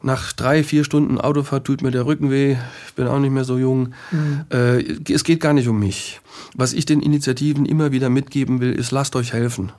nach 0.02 0.32
drei, 0.32 0.62
vier 0.62 0.84
Stunden 0.84 1.18
Autofahrt 1.20 1.64
tut 1.64 1.82
mir 1.82 1.90
der 1.90 2.06
Rücken 2.06 2.30
weh. 2.30 2.56
Ich 2.86 2.94
bin 2.94 3.06
auch 3.06 3.18
nicht 3.18 3.32
mehr 3.32 3.44
so 3.44 3.58
jung. 3.58 3.94
Mhm. 4.10 4.44
Äh, 4.50 5.12
es 5.12 5.24
geht 5.24 5.40
gar 5.40 5.52
nicht 5.52 5.68
um 5.68 5.78
mich. 5.78 6.20
Was 6.54 6.72
ich 6.72 6.84
den 6.86 7.00
Initiativen 7.00 7.66
immer 7.66 7.92
wieder 7.92 8.08
mitgeben 8.08 8.60
will, 8.60 8.72
ist, 8.72 8.90
lasst 8.90 9.16
euch 9.16 9.32
helfen. 9.32 9.72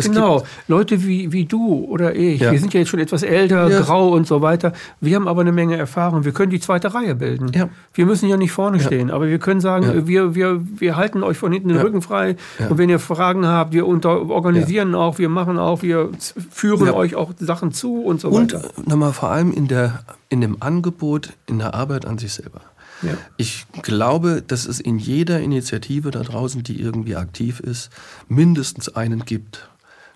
Es 0.00 0.06
genau, 0.06 0.42
Leute 0.68 1.04
wie, 1.04 1.32
wie 1.32 1.44
du 1.44 1.84
oder 1.84 2.14
ich, 2.14 2.40
ja. 2.40 2.52
wir 2.52 2.58
sind 2.58 2.74
ja 2.74 2.80
jetzt 2.80 2.88
schon 2.88 3.00
etwas 3.00 3.22
älter, 3.22 3.68
ja. 3.68 3.80
grau 3.80 4.10
und 4.10 4.26
so 4.26 4.42
weiter. 4.42 4.72
Wir 5.00 5.16
haben 5.16 5.28
aber 5.28 5.42
eine 5.42 5.52
Menge 5.52 5.76
Erfahrung. 5.76 6.24
Wir 6.24 6.32
können 6.32 6.50
die 6.50 6.60
zweite 6.60 6.94
Reihe 6.94 7.14
bilden. 7.14 7.52
Ja. 7.54 7.68
Wir 7.94 8.06
müssen 8.06 8.28
ja 8.28 8.36
nicht 8.36 8.52
vorne 8.52 8.80
stehen, 8.80 9.10
aber 9.10 9.28
wir 9.28 9.38
können 9.38 9.60
sagen, 9.60 10.06
wir, 10.06 10.34
wir, 10.34 10.60
wir 10.78 10.96
halten 10.96 11.22
euch 11.22 11.38
von 11.38 11.52
hinten 11.52 11.68
den 11.68 11.78
Rücken 11.78 12.02
frei. 12.02 12.36
Und 12.68 12.78
wenn 12.78 12.88
ihr 12.88 12.98
Fragen 12.98 13.46
habt, 13.46 13.72
wir 13.72 13.86
unter, 13.86 14.28
organisieren 14.30 14.94
auch, 14.94 15.18
wir 15.18 15.28
machen 15.28 15.58
auch, 15.58 15.82
wir 15.82 16.10
führen 16.50 16.88
euch 16.90 17.14
auch 17.14 17.32
Sachen 17.38 17.72
zu 17.72 18.02
und 18.02 18.20
so 18.20 18.32
weiter. 18.32 18.62
Und 18.76 18.88
nochmal 18.88 19.12
vor 19.12 19.30
allem 19.30 19.52
in, 19.52 19.68
der, 19.68 20.00
in 20.28 20.40
dem 20.40 20.56
Angebot, 20.60 21.30
in 21.46 21.58
der 21.58 21.74
Arbeit 21.74 22.06
an 22.06 22.18
sich 22.18 22.32
selber. 22.32 22.60
Ja. 23.02 23.12
Ich 23.36 23.66
glaube, 23.82 24.42
dass 24.46 24.66
es 24.66 24.80
in 24.80 24.98
jeder 24.98 25.40
Initiative 25.40 26.10
da 26.10 26.20
draußen, 26.22 26.62
die 26.62 26.80
irgendwie 26.80 27.16
aktiv 27.16 27.60
ist, 27.60 27.90
mindestens 28.28 28.94
einen 28.94 29.24
gibt, 29.24 29.70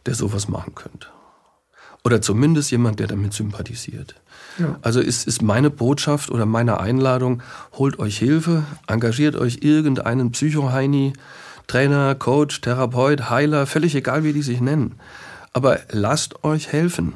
der 0.06 0.14
sowas 0.14 0.48
machen 0.48 0.74
könnte. 0.74 1.08
Oder 2.04 2.20
zumindest 2.20 2.70
jemand, 2.70 3.00
der 3.00 3.06
damit 3.06 3.32
sympathisiert. 3.32 4.14
Ja. 4.58 4.78
Also 4.82 5.00
ist, 5.00 5.26
ist 5.26 5.42
meine 5.42 5.70
Botschaft 5.70 6.30
oder 6.30 6.44
meine 6.44 6.78
Einladung, 6.78 7.42
holt 7.72 7.98
euch 7.98 8.18
Hilfe, 8.18 8.64
engagiert 8.86 9.36
euch 9.36 9.58
irgendeinen 9.62 10.30
Psychoheini, 10.32 11.14
Trainer, 11.66 12.14
Coach, 12.14 12.60
Therapeut, 12.60 13.30
Heiler, 13.30 13.66
völlig 13.66 13.94
egal, 13.94 14.22
wie 14.22 14.34
die 14.34 14.42
sich 14.42 14.60
nennen. 14.60 14.96
Aber 15.54 15.80
lasst 15.90 16.44
euch 16.44 16.72
helfen. 16.72 17.14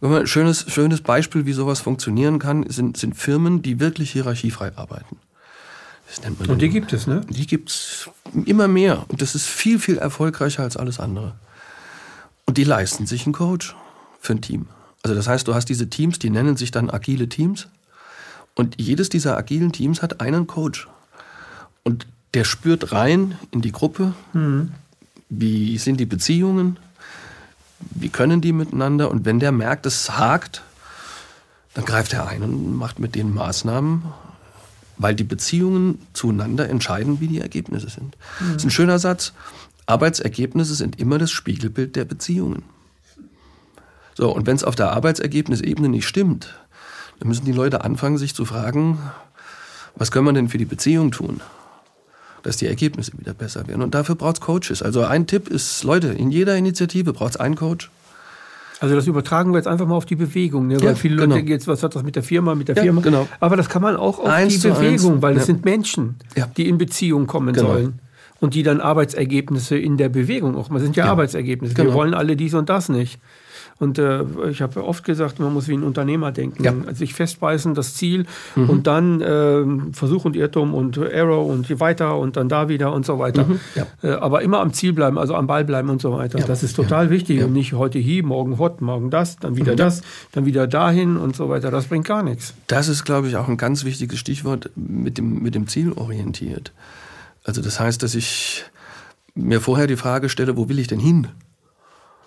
Ein 0.00 0.26
schönes, 0.26 0.64
schönes 0.68 1.02
Beispiel, 1.02 1.46
wie 1.46 1.52
sowas 1.52 1.80
funktionieren 1.80 2.38
kann, 2.38 2.68
sind, 2.68 2.96
sind 2.96 3.16
Firmen, 3.16 3.62
die 3.62 3.80
wirklich 3.80 4.10
hierarchiefrei 4.12 4.72
arbeiten. 4.76 5.18
Und 6.48 6.62
die 6.62 6.68
gibt 6.68 6.92
es, 6.92 7.06
ne? 7.06 7.22
Die 7.28 7.46
gibt 7.46 7.70
es 7.70 8.08
immer 8.44 8.68
mehr. 8.68 9.04
Und 9.08 9.20
das 9.20 9.34
ist 9.34 9.46
viel, 9.46 9.78
viel 9.78 9.98
erfolgreicher 9.98 10.62
als 10.62 10.76
alles 10.76 11.00
andere. 11.00 11.34
Und 12.46 12.56
die 12.56 12.64
leisten 12.64 13.06
sich 13.06 13.26
einen 13.26 13.34
Coach 13.34 13.76
für 14.20 14.32
ein 14.32 14.40
Team. 14.40 14.66
Also 15.02 15.14
das 15.14 15.28
heißt, 15.28 15.46
du 15.46 15.54
hast 15.54 15.66
diese 15.66 15.90
Teams, 15.90 16.18
die 16.18 16.30
nennen 16.30 16.56
sich 16.56 16.70
dann 16.70 16.90
agile 16.90 17.28
Teams. 17.28 17.68
Und 18.54 18.80
jedes 18.80 19.08
dieser 19.08 19.36
agilen 19.36 19.72
Teams 19.72 20.02
hat 20.02 20.20
einen 20.20 20.46
Coach. 20.46 20.88
Und 21.84 22.06
der 22.34 22.44
spürt 22.44 22.92
rein 22.92 23.38
in 23.50 23.62
die 23.62 23.72
Gruppe, 23.72 24.14
mhm. 24.32 24.72
wie 25.28 25.78
sind 25.78 25.98
die 25.98 26.06
Beziehungen, 26.06 26.78
wie 27.78 28.08
können 28.08 28.40
die 28.40 28.52
miteinander. 28.52 29.10
Und 29.10 29.24
wenn 29.24 29.40
der 29.40 29.52
merkt, 29.52 29.86
es 29.86 30.16
hakt, 30.16 30.62
dann 31.74 31.84
greift 31.84 32.14
er 32.14 32.26
ein 32.26 32.42
und 32.42 32.74
macht 32.74 32.98
mit 32.98 33.14
denen 33.14 33.34
Maßnahmen, 33.34 34.02
weil 34.96 35.14
die 35.14 35.24
Beziehungen 35.24 36.00
zueinander 36.14 36.68
entscheiden, 36.68 37.20
wie 37.20 37.28
die 37.28 37.40
Ergebnisse 37.40 37.90
sind. 37.90 38.16
Mhm. 38.40 38.46
Das 38.52 38.56
ist 38.56 38.64
ein 38.64 38.70
schöner 38.70 38.98
Satz. 38.98 39.32
Arbeitsergebnisse 39.86 40.74
sind 40.74 41.00
immer 41.00 41.18
das 41.18 41.30
Spiegelbild 41.30 41.96
der 41.96 42.04
Beziehungen. 42.04 42.64
So, 44.14 44.34
und 44.34 44.46
wenn 44.46 44.56
es 44.56 44.64
auf 44.64 44.74
der 44.74 44.92
Arbeitsergebnisebene 44.92 45.88
nicht 45.88 46.06
stimmt, 46.08 46.54
dann 47.18 47.28
müssen 47.28 47.44
die 47.44 47.52
Leute 47.52 47.84
anfangen, 47.84 48.18
sich 48.18 48.34
zu 48.34 48.44
fragen, 48.44 48.98
was 49.94 50.10
können 50.10 50.26
wir 50.26 50.32
denn 50.32 50.48
für 50.48 50.58
die 50.58 50.64
Beziehung 50.64 51.10
tun, 51.10 51.40
dass 52.42 52.56
die 52.56 52.66
Ergebnisse 52.66 53.12
wieder 53.18 53.34
besser 53.34 53.66
werden. 53.68 53.82
Und 53.82 53.94
dafür 53.94 54.14
braucht 54.14 54.36
es 54.36 54.40
Coaches. 54.40 54.82
Also 54.82 55.04
ein 55.04 55.26
Tipp 55.26 55.48
ist, 55.48 55.84
Leute, 55.84 56.08
in 56.08 56.30
jeder 56.30 56.56
Initiative 56.56 57.12
braucht 57.12 57.34
es 57.34 57.36
einen 57.36 57.56
Coach. 57.56 57.90
Also 58.80 58.94
das 58.94 59.06
übertragen 59.06 59.52
wir 59.52 59.58
jetzt 59.58 59.68
einfach 59.68 59.86
mal 59.86 59.96
auf 59.96 60.04
die 60.04 60.16
Bewegung, 60.16 60.66
ne? 60.66 60.78
weil 60.80 60.88
ja, 60.88 60.94
viele 60.94 61.16
Leute 61.16 61.40
genau. 61.40 61.48
jetzt, 61.48 61.66
was 61.66 61.82
hat 61.82 61.94
das 61.94 62.02
mit 62.02 62.14
der 62.14 62.22
Firma, 62.22 62.54
mit 62.54 62.68
der 62.68 62.76
ja, 62.76 62.82
Firma? 62.82 63.00
Genau. 63.00 63.26
Aber 63.40 63.56
das 63.56 63.70
kann 63.70 63.80
man 63.80 63.96
auch 63.96 64.18
auf 64.18 64.26
eins 64.26 64.60
die 64.60 64.68
Bewegung, 64.68 65.14
eins. 65.14 65.22
weil 65.22 65.34
das 65.34 65.44
ja. 65.44 65.46
sind 65.46 65.64
Menschen, 65.64 66.16
die 66.58 66.68
in 66.68 66.76
Beziehung 66.76 67.26
kommen 67.26 67.54
genau. 67.54 67.68
sollen. 67.68 68.00
Und 68.40 68.54
die 68.54 68.62
dann 68.62 68.80
Arbeitsergebnisse 68.80 69.76
in 69.78 69.96
der 69.96 70.08
Bewegung 70.08 70.56
auch. 70.56 70.68
Man 70.70 70.80
sind 70.80 70.96
ja, 70.96 71.06
ja. 71.06 71.10
Arbeitsergebnisse. 71.10 71.74
Genau. 71.74 71.90
Wir 71.90 71.94
wollen 71.94 72.14
alle 72.14 72.36
dies 72.36 72.54
und 72.54 72.68
das 72.68 72.88
nicht. 72.88 73.18
Und 73.78 73.98
äh, 73.98 74.24
ich 74.50 74.62
habe 74.62 74.84
oft 74.84 75.04
gesagt, 75.04 75.38
man 75.38 75.52
muss 75.52 75.68
wie 75.68 75.74
ein 75.74 75.82
Unternehmer 75.82 76.32
denken. 76.32 76.64
Ja. 76.64 76.72
Also 76.86 76.94
sich 76.94 77.12
festbeißen, 77.12 77.74
das 77.74 77.94
Ziel 77.94 78.24
mhm. 78.54 78.70
und 78.70 78.86
dann 78.86 79.20
äh, 79.20 79.92
Versuch 79.92 80.24
und 80.24 80.34
Irrtum 80.34 80.72
und 80.72 80.98
Arrow 80.98 81.46
und 81.46 81.78
weiter 81.78 82.16
und 82.18 82.36
dann 82.38 82.48
da 82.48 82.70
wieder 82.70 82.92
und 82.92 83.04
so 83.04 83.18
weiter. 83.18 83.44
Mhm. 83.44 83.60
Ja. 83.74 83.86
Äh, 84.02 84.14
aber 84.14 84.40
immer 84.40 84.60
am 84.60 84.72
Ziel 84.72 84.94
bleiben, 84.94 85.18
also 85.18 85.34
am 85.34 85.46
Ball 85.46 85.64
bleiben 85.64 85.90
und 85.90 86.00
so 86.00 86.12
weiter. 86.12 86.38
Ja. 86.38 86.46
Das 86.46 86.62
ist 86.62 86.74
total 86.74 87.10
wichtig 87.10 87.42
und 87.44 87.52
nicht 87.52 87.74
heute 87.74 87.98
hier, 87.98 88.24
morgen 88.24 88.58
hot, 88.58 88.80
morgen 88.80 89.10
das, 89.10 89.36
dann 89.36 89.56
wieder 89.56 89.72
mhm. 89.72 89.76
das, 89.76 90.02
dann 90.32 90.46
wieder 90.46 90.66
dahin 90.66 91.18
und 91.18 91.36
so 91.36 91.50
weiter. 91.50 91.70
Das 91.70 91.86
bringt 91.86 92.06
gar 92.06 92.22
nichts. 92.22 92.54
Das 92.68 92.88
ist, 92.88 93.04
glaube 93.04 93.28
ich, 93.28 93.36
auch 93.36 93.48
ein 93.48 93.58
ganz 93.58 93.84
wichtiges 93.84 94.18
Stichwort 94.18 94.70
mit 94.74 95.18
dem, 95.18 95.42
mit 95.42 95.54
dem 95.54 95.66
Ziel 95.66 95.92
orientiert. 95.92 96.72
Also 97.46 97.62
das 97.62 97.78
heißt, 97.78 98.02
dass 98.02 98.14
ich 98.14 98.64
mir 99.34 99.60
vorher 99.60 99.86
die 99.86 99.96
Frage 99.96 100.28
stelle, 100.28 100.56
wo 100.56 100.68
will 100.68 100.80
ich 100.80 100.88
denn 100.88 100.98
hin? 100.98 101.28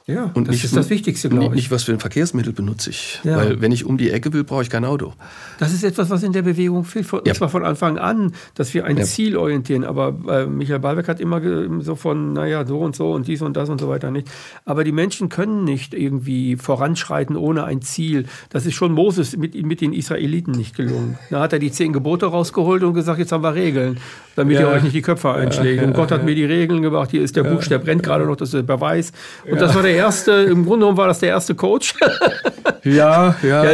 Ja, 0.10 0.32
und 0.34 0.47
das 0.47 0.55
nicht, 0.55 0.64
ist 0.66 0.76
das 0.76 0.89
Wichtigste, 0.89 1.30
glaube 1.30 1.45
ich. 1.45 1.51
Nicht, 1.51 1.72
was 1.72 1.84
für 1.84 1.91
ein 1.91 1.99
Verkehrsmittel 1.99 2.51
benutze 2.51 2.89
ich. 2.89 3.20
Ja. 3.24 3.38
Weil 3.38 3.62
wenn 3.62 3.72
ich 3.72 3.86
um 3.86 3.97
die 3.97 4.10
Ecke 4.10 4.34
will, 4.34 4.43
brauche 4.43 4.64
ich 4.64 4.70
kein 4.70 4.84
Auto. 4.84 5.14
Das 5.60 5.72
ist 5.72 5.84
etwas, 5.84 6.10
was 6.10 6.24
in 6.24 6.34
der 6.34 6.41
Bewegung 6.41 6.84
fehlt. 6.84 7.12
Und 7.14 7.28
ja. 7.28 7.34
zwar 7.36 7.49
von 7.49 7.64
Anfang 7.64 7.99
an, 7.99 8.34
dass 8.55 8.74
wir 8.74 8.86
ein 8.86 8.97
ja. 8.97 9.03
Ziel 9.03 9.38
orientieren. 9.38 9.84
Aber 9.84 10.16
äh, 10.28 10.45
Michael 10.47 10.80
Ballberg 10.80 11.07
hat 11.07 11.20
immer 11.20 11.41
so 11.82 11.95
von, 11.95 12.34
naja, 12.34 12.66
so 12.66 12.80
und 12.80 12.95
so 12.95 13.12
und 13.14 13.28
dies 13.28 13.43
und 13.43 13.55
das 13.55 13.70
und 13.70 13.80
so 13.80 13.88
weiter 13.88 14.10
nicht. 14.10 14.28
Aber 14.66 14.84
die 14.84 14.91
Menschen 14.91 15.30
können 15.30 15.64
nicht 15.64 15.93
irgendwie 15.93 16.55
voranschreiten 16.55 17.36
ohne 17.36 17.66
ein 17.66 17.84
Ziel. 17.84 18.26
Das 18.49 18.66
ist 18.66 18.74
schon 18.74 18.93
Moses 18.93 19.38
mit, 19.38 19.62
mit 19.64 19.80
den 19.80 19.93
Israeliten 19.93 20.53
nicht 20.53 20.76
gelungen. 20.76 21.20
Da 21.30 21.41
hat 21.41 21.53
er 21.53 21.60
die 21.60 21.72
zehn 21.72 21.93
Gebote 21.93 22.26
rausgeholt 22.26 22.82
und 22.82 22.95
gesagt, 22.95 23.20
jetzt 23.20 23.32
haben 23.32 23.43
wir 23.43 23.53
Regeln, 23.53 23.99
damit 24.36 24.60
ihr 24.60 24.68
euch 24.68 24.82
nicht 24.82 24.95
die 24.95 25.03
Köpfe 25.03 25.34
einschlägt. 25.34 25.84
und 25.86 25.93
Gott 25.93 26.12
hat 26.12 26.26
mir 26.26 26.34
die 26.34 26.45
Regeln 26.45 26.82
gebracht. 26.82 27.12
Hier 27.12 27.22
ist 27.22 27.36
der 27.36 27.43
Buch, 27.43 27.64
der 27.66 27.78
brennt 27.78 28.01
gerade 28.01 28.26
noch, 28.26 28.36
das 28.36 28.49
ist 28.49 28.55
der 28.55 28.64
Beweis. 28.64 29.12
Und 29.49 29.62
das 29.62 29.76
war 29.76 29.84
der 29.84 29.99
erste, 30.00 30.32
im 30.32 30.66
Grunde 30.66 30.80
genommen 30.80 30.97
war 30.97 31.08
das 31.08 31.20
der 31.20 31.30
erste 31.30 31.56
Coach. 31.56 31.95
ja, 32.84 33.36
ja. 33.43 33.64
ja 33.64 33.72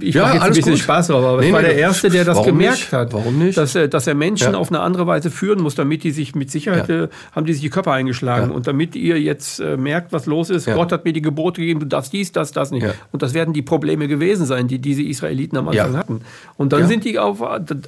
ich 0.00 0.14
ja, 0.14 0.22
mache 0.22 0.34
jetzt 0.34 0.42
ein 0.42 0.52
bisschen 0.52 0.72
gut. 0.72 0.80
Spaß 0.80 1.06
drauf, 1.08 1.24
aber 1.24 1.40
nee, 1.40 1.48
es 1.48 1.52
war 1.52 1.62
nee, 1.62 1.68
der 1.68 1.78
erste, 1.78 2.10
der 2.10 2.24
das 2.24 2.42
gemerkt 2.42 2.78
nicht? 2.78 2.92
hat. 2.92 3.12
Warum 3.12 3.38
nicht? 3.38 3.56
Dass, 3.56 3.72
dass 3.72 4.06
er 4.06 4.14
Menschen 4.14 4.52
ja. 4.52 4.58
auf 4.58 4.68
eine 4.68 4.80
andere 4.80 5.06
Weise 5.06 5.30
führen 5.30 5.60
muss, 5.60 5.74
damit 5.74 6.04
die 6.04 6.10
sich 6.10 6.34
mit 6.34 6.50
Sicherheit, 6.50 6.88
ja. 6.88 7.04
Äh, 7.04 7.08
haben 7.32 7.46
die 7.46 7.52
sich 7.52 7.62
die 7.62 7.70
Körper 7.70 7.92
eingeschlagen. 7.92 8.50
Und 8.50 8.66
damit 8.66 8.94
ihr 8.96 9.20
jetzt 9.20 9.60
äh, 9.60 9.76
merkt, 9.76 10.12
was 10.12 10.26
los 10.26 10.50
ist, 10.50 10.66
Gott 10.66 10.92
hat 10.92 11.04
mir 11.04 11.12
die 11.12 11.22
Gebote 11.22 11.60
gegeben, 11.60 11.80
du 11.80 11.86
darfst 11.86 12.12
dies, 12.12 12.32
das, 12.32 12.52
das 12.52 12.70
nicht. 12.70 12.86
Und 13.10 13.22
das 13.22 13.34
werden 13.34 13.54
die 13.54 13.62
Probleme 13.62 14.08
gewesen 14.08 14.46
sein, 14.46 14.68
die 14.68 14.78
diese 14.78 15.02
Israeliten 15.02 15.56
am 15.56 15.68
Anfang 15.68 15.96
hatten. 15.96 16.20
Und 16.56 16.72
dann 16.72 16.86
sind 16.88 17.04
die 17.04 17.18
auf, 17.18 17.42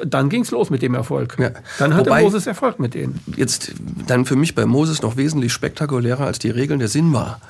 dann 0.06 0.28
ging 0.28 0.42
es 0.42 0.50
los 0.50 0.70
mit 0.70 0.82
dem 0.82 0.94
Erfolg. 0.94 1.36
Dann 1.78 1.94
hatte 1.94 2.10
Wobei, 2.10 2.22
Moses 2.22 2.46
Erfolg 2.46 2.78
mit 2.78 2.94
denen. 2.94 3.20
Jetzt 3.36 3.72
dann 4.06 4.24
für 4.24 4.36
mich 4.36 4.54
bei 4.54 4.66
Moses 4.66 5.02
noch 5.02 5.16
wesentlich 5.16 5.52
spektakulärer 5.52 6.26
als 6.26 6.38
die 6.38 6.50
Regeln 6.50 6.78
der 6.78 6.88
Sinn 6.88 7.12
war 7.12 7.40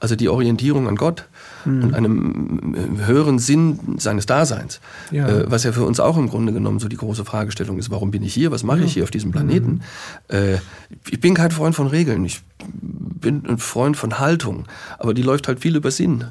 also 0.00 0.16
die 0.16 0.28
Orientierung 0.28 0.88
an 0.88 0.96
Gott 0.96 1.26
mhm. 1.64 1.84
und 1.84 1.94
einem 1.94 2.74
äh, 2.74 3.06
höheren 3.06 3.38
Sinn 3.38 3.78
seines 3.98 4.26
Daseins, 4.26 4.80
ja. 5.10 5.28
Äh, 5.28 5.50
was 5.50 5.64
ja 5.64 5.72
für 5.72 5.84
uns 5.84 6.00
auch 6.00 6.16
im 6.16 6.28
Grunde 6.28 6.52
genommen 6.52 6.78
so 6.78 6.88
die 6.88 6.96
große 6.96 7.24
Fragestellung 7.24 7.78
ist, 7.78 7.90
warum 7.90 8.10
bin 8.10 8.22
ich 8.22 8.34
hier, 8.34 8.50
was 8.50 8.62
mache 8.62 8.80
ja. 8.80 8.84
ich 8.84 8.94
hier 8.94 9.04
auf 9.04 9.10
diesem 9.10 9.32
Planeten? 9.32 9.82
Mhm. 10.30 10.36
Äh, 10.36 10.54
ich 11.10 11.20
bin 11.20 11.34
kein 11.34 11.50
Freund 11.50 11.74
von 11.74 11.86
Regeln, 11.86 12.24
ich 12.24 12.40
bin 12.70 13.44
ein 13.46 13.58
Freund 13.58 13.96
von 13.96 14.18
Haltung, 14.18 14.64
aber 14.98 15.14
die 15.14 15.22
läuft 15.22 15.48
halt 15.48 15.60
viel 15.60 15.76
über 15.76 15.90
Sinn. 15.90 16.24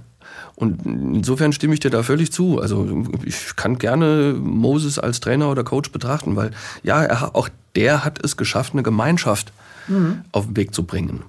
Und 0.55 0.85
insofern 0.85 1.51
stimme 1.51 1.73
ich 1.73 1.79
dir 1.79 1.89
da 1.89 2.03
völlig 2.03 2.31
zu. 2.31 2.59
Also 2.59 3.05
ich 3.25 3.55
kann 3.55 3.79
gerne 3.79 4.35
Moses 4.39 4.99
als 4.99 5.19
Trainer 5.19 5.49
oder 5.49 5.63
Coach 5.63 5.91
betrachten, 5.91 6.35
weil 6.35 6.51
ja, 6.83 7.03
er, 7.03 7.35
auch 7.35 7.49
der 7.75 8.05
hat 8.05 8.23
es 8.23 8.37
geschafft, 8.37 8.73
eine 8.73 8.83
Gemeinschaft 8.83 9.51
mhm. 9.87 10.21
auf 10.31 10.45
den 10.45 10.55
Weg 10.55 10.73
zu 10.75 10.83
bringen. 10.83 11.23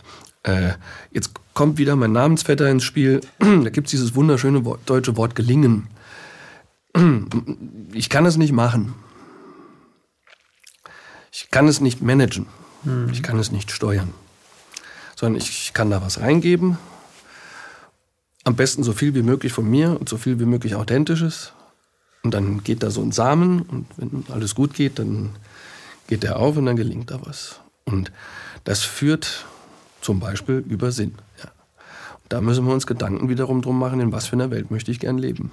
Äh, 0.45 0.75
jetzt 1.11 1.33
kommt 1.55 1.79
wieder 1.79 1.97
mein 1.97 2.13
Namensvetter 2.13 2.71
ins 2.71 2.85
Spiel. 2.85 3.21
da 3.39 3.71
gibt 3.71 3.89
es 3.89 3.91
dieses 3.91 4.15
wunderschöne 4.15 4.65
Wort, 4.65 4.81
deutsche 4.87 5.17
Wort 5.17 5.35
gelingen. 5.35 5.89
Ich 7.93 8.09
kann 8.09 8.27
es 8.27 8.37
nicht 8.37 8.53
machen. 8.53 8.95
Ich 11.31 11.49
kann 11.53 11.69
es 11.69 11.81
nicht 11.81 12.03
managen. 12.03 12.47
Hm. 12.83 13.09
Ich 13.13 13.23
kann 13.23 13.39
es 13.39 13.53
nicht 13.53 13.71
steuern. 13.71 14.13
Sondern 15.15 15.41
ich 15.41 15.73
kann 15.75 15.91
da 15.91 16.03
was 16.03 16.21
reingeben. 16.21 16.77
Am 18.43 18.57
besten 18.57 18.83
so 18.83 18.93
viel 18.93 19.15
wie 19.15 19.23
möglich 19.23 19.53
von 19.53 19.71
mir 19.71 19.99
und 20.01 20.09
so 20.09 20.17
viel 20.17 20.41
wie 20.41 20.45
möglich 20.45 20.75
Authentisches. 20.75 21.53
Und 22.25 22.35
dann 22.35 22.65
geht 22.65 22.83
da 22.83 22.91
so 22.91 23.01
ein 23.01 23.13
Samen 23.13 23.63
und 23.63 23.87
wenn 23.97 24.25
alles 24.29 24.57
gut 24.57 24.75
geht, 24.75 24.99
dann 24.99 25.31
geht 26.09 26.25
der 26.25 26.41
auf 26.41 26.57
und 26.57 26.67
dann 26.67 26.77
gelingt 26.77 27.13
da 27.13 27.21
was. 27.25 27.61
Und 27.85 28.11
das 28.65 28.83
führt 28.83 29.47
zum 30.05 30.21
Beispiel 30.21 30.63
über 30.69 30.93
Sinn. 30.93 31.15
Ja. 31.43 31.51
Da 32.29 32.41
müssen 32.41 32.67
wir 32.67 32.73
uns 32.73 32.87
Gedanken 32.87 33.29
wiederum 33.29 33.63
drum 33.63 33.79
machen, 33.79 34.01
in 34.01 34.13
was 34.13 34.27
für 34.27 34.35
einer 34.35 34.51
Welt 34.51 34.71
möchte 34.71 34.91
ich 34.91 35.01
gern 35.01 35.19
leben. 35.19 35.51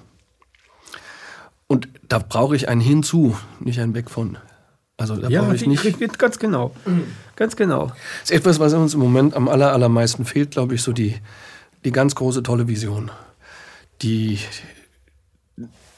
Und 1.68 1.88
da 2.08 2.20
brauche 2.20 2.56
ich 2.56 2.68
ein 2.68 2.82
Hinzu, 2.82 3.38
nicht 3.60 3.80
ein 3.80 3.94
Weg 3.96 4.10
von. 4.10 4.38
Also 4.98 5.16
da 5.16 5.30
ja, 5.30 5.42
brauche 5.42 5.56
ich 5.56 5.66
nicht. 5.66 6.18
Ganz 6.18 6.38
genau. 6.38 6.76
Ganz 7.36 7.56
genau. 7.56 7.88
Das 7.88 8.30
ist 8.30 8.32
etwas, 8.32 8.60
was 8.60 8.74
uns 8.74 8.94
im 8.94 9.00
Moment 9.00 9.36
am 9.36 9.48
aller, 9.48 9.72
allermeisten 9.72 10.26
fehlt, 10.26 10.52
glaube 10.52 10.76
ich, 10.76 10.82
so 10.84 10.92
die, 10.92 11.16
die 11.86 11.92
ganz 11.92 12.14
große, 12.16 12.44
tolle 12.44 12.68
Vision. 12.68 13.10
Die, 14.02 14.38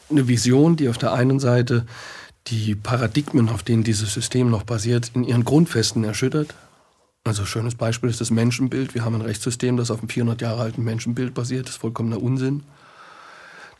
eine 0.09 0.27
Vision, 0.27 0.75
die 0.75 0.89
auf 0.89 0.97
der 0.97 1.13
einen 1.13 1.39
Seite 1.39 1.85
die 2.47 2.75
Paradigmen, 2.75 3.49
auf 3.49 3.63
denen 3.63 3.83
dieses 3.83 4.13
System 4.13 4.49
noch 4.49 4.63
basiert, 4.63 5.11
in 5.15 5.23
ihren 5.23 5.43
Grundfesten 5.43 6.03
erschüttert 6.03 6.53
also 7.23 7.45
schönes 7.45 7.75
Beispiel 7.75 8.09
ist 8.09 8.19
das 8.19 8.31
Menschenbild. 8.31 8.93
Wir 8.93 9.05
haben 9.05 9.15
ein 9.15 9.21
Rechtssystem, 9.21 9.77
das 9.77 9.91
auf 9.91 9.99
einem 9.99 10.09
400 10.09 10.41
Jahre 10.41 10.61
alten 10.61 10.83
Menschenbild 10.83 11.33
basiert. 11.33 11.67
Das 11.67 11.75
ist 11.75 11.81
vollkommener 11.81 12.21
Unsinn. 12.21 12.63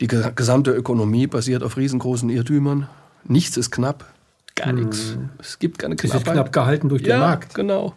Die 0.00 0.06
gesamte 0.06 0.72
Ökonomie 0.72 1.26
basiert 1.26 1.62
auf 1.62 1.76
riesengroßen 1.76 2.30
Irrtümern. 2.30 2.88
Nichts 3.24 3.56
ist 3.56 3.70
knapp. 3.70 4.06
Gar 4.54 4.68
hm. 4.68 4.76
nichts. 4.76 5.18
Es 5.38 5.58
gibt 5.58 5.78
keine 5.78 5.96
Knappheit. 5.96 6.22
Es 6.22 6.26
ist 6.26 6.32
knapp 6.32 6.52
gehalten 6.52 6.88
durch 6.88 7.02
den 7.02 7.10
ja, 7.10 7.18
Markt. 7.18 7.54
genau. 7.54 7.94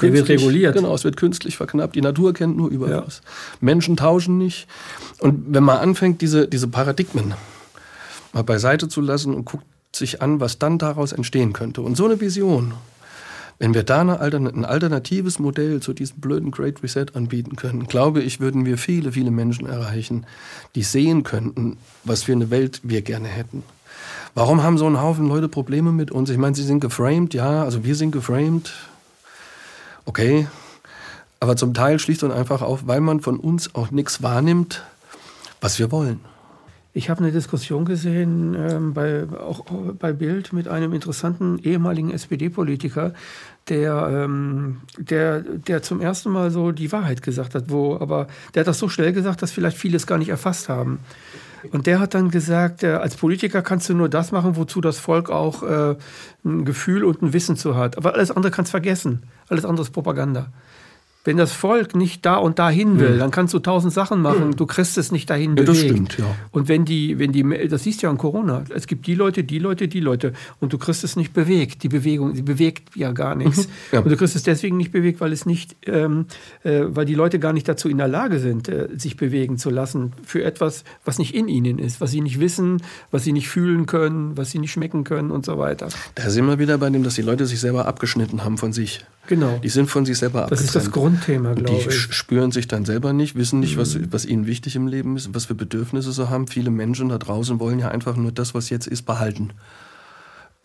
Der 0.00 0.12
wird 0.12 0.28
reguliert. 0.28 0.74
Genau, 0.74 0.94
es 0.94 1.04
wird 1.04 1.16
künstlich 1.16 1.56
verknappt. 1.56 1.94
Die 1.94 2.00
Natur 2.00 2.34
kennt 2.34 2.56
nur 2.56 2.68
Überfluss. 2.68 3.22
Ja. 3.24 3.30
Menschen 3.60 3.96
tauschen 3.96 4.38
nicht. 4.38 4.66
Und 5.20 5.54
wenn 5.54 5.62
man 5.62 5.78
anfängt, 5.78 6.22
diese, 6.22 6.48
diese 6.48 6.68
Paradigmen 6.68 7.34
mal 8.32 8.42
beiseite 8.42 8.88
zu 8.88 9.00
lassen 9.00 9.34
und 9.34 9.44
guckt 9.44 9.64
sich 9.94 10.22
an, 10.22 10.40
was 10.40 10.58
dann 10.58 10.78
daraus 10.78 11.12
entstehen 11.12 11.52
könnte. 11.52 11.82
Und 11.82 11.96
so 11.96 12.04
eine 12.06 12.20
Vision 12.20 12.74
wenn 13.58 13.74
wir 13.74 13.82
da 13.82 14.00
ein 14.00 14.64
alternatives 14.64 15.38
Modell 15.38 15.80
zu 15.80 15.92
diesem 15.92 16.20
blöden 16.20 16.50
Great 16.50 16.82
Reset 16.82 17.06
anbieten 17.14 17.56
können, 17.56 17.86
glaube 17.86 18.22
ich, 18.22 18.38
würden 18.38 18.64
wir 18.64 18.78
viele, 18.78 19.12
viele 19.12 19.30
Menschen 19.30 19.66
erreichen, 19.66 20.26
die 20.74 20.82
sehen 20.82 21.24
könnten, 21.24 21.76
was 22.04 22.22
für 22.22 22.32
eine 22.32 22.50
Welt 22.50 22.80
wir 22.84 23.02
gerne 23.02 23.28
hätten. 23.28 23.64
Warum 24.34 24.62
haben 24.62 24.78
so 24.78 24.86
ein 24.86 25.00
Haufen 25.00 25.26
Leute 25.26 25.48
Probleme 25.48 25.90
mit 25.90 26.12
uns? 26.12 26.30
Ich 26.30 26.38
meine, 26.38 26.54
sie 26.54 26.62
sind 26.62 26.80
geframed, 26.80 27.34
ja, 27.34 27.64
also 27.64 27.82
wir 27.82 27.96
sind 27.96 28.12
geframed, 28.12 28.72
okay, 30.04 30.46
aber 31.40 31.56
zum 31.56 31.74
Teil 31.74 31.98
schlicht 31.98 32.22
und 32.22 32.30
einfach 32.30 32.62
auch, 32.62 32.80
weil 32.84 33.00
man 33.00 33.20
von 33.20 33.40
uns 33.40 33.74
auch 33.74 33.90
nichts 33.90 34.22
wahrnimmt, 34.22 34.84
was 35.60 35.78
wir 35.80 35.90
wollen. 35.90 36.20
Ich 36.94 37.10
habe 37.10 37.20
eine 37.20 37.32
Diskussion 37.32 37.84
gesehen 37.84 38.56
ähm, 38.58 38.94
bei, 38.94 39.24
auch 39.38 39.64
bei 39.98 40.12
Bild 40.12 40.52
mit 40.52 40.68
einem 40.68 40.92
interessanten 40.92 41.58
ehemaligen 41.58 42.10
SPD-Politiker, 42.10 43.12
der, 43.68 44.08
ähm, 44.10 44.78
der, 44.96 45.40
der 45.40 45.82
zum 45.82 46.00
ersten 46.00 46.30
Mal 46.30 46.50
so 46.50 46.72
die 46.72 46.90
Wahrheit 46.90 47.22
gesagt 47.22 47.54
hat, 47.54 47.64
wo, 47.68 47.96
aber 47.96 48.26
der 48.54 48.60
hat 48.60 48.68
das 48.68 48.78
so 48.78 48.88
schnell 48.88 49.12
gesagt, 49.12 49.42
dass 49.42 49.52
vielleicht 49.52 49.76
viele 49.76 49.96
es 49.96 50.06
gar 50.06 50.18
nicht 50.18 50.30
erfasst 50.30 50.68
haben. 50.68 51.00
Und 51.72 51.86
der 51.86 52.00
hat 52.00 52.14
dann 52.14 52.30
gesagt, 52.30 52.82
äh, 52.82 52.92
als 52.92 53.16
Politiker 53.16 53.62
kannst 53.62 53.88
du 53.88 53.94
nur 53.94 54.08
das 54.08 54.32
machen, 54.32 54.56
wozu 54.56 54.80
das 54.80 54.98
Volk 54.98 55.28
auch 55.30 55.62
äh, 55.62 55.96
ein 56.44 56.64
Gefühl 56.64 57.04
und 57.04 57.22
ein 57.22 57.32
Wissen 57.32 57.56
zu 57.56 57.76
hat. 57.76 57.98
Aber 57.98 58.14
alles 58.14 58.30
andere 58.30 58.50
kannst 58.50 58.70
vergessen. 58.70 59.24
Alles 59.48 59.64
andere 59.64 59.84
ist 59.84 59.92
Propaganda. 59.92 60.50
Wenn 61.28 61.36
das 61.36 61.52
Volk 61.52 61.94
nicht 61.94 62.24
da 62.24 62.36
und 62.36 62.58
dahin 62.58 62.98
will, 62.98 63.16
mhm. 63.16 63.18
dann 63.18 63.30
kannst 63.30 63.52
du 63.52 63.58
tausend 63.58 63.92
Sachen 63.92 64.22
machen, 64.22 64.56
du 64.56 64.64
kriegst 64.64 64.96
es 64.96 65.12
nicht 65.12 65.28
dahin 65.28 65.58
ja, 65.58 65.62
bewegt. 65.62 65.68
Das 65.68 65.78
stimmt, 65.78 66.18
ja. 66.18 66.24
Und 66.52 66.68
wenn 66.68 66.86
die, 66.86 67.18
wenn 67.18 67.32
die, 67.32 67.68
das 67.68 67.82
siehst 67.82 68.00
du 68.00 68.06
ja 68.06 68.10
an 68.10 68.16
Corona, 68.16 68.64
es 68.74 68.86
gibt 68.86 69.06
die 69.06 69.14
Leute, 69.14 69.44
die 69.44 69.58
Leute, 69.58 69.88
die 69.88 70.00
Leute 70.00 70.32
und 70.58 70.72
du 70.72 70.78
kriegst 70.78 71.04
es 71.04 71.16
nicht 71.16 71.34
bewegt. 71.34 71.82
Die 71.82 71.90
Bewegung, 71.90 72.32
die 72.32 72.40
bewegt 72.40 72.96
ja 72.96 73.12
gar 73.12 73.34
nichts. 73.34 73.66
Mhm. 73.66 73.72
Ja. 73.92 74.00
Und 74.00 74.08
du 74.08 74.16
kriegst 74.16 74.36
es 74.36 74.42
deswegen 74.42 74.78
nicht 74.78 74.90
bewegt, 74.90 75.20
weil 75.20 75.34
es 75.34 75.44
nicht, 75.44 75.76
ähm, 75.84 76.24
äh, 76.62 76.84
weil 76.86 77.04
die 77.04 77.12
Leute 77.14 77.38
gar 77.38 77.52
nicht 77.52 77.68
dazu 77.68 77.90
in 77.90 77.98
der 77.98 78.08
Lage 78.08 78.38
sind, 78.38 78.70
äh, 78.70 78.88
sich 78.96 79.18
bewegen 79.18 79.58
zu 79.58 79.68
lassen 79.68 80.14
für 80.24 80.42
etwas, 80.42 80.82
was 81.04 81.18
nicht 81.18 81.34
in 81.34 81.48
ihnen 81.48 81.78
ist, 81.78 82.00
was 82.00 82.10
sie 82.10 82.22
nicht 82.22 82.40
wissen, 82.40 82.80
was 83.10 83.24
sie 83.24 83.32
nicht 83.32 83.50
fühlen 83.50 83.84
können, 83.84 84.34
was 84.38 84.50
sie 84.50 84.60
nicht 84.60 84.72
schmecken 84.72 85.04
können 85.04 85.30
und 85.30 85.44
so 85.44 85.58
weiter. 85.58 85.88
Da 86.14 86.30
sind 86.30 86.46
wir 86.46 86.58
wieder 86.58 86.78
bei 86.78 86.88
dem, 86.88 87.02
dass 87.02 87.16
die 87.16 87.22
Leute 87.22 87.44
sich 87.44 87.60
selber 87.60 87.86
abgeschnitten 87.86 88.44
haben 88.44 88.56
von 88.56 88.72
sich. 88.72 89.04
Genau. 89.28 89.58
Die 89.62 89.68
sind 89.68 89.90
von 89.90 90.06
sich 90.06 90.18
selber 90.18 90.44
abgetrennt. 90.44 90.60
Das 90.60 90.74
ist 90.74 90.74
das 90.74 90.90
Grundthema, 90.90 91.52
glaube 91.52 91.76
ich. 91.76 91.86
Die 91.86 91.92
spüren 91.92 92.50
sich 92.50 92.66
dann 92.66 92.86
selber 92.86 93.12
nicht, 93.12 93.36
wissen 93.36 93.60
nicht, 93.60 93.76
was, 93.76 93.94
mhm. 93.94 94.08
was 94.10 94.24
ihnen 94.24 94.46
wichtig 94.46 94.74
im 94.74 94.86
Leben 94.86 95.16
ist, 95.16 95.34
was 95.34 95.44
für 95.44 95.54
Bedürfnisse 95.54 96.12
sie 96.12 96.30
haben. 96.30 96.48
Viele 96.48 96.70
Menschen 96.70 97.10
da 97.10 97.18
draußen 97.18 97.60
wollen 97.60 97.78
ja 97.78 97.88
einfach 97.88 98.16
nur 98.16 98.32
das, 98.32 98.54
was 98.54 98.70
jetzt 98.70 98.86
ist, 98.86 99.02
behalten. 99.02 99.50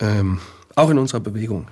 Ähm, 0.00 0.40
auch 0.74 0.88
in 0.88 0.98
unserer 0.98 1.20
Bewegung. 1.20 1.68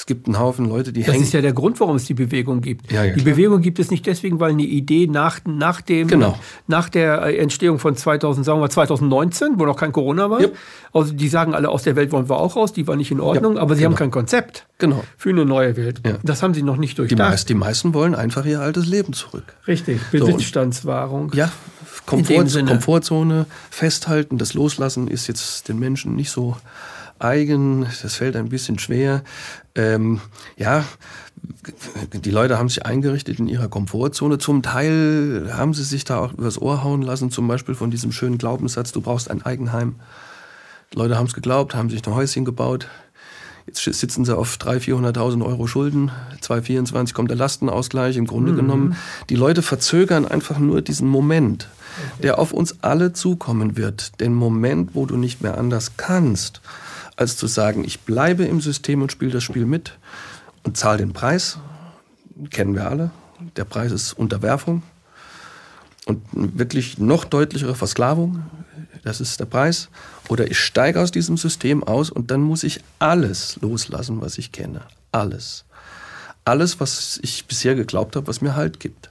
Es 0.00 0.06
gibt 0.06 0.26
einen 0.26 0.38
Haufen 0.38 0.66
Leute, 0.66 0.92
die 0.92 1.00
das 1.00 1.08
hängen. 1.08 1.20
Das 1.20 1.28
ist 1.28 1.34
ja 1.34 1.40
der 1.40 1.52
Grund, 1.52 1.78
warum 1.80 1.96
es 1.96 2.04
die 2.04 2.14
Bewegung 2.14 2.60
gibt. 2.60 2.90
Ja, 2.90 3.04
ja, 3.04 3.12
die 3.12 3.20
klar. 3.20 3.34
Bewegung 3.34 3.60
gibt 3.60 3.78
es 3.78 3.90
nicht 3.90 4.06
deswegen, 4.06 4.40
weil 4.40 4.52
eine 4.52 4.62
Idee 4.62 5.06
nach, 5.06 5.40
nach, 5.44 5.80
dem, 5.80 6.08
genau. 6.08 6.38
nach 6.66 6.88
der 6.88 7.38
Entstehung 7.38 7.78
von 7.78 7.96
2000, 7.96 8.44
sagen 8.44 8.60
wir 8.60 8.70
2019, 8.70 9.58
wo 9.58 9.66
noch 9.66 9.76
kein 9.76 9.92
Corona 9.92 10.30
war. 10.30 10.40
Yep. 10.40 10.56
Also 10.92 11.12
die 11.12 11.28
sagen 11.28 11.54
alle, 11.54 11.68
aus 11.68 11.82
der 11.82 11.96
Welt 11.96 12.12
wollen 12.12 12.28
wir 12.28 12.38
auch 12.38 12.56
raus, 12.56 12.72
die 12.72 12.86
war 12.86 12.96
nicht 12.96 13.10
in 13.10 13.20
Ordnung, 13.20 13.56
ja, 13.56 13.62
aber 13.62 13.74
sie 13.74 13.80
genau. 13.80 13.90
haben 13.90 13.98
kein 13.98 14.10
Konzept 14.10 14.66
genau. 14.78 15.04
für 15.16 15.30
eine 15.30 15.44
neue 15.44 15.76
Welt. 15.76 16.00
Ja. 16.06 16.14
Das 16.22 16.42
haben 16.42 16.54
sie 16.54 16.62
noch 16.62 16.76
nicht 16.76 16.98
durchdacht. 16.98 17.18
Die, 17.18 17.30
meist, 17.30 17.48
die 17.48 17.54
meisten 17.54 17.94
wollen 17.94 18.14
einfach 18.14 18.44
ihr 18.44 18.60
altes 18.60 18.86
Leben 18.86 19.12
zurück. 19.12 19.44
Richtig, 19.66 20.00
Besitzstandswahrung. 20.10 21.30
So, 21.30 21.38
ja, 21.38 21.50
Komfort, 22.06 22.46
Komfortzone 22.66 23.46
festhalten, 23.70 24.38
das 24.38 24.54
Loslassen 24.54 25.08
ist 25.08 25.26
jetzt 25.28 25.68
den 25.68 25.78
Menschen 25.78 26.16
nicht 26.16 26.30
so 26.30 26.56
eigen, 27.20 27.86
das 28.02 28.14
fällt 28.14 28.36
ein 28.36 28.48
bisschen 28.48 28.78
schwer. 28.78 29.22
Ähm, 29.74 30.20
ja, 30.56 30.84
die 32.12 32.30
Leute 32.30 32.58
haben 32.58 32.68
sich 32.68 32.84
eingerichtet 32.84 33.38
in 33.38 33.48
ihrer 33.48 33.68
Komfortzone. 33.68 34.38
Zum 34.38 34.62
Teil 34.62 35.50
haben 35.52 35.74
sie 35.74 35.84
sich 35.84 36.04
da 36.04 36.18
auch 36.18 36.32
übers 36.32 36.60
Ohr 36.60 36.84
hauen 36.84 37.02
lassen, 37.02 37.30
zum 37.30 37.48
Beispiel 37.48 37.74
von 37.74 37.90
diesem 37.90 38.12
schönen 38.12 38.38
Glaubenssatz, 38.38 38.92
du 38.92 39.00
brauchst 39.00 39.30
ein 39.30 39.42
Eigenheim. 39.42 39.96
Die 40.92 40.98
Leute 40.98 41.16
haben 41.16 41.26
es 41.26 41.34
geglaubt, 41.34 41.74
haben 41.74 41.90
sich 41.90 42.06
ein 42.06 42.14
Häuschen 42.14 42.44
gebaut. 42.44 42.88
Jetzt 43.66 43.84
sitzen 43.84 44.24
sie 44.24 44.36
auf 44.36 44.56
300.000, 44.56 45.14
400.000 45.14 45.46
Euro 45.46 45.66
Schulden. 45.66 46.10
2024 46.40 47.14
kommt 47.14 47.30
der 47.30 47.36
Lastenausgleich. 47.36 48.16
Im 48.16 48.26
Grunde 48.26 48.52
mhm. 48.52 48.56
genommen, 48.56 48.96
die 49.28 49.36
Leute 49.36 49.62
verzögern 49.62 50.26
einfach 50.26 50.58
nur 50.58 50.82
diesen 50.82 51.06
Moment, 51.06 51.68
okay. 51.96 52.22
der 52.22 52.38
auf 52.40 52.52
uns 52.52 52.82
alle 52.82 53.12
zukommen 53.12 53.76
wird. 53.76 54.20
Den 54.20 54.34
Moment, 54.34 54.94
wo 54.94 55.06
du 55.06 55.16
nicht 55.16 55.42
mehr 55.42 55.58
anders 55.58 55.92
kannst, 55.96 56.60
als 57.20 57.36
zu 57.36 57.46
sagen, 57.46 57.84
ich 57.84 58.00
bleibe 58.00 58.44
im 58.44 58.60
System 58.60 59.02
und 59.02 59.12
spiele 59.12 59.30
das 59.30 59.44
Spiel 59.44 59.66
mit 59.66 59.98
und 60.62 60.76
zahle 60.76 60.98
den 60.98 61.12
Preis. 61.12 61.58
Kennen 62.50 62.74
wir 62.74 62.88
alle. 62.88 63.10
Der 63.56 63.64
Preis 63.64 63.92
ist 63.92 64.14
Unterwerfung 64.14 64.82
und 66.06 66.22
wirklich 66.32 66.98
noch 66.98 67.24
deutlichere 67.24 67.74
Versklavung. 67.74 68.42
Das 69.04 69.20
ist 69.20 69.38
der 69.38 69.44
Preis. 69.44 69.88
Oder 70.28 70.50
ich 70.50 70.58
steige 70.58 71.00
aus 71.00 71.10
diesem 71.10 71.36
System 71.36 71.84
aus 71.84 72.10
und 72.10 72.30
dann 72.30 72.40
muss 72.40 72.64
ich 72.64 72.80
alles 72.98 73.58
loslassen, 73.60 74.20
was 74.20 74.38
ich 74.38 74.52
kenne. 74.52 74.82
Alles. 75.12 75.64
Alles, 76.44 76.80
was 76.80 77.20
ich 77.22 77.46
bisher 77.46 77.74
geglaubt 77.74 78.16
habe, 78.16 78.26
was 78.28 78.40
mir 78.40 78.56
Halt 78.56 78.80
gibt. 78.80 79.09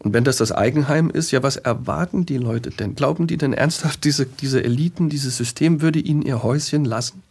Und 0.00 0.14
wenn 0.14 0.24
das 0.24 0.36
das 0.36 0.52
Eigenheim 0.52 1.10
ist, 1.10 1.32
ja, 1.32 1.42
was 1.42 1.56
erwarten 1.56 2.24
die 2.24 2.38
Leute 2.38 2.70
denn? 2.70 2.94
Glauben 2.94 3.26
die 3.26 3.36
denn 3.36 3.52
ernsthaft, 3.52 4.04
diese, 4.04 4.26
diese 4.26 4.62
Eliten, 4.62 5.08
dieses 5.08 5.36
System 5.36 5.80
würde 5.80 5.98
ihnen 5.98 6.22
ihr 6.22 6.42
Häuschen 6.42 6.84
lassen? 6.84 7.22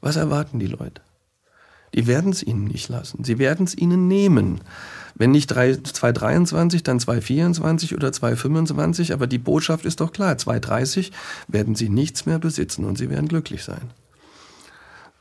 Was 0.00 0.16
erwarten 0.16 0.60
die 0.60 0.66
Leute? 0.66 1.00
Die 1.94 2.06
werden 2.06 2.32
es 2.32 2.42
ihnen 2.42 2.64
nicht 2.64 2.88
lassen. 2.88 3.24
Sie 3.24 3.38
werden 3.38 3.66
es 3.66 3.76
ihnen 3.76 4.08
nehmen. 4.08 4.60
Wenn 5.14 5.30
nicht 5.30 5.50
2023, 5.50 6.82
dann 6.82 6.98
2024 6.98 7.94
oder 7.94 8.12
2025. 8.12 9.12
Aber 9.12 9.26
die 9.26 9.38
Botschaft 9.38 9.84
ist 9.84 10.00
doch 10.00 10.12
klar. 10.12 10.38
2030 10.38 11.12
werden 11.48 11.74
sie 11.74 11.88
nichts 11.88 12.24
mehr 12.24 12.38
besitzen 12.38 12.84
und 12.84 12.96
sie 12.96 13.10
werden 13.10 13.28
glücklich 13.28 13.62
sein. 13.62 13.90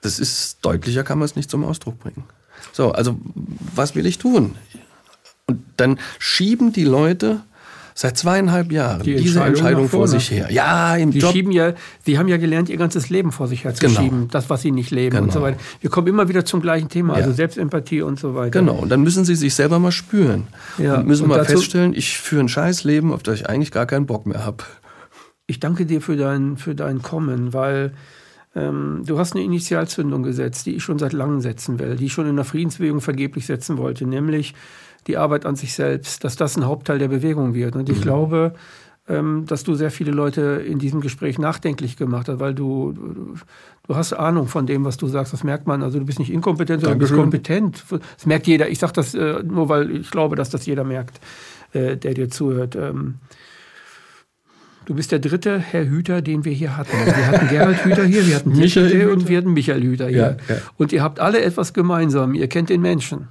Das 0.02 0.18
ist 0.18 0.60
deutlicher, 0.62 1.04
kann 1.04 1.20
man 1.20 1.26
es 1.26 1.36
nicht 1.36 1.52
zum 1.52 1.66
Ausdruck 1.66 2.00
bringen. 2.00 2.24
So, 2.72 2.92
also 2.92 3.20
was 3.76 3.96
will 3.96 4.06
ich 4.06 4.18
tun? 4.18 4.56
Und 5.52 5.64
dann 5.78 5.99
schieben 6.20 6.74
die 6.74 6.84
Leute 6.84 7.41
seit 7.93 8.18
zweieinhalb 8.18 8.72
Jahren 8.72 9.04
die 9.04 9.16
diese 9.16 9.41
Entscheidung 9.41 9.89
vor 9.89 10.08
sich 10.08 10.32
her. 10.32 10.52
Ja, 10.52 10.95
im 10.95 11.12
die 11.12 11.20
Job. 11.20 11.32
Schieben 11.32 11.52
ja, 11.52 11.74
sie 12.06 12.18
haben 12.18 12.28
ja 12.28 12.38
gelernt, 12.38 12.70
ihr 12.70 12.78
ganzes 12.78 13.10
Leben 13.10 13.32
vor 13.32 13.47
sich 13.47 13.64
her 13.64 13.74
zu 13.74 13.86
genau. 13.86 13.99
schieben, 13.99 14.28
das, 14.30 14.49
was 14.49 14.62
sie 14.62 14.72
nicht 14.72 14.91
leben 14.91 15.12
genau. 15.12 15.24
und 15.24 15.34
so 15.34 15.41
weiter. 15.41 15.58
Wir 15.82 15.89
kommen 15.89 16.08
immer 16.08 16.30
wieder 16.30 16.45
zum 16.45 16.62
gleichen 16.62 16.89
Thema, 16.89 17.14
also 17.14 17.30
ja. 17.30 17.36
Selbstempathie 17.36 18.02
und 18.02 18.20
so 18.20 18.36
weiter. 18.36 18.60
Genau, 18.60 18.76
und 18.76 18.89
dann 18.89 19.02
müssen 19.02 19.26
sie 19.26 19.36
sich 19.36 19.54
selber 19.54 19.80
mal 19.80 19.91
spüren. 19.91 20.47
Ja. 20.78 20.95
Und 20.95 21.08
müssen 21.08 21.24
und 21.24 21.30
mal 21.30 21.45
feststellen, 21.45 21.93
ich 21.93 22.18
führe 22.18 22.43
ein 22.43 22.49
scheiß 22.49 22.84
Leben, 22.84 23.12
auf 23.14 23.24
das 23.24 23.41
ich 23.41 23.49
eigentlich 23.49 23.72
gar 23.72 23.86
keinen 23.86 24.06
Bock 24.06 24.26
mehr 24.26 24.45
habe. 24.45 24.64
Ich 25.47 25.60
danke 25.60 25.86
dir 25.86 26.02
für 26.02 26.16
dein, 26.16 26.58
für 26.58 26.76
dein 26.76 27.02
Kommen, 27.02 27.54
weil 27.54 27.91
ähm, 28.56 29.04
du 29.06 29.18
hast 29.20 29.36
eine 29.36 29.43
Initialzündung 29.43 30.24
gesetzt, 30.24 30.66
die 30.66 30.76
ich 30.76 30.84
schon 30.84 30.99
seit 30.99 31.14
langem 31.14 31.41
setzen 31.41 31.80
will, 31.80 31.95
die 31.95 32.06
ich 32.06 32.14
schon 32.14 32.28
in 32.28 32.36
der 32.36 32.45
Friedensbewegung 32.45 33.02
vergeblich 33.02 33.45
setzen 33.45 33.78
wollte, 33.78 34.06
nämlich 34.06 34.54
die 35.08 35.18
Arbeit 35.18 35.45
an 35.45 35.56
sich 35.56 35.74
selbst, 35.74 36.24
dass 36.24 36.36
das 36.36 36.58
ein 36.58 36.66
Hauptteil 36.66 36.99
der 36.99 37.08
Bewegung 37.08 37.54
wird. 37.54 37.76
Und 37.76 37.89
ich 37.89 37.97
mhm. 37.99 38.02
glaube, 38.02 38.54
ähm, 39.08 39.45
dass 39.47 39.64
du 39.64 39.74
sehr 39.74 39.91
viele 39.91 40.12
Leute 40.12 40.41
in 40.66 40.80
diesem 40.80 41.02
Gespräch 41.02 41.39
nachdenklich 41.39 41.97
gemacht 41.97 42.30
hast, 42.30 42.39
weil 42.39 42.54
du, 42.54 42.93
du, 43.88 43.95
hast 43.95 44.14
Ahnung 44.14 44.47
von 44.47 44.68
dem, 44.68 44.86
was 44.86 44.97
du 44.97 45.08
sagst. 45.08 45.34
Das 45.34 45.43
merkt 45.43 45.68
man. 45.68 45.82
Also 45.82 45.99
du 45.99 46.06
bist 46.06 46.20
nicht 46.20 46.32
inkompetent, 46.32 46.82
sondern 46.82 46.99
du 46.99 47.06
bist 47.06 47.16
kompetent. 47.16 47.84
Das 47.89 48.26
merkt 48.26 48.47
jeder. 48.47 48.70
Ich 48.70 48.80
sage 48.80 48.93
das 48.93 49.16
äh, 49.16 49.43
nur, 49.43 49.70
weil 49.70 49.91
ich 49.91 50.12
glaube, 50.12 50.36
dass 50.36 50.49
das 50.49 50.66
jeder 50.66 50.84
merkt, 50.84 51.20
äh, 51.74 51.97
der 51.97 52.14
dir 52.14 52.30
zuhört. 52.30 52.76
Ähm, 52.76 53.16
Du 54.86 54.95
bist 54.95 55.12
der 55.12 55.20
dritte 55.20 55.60
Herr 55.60 55.86
Hüter, 55.86 56.24
den 56.24 56.43
wir 56.43 56.52
hier 56.52 56.76
hatten. 56.76 56.91
Wir 57.06 57.28
hatten 57.28 57.47
Gerald 57.49 57.78
Hüter 57.86 58.04
hier, 58.04 58.26
wir 58.26 58.36
hatten 58.36 58.52
Michael 58.52 59.10
und 59.10 59.30
wir 59.30 59.38
hatten 59.38 59.54
Michael 59.54 59.84
Hüter 59.84 60.08
hier. 60.08 60.38
Ja, 60.47 60.56
ja. 60.56 60.62
Und 60.78 60.91
ihr 60.91 61.04
habt 61.04 61.20
alle 61.20 61.41
etwas 61.41 61.74
gemeinsam. 61.74 62.34
Ihr 62.34 62.47
kennt 62.47 62.70
den 62.70 62.82
Menschen. 62.82 63.28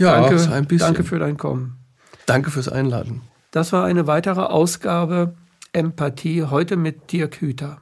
Ja, 0.00 0.18
danke, 0.18 0.50
ein 0.50 0.64
bisschen. 0.64 0.86
danke 0.86 1.04
für 1.04 1.18
dein 1.18 1.36
Kommen. 1.36 1.76
Danke 2.24 2.50
fürs 2.50 2.70
Einladen. 2.70 3.20
Das 3.50 3.70
war 3.74 3.84
eine 3.84 4.06
weitere 4.06 4.40
Ausgabe 4.40 5.34
Empathie, 5.74 6.44
heute 6.44 6.76
mit 6.76 7.12
Dirk 7.12 7.42
Hüter. 7.42 7.76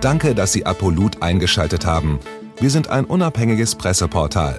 Danke, 0.00 0.34
dass 0.34 0.52
Sie 0.52 0.66
Apolut 0.66 1.22
eingeschaltet 1.22 1.86
haben. 1.86 2.18
Wir 2.58 2.70
sind 2.70 2.88
ein 2.90 3.04
unabhängiges 3.04 3.76
Presseportal. 3.76 4.58